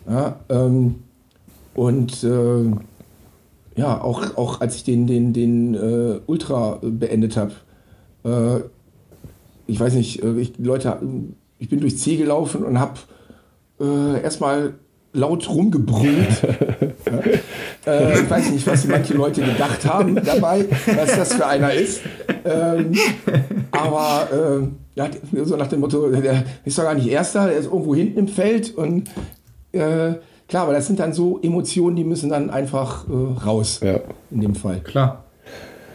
Ja, 0.08 0.40
ähm, 0.48 0.96
und 1.74 2.24
äh, 2.24 2.72
ja, 3.76 4.00
auch, 4.02 4.36
auch 4.36 4.60
als 4.60 4.74
ich 4.76 4.84
den, 4.84 5.06
den, 5.06 5.32
den 5.32 5.74
äh, 5.74 6.20
Ultra 6.26 6.80
beendet 6.82 7.36
habe, 7.36 7.52
äh, 8.24 8.60
ich 9.66 9.80
weiß 9.80 9.94
nicht, 9.94 10.22
äh, 10.22 10.38
ich, 10.38 10.54
Leute, 10.58 10.98
ich 11.58 11.68
bin 11.68 11.80
durchs 11.80 11.98
Ziel 11.98 12.18
gelaufen 12.18 12.64
und 12.64 12.78
habe 12.78 12.98
äh, 13.80 14.22
erstmal 14.22 14.74
laut 15.12 15.48
rumgebrüllt. 15.48 16.28
Äh, 17.84 18.20
ich 18.20 18.30
weiß 18.30 18.52
nicht, 18.52 18.64
was 18.68 18.86
manche 18.86 19.14
Leute 19.14 19.42
gedacht 19.42 19.84
haben 19.84 20.14
dabei, 20.14 20.66
was 20.96 21.16
das 21.16 21.34
für 21.34 21.44
einer 21.44 21.72
ist. 21.72 22.00
Ähm, 22.44 22.92
aber 23.72 24.28
äh, 24.32 24.68
ja, 24.94 25.08
so 25.44 25.56
nach 25.56 25.66
dem 25.66 25.80
Motto, 25.80 26.08
der 26.08 26.44
ist 26.64 26.78
doch 26.78 26.84
gar 26.84 26.94
nicht 26.94 27.08
Erster, 27.08 27.48
der 27.48 27.56
ist 27.56 27.64
irgendwo 27.64 27.92
hinten 27.92 28.20
im 28.20 28.28
Feld. 28.28 28.72
Und 28.76 29.08
äh, 29.72 30.14
klar, 30.46 30.62
aber 30.62 30.74
das 30.74 30.86
sind 30.86 31.00
dann 31.00 31.12
so 31.12 31.40
Emotionen, 31.42 31.96
die 31.96 32.04
müssen 32.04 32.30
dann 32.30 32.50
einfach 32.50 33.04
äh, 33.08 33.44
raus. 33.44 33.80
Ja. 33.82 33.98
In 34.30 34.42
dem 34.42 34.54
Fall. 34.54 34.78
Klar. 34.78 35.24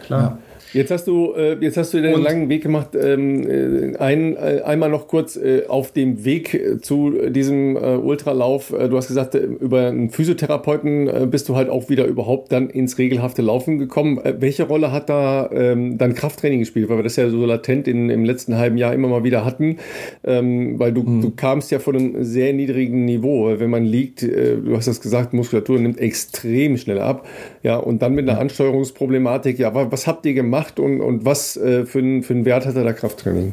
Klar. 0.04 0.22
Ja. 0.22 0.38
Jetzt 0.72 0.90
hast 0.90 1.06
du, 1.06 1.32
äh, 1.34 1.56
jetzt 1.60 1.76
hast 1.76 1.94
du 1.94 2.02
den 2.02 2.20
langen 2.20 2.48
Weg 2.48 2.62
gemacht. 2.62 2.90
Ähm, 2.94 3.48
äh, 3.48 3.96
ein, 3.96 4.36
äh, 4.36 4.62
einmal 4.64 4.90
noch 4.90 5.08
kurz 5.08 5.36
äh, 5.36 5.62
auf 5.66 5.92
dem 5.92 6.24
Weg 6.24 6.52
äh, 6.54 6.80
zu 6.80 7.30
diesem 7.30 7.76
äh, 7.76 7.96
Ultralauf. 7.96 8.68
Du 8.68 8.96
hast 8.96 9.08
gesagt, 9.08 9.34
über 9.34 9.86
einen 9.86 10.10
Physiotherapeuten 10.10 11.08
äh, 11.08 11.26
bist 11.30 11.48
du 11.48 11.56
halt 11.56 11.70
auch 11.70 11.88
wieder 11.88 12.04
überhaupt 12.06 12.52
dann 12.52 12.68
ins 12.68 12.98
regelhafte 12.98 13.40
Laufen 13.40 13.78
gekommen. 13.78 14.18
Äh, 14.18 14.34
welche 14.40 14.64
Rolle 14.64 14.92
hat 14.92 15.08
da 15.08 15.50
ähm, 15.52 15.96
dann 15.96 16.14
Krafttraining 16.14 16.60
gespielt? 16.60 16.88
Weil 16.90 16.98
wir 16.98 17.02
das 17.02 17.16
ja 17.16 17.30
so 17.30 17.44
latent 17.46 17.88
in, 17.88 18.10
im 18.10 18.24
letzten 18.24 18.56
halben 18.58 18.76
Jahr 18.76 18.92
immer 18.92 19.08
mal 19.08 19.24
wieder 19.24 19.44
hatten. 19.44 19.78
Ähm, 20.24 20.78
weil 20.78 20.92
du, 20.92 21.02
mhm. 21.02 21.22
du 21.22 21.30
kamst 21.30 21.70
ja 21.70 21.78
von 21.78 21.96
einem 21.96 22.24
sehr 22.24 22.52
niedrigen 22.52 23.06
Niveau. 23.06 23.58
Wenn 23.58 23.70
man 23.70 23.84
liegt, 23.84 24.22
äh, 24.22 24.56
du 24.56 24.76
hast 24.76 24.86
das 24.86 25.00
gesagt, 25.00 25.32
Muskulatur 25.32 25.78
nimmt 25.78 25.98
extrem 25.98 26.76
schnell 26.76 26.98
ab. 26.98 27.26
Ja, 27.62 27.76
und 27.76 28.02
dann 28.02 28.14
mit 28.14 28.28
einer 28.28 28.38
Ansteuerungsproblematik. 28.38 29.58
Ja, 29.58 29.74
was 29.90 30.06
habt 30.06 30.26
ihr 30.26 30.34
gemacht? 30.34 30.57
Gemacht 30.58 30.80
und, 30.80 31.00
und 31.00 31.24
was 31.24 31.56
äh, 31.56 31.86
für, 31.86 31.98
einen, 31.98 32.22
für 32.22 32.34
einen 32.34 32.44
Wert 32.44 32.66
hatte 32.66 32.84
da 32.84 32.92
Krafttraining? 32.92 33.52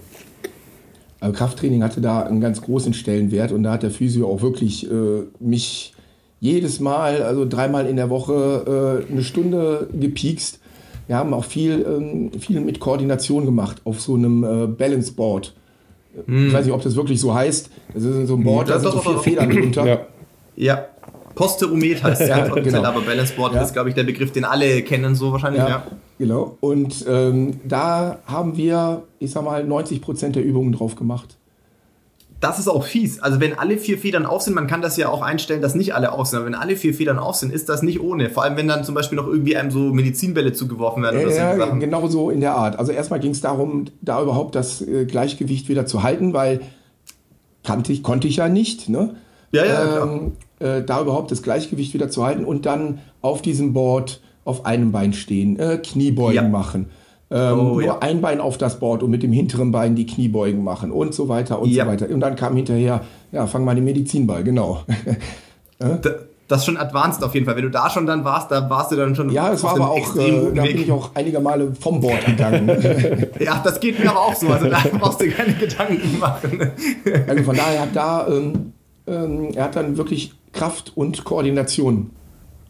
Also 1.19 1.37
Krafttraining 1.37 1.83
hatte 1.83 2.01
da 2.01 2.21
einen 2.21 2.41
ganz 2.41 2.61
großen 2.61 2.93
Stellenwert 2.93 3.51
und 3.51 3.63
da 3.63 3.73
hat 3.73 3.83
der 3.83 3.91
Physio 3.91 4.27
auch 4.27 4.41
wirklich 4.41 4.89
äh, 4.89 5.23
mich 5.39 5.93
jedes 6.39 6.79
Mal, 6.79 7.23
also 7.23 7.45
dreimal 7.47 7.87
in 7.87 7.95
der 7.95 8.09
Woche, 8.09 9.03
äh, 9.07 9.11
eine 9.11 9.23
Stunde 9.23 9.87
gepiekst. 9.93 10.59
Wir 11.07 11.15
haben 11.15 11.33
auch 11.33 11.45
viel, 11.45 11.85
ähm, 11.87 12.31
viel 12.39 12.59
mit 12.59 12.79
Koordination 12.79 13.45
gemacht 13.45 13.81
auf 13.85 14.01
so 14.01 14.15
einem 14.15 14.43
äh, 14.43 14.67
Balance 14.67 15.13
Board. 15.13 15.53
Hm. 16.25 16.47
Ich 16.47 16.53
weiß 16.53 16.65
nicht, 16.65 16.73
ob 16.73 16.81
das 16.81 16.95
wirklich 16.95 17.19
so 17.19 17.33
heißt. 17.33 17.69
Das 17.93 18.03
ist 18.03 18.27
so 18.27 18.35
ein 18.35 18.43
Board, 18.43 18.69
da 18.69 18.79
sind 18.79 18.91
so 18.91 18.99
vier 18.99 19.17
Federn 19.19 19.49
drunter. 19.49 19.85
Ja. 19.85 19.99
ja. 20.55 20.85
Posteromet 21.35 22.01
heißt 22.01 22.21
es 22.21 22.29
ja, 22.29 22.47
genau. 22.47 22.83
aber 22.83 23.01
Balance 23.01 23.33
Board 23.35 23.55
ja. 23.55 23.61
ist, 23.61 23.73
glaube 23.73 23.89
ich, 23.89 23.95
der 23.95 24.03
Begriff, 24.03 24.31
den 24.31 24.45
alle 24.45 24.81
kennen, 24.83 25.15
so 25.15 25.33
wahrscheinlich. 25.33 25.61
Ja, 25.61 25.69
ja. 25.69 25.87
Genau. 26.17 26.57
Und 26.59 27.05
ähm, 27.07 27.59
da 27.63 28.19
haben 28.25 28.57
wir, 28.57 29.03
ich 29.19 29.31
sag 29.31 29.43
mal, 29.43 29.63
90 29.63 30.01
Prozent 30.01 30.35
der 30.35 30.43
Übungen 30.43 30.71
drauf 30.71 30.95
gemacht. 30.95 31.37
Das 32.41 32.59
ist 32.59 32.67
auch 32.67 32.83
fies. 32.83 33.19
Also 33.21 33.39
wenn 33.39 33.57
alle 33.57 33.77
vier 33.77 33.97
Federn 33.97 34.25
auf 34.25 34.41
sind, 34.41 34.53
man 34.53 34.67
kann 34.67 34.81
das 34.81 34.97
ja 34.97 35.09
auch 35.09 35.21
einstellen, 35.21 35.61
dass 35.61 35.73
nicht 35.73 35.95
alle 35.95 36.11
auf 36.11 36.27
sind. 36.27 36.37
Aber 36.37 36.45
wenn 36.45 36.55
alle 36.55 36.75
vier 36.75 36.93
Federn 36.93 37.17
auf 37.17 37.35
sind, 37.35 37.51
ist 37.51 37.69
das 37.69 37.81
nicht 37.81 38.01
ohne. 38.01 38.29
Vor 38.29 38.43
allem, 38.43 38.57
wenn 38.57 38.67
dann 38.67 38.83
zum 38.83 38.93
Beispiel 38.93 39.15
noch 39.15 39.27
irgendwie 39.27 39.55
einem 39.55 39.71
so 39.71 39.79
Medizinbälle 39.93 40.53
zugeworfen 40.53 41.01
werden. 41.01 41.25
Oder 41.25 41.33
ja, 41.33 41.57
so 41.57 41.79
genau 41.79 42.07
so 42.07 42.29
in 42.29 42.41
der 42.41 42.55
Art. 42.55 42.77
Also 42.77 42.91
erstmal 42.91 43.19
ging 43.19 43.31
es 43.31 43.41
darum, 43.41 43.85
da 44.01 44.21
überhaupt 44.21 44.53
das 44.53 44.81
äh, 44.81 45.05
Gleichgewicht 45.05 45.69
wieder 45.69 45.85
zu 45.85 46.03
halten, 46.03 46.33
weil 46.33 46.61
kannte 47.63 47.93
ich, 47.93 48.03
konnte 48.03 48.27
ich 48.27 48.35
ja 48.35 48.49
nicht. 48.49 48.89
Ne? 48.89 49.15
Ja, 49.51 49.65
ja, 49.65 50.03
ähm, 50.03 50.33
äh, 50.59 50.83
da 50.83 51.01
überhaupt 51.01 51.31
das 51.31 51.41
Gleichgewicht 51.41 51.93
wieder 51.93 52.09
zu 52.09 52.23
halten 52.23 52.45
und 52.45 52.65
dann 52.65 52.99
auf 53.21 53.41
diesem 53.41 53.73
Board 53.73 54.21
auf 54.45 54.65
einem 54.65 54.93
Bein 54.93 55.11
stehen, 55.11 55.59
äh, 55.59 55.77
Kniebeugen 55.77 56.35
ja. 56.35 56.47
machen. 56.47 56.87
Ähm, 57.31 57.59
oh, 57.59 57.63
nur 57.73 57.83
ja. 57.83 57.99
ein 57.99 58.21
Bein 58.21 58.39
auf 58.39 58.57
das 58.57 58.79
Board 58.79 59.01
und 59.01 59.09
mit 59.09 59.23
dem 59.23 59.33
hinteren 59.33 59.71
Bein 59.71 59.95
die 59.95 60.05
Kniebeugen 60.05 60.63
machen 60.63 60.91
und 60.91 61.13
so 61.13 61.27
weiter 61.27 61.59
und 61.59 61.69
ja. 61.69 61.83
so 61.83 61.91
weiter. 61.91 62.09
Und 62.09 62.19
dann 62.19 62.35
kam 62.35 62.55
hinterher, 62.55 63.01
ja, 63.31 63.47
fang 63.47 63.65
mal 63.65 63.73
den 63.73 63.83
Medizinball, 63.83 64.43
genau. 64.43 64.83
das 66.47 66.59
ist 66.59 66.65
schon 66.65 66.77
advanced 66.77 67.23
auf 67.23 67.33
jeden 67.33 67.47
Fall. 67.47 67.55
Wenn 67.55 67.63
du 67.63 67.71
da 67.71 67.89
schon 67.89 68.05
dann 68.05 68.23
warst, 68.23 68.51
da 68.51 68.69
warst 68.69 68.91
du 68.91 68.95
dann 68.95 69.15
schon. 69.15 69.31
Ja, 69.31 69.51
es 69.51 69.63
war 69.63 69.71
aber 69.71 69.89
auch, 69.89 70.15
äh, 70.15 70.53
da 70.53 70.61
bin 70.61 70.79
ich 70.79 70.91
auch 70.91 71.09
einige 71.15 71.39
Male 71.39 71.73
vom 71.79 71.99
Board 71.99 72.23
gegangen. 72.23 72.69
ja, 73.39 73.59
das 73.63 73.79
geht 73.79 73.97
mir 73.97 74.11
aber 74.11 74.21
auch 74.21 74.35
so. 74.35 74.47
Also 74.49 74.69
da 74.69 74.83
brauchst 74.99 75.19
du 75.19 75.27
keine 75.29 75.55
Gedanken 75.55 76.19
machen. 76.19 76.71
also 77.27 77.43
von 77.43 77.55
daher 77.55 77.81
hat 77.81 77.95
da, 77.95 78.27
ähm, 78.27 78.73
ähm, 79.07 79.49
er 79.55 79.63
hat 79.63 79.75
dann 79.75 79.97
wirklich 79.97 80.33
Kraft 80.53 80.91
und 80.95 81.23
Koordination 81.23 82.11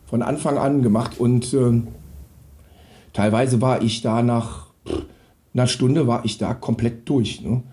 von 0.06 0.22
Anfang 0.22 0.58
an 0.58 0.82
gemacht. 0.82 1.20
Und 1.20 1.54
äh, 1.54 1.82
teilweise 3.14 3.62
war 3.62 3.82
ich 3.82 4.02
da 4.02 4.22
nach 4.22 4.66
einer 5.56 5.68
Stunde 5.68 6.06
war 6.06 6.26
ich 6.26 6.38
da 6.38 6.54
komplett 6.54 7.08
durch. 7.08 7.42
Ne? 7.42 7.64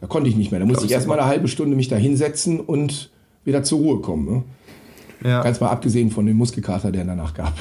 Da 0.00 0.06
konnte 0.06 0.28
ich 0.28 0.36
nicht 0.36 0.50
mehr. 0.50 0.60
Da 0.60 0.66
musste 0.66 0.84
ich 0.84 0.92
erstmal 0.92 1.18
eine 1.18 1.28
halbe 1.28 1.48
Stunde 1.48 1.74
mich 1.74 1.88
da 1.88 1.96
hinsetzen 1.96 2.60
und 2.60 3.10
wieder 3.44 3.62
zur 3.62 3.78
Ruhe 3.78 4.00
kommen. 4.00 4.26
Ne? 4.30 4.42
Ja. 5.28 5.42
Ganz 5.42 5.60
mal 5.60 5.68
abgesehen 5.68 6.10
von 6.10 6.26
dem 6.26 6.36
Muskelkater, 6.36 6.92
der 6.92 7.04
danach 7.04 7.34
gab. 7.34 7.54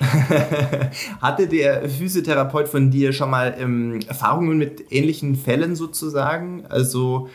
Hatte 1.20 1.48
der 1.48 1.88
Physiotherapeut 1.88 2.68
von 2.68 2.90
dir 2.90 3.12
schon 3.12 3.30
mal 3.30 3.56
ähm, 3.58 4.00
Erfahrungen 4.06 4.58
mit 4.58 4.92
ähnlichen 4.92 5.36
Fällen 5.36 5.74
sozusagen? 5.74 6.64
Also 6.68 7.28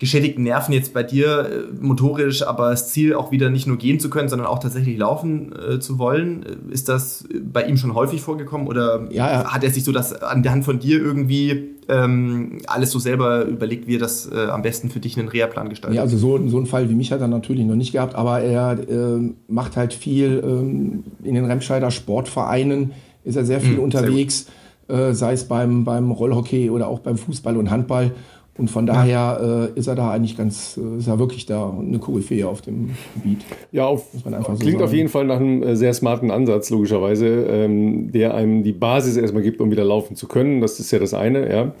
geschädigten 0.00 0.42
Nerven 0.44 0.72
jetzt 0.72 0.94
bei 0.94 1.02
dir 1.02 1.68
äh, 1.70 1.74
motorisch, 1.78 2.42
aber 2.42 2.70
das 2.70 2.88
Ziel 2.88 3.14
auch 3.14 3.30
wieder 3.30 3.50
nicht 3.50 3.66
nur 3.66 3.76
gehen 3.76 4.00
zu 4.00 4.08
können, 4.08 4.30
sondern 4.30 4.48
auch 4.48 4.58
tatsächlich 4.58 4.96
laufen 4.96 5.52
äh, 5.52 5.78
zu 5.78 5.98
wollen. 5.98 6.44
Ist 6.70 6.88
das 6.88 7.24
bei 7.40 7.64
ihm 7.64 7.76
schon 7.76 7.94
häufig 7.94 8.22
vorgekommen 8.22 8.66
oder 8.66 9.06
ja, 9.10 9.30
ja. 9.30 9.44
hat 9.52 9.62
er 9.62 9.70
sich 9.70 9.84
so 9.84 9.92
das 9.92 10.22
an 10.22 10.42
der 10.42 10.52
Hand 10.52 10.64
von 10.64 10.78
dir 10.78 10.98
irgendwie 10.98 11.76
ähm, 11.88 12.58
alles 12.66 12.90
so 12.92 12.98
selber 12.98 13.44
überlegt, 13.44 13.86
wie 13.86 13.96
er 13.96 14.00
das 14.00 14.26
äh, 14.32 14.46
am 14.46 14.62
besten 14.62 14.88
für 14.88 15.00
dich 15.00 15.18
einen 15.18 15.28
Reha-Plan 15.28 15.68
gestaltet? 15.68 15.96
Ja, 15.96 16.02
also 16.02 16.16
so, 16.16 16.48
so 16.48 16.56
einen 16.56 16.66
Fall 16.66 16.88
wie 16.88 16.94
mich 16.94 17.12
hat 17.12 17.20
er 17.20 17.28
natürlich 17.28 17.66
noch 17.66 17.76
nicht 17.76 17.92
gehabt, 17.92 18.14
aber 18.14 18.40
er 18.40 18.78
äh, 18.78 19.20
macht 19.48 19.76
halt 19.76 19.92
viel 19.92 20.42
ähm, 20.42 21.04
in 21.22 21.34
den 21.34 21.44
Remscheider 21.44 21.90
Sportvereinen, 21.90 22.92
ist 23.22 23.36
er 23.36 23.44
sehr 23.44 23.60
viel 23.60 23.74
mhm, 23.74 23.80
unterwegs, 23.80 24.46
sehr 24.46 24.54
äh, 24.90 25.14
sei 25.14 25.34
es 25.34 25.44
beim, 25.44 25.84
beim 25.84 26.10
Rollhockey 26.10 26.70
oder 26.70 26.88
auch 26.88 27.00
beim 27.00 27.16
Fußball 27.16 27.56
und 27.56 27.70
Handball. 27.70 28.12
Und 28.60 28.68
von 28.68 28.84
daher 28.84 29.70
äh, 29.74 29.78
ist 29.78 29.86
er 29.86 29.94
da 29.94 30.10
eigentlich 30.10 30.36
ganz, 30.36 30.78
äh, 30.78 30.98
ist 30.98 31.08
er 31.08 31.18
wirklich 31.18 31.46
da 31.46 31.74
eine 31.78 31.98
Koryphäe 31.98 32.46
auf 32.46 32.60
dem 32.60 32.90
Gebiet. 33.14 33.38
Ja, 33.72 33.86
auf, 33.86 34.08
so 34.12 34.20
klingt 34.20 34.60
sagen. 34.60 34.82
auf 34.82 34.92
jeden 34.92 35.08
Fall 35.08 35.24
nach 35.24 35.40
einem 35.40 35.62
äh, 35.62 35.76
sehr 35.76 35.94
smarten 35.94 36.30
Ansatz, 36.30 36.68
logischerweise, 36.68 37.26
ähm, 37.26 38.12
der 38.12 38.34
einem 38.34 38.62
die 38.62 38.72
Basis 38.72 39.16
erstmal 39.16 39.42
gibt, 39.42 39.62
um 39.62 39.70
wieder 39.70 39.84
laufen 39.84 40.14
zu 40.14 40.28
können. 40.28 40.60
Das 40.60 40.78
ist 40.78 40.90
ja 40.90 40.98
das 40.98 41.14
eine, 41.14 41.50
ja. 41.50 41.72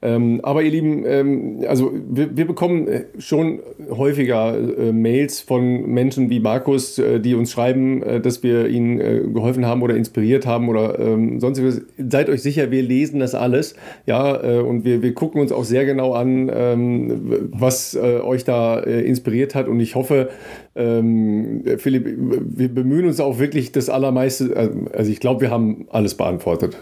Ähm, 0.00 0.40
aber 0.42 0.62
ihr 0.62 0.70
Lieben, 0.70 1.04
ähm, 1.06 1.58
also 1.68 1.92
wir, 2.10 2.34
wir, 2.34 2.46
bekommen 2.46 2.88
äh, 2.88 3.04
schon 3.18 3.60
häufiger 3.90 4.56
äh, 4.56 4.90
Mails 4.90 5.40
von 5.40 5.86
Menschen 5.86 6.30
wie 6.30 6.40
Markus, 6.40 6.98
äh, 6.98 7.20
die 7.20 7.34
uns 7.34 7.52
schreiben, 7.52 8.02
dass 8.22 8.42
wir 8.42 8.68
ihnen 8.68 9.34
geholfen 9.34 9.66
haben 9.66 9.82
oder 9.82 9.94
inspiriert 9.96 10.46
haben 10.46 10.68
oder 10.68 10.98
ähm, 10.98 11.40
sonstiges. 11.40 11.82
Seid 11.98 12.30
euch 12.30 12.42
sicher, 12.42 12.70
wir 12.70 12.82
lesen 12.82 13.20
das 13.20 13.34
alles, 13.34 13.74
ja, 14.06 14.32
und 14.62 14.84
wir, 14.84 15.02
wir 15.02 15.14
gucken 15.14 15.40
uns 15.40 15.52
auch 15.52 15.64
sehr 15.64 15.84
genau 15.84 16.14
an, 16.14 16.21
an, 16.22 16.50
ähm, 16.52 17.50
was 17.52 17.94
äh, 17.94 18.20
euch 18.20 18.44
da 18.44 18.80
äh, 18.80 19.02
inspiriert 19.02 19.54
hat. 19.54 19.68
Und 19.68 19.80
ich 19.80 19.94
hoffe, 19.94 20.30
ähm, 20.74 21.62
Philipp, 21.78 22.06
wir 22.08 22.74
bemühen 22.74 23.06
uns 23.06 23.20
auch 23.20 23.38
wirklich 23.38 23.72
das 23.72 23.90
Allermeiste. 23.90 24.54
Äh, 24.54 24.70
also 24.96 25.10
ich 25.10 25.20
glaube, 25.20 25.42
wir 25.42 25.50
haben 25.50 25.86
alles 25.90 26.16
beantwortet. 26.16 26.78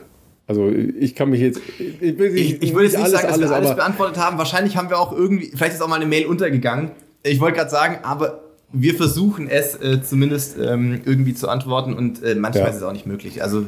Also 0.46 0.68
ich 0.68 1.14
kann 1.14 1.30
mich 1.30 1.40
jetzt. 1.40 1.60
Ich, 1.78 2.02
ich, 2.02 2.20
ich, 2.20 2.62
ich 2.62 2.74
würde 2.74 2.86
jetzt 2.86 2.96
nicht 2.96 3.04
alles, 3.04 3.12
sagen, 3.12 3.26
dass 3.28 3.36
alles, 3.36 3.50
wir 3.50 3.56
alles 3.56 3.74
beantwortet 3.76 4.18
haben. 4.18 4.38
Wahrscheinlich 4.38 4.76
haben 4.76 4.90
wir 4.90 4.98
auch 4.98 5.12
irgendwie, 5.12 5.52
vielleicht 5.54 5.74
ist 5.74 5.82
auch 5.82 5.88
mal 5.88 5.96
eine 5.96 6.06
Mail 6.06 6.26
untergegangen. 6.26 6.90
Ich 7.22 7.40
wollte 7.40 7.58
gerade 7.58 7.70
sagen, 7.70 7.98
aber 8.02 8.40
wir 8.72 8.94
versuchen 8.94 9.48
es 9.48 9.76
äh, 9.76 10.02
zumindest 10.02 10.56
ähm, 10.58 11.02
irgendwie 11.04 11.34
zu 11.34 11.48
antworten 11.48 11.94
und 11.94 12.22
äh, 12.22 12.34
manchmal 12.34 12.64
ja. 12.64 12.70
ist 12.70 12.76
es 12.76 12.82
auch 12.82 12.92
nicht 12.92 13.06
möglich. 13.06 13.42
Also 13.42 13.66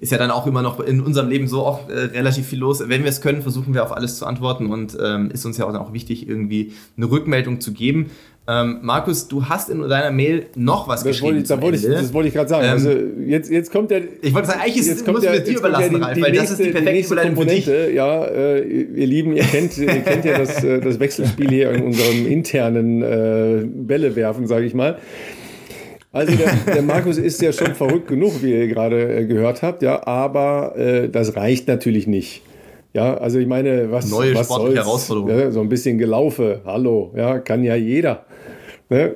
ist 0.00 0.12
ja 0.12 0.18
dann 0.18 0.30
auch 0.30 0.46
immer 0.46 0.62
noch 0.62 0.80
in 0.80 1.00
unserem 1.00 1.28
Leben 1.28 1.46
so 1.46 1.64
auch 1.64 1.88
äh, 1.88 1.92
relativ 1.92 2.46
viel 2.46 2.58
los. 2.58 2.82
Wenn 2.86 3.02
wir 3.02 3.10
es 3.10 3.20
können, 3.20 3.42
versuchen 3.42 3.74
wir 3.74 3.84
auf 3.84 3.92
alles 3.92 4.16
zu 4.18 4.26
antworten 4.26 4.66
und 4.66 4.96
ähm, 5.00 5.30
ist 5.30 5.44
uns 5.44 5.58
ja 5.58 5.66
auch, 5.66 5.74
auch 5.74 5.92
wichtig, 5.92 6.26
irgendwie 6.28 6.72
eine 6.96 7.10
Rückmeldung 7.10 7.60
zu 7.60 7.72
geben. 7.72 8.10
Ähm, 8.48 8.78
Markus, 8.82 9.28
du 9.28 9.44
hast 9.48 9.68
in 9.68 9.80
deiner 9.82 10.10
Mail 10.10 10.46
noch 10.56 10.88
was 10.88 11.02
das 11.02 11.08
geschrieben. 11.08 11.48
Wollte 11.48 11.54
ich, 11.54 11.62
wollte 11.62 11.76
ich, 11.76 11.84
das 11.84 12.12
wollte 12.14 12.28
ich 12.28 12.34
gerade 12.34 12.48
sagen. 12.48 12.64
Ähm, 12.64 12.72
also 12.72 12.90
jetzt, 13.26 13.50
jetzt 13.50 13.70
kommt 13.70 13.90
der. 13.90 14.02
Ich 14.22 14.32
wollte 14.32 14.48
sagen, 14.48 14.60
eigentlich 14.60 14.78
ist 14.78 15.02
es 15.02 15.06
muss 15.06 15.20
dir 15.20 15.58
überlassen, 15.58 16.00
ja 16.00 16.06
Ralf, 16.06 16.20
weil 16.20 16.30
nächste, 16.32 16.48
das 16.48 16.50
ist 16.50 16.66
die 16.66 16.70
perfekte 16.70 17.36
für 17.36 17.46
dich. 17.46 17.66
Ja, 17.94 18.24
äh, 18.24 18.62
ihr 18.62 19.06
Lieben, 19.06 19.36
ihr 19.36 19.44
kennt, 19.44 19.76
ihr 19.76 19.86
kennt 20.00 20.24
ja 20.24 20.38
das, 20.38 20.64
äh, 20.64 20.80
das 20.80 20.98
Wechselspiel 20.98 21.50
hier 21.50 21.70
in 21.72 21.82
unserem 21.82 22.26
internen 22.26 23.02
äh, 23.02 23.64
Bälle 23.66 24.16
werfen, 24.16 24.46
sage 24.46 24.64
ich 24.64 24.72
mal. 24.72 24.98
Also 26.12 26.36
der, 26.36 26.52
der, 26.74 26.82
Markus 26.82 27.18
ist 27.18 27.40
ja 27.40 27.52
schon 27.52 27.74
verrückt 27.76 28.08
genug, 28.08 28.42
wie 28.42 28.52
ihr 28.52 28.66
gerade 28.66 29.18
äh, 29.18 29.26
gehört 29.26 29.62
habt, 29.62 29.82
ja, 29.82 30.04
aber 30.06 30.76
äh, 30.76 31.08
das 31.08 31.36
reicht 31.36 31.68
natürlich 31.68 32.08
nicht. 32.08 32.42
Ja, 32.92 33.16
also 33.16 33.38
ich 33.38 33.46
meine, 33.46 33.92
was, 33.92 34.10
Neue 34.10 34.34
was 34.34 34.48
soll's? 34.48 34.74
Herausforderung. 34.74 35.30
Ja, 35.30 35.50
so 35.52 35.60
ein 35.60 35.68
bisschen 35.68 35.98
gelaufe, 35.98 36.62
hallo, 36.64 37.12
ja, 37.16 37.38
kann 37.38 37.62
ja 37.62 37.76
jeder. 37.76 38.24
Ne? 38.88 39.14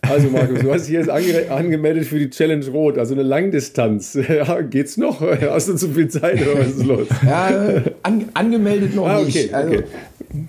Also 0.00 0.28
Markus, 0.30 0.60
du 0.60 0.72
hast 0.72 0.86
dich 0.86 0.94
jetzt 0.94 1.10
ange 1.10 1.50
angemeldet 1.50 2.06
für 2.06 2.18
die 2.18 2.30
Challenge 2.30 2.66
Rot, 2.68 2.96
also 2.96 3.12
eine 3.12 3.22
Langdistanz. 3.22 4.18
Ja, 4.28 4.62
geht's 4.62 4.96
noch? 4.96 5.20
Hast 5.42 5.68
du 5.68 5.74
zu 5.74 5.90
viel 5.90 6.08
Zeit 6.08 6.40
oder 6.40 6.60
was 6.60 6.68
ist 6.68 6.86
los? 6.86 7.06
Ja, 7.26 7.82
an, 8.02 8.24
angemeldet 8.32 8.94
noch 8.94 9.06
ah, 9.06 9.18
okay, 9.18 9.26
nicht. 9.26 9.54
Also, 9.54 9.74
okay. 9.74 9.84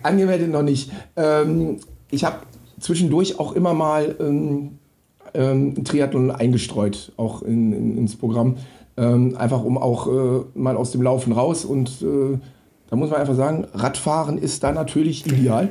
Angemeldet 0.03 0.49
noch 0.49 0.63
nicht. 0.63 0.89
Ähm, 1.17 1.79
ich 2.11 2.23
habe 2.23 2.37
zwischendurch 2.79 3.39
auch 3.39 3.53
immer 3.53 3.73
mal 3.73 4.15
ähm, 4.21 4.77
ähm, 5.33 5.83
Triathlon 5.83 6.31
eingestreut, 6.31 7.11
auch 7.17 7.41
in, 7.41 7.73
in, 7.73 7.97
ins 7.97 8.15
Programm. 8.15 8.57
Ähm, 8.97 9.35
einfach 9.37 9.63
um 9.63 9.77
auch 9.77 10.07
äh, 10.07 10.43
mal 10.53 10.75
aus 10.75 10.91
dem 10.91 11.01
Laufen 11.01 11.33
raus. 11.33 11.65
Und 11.65 12.01
äh, 12.01 12.37
da 12.89 12.95
muss 12.95 13.09
man 13.09 13.19
einfach 13.19 13.35
sagen, 13.35 13.65
Radfahren 13.73 14.37
ist 14.37 14.63
da 14.63 14.71
natürlich 14.71 15.25
ideal. 15.25 15.69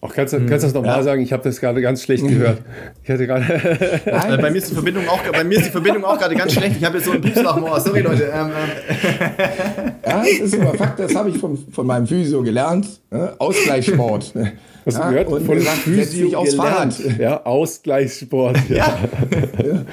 Auch 0.00 0.12
kannst, 0.12 0.32
du, 0.32 0.38
kannst 0.38 0.64
du 0.64 0.66
das 0.66 0.74
nochmal 0.74 0.96
ja. 0.96 1.02
sagen? 1.04 1.22
Ich 1.22 1.32
habe 1.32 1.44
das 1.44 1.60
gerade 1.60 1.80
ganz 1.80 2.02
schlecht 2.02 2.26
gehört. 2.26 2.58
Ich 3.04 3.10
hatte 3.10 3.24
gerade. 3.24 4.00
Nein, 4.04 4.40
bei 4.40 4.50
mir 4.50 4.58
ist 4.58 4.70
die 4.70 4.74
Verbindung 4.74 5.06
auch, 5.08 5.22
bei 5.30 5.44
mir 5.44 5.58
ist 5.58 5.66
die 5.66 5.70
Verbindung 5.70 6.04
auch 6.04 6.18
gerade 6.18 6.34
ganz 6.34 6.54
schlecht. 6.54 6.76
Ich 6.76 6.84
habe 6.84 6.96
jetzt 6.96 7.04
so 7.04 7.12
einen 7.12 7.20
Pupslachmoor. 7.20 7.78
Sorry, 7.78 8.00
Leute. 8.00 8.24
Ähm, 8.24 8.50
ähm. 8.50 9.92
Ja, 10.04 10.22
das 10.22 10.40
ist 10.40 10.60
aber 10.60 10.74
Fakt, 10.74 10.98
das 10.98 11.14
habe 11.14 11.30
ich 11.30 11.38
von, 11.38 11.56
von 11.70 11.86
meinem 11.86 12.08
Physio 12.08 12.42
gelernt. 12.42 12.88
Ne? 13.12 13.32
Ausgleichssport. 13.38 14.34
Hast 14.84 14.98
ja, 14.98 15.10
gehört? 15.10 15.28
Und 15.28 15.46
von 15.46 15.58
Physio 15.58 16.38
aufs 16.38 16.54
Fahrrad. 16.54 17.18
Ja, 17.18 17.44
Ausgleichssport. 17.44 18.58
Ja. 18.68 18.98
ja. 19.62 19.84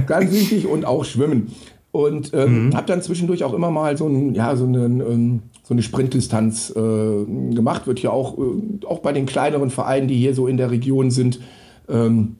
Ganz 0.06 0.32
wichtig 0.32 0.66
und 0.66 0.84
auch 0.84 1.04
Schwimmen. 1.04 1.54
Und 1.90 2.32
ähm, 2.32 2.66
mhm. 2.66 2.76
habe 2.76 2.86
dann 2.86 3.02
zwischendurch 3.02 3.44
auch 3.44 3.52
immer 3.52 3.70
mal 3.70 3.96
so, 3.96 4.06
ein, 4.06 4.34
ja, 4.34 4.56
so, 4.56 4.64
einen, 4.64 5.00
ähm, 5.00 5.42
so 5.62 5.74
eine 5.74 5.82
Sprintdistanz 5.82 6.70
äh, 6.70 7.54
gemacht. 7.54 7.86
Wird 7.86 8.00
ja 8.00 8.10
auch, 8.10 8.38
äh, 8.38 8.86
auch 8.86 9.00
bei 9.00 9.12
den 9.12 9.26
kleineren 9.26 9.70
Vereinen, 9.70 10.08
die 10.08 10.16
hier 10.16 10.34
so 10.34 10.46
in 10.46 10.56
der 10.56 10.70
Region 10.70 11.10
sind, 11.10 11.40
ähm, 11.88 12.36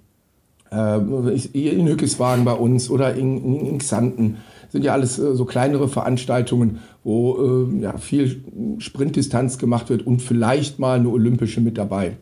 äh, 0.70 0.98
in 1.52 1.86
Hückeswagen 1.86 2.44
bei 2.44 2.54
uns 2.54 2.88
oder 2.90 3.14
in, 3.14 3.44
in, 3.44 3.66
in 3.66 3.78
Xanten, 3.78 4.38
sind 4.72 4.84
ja 4.84 4.94
alles 4.94 5.18
äh, 5.18 5.36
so 5.36 5.44
kleinere 5.44 5.86
Veranstaltungen, 5.86 6.80
wo 7.04 7.66
äh, 7.68 7.82
ja, 7.82 7.98
viel 7.98 8.42
Sprintdistanz 8.78 9.58
gemacht 9.58 9.90
wird 9.90 10.06
und 10.06 10.22
vielleicht 10.22 10.78
mal 10.78 10.98
eine 10.98 11.10
olympische 11.10 11.60
mit 11.60 11.76
dabei. 11.76 12.16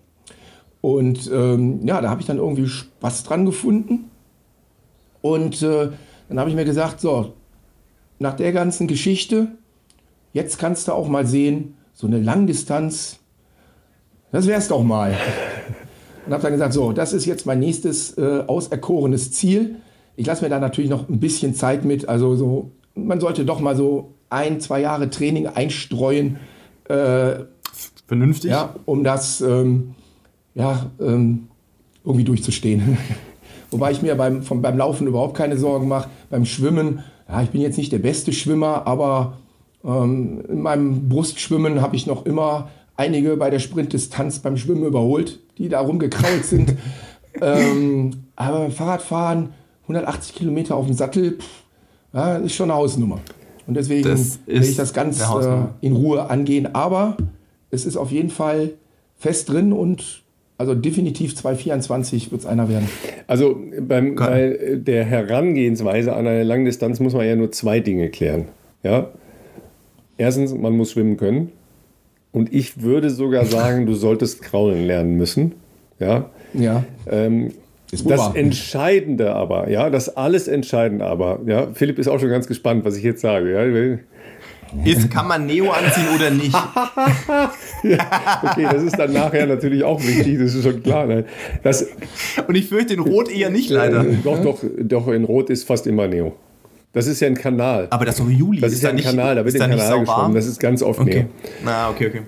Und 0.81 1.31
ähm, 1.33 1.87
ja, 1.87 2.01
da 2.01 2.11
habe 2.11 2.21
ich 2.21 2.27
dann 2.27 2.39
irgendwie 2.39 2.67
Spaß 2.67 3.23
dran 3.23 3.47
gefunden. 3.47 4.11
Und 5.23 5.63
äh, 5.63 5.91
dann 6.29 6.41
habe 6.41 6.51
ich 6.51 6.57
mir 6.57 6.65
gesagt, 6.65 7.01
so, 7.01 7.35
nach 8.19 8.35
der 8.35 8.53
ganzen 8.53 8.89
Geschichte, 8.89 9.49
jetzt 10.33 10.59
kannst 10.59 10.89
du 10.89 10.93
auch 10.93 11.09
mal 11.09 11.27
sehen, 11.27 11.75
so 11.93 12.07
eine 12.07 12.19
Langdistanz, 12.19 13.21
das 14.33 14.47
wär's 14.47 14.69
doch 14.69 14.83
mal. 14.83 15.17
Und 16.27 16.33
habe 16.33 16.43
dann 16.43 16.53
gesagt, 16.53 16.73
so, 16.73 16.93
das 16.93 17.13
ist 17.13 17.27
jetzt 17.27 17.47
mein 17.47 17.61
nächstes 17.61 18.17
äh, 18.19 18.45
auserkorenes 18.47 19.33
Ziel. 19.33 19.77
Ich 20.21 20.27
lasse 20.27 20.45
mir 20.45 20.51
da 20.51 20.61
natürlich 20.61 20.91
noch 20.91 21.09
ein 21.09 21.19
bisschen 21.19 21.55
Zeit 21.55 21.87
mit. 21.87 22.07
Also 22.07 22.37
so, 22.37 22.73
man 22.95 23.21
sollte 23.21 23.47
doch 23.47 23.59
mal 23.59 23.75
so 23.75 24.13
ein, 24.29 24.61
zwei 24.61 24.83
Jahre 24.83 25.09
Training 25.09 25.47
einstreuen. 25.47 26.37
Äh, 26.91 27.45
Vernünftig. 28.07 28.51
Ja, 28.51 28.75
um 28.85 29.03
das 29.03 29.41
ähm, 29.41 29.95
ja, 30.55 30.91
ähm, 31.01 31.49
irgendwie 32.05 32.25
durchzustehen. 32.25 32.99
Wobei 33.71 33.93
ich 33.93 34.03
mir 34.03 34.15
beim, 34.15 34.43
vom, 34.43 34.61
beim 34.61 34.77
Laufen 34.77 35.07
überhaupt 35.07 35.39
keine 35.39 35.57
Sorgen 35.57 35.89
mache. 35.89 36.11
Beim 36.29 36.45
Schwimmen, 36.45 37.03
ja, 37.27 37.41
ich 37.41 37.49
bin 37.49 37.63
jetzt 37.63 37.79
nicht 37.79 37.91
der 37.91 37.99
beste 37.99 38.35
Schwimmer, 38.35 38.87
aber 38.87 39.39
ähm, 39.83 40.45
in 40.51 40.61
meinem 40.61 41.09
Brustschwimmen 41.09 41.81
habe 41.81 41.97
ich 41.97 42.07
noch 42.07 42.27
immer 42.27 42.69
einige 42.95 43.39
bei 43.39 43.49
der 43.49 43.59
Sprintdistanz 43.59 44.41
beim 44.41 44.59
Schwimmen 44.59 44.85
überholt, 44.85 45.39
die 45.57 45.71
da 45.71 45.81
rumgekrault 45.81 46.45
sind. 46.45 46.75
ähm, 47.41 48.25
aber 48.37 48.71
Fahrradfahren, 48.71 49.55
180 49.91 50.35
Kilometer 50.35 50.77
auf 50.77 50.87
dem 50.87 50.95
Sattel, 50.95 51.39
pff, 51.39 51.65
ja, 52.13 52.37
ist 52.37 52.55
schon 52.55 52.71
eine 52.71 52.79
Hausnummer. 52.79 53.21
Und 53.67 53.75
deswegen 53.75 54.09
will 54.09 54.63
ich 54.63 54.77
das 54.77 54.93
ganz 54.93 55.21
äh, 55.21 55.57
in 55.81 55.93
Ruhe 55.93 56.29
angehen. 56.29 56.75
Aber 56.75 57.17
es 57.71 57.87
ist 57.87 57.97
auf 57.97 58.11
jeden 58.11 58.31
Fall 58.31 58.73
fest 59.17 59.49
drin 59.49 59.73
und 59.73 60.23
also 60.59 60.75
definitiv 60.75 61.37
2024 61.37 62.33
wird 62.33 62.43
es 62.43 62.47
einer 62.47 62.69
werden. 62.69 62.89
Also 63.27 63.57
beim, 63.81 64.15
bei 64.15 64.77
der 64.77 65.05
Herangehensweise 65.05 66.13
an 66.13 66.27
eine 66.27 66.43
Langdistanz 66.43 67.01
muss 67.01 67.15
man 67.15 67.27
ja 67.27 67.37
nur 67.37 67.51
zwei 67.51 67.81
Dinge 67.81 68.11
klären. 68.11 68.47
Ja? 68.83 69.09
Erstens, 70.19 70.53
man 70.53 70.77
muss 70.77 70.91
schwimmen 70.93 71.17
können. 71.17 71.53
Und 72.33 72.53
ich 72.53 72.83
würde 72.83 73.09
sogar 73.11 73.45
sagen, 73.47 73.87
du 73.87 73.95
solltest 73.95 74.43
kraulen 74.43 74.87
lernen 74.87 75.17
müssen. 75.17 75.53
Ja. 75.99 76.31
Ja. 76.53 76.85
Ähm, 77.09 77.53
das 77.91 78.35
Entscheidende 78.35 79.35
aber, 79.35 79.69
ja, 79.69 79.91
das 79.91 80.17
alles 80.17 80.49
Entscheidende 80.49 81.07
aber, 81.07 81.41
ja, 81.47 81.69
Philipp 81.75 81.99
ist 81.99 82.09
auch 82.09 82.21
schon 82.21 82.31
ganz 82.31 82.47
gespannt, 82.47 82.85
was 82.85 82.97
ich 82.97 83.03
jetzt 83.03 83.21
sage. 83.21 83.53
Ja 83.53 83.99
ist, 84.85 85.11
kann 85.11 85.27
man 85.27 85.47
Neo 85.47 85.71
anziehen 85.71 86.07
oder 86.15 86.31
nicht? 86.31 86.53
ja, 87.83 88.43
okay, 88.43 88.69
das 88.71 88.83
ist 88.83 88.99
dann 88.99 89.13
nachher 89.13 89.47
natürlich 89.47 89.83
auch 89.83 90.01
wichtig, 90.01 90.39
das 90.39 90.55
ist 90.55 90.63
schon 90.63 90.83
klar. 90.83 91.07
Ne? 91.07 91.25
Das, 91.63 91.89
Und 92.47 92.55
ich 92.55 92.69
fürchte 92.69 92.95
in 92.95 93.01
Rot 93.01 93.31
eher 93.31 93.51
nicht, 93.51 93.71
leider. 93.71 94.05
Äh, 94.05 94.17
doch, 94.23 94.41
doch, 94.43 94.63
doch, 94.79 95.09
in 95.09 95.25
Rot 95.25 95.51
ist 95.51 95.67
fast 95.67 95.87
immer 95.87 96.07
Neo. 96.07 96.37
Das 96.93 97.07
ist 97.07 97.21
ja 97.21 97.29
ein 97.29 97.37
Kanal. 97.37 97.89
Aber 97.91 98.05
das 98.05 98.19
ist 98.19 98.25
doch 98.25 98.31
Juli. 98.31 98.61
Das 98.61 98.71
ist, 98.71 98.79
ist 98.79 98.85
ja 98.85 98.91
ein 98.91 98.97
nicht, 98.97 99.07
Kanal, 99.07 99.37
da 99.37 99.45
wird 99.45 99.61
ein 99.61 99.71
Kanal 99.71 100.01
geschwommen. 100.01 100.35
Das 100.35 100.47
ist 100.47 100.61
ganz 100.61 100.83
oft 100.83 101.01
okay. 101.01 101.15
Neo. 101.15 101.27
Na, 101.65 101.91
okay, 101.91 102.09
okay. 102.09 102.23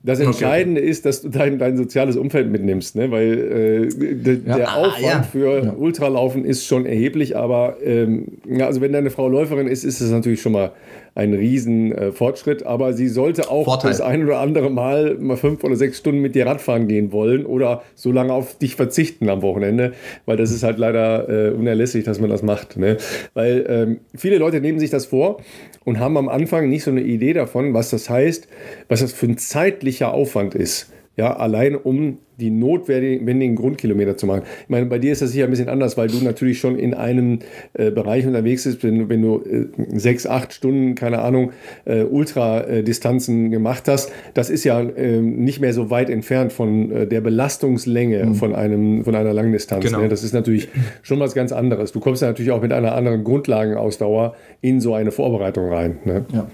Das 0.00 0.20
Entscheidende 0.20 0.80
okay. 0.80 0.90
ist, 0.90 1.04
dass 1.06 1.22
du 1.22 1.28
dein, 1.28 1.58
dein 1.58 1.76
soziales 1.76 2.16
Umfeld 2.16 2.48
mitnimmst, 2.50 2.94
ne? 2.94 3.10
weil 3.10 3.88
äh, 3.90 4.14
de, 4.14 4.40
ja. 4.46 4.56
der 4.56 4.68
ah, 4.68 4.76
Aufwand 4.76 5.02
ja. 5.02 5.22
für 5.22 5.64
ja. 5.64 5.72
Ultralaufen 5.72 6.44
ist 6.44 6.66
schon 6.66 6.86
erheblich, 6.86 7.36
aber 7.36 7.78
ähm, 7.82 8.38
ja, 8.48 8.66
also 8.66 8.80
wenn 8.80 8.92
deine 8.92 9.10
Frau 9.10 9.28
Läuferin 9.28 9.66
ist, 9.66 9.82
ist 9.82 10.00
es 10.00 10.12
natürlich 10.12 10.40
schon 10.40 10.52
mal 10.52 10.70
ein 11.18 11.34
riesen 11.34 11.90
äh, 11.90 12.12
Fortschritt, 12.12 12.64
aber 12.64 12.92
sie 12.92 13.08
sollte 13.08 13.50
auch 13.50 13.64
Vorteil. 13.64 13.90
das 13.90 14.00
ein 14.00 14.24
oder 14.24 14.38
andere 14.38 14.70
Mal 14.70 15.16
mal 15.18 15.36
fünf 15.36 15.64
oder 15.64 15.74
sechs 15.74 15.98
Stunden 15.98 16.20
mit 16.20 16.36
dir 16.36 16.46
Radfahren 16.46 16.86
gehen 16.86 17.10
wollen 17.10 17.44
oder 17.44 17.82
so 17.96 18.12
lange 18.12 18.32
auf 18.32 18.56
dich 18.56 18.76
verzichten 18.76 19.28
am 19.28 19.42
Wochenende, 19.42 19.94
weil 20.26 20.36
das 20.36 20.52
ist 20.52 20.62
halt 20.62 20.78
leider 20.78 21.28
äh, 21.28 21.50
unerlässlich, 21.50 22.04
dass 22.04 22.20
man 22.20 22.30
das 22.30 22.44
macht. 22.44 22.76
Ne? 22.76 22.98
Weil 23.34 23.66
ähm, 23.68 24.00
viele 24.14 24.38
Leute 24.38 24.60
nehmen 24.60 24.78
sich 24.78 24.90
das 24.90 25.06
vor 25.06 25.38
und 25.84 25.98
haben 25.98 26.16
am 26.16 26.28
Anfang 26.28 26.70
nicht 26.70 26.84
so 26.84 26.92
eine 26.92 27.02
Idee 27.02 27.32
davon, 27.32 27.74
was 27.74 27.90
das 27.90 28.08
heißt, 28.08 28.46
was 28.88 29.00
das 29.00 29.12
für 29.12 29.26
ein 29.26 29.38
zeitlicher 29.38 30.14
Aufwand 30.14 30.54
ist. 30.54 30.92
Ja, 31.18 31.36
allein 31.36 31.74
um 31.74 32.18
die 32.38 32.50
notwendigen 32.50 33.56
Grundkilometer 33.56 34.16
zu 34.16 34.26
machen. 34.26 34.42
Ich 34.62 34.68
meine, 34.68 34.86
bei 34.86 35.00
dir 35.00 35.10
ist 35.10 35.20
das 35.20 35.32
sicher 35.32 35.44
ein 35.46 35.50
bisschen 35.50 35.68
anders, 35.68 35.96
weil 35.96 36.06
du 36.06 36.22
natürlich 36.22 36.60
schon 36.60 36.78
in 36.78 36.94
einem 36.94 37.40
äh, 37.74 37.90
Bereich 37.90 38.24
unterwegs 38.24 38.62
bist, 38.62 38.84
wenn, 38.84 39.08
wenn 39.08 39.22
du 39.22 39.42
äh, 39.42 39.66
sechs, 39.98 40.28
acht 40.28 40.52
Stunden, 40.52 40.94
keine 40.94 41.18
Ahnung, 41.18 41.50
äh, 41.84 42.04
Ultradistanzen 42.04 43.50
gemacht 43.50 43.88
hast. 43.88 44.12
Das 44.34 44.50
ist 44.50 44.62
ja 44.62 44.80
ähm, 44.80 45.42
nicht 45.42 45.60
mehr 45.60 45.72
so 45.72 45.90
weit 45.90 46.08
entfernt 46.08 46.52
von 46.52 46.92
äh, 46.92 47.06
der 47.08 47.20
Belastungslänge 47.20 48.24
mhm. 48.24 48.34
von, 48.36 48.54
einem, 48.54 49.02
von 49.02 49.16
einer 49.16 49.32
Langdistanz. 49.32 49.84
Genau. 49.84 50.02
Ne? 50.02 50.08
Das 50.08 50.22
ist 50.22 50.32
natürlich 50.32 50.68
schon 51.02 51.18
was 51.18 51.34
ganz 51.34 51.50
anderes. 51.50 51.90
Du 51.90 51.98
kommst 51.98 52.22
ja 52.22 52.28
natürlich 52.28 52.52
auch 52.52 52.62
mit 52.62 52.72
einer 52.72 52.94
anderen 52.94 53.24
Grundlagenausdauer 53.24 54.36
in 54.60 54.80
so 54.80 54.94
eine 54.94 55.10
Vorbereitung 55.10 55.72
rein. 55.72 55.98
Ne? 56.04 56.24
Ja. 56.32 56.46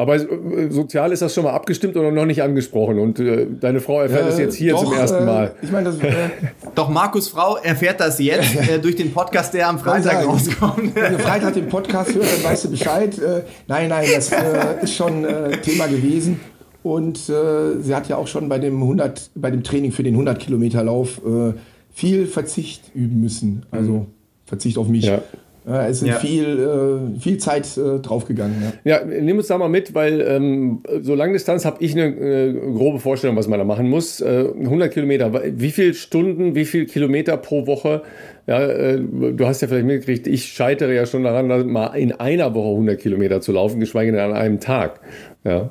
Aber 0.00 0.14
äh, 0.14 0.70
sozial 0.70 1.12
ist 1.12 1.20
das 1.20 1.34
schon 1.34 1.44
mal 1.44 1.52
abgestimmt 1.52 1.94
oder 1.94 2.10
noch 2.10 2.24
nicht 2.24 2.42
angesprochen. 2.42 2.98
Und 2.98 3.20
äh, 3.20 3.46
deine 3.60 3.80
Frau 3.80 4.00
erfährt 4.00 4.30
es 4.30 4.38
äh, 4.38 4.44
jetzt 4.44 4.54
hier 4.54 4.72
doch, 4.72 4.84
zum 4.84 4.94
ersten 4.94 5.26
Mal. 5.26 5.48
Äh, 5.48 5.64
ich 5.64 5.70
meine, 5.70 5.92
doch 6.74 6.88
Markus 6.88 7.28
Frau 7.28 7.56
erfährt 7.56 8.00
das 8.00 8.18
jetzt 8.18 8.56
äh, 8.56 8.78
durch 8.78 8.96
den 8.96 9.12
Podcast, 9.12 9.52
der 9.52 9.68
am 9.68 9.78
Freitag 9.78 10.26
rauskommt. 10.26 10.94
Wenn 10.94 11.12
du 11.12 11.18
Freitag 11.18 11.52
den 11.52 11.68
Podcast 11.68 12.14
hörst, 12.14 12.34
dann 12.34 12.50
weißt 12.50 12.64
du 12.64 12.70
Bescheid. 12.70 13.14
nein, 13.68 13.90
nein, 13.90 14.06
das 14.14 14.32
ist 14.80 14.94
schon 14.94 15.26
Thema 15.62 15.86
gewesen. 15.86 16.40
Und 16.82 17.18
sie 17.18 17.94
hat 17.94 18.08
ja 18.08 18.16
auch 18.16 18.26
schon 18.26 18.48
bei 18.48 18.58
dem 18.58 18.80
100, 18.80 19.32
bei 19.34 19.50
dem 19.50 19.62
Training 19.62 19.92
für 19.92 20.02
den 20.02 20.14
100 20.14 20.38
Kilometer 20.38 20.82
Lauf 20.82 21.20
viel 21.92 22.26
Verzicht 22.26 22.90
üben 22.94 23.20
müssen. 23.20 23.66
Also 23.70 23.92
mhm. 23.92 24.06
Verzicht 24.46 24.78
auf 24.78 24.88
mich. 24.88 25.04
Ja. 25.04 25.20
Ja, 25.66 25.86
es 25.86 26.00
ist 26.00 26.08
ja. 26.08 26.16
viel, 26.16 27.12
äh, 27.16 27.20
viel 27.20 27.36
Zeit 27.36 27.76
äh, 27.76 27.98
draufgegangen. 27.98 28.56
Ja. 28.84 29.00
ja, 29.00 29.04
nimm 29.04 29.36
uns 29.36 29.48
da 29.48 29.58
mal 29.58 29.68
mit, 29.68 29.94
weil 29.94 30.20
ähm, 30.22 30.82
so 31.02 31.14
Langdistanz 31.14 31.66
habe 31.66 31.76
ich 31.84 31.92
eine 31.92 32.06
äh, 32.06 32.52
grobe 32.52 32.98
Vorstellung, 32.98 33.36
was 33.36 33.46
man 33.46 33.58
da 33.58 33.64
machen 33.64 33.88
muss. 33.88 34.22
100 34.22 34.88
äh, 34.88 34.88
Kilometer, 34.88 35.32
wie 35.58 35.70
viele 35.70 35.92
Stunden, 35.92 36.54
wie 36.54 36.64
viele 36.64 36.86
Kilometer 36.86 37.36
pro 37.36 37.66
Woche? 37.66 38.02
Ja, 38.46 38.62
äh, 38.62 39.00
du 39.00 39.46
hast 39.46 39.60
ja 39.60 39.68
vielleicht 39.68 39.86
mitgekriegt, 39.86 40.26
ich 40.26 40.46
scheitere 40.46 40.94
ja 40.94 41.04
schon 41.04 41.24
daran, 41.24 41.68
mal 41.70 41.88
in 41.88 42.12
einer 42.12 42.54
Woche 42.54 42.70
100 42.70 42.98
Kilometer 42.98 43.42
zu 43.42 43.52
laufen, 43.52 43.80
geschweige 43.80 44.12
denn 44.12 44.20
an 44.20 44.32
einem 44.32 44.60
Tag. 44.60 45.00
Ja. 45.44 45.68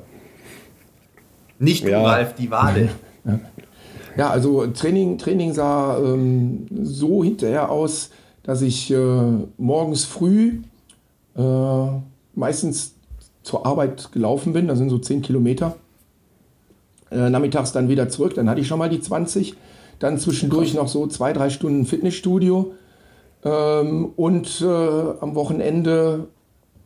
Nicht 1.58 1.84
du, 1.86 1.92
Ralf, 1.92 2.34
die 2.34 2.50
Wade. 2.50 2.88
Ja. 4.16 4.30
also 4.30 4.66
Training, 4.66 5.18
Training 5.18 5.54
sah 5.54 5.98
ähm, 5.98 6.66
so 6.82 7.22
hinterher 7.22 7.70
aus, 7.70 8.10
dass 8.42 8.62
ich 8.62 8.90
äh, 8.90 9.22
morgens 9.58 10.04
früh 10.04 10.60
äh, 11.36 11.86
meistens 12.34 12.94
zur 13.42 13.66
Arbeit 13.66 14.12
gelaufen 14.12 14.52
bin, 14.52 14.68
das 14.68 14.78
sind 14.78 14.90
so 14.90 14.98
10 14.98 15.22
Kilometer. 15.22 15.76
Äh, 17.10 17.30
nachmittags 17.30 17.72
dann 17.72 17.88
wieder 17.88 18.08
zurück, 18.08 18.34
dann 18.34 18.48
hatte 18.48 18.60
ich 18.60 18.68
schon 18.68 18.78
mal 18.78 18.88
die 18.88 19.00
20. 19.00 19.54
Dann 19.98 20.18
zwischendurch 20.18 20.74
noch 20.74 20.88
so 20.88 21.06
zwei, 21.06 21.32
drei 21.32 21.50
Stunden 21.50 21.84
Fitnessstudio. 21.84 22.72
Ähm, 23.44 24.12
und 24.16 24.62
am 24.62 25.34
Wochenende 25.34 26.28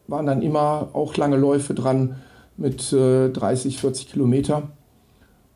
waren 0.06 0.26
dann 0.26 0.43
immer 0.43 0.89
auch 0.93 1.16
lange 1.16 1.36
Läufe 1.36 1.74
dran 1.74 2.16
mit 2.56 2.93
30, 2.93 3.74
äh, 3.74 3.78
40 3.78 4.12
Kilometer. 4.12 4.64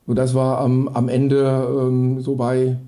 Und 0.07 0.17
das 0.17 0.35
war 0.35 0.59
am, 0.59 0.89
am 0.89 1.09
Ende 1.09 1.69
ähm, 1.71 2.21
so 2.21 2.37
bei, 2.37 2.79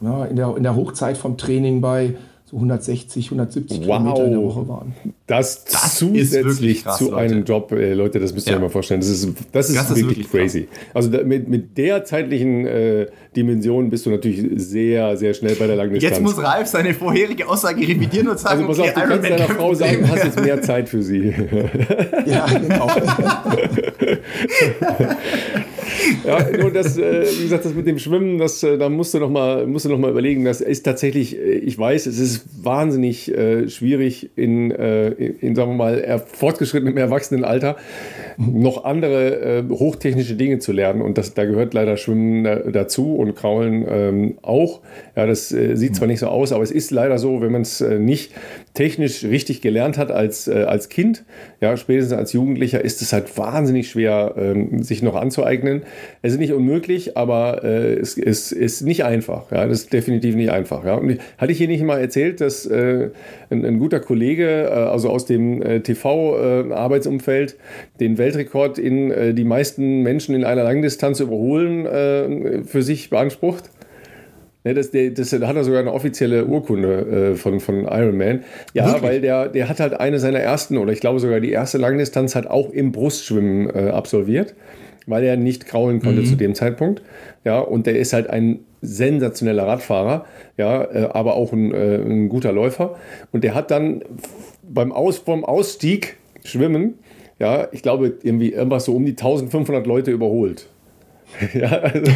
ja, 0.00 0.24
in, 0.26 0.36
der, 0.36 0.56
in 0.56 0.62
der 0.62 0.76
Hochzeit 0.76 1.18
vom 1.18 1.36
Training 1.36 1.80
bei 1.80 2.16
so 2.50 2.56
160, 2.56 3.26
170 3.26 3.78
wow. 3.78 3.98
Kilometer 3.98 4.24
in 4.24 4.30
der 4.32 4.42
Woche 4.42 4.66
waren. 4.66 4.92
Das, 5.28 5.64
das 5.64 5.96
zusätzlich 5.96 6.82
krass, 6.82 6.98
zu 6.98 7.14
einem 7.14 7.44
Job, 7.44 7.70
äh, 7.70 7.94
Leute, 7.94 8.18
das 8.18 8.34
müsst 8.34 8.48
ihr 8.48 8.52
ja. 8.52 8.56
euch 8.56 8.62
mal 8.62 8.70
vorstellen. 8.70 9.00
Das 9.00 9.08
ist, 9.08 9.28
das 9.52 9.70
ist, 9.70 9.76
das 9.76 9.88
wirklich, 9.90 10.08
wirklich, 10.08 10.30
crazy. 10.30 10.62
Krass. 10.62 10.80
Also 10.94 11.10
da, 11.10 11.22
mit, 11.22 11.48
mit 11.48 11.78
der 11.78 12.04
zeitlichen 12.04 12.66
äh, 12.66 13.06
Dimension 13.36 13.88
bist 13.88 14.06
du 14.06 14.10
natürlich 14.10 14.44
sehr, 14.60 15.16
sehr 15.16 15.32
schnell 15.34 15.54
bei 15.54 15.68
der 15.68 15.76
Langdistanz. 15.76 16.16
Jetzt 16.16 16.22
muss 16.22 16.42
Ralf 16.42 16.66
seine 16.66 16.92
vorherige 16.92 17.48
Aussage 17.48 17.86
revidieren 17.86 18.26
und 18.26 18.40
sagen, 18.40 18.66
also, 18.66 18.82
pass 18.82 18.88
okay, 18.88 18.88
auf, 18.88 18.94
du 18.94 19.08
kannst 19.08 19.30
deiner 19.30 19.54
Frau 19.54 19.74
sagen, 19.74 19.98
du 20.00 20.08
hast 20.08 20.24
jetzt 20.24 20.40
mehr 20.40 20.60
Zeit 20.60 20.88
für 20.88 21.02
sie. 21.02 21.28
ja, 22.26 22.46
genau. 22.46 22.90
ja, 26.24 26.46
nur 26.58 26.70
das, 26.70 26.98
äh, 26.98 27.24
wie 27.38 27.44
gesagt, 27.44 27.64
das 27.64 27.74
mit 27.74 27.86
dem 27.86 27.98
Schwimmen, 27.98 28.38
das, 28.38 28.62
äh, 28.62 28.78
da 28.78 28.88
musst 28.88 29.14
du, 29.14 29.18
noch 29.18 29.30
mal, 29.30 29.66
musst 29.66 29.84
du 29.84 29.88
noch 29.88 30.08
überlegen. 30.08 30.44
Das 30.44 30.60
ist 30.60 30.82
tatsächlich, 30.82 31.38
äh, 31.38 31.52
ich 31.52 31.78
weiß, 31.78 32.06
es 32.06 32.18
ist 32.18 32.64
wahnsinnig 32.64 33.32
äh, 33.34 33.68
schwierig 33.68 34.30
in, 34.36 34.70
äh, 34.70 35.08
in, 35.08 35.38
in, 35.40 35.54
sagen 35.54 35.72
wir 35.72 35.76
mal, 35.76 36.22
fortgeschrittenem 36.26 36.96
Erwachsenenalter 36.96 37.76
noch 38.36 38.84
andere 38.84 39.58
äh, 39.58 39.68
hochtechnische 39.68 40.34
Dinge 40.34 40.58
zu 40.58 40.72
lernen. 40.72 41.02
Und 41.02 41.18
das, 41.18 41.34
da 41.34 41.44
gehört 41.44 41.74
leider 41.74 41.96
Schwimmen 41.96 42.44
dazu 42.72 43.14
und 43.14 43.34
Kraulen 43.34 43.86
ähm, 43.88 44.38
auch. 44.42 44.80
Ja, 45.20 45.26
das 45.26 45.50
sieht 45.50 45.94
zwar 45.94 46.08
nicht 46.08 46.20
so 46.20 46.28
aus, 46.28 46.52
aber 46.52 46.62
es 46.62 46.70
ist 46.70 46.90
leider 46.90 47.18
so, 47.18 47.42
wenn 47.42 47.52
man 47.52 47.62
es 47.62 47.80
nicht 47.80 48.32
technisch 48.72 49.24
richtig 49.24 49.60
gelernt 49.60 49.98
hat 49.98 50.10
als, 50.10 50.48
als 50.48 50.88
Kind, 50.88 51.24
ja, 51.60 51.76
spätestens 51.76 52.16
als 52.16 52.32
Jugendlicher, 52.32 52.82
ist 52.82 53.02
es 53.02 53.12
halt 53.12 53.36
wahnsinnig 53.36 53.90
schwer, 53.90 54.34
ähm, 54.38 54.82
sich 54.82 55.02
noch 55.02 55.14
anzueignen. 55.14 55.82
Es 56.22 56.32
ist 56.32 56.38
nicht 56.38 56.52
unmöglich, 56.52 57.16
aber 57.16 57.64
äh, 57.64 57.94
es, 57.94 58.16
es, 58.16 58.52
ist 58.52 58.82
nicht 58.82 59.04
einfach. 59.04 59.50
Ja, 59.50 59.66
das 59.66 59.82
ist 59.82 59.92
definitiv 59.92 60.34
nicht 60.36 60.50
einfach. 60.50 60.84
Ja. 60.84 60.94
Und 60.94 61.18
hatte 61.38 61.52
ich 61.52 61.58
hier 61.58 61.68
nicht 61.68 61.82
mal 61.82 62.00
erzählt, 62.00 62.40
dass 62.40 62.66
äh, 62.66 63.10
ein, 63.50 63.64
ein, 63.64 63.78
guter 63.78 64.00
Kollege, 64.00 64.64
äh, 64.64 64.72
also 64.72 65.10
aus 65.10 65.26
dem 65.26 65.62
äh, 65.62 65.80
TV-Arbeitsumfeld, 65.80 67.56
den 68.00 68.18
Weltrekord 68.18 68.78
in 68.78 69.10
äh, 69.10 69.34
die 69.34 69.44
meisten 69.44 70.02
Menschen 70.02 70.34
in 70.34 70.44
einer 70.44 70.64
Langdistanz 70.64 71.20
überholen 71.20 71.86
äh, 71.86 72.64
für 72.64 72.82
sich 72.82 73.10
beansprucht? 73.10 73.70
Ne, 74.64 74.74
das, 74.74 74.90
der, 74.90 75.10
das, 75.10 75.30
da 75.30 75.46
hat 75.46 75.56
er 75.56 75.64
sogar 75.64 75.80
eine 75.80 75.92
offizielle 75.92 76.44
Urkunde 76.44 77.32
äh, 77.32 77.34
von, 77.34 77.60
von 77.60 77.86
Iron 77.86 78.16
Man. 78.16 78.44
Ja, 78.74 78.86
Wirklich? 78.86 79.02
weil 79.02 79.20
der, 79.20 79.48
der 79.48 79.68
hat 79.68 79.80
halt 79.80 79.94
eine 79.94 80.18
seiner 80.18 80.40
ersten, 80.40 80.76
oder 80.76 80.92
ich 80.92 81.00
glaube 81.00 81.18
sogar 81.18 81.40
die 81.40 81.50
erste 81.50 81.78
Langdistanz 81.78 82.34
hat 82.34 82.46
auch 82.46 82.70
im 82.70 82.92
Brustschwimmen 82.92 83.70
äh, 83.70 83.90
absolviert 83.90 84.54
weil 85.06 85.24
er 85.24 85.36
nicht 85.36 85.66
kraulen 85.66 86.00
konnte 86.00 86.22
mhm. 86.22 86.26
zu 86.26 86.36
dem 86.36 86.54
Zeitpunkt. 86.54 87.02
Ja, 87.44 87.58
und 87.58 87.86
der 87.86 87.98
ist 87.98 88.12
halt 88.12 88.30
ein 88.30 88.60
sensationeller 88.80 89.66
Radfahrer, 89.66 90.24
ja, 90.56 90.84
äh, 90.84 91.08
aber 91.12 91.34
auch 91.34 91.52
ein, 91.52 91.72
äh, 91.72 91.96
ein, 91.96 92.28
guter 92.28 92.52
Läufer. 92.52 92.96
Und 93.32 93.44
der 93.44 93.54
hat 93.54 93.70
dann 93.70 94.02
beim 94.62 94.92
Aus, 94.92 95.18
vom 95.18 95.44
Ausstieg 95.44 96.16
schwimmen, 96.44 96.94
ja, 97.38 97.68
ich 97.72 97.82
glaube, 97.82 98.14
irgendwie 98.22 98.52
irgendwas 98.52 98.84
so 98.84 98.94
um 98.94 99.04
die 99.04 99.12
1500 99.12 99.86
Leute 99.86 100.10
überholt. 100.10 100.66
Ja, 101.54 101.68
also, 101.68 102.12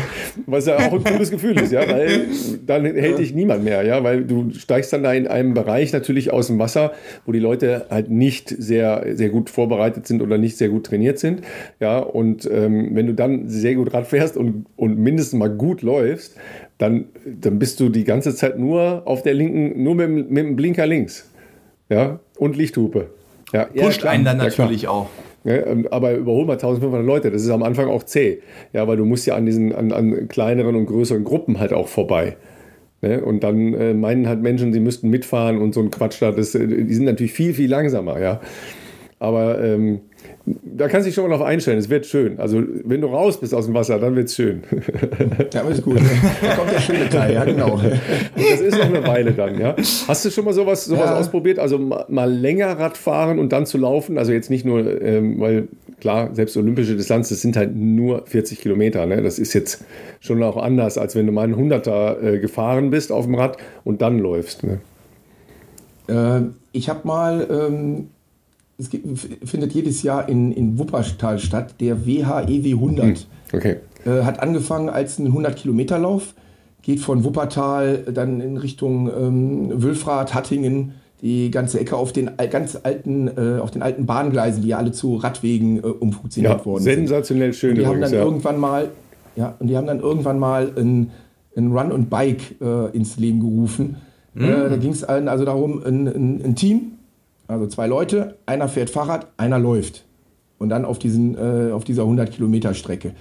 was 0.46 0.66
ja 0.66 0.76
auch 0.76 0.92
ein 0.92 1.04
cooles 1.04 1.30
Gefühl 1.30 1.58
ist, 1.58 1.72
ja, 1.72 1.88
weil 1.88 2.26
dann 2.66 2.84
hält 2.84 3.18
dich 3.18 3.34
niemand 3.34 3.64
mehr, 3.64 3.82
ja, 3.82 4.02
weil 4.04 4.24
du 4.24 4.50
steigst 4.52 4.92
dann 4.92 5.02
da 5.02 5.12
in 5.12 5.26
einem 5.26 5.54
Bereich 5.54 5.92
natürlich 5.92 6.32
aus 6.32 6.48
dem 6.48 6.58
Wasser, 6.58 6.92
wo 7.26 7.32
die 7.32 7.38
Leute 7.38 7.86
halt 7.90 8.10
nicht 8.10 8.48
sehr, 8.48 9.04
sehr 9.12 9.30
gut 9.30 9.50
vorbereitet 9.50 10.06
sind 10.06 10.22
oder 10.22 10.38
nicht 10.38 10.56
sehr 10.56 10.68
gut 10.68 10.86
trainiert 10.86 11.18
sind, 11.18 11.42
ja, 11.80 11.98
und 11.98 12.48
ähm, 12.50 12.90
wenn 12.94 13.06
du 13.06 13.14
dann 13.14 13.48
sehr 13.48 13.74
gut 13.74 13.92
Rad 13.94 14.06
fährst 14.06 14.36
und, 14.36 14.66
und 14.76 14.98
mindestens 14.98 15.38
mal 15.38 15.50
gut 15.50 15.82
läufst, 15.82 16.36
dann, 16.78 17.06
dann 17.24 17.58
bist 17.58 17.80
du 17.80 17.88
die 17.88 18.04
ganze 18.04 18.34
Zeit 18.34 18.58
nur 18.58 19.02
auf 19.06 19.22
der 19.22 19.34
linken, 19.34 19.82
nur 19.82 19.94
mit, 19.94 20.30
mit 20.30 20.44
dem 20.44 20.56
Blinker 20.56 20.86
links, 20.86 21.30
ja, 21.88 22.20
und 22.38 22.56
Lichthupe. 22.56 23.08
Ja, 23.52 23.66
Pusht 23.66 24.02
ja, 24.02 24.10
einen 24.10 24.24
dann 24.24 24.38
natürlich 24.38 24.82
ja, 24.82 24.90
auch. 24.90 25.08
Ja, 25.44 25.66
ähm, 25.66 25.86
aber 25.90 26.14
überhol 26.14 26.46
mal 26.46 26.54
1500 26.54 27.06
Leute, 27.06 27.30
das 27.30 27.42
ist 27.42 27.50
am 27.50 27.62
Anfang 27.62 27.88
auch 27.88 28.02
zäh. 28.02 28.40
Ja, 28.72 28.88
weil 28.88 28.96
du 28.96 29.04
musst 29.04 29.26
ja 29.26 29.36
an 29.36 29.44
diesen 29.46 29.74
an, 29.74 29.92
an 29.92 30.28
kleineren 30.28 30.74
und 30.74 30.86
größeren 30.86 31.22
Gruppen 31.22 31.60
halt 31.60 31.72
auch 31.72 31.88
vorbei. 31.88 32.36
Ne? 33.02 33.22
Und 33.22 33.44
dann 33.44 33.74
äh, 33.74 33.92
meinen 33.92 34.26
halt 34.26 34.40
Menschen, 34.40 34.72
sie 34.72 34.80
müssten 34.80 35.10
mitfahren 35.10 35.58
und 35.58 35.74
so 35.74 35.80
ein 35.80 35.90
Quatsch 35.90 36.22
da. 36.22 36.32
Das, 36.32 36.54
äh, 36.54 36.66
die 36.66 36.94
sind 36.94 37.04
natürlich 37.04 37.34
viel, 37.34 37.52
viel 37.52 37.68
langsamer, 37.68 38.18
ja. 38.18 38.40
Aber 39.18 39.62
ähm, 39.62 40.00
da 40.44 40.88
kannst 40.88 41.06
du 41.06 41.08
dich 41.08 41.14
schon 41.14 41.24
mal 41.24 41.30
darauf 41.30 41.46
einstellen, 41.46 41.78
es 41.78 41.88
wird 41.88 42.04
schön. 42.04 42.38
Also, 42.38 42.62
wenn 42.84 43.00
du 43.00 43.06
raus 43.06 43.38
bist 43.40 43.54
aus 43.54 43.66
dem 43.66 43.74
Wasser, 43.74 43.98
dann 43.98 44.16
wird 44.16 44.28
es 44.28 44.34
schön. 44.34 44.62
Ja, 45.52 45.62
ist 45.62 45.82
gut. 45.82 45.98
Da 46.42 46.56
kommt 46.56 46.72
der 46.72 46.80
schöne 46.80 47.08
Teil, 47.08 47.34
ja, 47.34 47.44
genau. 47.44 47.74
Und 47.74 47.84
das 47.84 48.60
ist 48.60 48.76
noch 48.76 48.86
eine 48.86 49.06
Weile 49.06 49.32
dann, 49.32 49.58
ja. 49.58 49.76
Hast 50.08 50.24
du 50.24 50.30
schon 50.30 50.44
mal 50.44 50.52
sowas, 50.52 50.84
sowas 50.84 51.10
ja. 51.10 51.16
ausprobiert? 51.16 51.58
Also 51.58 51.78
mal 51.78 52.30
länger 52.30 52.78
Rad 52.78 52.96
fahren 52.96 53.38
und 53.38 53.52
dann 53.52 53.66
zu 53.66 53.78
laufen? 53.78 54.18
Also 54.18 54.32
jetzt 54.32 54.50
nicht 54.50 54.64
nur, 54.64 55.00
ähm, 55.00 55.40
weil 55.40 55.68
klar, 56.00 56.34
selbst 56.34 56.56
olympische 56.56 56.96
Distanz, 56.96 57.28
das 57.28 57.40
sind 57.40 57.56
halt 57.56 57.74
nur 57.74 58.26
40 58.26 58.60
Kilometer. 58.60 59.06
Ne? 59.06 59.22
Das 59.22 59.38
ist 59.38 59.52
jetzt 59.54 59.84
schon 60.20 60.42
auch 60.42 60.56
anders, 60.56 60.98
als 60.98 61.14
wenn 61.14 61.26
du 61.26 61.32
mal 61.32 61.44
einen 61.44 61.56
Hunderter 61.56 62.22
äh, 62.22 62.38
gefahren 62.38 62.90
bist 62.90 63.12
auf 63.12 63.24
dem 63.26 63.36
Rad 63.36 63.56
und 63.84 64.02
dann 64.02 64.18
läufst. 64.18 64.64
Ne? 64.64 64.80
Äh, 66.08 66.50
ich 66.72 66.88
habe 66.88 67.06
mal, 67.06 67.46
ähm, 67.50 68.08
es 68.78 68.90
gibt, 68.90 69.06
findet 69.44 69.72
jedes 69.72 70.02
Jahr 70.02 70.28
in, 70.28 70.52
in 70.52 70.78
Wuppertal 70.78 71.38
statt, 71.38 71.74
der 71.80 72.06
WHEW 72.06 72.74
100. 72.74 73.04
Hm, 73.04 73.16
okay. 73.52 73.76
Äh, 74.04 74.22
hat 74.22 74.40
angefangen 74.40 74.88
als 74.88 75.18
ein 75.18 75.32
100-Kilometer-Lauf, 75.32 76.34
geht 76.82 77.00
von 77.00 77.24
Wuppertal 77.24 77.98
dann 78.12 78.40
in 78.40 78.56
Richtung 78.56 79.08
ähm, 79.08 79.82
Wülfrath, 79.82 80.34
Hattingen, 80.34 80.94
die 81.24 81.50
ganze 81.50 81.80
Ecke 81.80 81.96
auf 81.96 82.12
den 82.12 82.30
ganz 82.50 82.78
alten, 82.82 83.28
äh, 83.28 83.58
auf 83.58 83.70
den 83.70 83.82
alten 83.82 84.04
Bahngleisen, 84.04 84.62
die 84.62 84.68
ja 84.68 84.76
alle 84.76 84.92
zu 84.92 85.16
Radwegen 85.16 85.78
äh, 85.78 85.86
umfunktioniert 85.86 86.58
ja, 86.58 86.66
worden 86.66 86.82
sensationell 86.82 87.54
sind. 87.54 87.60
schön. 87.60 87.70
Und 87.70 87.76
die 87.76 87.82
übrigens, 87.82 88.04
haben 88.04 88.10
dann 88.12 88.20
ja. 88.20 88.24
irgendwann 88.24 88.58
mal, 88.58 88.90
ja, 89.34 89.54
und 89.58 89.68
die 89.68 89.76
haben 89.76 89.86
dann 89.86 90.00
irgendwann 90.00 90.38
mal 90.38 90.72
ein, 90.76 91.12
ein 91.56 91.72
Run 91.72 91.92
und 91.92 92.10
Bike 92.10 92.60
äh, 92.60 92.94
ins 92.94 93.16
Leben 93.16 93.40
gerufen. 93.40 93.96
Mhm. 94.34 94.44
Äh, 94.44 94.68
da 94.68 94.76
ging 94.76 94.90
es 94.90 95.02
also 95.02 95.44
darum, 95.46 95.82
ein, 95.82 96.06
ein, 96.08 96.44
ein, 96.44 96.54
Team, 96.56 96.93
also 97.46 97.66
zwei 97.66 97.86
Leute, 97.86 98.36
einer 98.46 98.68
fährt 98.68 98.90
Fahrrad, 98.90 99.28
einer 99.36 99.58
läuft. 99.58 100.04
Und 100.58 100.68
dann 100.68 100.84
auf, 100.84 100.98
diesen, 100.98 101.36
äh, 101.36 101.72
auf 101.72 101.84
dieser 101.84 102.02
100 102.02 102.30
Kilometer 102.30 102.74
Strecke. 102.74 103.14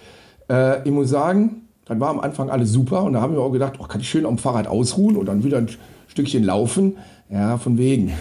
Äh, 0.49 0.83
ich 0.83 0.91
muss 0.91 1.09
sagen, 1.09 1.63
das 1.85 1.99
war 1.99 2.09
am 2.09 2.19
Anfang 2.19 2.49
alles 2.49 2.71
super 2.71 3.03
und 3.03 3.13
da 3.13 3.21
haben 3.21 3.33
wir 3.33 3.41
auch 3.41 3.51
gedacht, 3.51 3.73
oh, 3.79 3.83
kann 3.83 4.01
ich 4.01 4.09
schön 4.09 4.25
am 4.25 4.37
Fahrrad 4.37 4.67
ausruhen 4.67 5.17
und 5.17 5.25
dann 5.25 5.43
wieder 5.43 5.57
ein 5.57 5.69
Stückchen 6.07 6.43
laufen. 6.43 6.97
Ja, 7.29 7.57
von 7.57 7.77
wegen. 7.77 8.11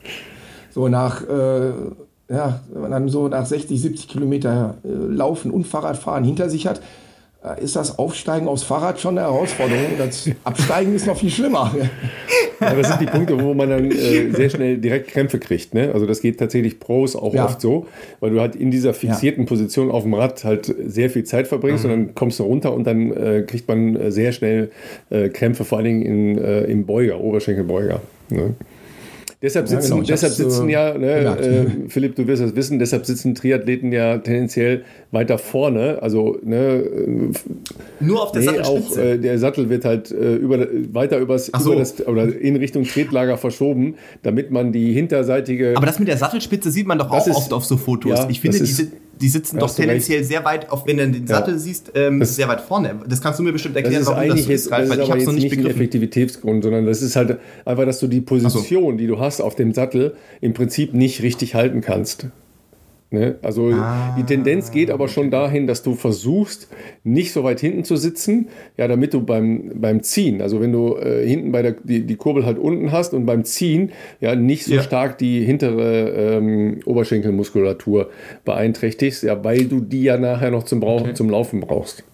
so 0.70 0.88
nach, 0.88 1.22
äh, 1.28 1.72
ja, 2.28 2.60
dann 2.72 3.08
so 3.08 3.28
nach 3.28 3.44
60, 3.44 3.80
70 3.80 4.08
Kilometer 4.08 4.76
äh, 4.84 4.88
Laufen 4.88 5.50
und 5.50 5.66
Fahrradfahren 5.66 6.24
hinter 6.24 6.48
sich 6.48 6.66
hat, 6.66 6.80
ist 7.60 7.76
das 7.76 7.98
Aufsteigen 7.98 8.48
aufs 8.48 8.62
Fahrrad 8.62 8.98
schon 8.98 9.18
eine 9.18 9.26
Herausforderung. 9.26 9.84
Das 9.98 10.30
Absteigen 10.44 10.94
ist 10.94 11.06
noch 11.06 11.18
viel 11.18 11.30
schlimmer. 11.30 11.74
Ja, 12.60 12.74
das 12.74 12.88
sind 12.88 13.00
die 13.00 13.06
Punkte, 13.06 13.40
wo 13.40 13.52
man 13.52 13.68
dann 13.68 13.90
äh, 13.90 14.30
sehr 14.30 14.48
schnell 14.48 14.78
direkt 14.78 15.08
Krämpfe 15.08 15.38
kriegt. 15.38 15.74
Ne? 15.74 15.90
Also 15.92 16.06
das 16.06 16.20
geht 16.20 16.38
tatsächlich 16.38 16.80
Pros 16.80 17.16
auch 17.16 17.34
ja. 17.34 17.44
oft 17.44 17.60
so, 17.60 17.86
weil 18.20 18.30
du 18.30 18.40
halt 18.40 18.56
in 18.56 18.70
dieser 18.70 18.94
fixierten 18.94 19.42
ja. 19.42 19.48
Position 19.48 19.90
auf 19.90 20.04
dem 20.04 20.14
Rad 20.14 20.44
halt 20.44 20.74
sehr 20.86 21.10
viel 21.10 21.24
Zeit 21.24 21.46
verbringst 21.46 21.84
mhm. 21.84 21.90
und 21.90 21.96
dann 21.96 22.14
kommst 22.14 22.38
du 22.38 22.44
runter 22.44 22.72
und 22.72 22.86
dann 22.86 23.12
äh, 23.12 23.42
kriegt 23.46 23.68
man 23.68 23.96
äh, 23.96 24.12
sehr 24.12 24.32
schnell 24.32 24.70
äh, 25.10 25.28
Krämpfe, 25.28 25.64
vor 25.64 25.78
allen 25.78 25.86
Dingen 25.86 26.02
in, 26.02 26.38
äh, 26.38 26.64
im 26.64 26.86
Beuger, 26.86 27.20
Oberschenkelbeuger. 27.20 28.00
Ne? 28.30 28.54
Deshalb 29.44 29.68
sitzen, 29.68 29.88
ja, 29.88 29.94
genau. 29.96 30.06
deshalb 30.06 30.32
sitzen 30.32 30.68
ja, 30.70 30.96
ne, 30.96 31.06
äh, 31.06 31.66
Philipp, 31.88 32.16
du 32.16 32.26
wirst 32.26 32.42
das 32.42 32.56
wissen, 32.56 32.78
deshalb 32.78 33.04
sitzen 33.04 33.34
Triathleten 33.34 33.92
ja 33.92 34.16
tendenziell 34.16 34.84
weiter 35.10 35.36
vorne. 35.36 35.98
Also 36.00 36.38
ne, 36.42 36.82
nur 38.00 38.22
auf 38.22 38.32
der 38.32 38.40
nee, 38.40 38.46
Sattelspitze. 38.46 39.00
Auch, 39.02 39.04
äh, 39.04 39.18
der 39.18 39.38
Sattel 39.38 39.68
wird 39.68 39.84
halt 39.84 40.10
äh, 40.10 40.36
über, 40.36 40.66
weiter 40.94 41.18
übers, 41.18 41.50
so. 41.58 41.72
über 41.72 41.80
das, 41.80 42.06
oder 42.06 42.34
in 42.34 42.56
Richtung 42.56 42.84
Tretlager 42.84 43.36
verschoben, 43.36 43.96
damit 44.22 44.50
man 44.50 44.72
die 44.72 44.94
hinterseitige. 44.94 45.74
Aber 45.76 45.84
das 45.84 45.98
mit 45.98 46.08
der 46.08 46.16
Sattelspitze 46.16 46.70
sieht 46.70 46.86
man 46.86 46.98
doch 46.98 47.10
auch 47.10 47.26
ist, 47.26 47.36
oft 47.36 47.52
auf 47.52 47.66
so 47.66 47.76
Fotos. 47.76 48.18
Ja, 48.18 48.26
ich 48.30 48.40
finde, 48.40 48.58
diese 48.58 48.92
die 49.20 49.28
sitzen 49.28 49.58
doch 49.58 49.74
tendenziell 49.74 50.18
recht. 50.18 50.28
sehr 50.28 50.44
weit, 50.44 50.70
auch 50.70 50.86
wenn 50.86 50.96
du 50.96 51.08
den 51.08 51.26
Sattel 51.26 51.54
ja. 51.54 51.58
siehst, 51.58 51.92
ähm, 51.94 52.24
sehr 52.24 52.48
weit 52.48 52.60
vorne. 52.60 53.00
Das 53.06 53.20
kannst 53.20 53.38
du 53.38 53.42
mir 53.42 53.52
bestimmt 53.52 53.76
erklären, 53.76 54.04
das 54.04 54.08
warum 54.08 54.28
das 54.28 54.44
so 54.44 54.52
ist, 54.52 54.70
Ralf, 54.70 54.88
weil 54.88 55.00
ich 55.00 55.10
habe 55.10 55.20
es 55.20 55.26
noch 55.26 55.32
nicht 55.32 55.50
begriffen. 55.50 55.70
Effektivitätsgrund, 55.70 56.64
sondern 56.64 56.86
das 56.86 57.02
ist 57.02 57.16
halt 57.16 57.38
einfach, 57.64 57.84
dass 57.84 58.00
du 58.00 58.06
die 58.06 58.20
Position, 58.20 58.92
so. 58.94 58.98
die 58.98 59.06
du 59.06 59.18
hast 59.18 59.40
auf 59.40 59.54
dem 59.54 59.72
Sattel, 59.72 60.14
im 60.40 60.54
Prinzip 60.54 60.94
nicht 60.94 61.22
richtig 61.22 61.54
halten 61.54 61.80
kannst. 61.80 62.28
Ne? 63.14 63.36
Also 63.42 63.70
ah, 63.70 64.14
die 64.18 64.24
Tendenz 64.24 64.70
geht 64.70 64.90
aber 64.90 65.08
schon 65.08 65.30
dahin, 65.30 65.66
dass 65.66 65.82
du 65.82 65.94
versuchst, 65.94 66.68
nicht 67.02 67.32
so 67.32 67.44
weit 67.44 67.60
hinten 67.60 67.84
zu 67.84 67.96
sitzen, 67.96 68.48
ja, 68.76 68.86
damit 68.88 69.14
du 69.14 69.22
beim, 69.22 69.72
beim 69.76 70.02
Ziehen, 70.02 70.42
also 70.42 70.60
wenn 70.60 70.72
du 70.72 70.96
äh, 70.96 71.26
hinten 71.26 71.52
bei 71.52 71.62
der 71.62 71.72
die, 71.72 72.04
die 72.04 72.16
Kurbel 72.16 72.44
halt 72.44 72.58
unten 72.58 72.92
hast 72.92 73.14
und 73.14 73.24
beim 73.24 73.44
Ziehen 73.44 73.92
ja 74.20 74.34
nicht 74.34 74.64
so 74.64 74.74
ja. 74.74 74.82
stark 74.82 75.18
die 75.18 75.44
hintere 75.44 76.36
ähm, 76.36 76.80
Oberschenkelmuskulatur 76.84 78.10
beeinträchtigst, 78.44 79.22
ja, 79.22 79.42
weil 79.42 79.64
du 79.64 79.80
die 79.80 80.02
ja 80.02 80.18
nachher 80.18 80.50
noch 80.50 80.64
zum, 80.64 80.80
Brauch, 80.80 81.02
okay. 81.02 81.14
zum 81.14 81.30
Laufen 81.30 81.60
brauchst. 81.60 82.04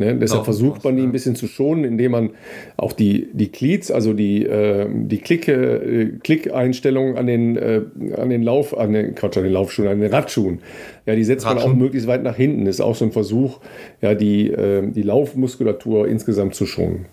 Ne? 0.00 0.16
Deshalb 0.16 0.44
versucht 0.44 0.82
man 0.82 0.96
die 0.96 1.02
ein 1.02 1.12
bisschen 1.12 1.36
zu 1.36 1.46
schonen, 1.46 1.84
indem 1.84 2.12
man 2.12 2.30
auch 2.76 2.92
die, 2.92 3.28
die 3.32 3.48
Cleats, 3.52 3.90
also 3.90 4.12
die, 4.12 4.44
äh, 4.44 4.88
die 4.90 5.18
Klicke, 5.18 5.52
äh, 5.52 6.06
Klickeinstellungen 6.22 7.16
an 7.16 7.26
den, 7.26 7.56
äh, 7.56 7.82
an 8.16 8.30
den 8.30 8.42
Lauf, 8.42 8.76
an 8.76 8.92
den, 8.92 9.14
Quatsch, 9.14 9.36
an 9.36 9.44
den 9.44 9.52
Laufschuhen, 9.52 9.88
an 9.88 10.00
den 10.00 10.10
Radschuhen, 10.10 10.60
ja, 11.06 11.14
die 11.14 11.22
setzt 11.22 11.46
Radschuhen. 11.46 11.62
man 11.64 11.72
auch 11.72 11.78
möglichst 11.78 12.08
weit 12.08 12.22
nach 12.22 12.36
hinten. 12.36 12.64
Das 12.64 12.76
ist 12.76 12.80
auch 12.80 12.94
so 12.94 13.04
ein 13.04 13.12
Versuch, 13.12 13.60
ja, 14.00 14.14
die, 14.14 14.50
äh, 14.50 14.82
die 14.90 15.02
Laufmuskulatur 15.02 16.08
insgesamt 16.08 16.54
zu 16.54 16.66
schonen. 16.66 17.06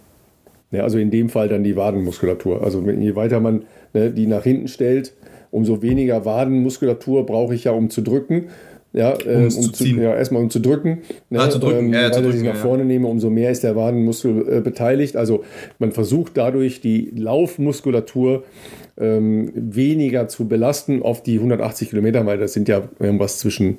Ja, 0.72 0.84
also 0.84 0.97
in 0.97 1.11
dem 1.11 1.30
Fall 1.30 1.47
dann 1.47 1.64
die 1.64 1.76
Wadenmuskulatur. 1.76 2.64
Also 2.64 2.81
je 2.81 3.15
weiter 3.15 3.39
man 3.39 3.64
ne, 3.93 4.11
die 4.11 4.27
nach 4.27 4.43
hinten 4.43 4.68
stellt, 4.68 5.14
umso 5.51 5.81
weniger 5.81 6.26
Wadenmuskulatur 6.26 7.26
brauche 7.26 7.55
ich 7.55 7.65
ja, 7.65 7.72
um 7.72 7.89
zu 7.89 8.01
drücken 8.01 8.47
ja, 8.93 9.15
äh, 9.26 9.45
um 9.45 9.49
zu 9.49 9.85
ja, 9.85 10.15
erstmal 10.15 10.41
um 10.41 10.49
zu 10.49 10.59
drücken. 10.59 10.99
Ne? 11.30 11.39
Ah, 11.39 11.49
zu 11.49 11.59
drücken. 11.59 11.88
Ähm, 11.88 11.93
ja, 11.93 12.14
weil 12.14 12.35
ich 12.35 12.43
nach 12.43 12.55
vorne 12.55 12.84
ja. 12.84 12.88
nehme, 12.88 13.07
umso 13.07 13.30
mehr 13.30 13.51
ist 13.51 13.64
der 13.64 13.76
Wadenmuskel 13.76 14.57
äh, 14.57 14.61
beteiligt. 14.61 15.15
Also 15.15 15.43
man 15.80 15.91
versucht 15.91 16.34
dadurch 16.35 16.81
die 16.81 17.11
Laufmuskulatur 17.15 18.43
ähm, 18.97 19.51
weniger 19.53 20.27
zu 20.27 20.47
belasten 20.47 21.03
auf 21.03 21.22
die 21.22 21.35
180 21.35 21.89
Kilometer, 21.89 22.26
weil 22.26 22.38
das 22.38 22.53
sind 22.53 22.68
ja 22.68 22.89
irgendwas 22.99 23.39
zwischen 23.39 23.77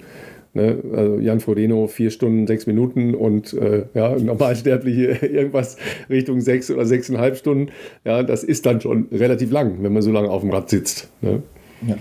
Ne, 0.54 0.78
also 0.92 1.18
Jan 1.18 1.40
Frodeno 1.40 1.86
vier 1.88 2.10
Stunden, 2.10 2.46
sechs 2.46 2.66
Minuten 2.66 3.14
und 3.14 3.52
äh, 3.52 3.84
ja, 3.92 4.16
Normalsterbliche 4.18 5.26
irgendwas 5.26 5.76
Richtung 6.08 6.40
sechs 6.40 6.70
oder 6.70 6.86
sechseinhalb 6.86 7.36
Stunden. 7.36 7.70
Ja, 8.04 8.22
das 8.22 8.44
ist 8.44 8.64
dann 8.64 8.80
schon 8.80 9.08
relativ 9.12 9.50
lang, 9.50 9.82
wenn 9.82 9.92
man 9.92 10.02
so 10.02 10.10
lange 10.10 10.30
auf 10.30 10.40
dem 10.40 10.50
Rad 10.50 10.70
sitzt. 10.70 11.10
Ne? 11.20 11.42
Ja. 11.86 11.96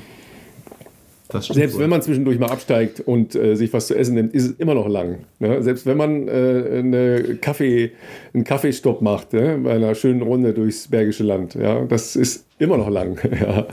Selbst 1.30 1.76
wohl. 1.76 1.82
wenn 1.82 1.90
man 1.90 2.02
zwischendurch 2.02 2.40
mal 2.40 2.50
absteigt 2.50 3.02
und 3.02 3.36
äh, 3.36 3.56
sich 3.56 3.74
was 3.74 3.88
zu 3.88 3.96
essen 3.96 4.16
nimmt, 4.16 4.34
ist 4.34 4.46
es 4.46 4.52
immer 4.54 4.74
noch 4.74 4.88
lang. 4.88 5.20
Ne? 5.40 5.62
Selbst 5.62 5.86
wenn 5.86 5.98
man 5.98 6.28
äh, 6.28 6.32
eine 6.80 7.38
Kaffee, 7.42 7.92
einen 8.34 8.44
Kaffeestopp 8.44 9.02
macht 9.02 9.34
ne? 9.34 9.60
bei 9.62 9.74
einer 9.74 9.94
schönen 9.96 10.22
Runde 10.22 10.54
durchs 10.54 10.88
Bergische 10.88 11.24
Land, 11.24 11.56
ja, 11.56 11.84
das 11.84 12.16
ist 12.16 12.46
immer 12.60 12.78
noch 12.78 12.90
lang. 12.90 13.20
ja. 13.42 13.68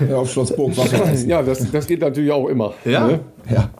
ja, 0.08 0.16
auf 0.16 0.30
Schlossburg. 0.30 0.72
Ja, 1.26 1.42
das, 1.42 1.70
das 1.70 1.86
geht 1.86 2.00
natürlich 2.00 2.32
auch 2.32 2.48
immer. 2.48 2.74
Ja. 2.84 3.06
Ne? 3.06 3.20
ja. 3.50 3.70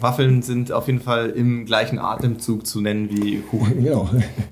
Waffeln 0.00 0.42
sind 0.42 0.72
auf 0.72 0.86
jeden 0.86 1.00
Fall 1.00 1.30
im 1.30 1.64
gleichen 1.64 1.98
Atemzug 1.98 2.66
zu 2.66 2.80
nennen 2.80 3.08
wie 3.10 3.40
Kuchen. 3.40 3.82
Genau. 3.88 4.08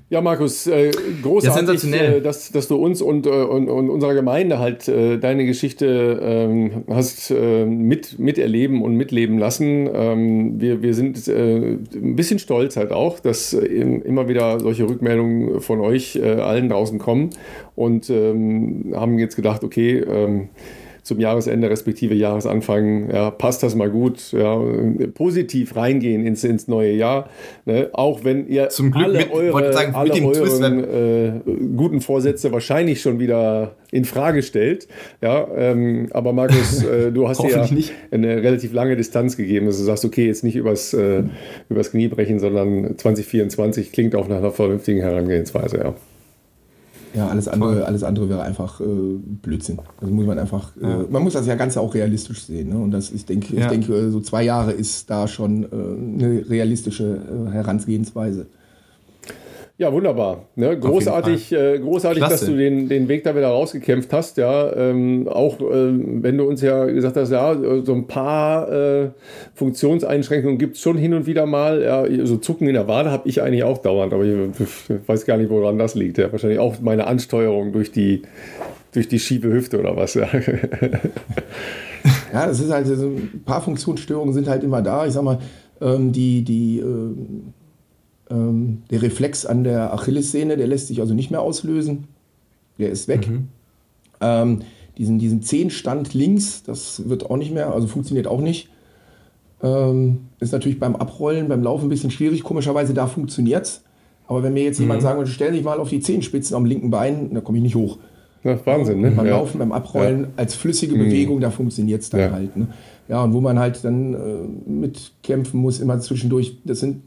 Ja, 0.09 0.21
Markus, 0.21 0.67
äh, 0.69 0.93
großartig, 1.23 1.83
ja, 1.83 1.97
äh, 1.97 2.21
dass, 2.21 2.53
dass 2.53 2.69
du 2.69 2.77
uns 2.77 3.03
und, 3.03 3.27
äh, 3.27 3.31
und, 3.31 3.69
und 3.69 3.91
unserer 3.91 4.15
Gemeinde 4.15 4.59
halt 4.59 4.87
äh, 4.87 5.19
deine 5.19 5.45
Geschichte 5.47 6.21
ähm, 6.23 6.85
hast 6.89 7.33
äh, 7.33 7.67
mit, 7.67 8.19
miterleben 8.19 8.83
und 8.83 8.95
mitleben 8.95 9.39
lassen. 9.39 9.89
Ähm, 9.93 10.61
wir, 10.61 10.81
wir 10.81 10.95
sind 10.95 11.27
äh, 11.27 11.77
ein 11.93 12.15
bisschen 12.15 12.39
stolz 12.39 12.77
halt 12.77 12.93
auch, 12.93 13.19
dass 13.19 13.53
immer 13.53 14.29
wieder 14.29 14.61
solche 14.61 14.89
Rückmeldungen 14.89 15.61
von 15.61 15.81
euch 15.81 16.23
allen 16.23 16.69
draußen 16.69 16.99
kommen 16.99 17.31
und 17.75 18.09
ähm, 18.11 18.95
haben 18.95 19.19
jetzt 19.19 19.37
gedacht, 19.37 19.65
okay, 19.65 19.99
ähm, 19.99 20.49
zum 21.07 21.21
Jahresende 21.21 21.71
respektive 21.71 22.15
Jahresanfang, 22.15 23.11
ja, 23.11 23.31
passt 23.31 23.63
das 23.63 23.77
mal 23.77 23.89
gut, 23.89 24.33
ja, 24.33 24.61
positiv 25.15 25.77
reingehen 25.77 26.27
ins, 26.27 26.43
ins 26.43 26.67
neue 26.67 26.93
Jahr. 26.93 27.29
Ne? 27.65 27.91
Auch 27.93 28.25
wenn 28.25 28.49
ihr 28.49 28.71
zum 28.71 28.91
Glück 28.91 29.05
alle 29.05 29.19
mit, 29.19 29.33
eure, 29.33 29.73
sagen, 29.73 29.95
alle 29.95 30.13
euren 30.13 30.85
äh, 30.85 31.33
guten 31.77 32.01
Vorsätze 32.01 32.51
wahrscheinlich 32.51 33.01
schon 33.01 33.21
wieder 33.21 33.77
in 33.93 34.05
Frage 34.05 34.43
stellt. 34.43 34.89
Ja, 35.23 35.47
ähm, 35.57 36.09
aber 36.11 36.33
Markus, 36.33 36.83
äh, 36.83 37.13
du 37.13 37.29
hast 37.29 37.41
dir 37.41 37.51
ja 37.51 37.73
nicht. 37.73 37.93
eine 38.11 38.43
relativ 38.43 38.73
lange 38.73 38.97
Distanz 38.97 39.37
gegeben, 39.37 39.67
dass 39.67 39.79
du 39.79 39.85
sagst, 39.85 40.05
okay, 40.05 40.27
jetzt 40.27 40.43
nicht 40.43 40.57
übers, 40.57 40.93
äh, 40.93 41.23
übers 41.69 41.93
Knie 41.93 42.09
brechen, 42.09 42.41
sondern 42.41 42.99
2024 42.99 43.93
klingt 43.93 44.17
auch 44.17 44.27
nach 44.27 44.39
einer 44.39 44.51
vernünftigen 44.51 45.03
Herangehensweise, 45.03 45.79
ja. 45.79 45.95
Ja, 47.15 47.29
alles 47.29 47.49
andere, 47.49 47.87
alles 47.87 48.03
andere 48.03 48.29
wäre 48.29 48.43
einfach 48.43 48.81
äh, 48.81 48.85
Blödsinn. 48.85 49.79
Also 50.01 50.13
muss 50.13 50.27
man 50.27 50.39
einfach, 50.39 50.71
äh, 50.81 50.89
ja. 50.89 51.05
man 51.09 51.23
muss 51.23 51.33
das 51.33 51.47
ja 51.47 51.55
Ganze 51.55 51.81
auch 51.81 51.95
realistisch 51.95 52.45
sehen. 52.45 52.69
Ne? 52.69 52.77
Und 52.77 52.91
das, 52.91 53.11
ich 53.11 53.25
denke, 53.25 53.57
ja. 53.57 53.63
ich 53.63 53.67
denke, 53.69 54.11
so 54.11 54.21
zwei 54.21 54.43
Jahre 54.43 54.73
ist 54.73 55.09
da 55.09 55.27
schon 55.29 55.65
äh, 55.65 55.67
eine 55.67 56.49
realistische 56.49 57.21
äh, 57.49 57.53
Herangehensweise. 57.53 58.47
Ja, 59.79 59.93
wunderbar. 59.93 60.49
Ne? 60.55 60.79
Großartig, 60.79 61.53
äh, 61.53 61.79
großartig 61.79 62.25
dass 62.25 62.47
du 62.47 62.57
den, 62.57 62.89
den 62.89 63.09
Weg 63.09 63.25
da 63.25 63.37
wieder 63.37 63.49
rausgekämpft 63.49 64.11
hast. 64.11 64.39
Ja, 64.39 64.75
ähm, 64.75 65.29
auch 65.29 65.61
äh, 65.61 65.93
wenn 66.23 66.39
du 66.39 66.45
uns 66.45 66.63
ja 66.63 66.87
gesagt 66.87 67.17
hast, 67.17 67.31
ja, 67.31 67.55
so 67.85 67.93
ein 67.93 68.07
paar 68.07 68.73
äh, 68.73 69.11
Funktionseinschränkungen 69.55 70.57
gibt 70.57 70.77
es 70.77 70.83
schon 70.83 70.97
hin 70.97 71.13
und 71.13 71.27
wieder 71.27 71.45
mal. 71.45 71.83
Ja, 71.83 72.27
so 72.27 72.39
Zucken 72.39 72.69
in 72.69 72.73
der 72.73 72.89
Wade 72.89 73.11
habe 73.11 73.29
ich 73.29 73.43
eigentlich 73.43 73.65
auch 73.65 73.77
dauernd, 73.77 74.15
aber 74.15 74.25
ich, 74.25 74.33
ich, 74.59 75.09
weiß 75.09 75.27
gar 75.27 75.37
nicht, 75.37 75.51
woran 75.51 75.79
das 75.79 75.95
liegt. 75.95 76.17
Ja, 76.17 76.33
wahrscheinlich 76.33 76.59
auch 76.59 76.81
meine 76.81 77.07
Ansteuerung 77.07 77.73
durch 77.73 77.93
die, 77.93 78.23
durch 78.93 79.09
die 79.09 79.19
schiefe 79.19 79.53
Hüfte 79.53 79.79
oder 79.79 79.95
was. 79.95 80.15
Ja. 80.15 80.29
Ja, 82.33 82.47
das 82.47 82.61
ist 82.61 82.71
halt, 82.71 82.87
so 82.87 83.07
ein 83.07 83.43
paar 83.45 83.63
Funktionsstörungen 83.63 84.33
sind 84.33 84.49
halt 84.49 84.63
immer 84.63 84.83
da. 84.83 85.07
Ich 85.07 85.13
sag 85.15 85.23
mal, 85.23 85.39
ähm, 85.81 86.13
die, 86.13 86.45
die, 86.45 86.79
äh, 86.79 87.15
ähm, 88.31 88.83
der 88.91 89.03
Reflex 89.03 89.47
an 89.47 89.65
der 89.65 89.93
Achillessehne, 89.93 90.57
der 90.57 90.67
lässt 90.67 90.89
sich 90.89 91.01
also 91.01 91.15
nicht 91.15 91.31
mehr 91.31 91.41
auslösen. 91.41 92.05
Der 92.79 92.91
ist 92.91 93.09
weg. 93.09 93.29
Mhm. 93.29 93.49
Ähm, 94.21 94.61
diesen, 94.99 95.19
diesen 95.19 95.43
Zehenstand 95.43 96.15
links, 96.15 96.63
das 96.63 97.09
wird 97.09 97.29
auch 97.31 97.37
nicht 97.37 97.53
mehr, 97.53 97.73
also 97.73 97.87
funktioniert 97.87 98.27
auch 98.27 98.41
nicht. 98.41 98.69
Ähm, 99.63 100.29
ist 100.41 100.53
natürlich 100.53 100.79
beim 100.79 100.97
Abrollen, 100.97 101.49
beim 101.49 101.63
Laufen 101.63 101.87
ein 101.87 101.89
bisschen 101.89 102.11
schwierig. 102.11 102.43
Komischerweise, 102.43 102.95
da 102.95 103.07
funktioniert 103.07 103.65
es. 103.65 103.83
Aber 104.27 104.43
wenn 104.43 104.55
mir 104.55 104.65
jetzt 104.65 104.79
mhm. 104.79 104.85
jemand 104.85 105.03
sagen 105.03 105.19
würde, 105.19 105.31
stell 105.31 105.53
dich 105.53 105.63
mal 105.63 105.79
auf 105.79 105.89
die 105.89 106.01
Zehenspitzen 106.01 106.57
am 106.57 106.65
linken 106.65 106.91
Bein, 106.91 107.33
da 107.33 107.41
komme 107.41 107.59
ich 107.59 107.65
nicht 107.65 107.75
hoch. 107.75 107.99
Ja, 108.43 108.59
Wahnsinn, 108.65 109.01
ne? 109.01 109.11
Beim 109.11 109.27
ja. 109.27 109.37
Laufen, 109.37 109.59
beim 109.59 109.73
Abrollen, 109.73 110.21
ja. 110.21 110.29
als 110.37 110.55
flüssige 110.55 110.95
mhm. 110.95 111.05
Bewegung, 111.05 111.41
da 111.41 111.51
funktioniert 111.51 112.03
es 112.03 112.11
dann 112.11 112.21
ja. 112.21 112.31
halt. 112.31 112.57
Ne? 112.57 112.69
Ja, 113.09 113.23
und 113.23 113.33
wo 113.33 113.41
man 113.41 113.59
halt 113.59 113.85
dann 113.85 114.15
äh, 114.15 114.71
mitkämpfen 114.71 115.61
muss, 115.61 115.79
immer 115.79 116.01
zwischendurch, 116.01 116.59
das 116.65 116.81
sind 116.81 117.03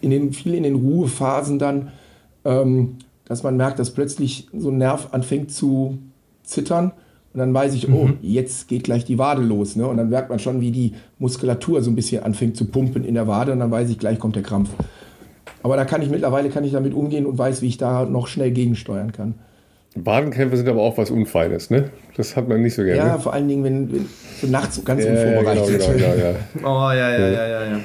in 0.00 0.10
den, 0.10 0.32
viel 0.32 0.54
in 0.54 0.62
den 0.62 0.74
Ruhephasen 0.74 1.58
dann, 1.58 1.88
ähm, 2.44 2.96
dass 3.24 3.42
man 3.42 3.56
merkt, 3.56 3.78
dass 3.78 3.94
plötzlich 3.94 4.48
so 4.56 4.70
ein 4.70 4.78
Nerv 4.78 5.08
anfängt 5.12 5.50
zu 5.50 5.98
zittern. 6.42 6.92
Und 7.32 7.38
dann 7.38 7.54
weiß 7.54 7.72
ich, 7.74 7.88
oh, 7.90 8.08
mhm. 8.08 8.18
jetzt 8.20 8.68
geht 8.68 8.84
gleich 8.84 9.06
die 9.06 9.16
Wade 9.18 9.40
los. 9.40 9.74
Ne? 9.74 9.86
Und 9.86 9.96
dann 9.96 10.10
merkt 10.10 10.28
man 10.28 10.38
schon, 10.38 10.60
wie 10.60 10.70
die 10.70 10.92
Muskulatur 11.18 11.80
so 11.80 11.90
ein 11.90 11.96
bisschen 11.96 12.22
anfängt 12.22 12.58
zu 12.58 12.66
pumpen 12.66 13.04
in 13.04 13.14
der 13.14 13.26
Wade. 13.26 13.52
Und 13.52 13.60
dann 13.60 13.70
weiß 13.70 13.88
ich, 13.88 13.98
gleich 13.98 14.18
kommt 14.18 14.36
der 14.36 14.42
Krampf. 14.42 14.68
Aber 15.62 15.76
da 15.76 15.86
kann 15.86 16.02
ich 16.02 16.10
mittlerweile 16.10 16.50
kann 16.50 16.64
ich 16.64 16.72
damit 16.72 16.92
umgehen 16.92 17.24
und 17.24 17.38
weiß, 17.38 17.62
wie 17.62 17.68
ich 17.68 17.78
da 17.78 18.04
noch 18.04 18.26
schnell 18.26 18.50
gegensteuern 18.50 19.12
kann. 19.12 19.36
Wadenkrämpfe 19.94 20.56
sind 20.56 20.68
aber 20.68 20.80
auch 20.80 20.96
was 20.96 21.10
Unfeines, 21.10 21.70
ne? 21.70 21.90
Das 22.16 22.34
hat 22.34 22.48
man 22.48 22.62
nicht 22.62 22.74
so 22.74 22.82
gerne. 22.82 22.98
Ja, 22.98 23.18
vor 23.18 23.34
allen 23.34 23.48
Dingen, 23.48 23.64
wenn, 23.64 23.92
wenn 23.92 24.08
so 24.40 24.46
nachts 24.46 24.76
so 24.76 24.82
ganz 24.82 25.04
ja, 25.04 25.10
unvorbereitet. 25.10 25.66
Genau, 25.66 25.92
genau, 25.92 26.06
ja, 26.06 26.30
ja. 26.30 26.34
oh, 26.62 26.90
ja, 26.92 27.10
ja, 27.10 27.28
ja, 27.28 27.46
ja, 27.46 27.64
ja. 27.64 27.80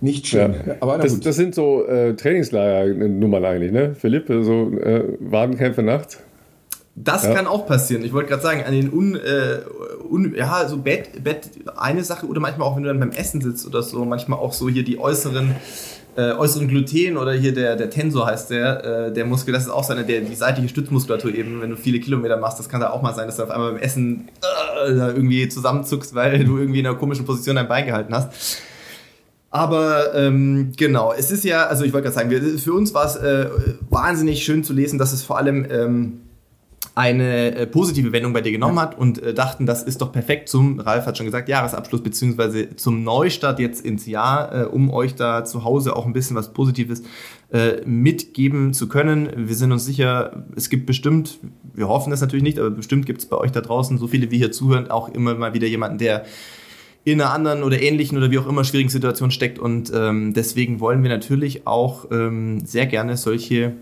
Nicht 0.00 0.26
schön. 0.26 0.54
Ja. 0.66 0.74
Aber 0.80 0.98
das, 0.98 1.20
das, 1.20 1.36
sind 1.36 1.54
so 1.54 1.86
äh, 1.86 2.14
Trainingslager-Nummern 2.14 3.44
eigentlich, 3.44 3.70
ne? 3.70 3.94
Philipp, 3.94 4.26
so 4.26 4.72
äh, 4.78 5.04
Wadenkämpfe 5.20 5.84
nachts? 5.84 6.18
Das 6.96 7.24
ja. 7.24 7.32
kann 7.32 7.46
auch 7.46 7.66
passieren. 7.66 8.04
Ich 8.04 8.12
wollte 8.12 8.28
gerade 8.28 8.42
sagen, 8.42 8.64
an 8.64 8.72
den 8.72 8.92
un, 8.92 9.14
äh, 9.14 9.60
un, 10.10 10.34
ja, 10.34 10.68
so 10.68 10.76
Bett, 10.76 11.22
Bett, 11.22 11.50
eine 11.76 12.02
Sache 12.02 12.26
oder 12.26 12.40
manchmal 12.40 12.66
auch, 12.68 12.76
wenn 12.76 12.82
du 12.82 12.88
dann 12.88 13.00
beim 13.00 13.12
Essen 13.12 13.40
sitzt 13.40 13.66
oder 13.66 13.82
so, 13.82 14.04
manchmal 14.04 14.40
auch 14.40 14.52
so 14.52 14.68
hier 14.68 14.82
die 14.82 14.98
äußeren 14.98 15.54
äh, 16.16 16.32
äußeren 16.32 16.68
Gluten 16.68 17.16
oder 17.16 17.32
hier 17.32 17.54
der, 17.54 17.76
der 17.76 17.88
Tensor 17.88 18.26
heißt 18.26 18.50
der, 18.50 18.84
äh, 18.84 19.12
der 19.12 19.24
Muskel, 19.24 19.52
das 19.52 19.64
ist 19.64 19.70
auch 19.70 19.84
seine, 19.84 20.04
der, 20.04 20.20
die 20.20 20.34
seitliche 20.34 20.68
Stützmuskulatur 20.68 21.34
eben, 21.34 21.60
wenn 21.62 21.70
du 21.70 21.76
viele 21.76 22.00
Kilometer 22.00 22.36
machst, 22.36 22.58
das 22.58 22.68
kann 22.68 22.80
da 22.80 22.90
auch 22.90 23.02
mal 23.02 23.14
sein, 23.14 23.26
dass 23.26 23.36
du 23.36 23.44
auf 23.44 23.50
einmal 23.50 23.72
beim 23.72 23.80
Essen 23.80 24.28
äh, 24.86 24.90
irgendwie 24.90 25.48
zusammenzuckst, 25.48 26.14
weil 26.14 26.44
du 26.44 26.58
irgendwie 26.58 26.80
in 26.80 26.86
einer 26.86 26.96
komischen 26.96 27.24
Position 27.24 27.56
dein 27.56 27.68
Bein 27.68 27.86
gehalten 27.86 28.14
hast. 28.14 28.60
Aber 29.50 30.14
ähm, 30.14 30.72
genau, 30.76 31.12
es 31.12 31.30
ist 31.30 31.44
ja, 31.44 31.66
also 31.66 31.84
ich 31.84 31.92
wollte 31.92 32.04
gerade 32.04 32.14
sagen, 32.14 32.30
wir, 32.30 32.58
für 32.58 32.72
uns 32.72 32.94
war 32.94 33.04
es 33.04 33.16
äh, 33.16 33.50
wahnsinnig 33.90 34.42
schön 34.42 34.64
zu 34.64 34.72
lesen, 34.72 34.98
dass 34.98 35.12
es 35.12 35.22
vor 35.22 35.36
allem 35.36 35.66
ähm, 35.70 36.20
eine 36.94 37.54
äh, 37.54 37.66
positive 37.66 38.12
Wendung 38.12 38.34
bei 38.34 38.42
dir 38.42 38.52
genommen 38.52 38.78
hat 38.78 38.98
und 38.98 39.22
äh, 39.22 39.32
dachten, 39.32 39.64
das 39.64 39.82
ist 39.82 40.02
doch 40.02 40.12
perfekt 40.12 40.48
zum, 40.48 40.78
Ralf 40.78 41.06
hat 41.06 41.16
schon 41.16 41.24
gesagt, 41.24 41.48
Jahresabschluss 41.48 42.02
beziehungsweise 42.02 42.76
zum 42.76 43.02
Neustart 43.02 43.58
jetzt 43.60 43.84
ins 43.84 44.06
Jahr, 44.06 44.54
äh, 44.54 44.64
um 44.64 44.90
euch 44.90 45.14
da 45.14 45.44
zu 45.44 45.64
Hause 45.64 45.96
auch 45.96 46.04
ein 46.04 46.12
bisschen 46.12 46.36
was 46.36 46.52
Positives 46.52 47.02
äh, 47.50 47.80
mitgeben 47.86 48.74
zu 48.74 48.88
können. 48.88 49.30
Wir 49.36 49.54
sind 49.54 49.72
uns 49.72 49.86
sicher, 49.86 50.44
es 50.54 50.68
gibt 50.68 50.84
bestimmt, 50.84 51.38
wir 51.72 51.88
hoffen 51.88 52.12
es 52.12 52.20
natürlich 52.20 52.42
nicht, 52.42 52.58
aber 52.58 52.70
bestimmt 52.70 53.06
gibt 53.06 53.20
es 53.20 53.26
bei 53.26 53.38
euch 53.38 53.52
da 53.52 53.62
draußen, 53.62 53.96
so 53.96 54.06
viele 54.06 54.30
wie 54.30 54.38
hier 54.38 54.52
zuhören, 54.52 54.90
auch 54.90 55.08
immer 55.08 55.34
mal 55.34 55.54
wieder 55.54 55.66
jemanden, 55.66 55.96
der 55.96 56.26
in 57.04 57.20
einer 57.20 57.32
anderen 57.32 57.62
oder 57.62 57.80
ähnlichen 57.80 58.18
oder 58.18 58.30
wie 58.30 58.38
auch 58.38 58.46
immer 58.46 58.64
schwierigen 58.64 58.90
Situation 58.90 59.30
steckt 59.30 59.58
und 59.58 59.90
ähm, 59.94 60.34
deswegen 60.34 60.78
wollen 60.78 61.02
wir 61.02 61.10
natürlich 61.10 61.66
auch 61.66 62.10
ähm, 62.12 62.64
sehr 62.64 62.86
gerne 62.86 63.16
solche 63.16 63.72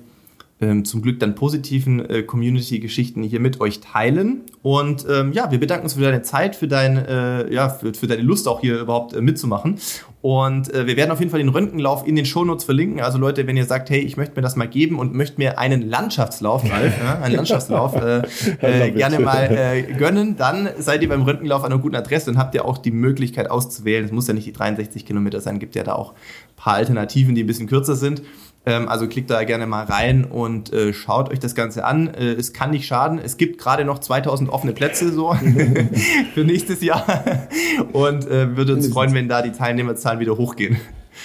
ähm, 0.61 0.85
zum 0.85 1.01
Glück 1.03 1.21
dann 1.21 1.35
positiven 1.35 2.05
äh, 2.09 2.23
Community-Geschichten 2.23 3.23
hier 3.23 3.41
mit 3.41 3.61
euch 3.61 3.81
teilen. 3.81 4.43
Und 4.63 5.07
ähm, 5.09 5.33
ja, 5.33 5.51
wir 5.51 5.59
bedanken 5.59 5.85
uns 5.85 5.95
für 5.95 6.03
deine 6.03 6.23
Zeit, 6.23 6.55
für, 6.55 6.69
dein, 6.69 6.97
äh, 6.97 7.53
ja, 7.53 7.71
für, 7.71 7.95
für 7.95 8.07
deine 8.07 8.23
Lust 8.23 8.47
auch 8.47 8.61
hier 8.61 8.79
überhaupt 8.81 9.15
äh, 9.15 9.23
mitzumachen. 9.23 9.79
Und 10.23 10.73
äh, 10.75 10.87
wir 10.87 10.99
werden 10.99 11.11
auf 11.11 11.19
jeden 11.19 11.31
Fall 11.31 11.41
den 11.41 11.49
Röntgenlauf 11.49 12.07
in 12.07 12.15
den 12.15 12.27
Shownotes 12.27 12.65
verlinken. 12.65 13.01
Also 13.01 13.17
Leute, 13.17 13.47
wenn 13.47 13.57
ihr 13.57 13.65
sagt, 13.65 13.89
hey, 13.89 14.01
ich 14.01 14.19
möchte 14.19 14.37
mir 14.37 14.43
das 14.43 14.55
mal 14.55 14.69
geben 14.69 14.99
und 14.99 15.15
möchte 15.15 15.39
mir 15.39 15.59
einen 15.59 15.89
Landschaftslauf, 15.89 16.63
Ralf, 16.71 16.93
ja, 17.03 17.21
einen 17.21 17.37
Landschaftslauf 17.37 17.97
äh, 17.97 18.23
äh, 18.61 18.91
gerne 18.91 19.19
mal 19.19 19.51
äh, 19.51 19.95
gönnen, 19.95 20.37
dann 20.37 20.69
seid 20.79 21.01
ihr 21.01 21.09
beim 21.09 21.23
Röntgenlauf 21.23 21.65
an 21.65 21.73
einer 21.73 21.81
guten 21.81 21.97
Adresse 21.97 22.31
und 22.31 22.37
habt 22.37 22.55
ihr 22.55 22.67
auch 22.67 22.77
die 22.77 22.91
Möglichkeit 22.91 23.51
auszuwählen. 23.51 24.05
Es 24.05 24.13
muss 24.13 24.29
ja 24.29 24.35
nicht 24.35 24.47
die 24.47 24.53
63 24.53 25.07
Kilometer 25.07 25.41
sein, 25.41 25.59
gibt 25.59 25.75
ja 25.75 25.85
da 25.85 25.95
auch 25.95 26.13
ein 26.13 26.57
paar 26.57 26.75
Alternativen, 26.75 27.35
die 27.35 27.45
ein 27.45 27.47
bisschen 27.47 27.67
kürzer 27.67 27.97
sind. 27.97 28.21
Ähm, 28.67 28.89
also 28.89 29.09
klickt 29.09 29.31
da 29.31 29.43
gerne 29.45 29.67
mal 29.67 29.85
rein 29.85 30.25
und 30.25 30.73
äh, 30.73 30.93
schaut 30.93 31.31
euch 31.31 31.39
das 31.39 31.55
Ganze 31.55 31.85
an. 31.85 32.09
Äh, 32.09 32.33
es 32.33 32.53
kann 32.53 32.71
nicht 32.71 32.87
schaden. 32.87 33.19
Es 33.19 33.39
gibt 33.39 33.59
gerade 33.59 33.85
noch 33.87 34.01
2000 34.01 34.51
offene 34.51 34.73
Plätze 34.73 35.13
so 35.13 35.35
für 36.35 36.45
nächstes 36.45 36.83
Jahr 36.83 37.49
und 37.93 38.27
äh, 38.27 38.57
würde 38.57 38.75
uns 38.75 38.89
freuen, 38.89 39.15
wenn 39.15 39.29
da 39.29 39.41
die 39.41 39.53
Teilnehmerzahlen 39.53 40.21
wieder 40.21 40.37
hochgehen. 40.37 40.77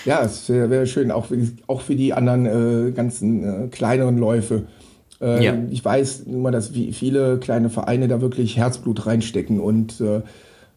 Ja, 0.06 0.24
es 0.24 0.48
wäre 0.49 0.70
wär 0.70 0.86
schön, 0.86 1.12
auch, 1.12 1.28
auch 1.68 1.82
für 1.82 1.95
die 1.95 2.14
anderen 2.14 2.45
äh, 2.88 2.91
ganzen 2.91 3.66
äh, 3.66 3.68
kleineren 3.68 4.18
Läufe. 4.18 4.64
Äh, 5.22 5.44
ja. 5.44 5.53
Ich 5.70 5.84
weiß 5.84 6.22
immer, 6.22 6.52
dass 6.52 6.70
viele 6.70 7.38
kleine 7.40 7.70
Vereine 7.70 8.07
da 8.07 8.22
wirklich 8.22 8.57
Herzblut 8.57 9.06
reinstecken 9.06 9.60
und 9.60 10.02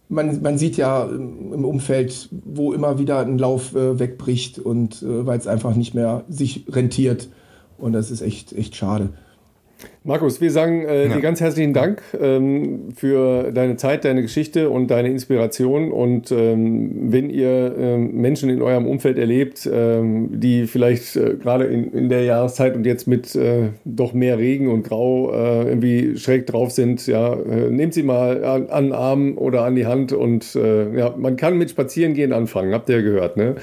man, 0.09 0.43
man 0.43 0.59
sieht 0.59 0.77
ja 0.77 1.05
im 1.05 1.65
Umfeld, 1.65 2.29
wo 2.31 2.73
immer 2.73 2.99
wieder 2.99 3.21
ein 3.21 3.39
Lauf 3.39 3.75
äh, 3.75 3.99
wegbricht 3.99 4.59
und 4.59 5.03
äh, 5.03 5.27
weil 5.27 5.39
es 5.39 5.47
einfach 5.47 5.75
nicht 5.75 5.95
mehr 5.95 6.25
sich 6.29 6.65
rentiert. 6.69 7.29
Und 7.79 7.93
das 7.93 8.11
ist 8.11 8.23
echt, 8.23 8.53
echt 8.53 8.75
schade. 8.75 9.11
Markus, 10.09 10.41
wir 10.41 10.51
sagen 10.51 10.87
äh, 10.87 11.07
ja. 11.07 11.17
dir 11.17 11.21
ganz 11.21 11.43
herzlichen 11.43 11.75
Dank 11.75 12.01
ähm, 12.19 12.95
für 12.97 13.53
deine 13.53 13.77
Zeit, 13.77 14.07
deine 14.07 14.23
Geschichte 14.23 14.71
und 14.71 14.91
deine 14.91 15.11
Inspiration. 15.11 15.93
Und 15.93 16.33
ähm, 16.33 17.13
wenn 17.13 17.29
ihr 17.29 17.75
ähm, 17.79 18.13
Menschen 18.15 18.49
in 18.49 18.63
eurem 18.63 18.87
Umfeld 18.87 19.19
erlebt, 19.19 19.69
ähm, 19.71 20.41
die 20.41 20.67
vielleicht 20.67 21.15
äh, 21.17 21.35
gerade 21.35 21.65
in, 21.65 21.93
in 21.93 22.09
der 22.09 22.25
Jahreszeit 22.25 22.75
und 22.75 22.87
jetzt 22.87 23.07
mit 23.07 23.37
äh, 23.37 23.69
doch 23.85 24.15
mehr 24.15 24.39
Regen 24.39 24.69
und 24.69 24.85
Grau 24.85 25.31
äh, 25.31 25.69
irgendwie 25.69 26.17
schräg 26.17 26.47
drauf 26.47 26.71
sind, 26.71 27.07
ja, 27.07 27.35
äh, 27.35 27.69
nehmt 27.69 27.93
sie 27.93 28.03
mal 28.03 28.43
an, 28.47 28.71
an, 28.71 28.85
den 28.85 28.93
Arm 28.95 29.37
oder 29.37 29.65
an 29.65 29.75
die 29.75 29.85
Hand 29.85 30.15
und 30.15 30.57
äh, 30.57 30.97
ja, 30.97 31.15
man 31.19 31.37
kann 31.37 31.59
mit 31.59 31.69
Spazierengehen 31.69 32.33
anfangen, 32.33 32.73
habt 32.73 32.89
ihr 32.89 33.03
gehört, 33.03 33.37
ne? 33.37 33.57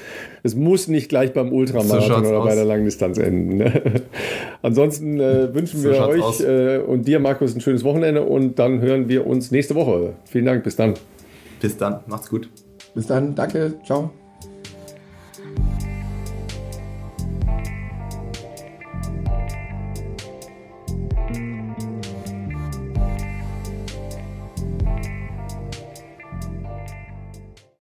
Es 0.44 0.54
muss 0.54 0.86
nicht 0.86 1.08
gleich 1.08 1.32
beim 1.32 1.52
Ultramarathon 1.52 2.22
so 2.22 2.30
oder 2.30 2.38
aus. 2.38 2.48
bei 2.48 2.54
der 2.54 2.64
Langdistanz 2.64 3.18
enden. 3.18 3.56
Ne? 3.56 3.82
Ansonsten 4.62 5.18
wünschen 5.18 5.80
so 5.80 5.90
wir 5.90 6.06
euch 6.06 6.22
aus 6.22 6.35
äh, 6.40 6.78
und 6.78 7.06
dir, 7.06 7.20
Markus, 7.20 7.54
ein 7.54 7.60
schönes 7.60 7.84
Wochenende 7.84 8.22
und 8.22 8.58
dann 8.58 8.80
hören 8.80 9.08
wir 9.08 9.26
uns 9.26 9.50
nächste 9.50 9.74
Woche. 9.74 10.14
Vielen 10.24 10.46
Dank, 10.46 10.64
bis 10.64 10.76
dann. 10.76 10.94
Bis 11.60 11.76
dann, 11.76 12.00
macht's 12.06 12.28
gut. 12.28 12.48
Bis 12.94 13.06
dann, 13.06 13.34
danke, 13.34 13.74
ciao. 13.84 14.10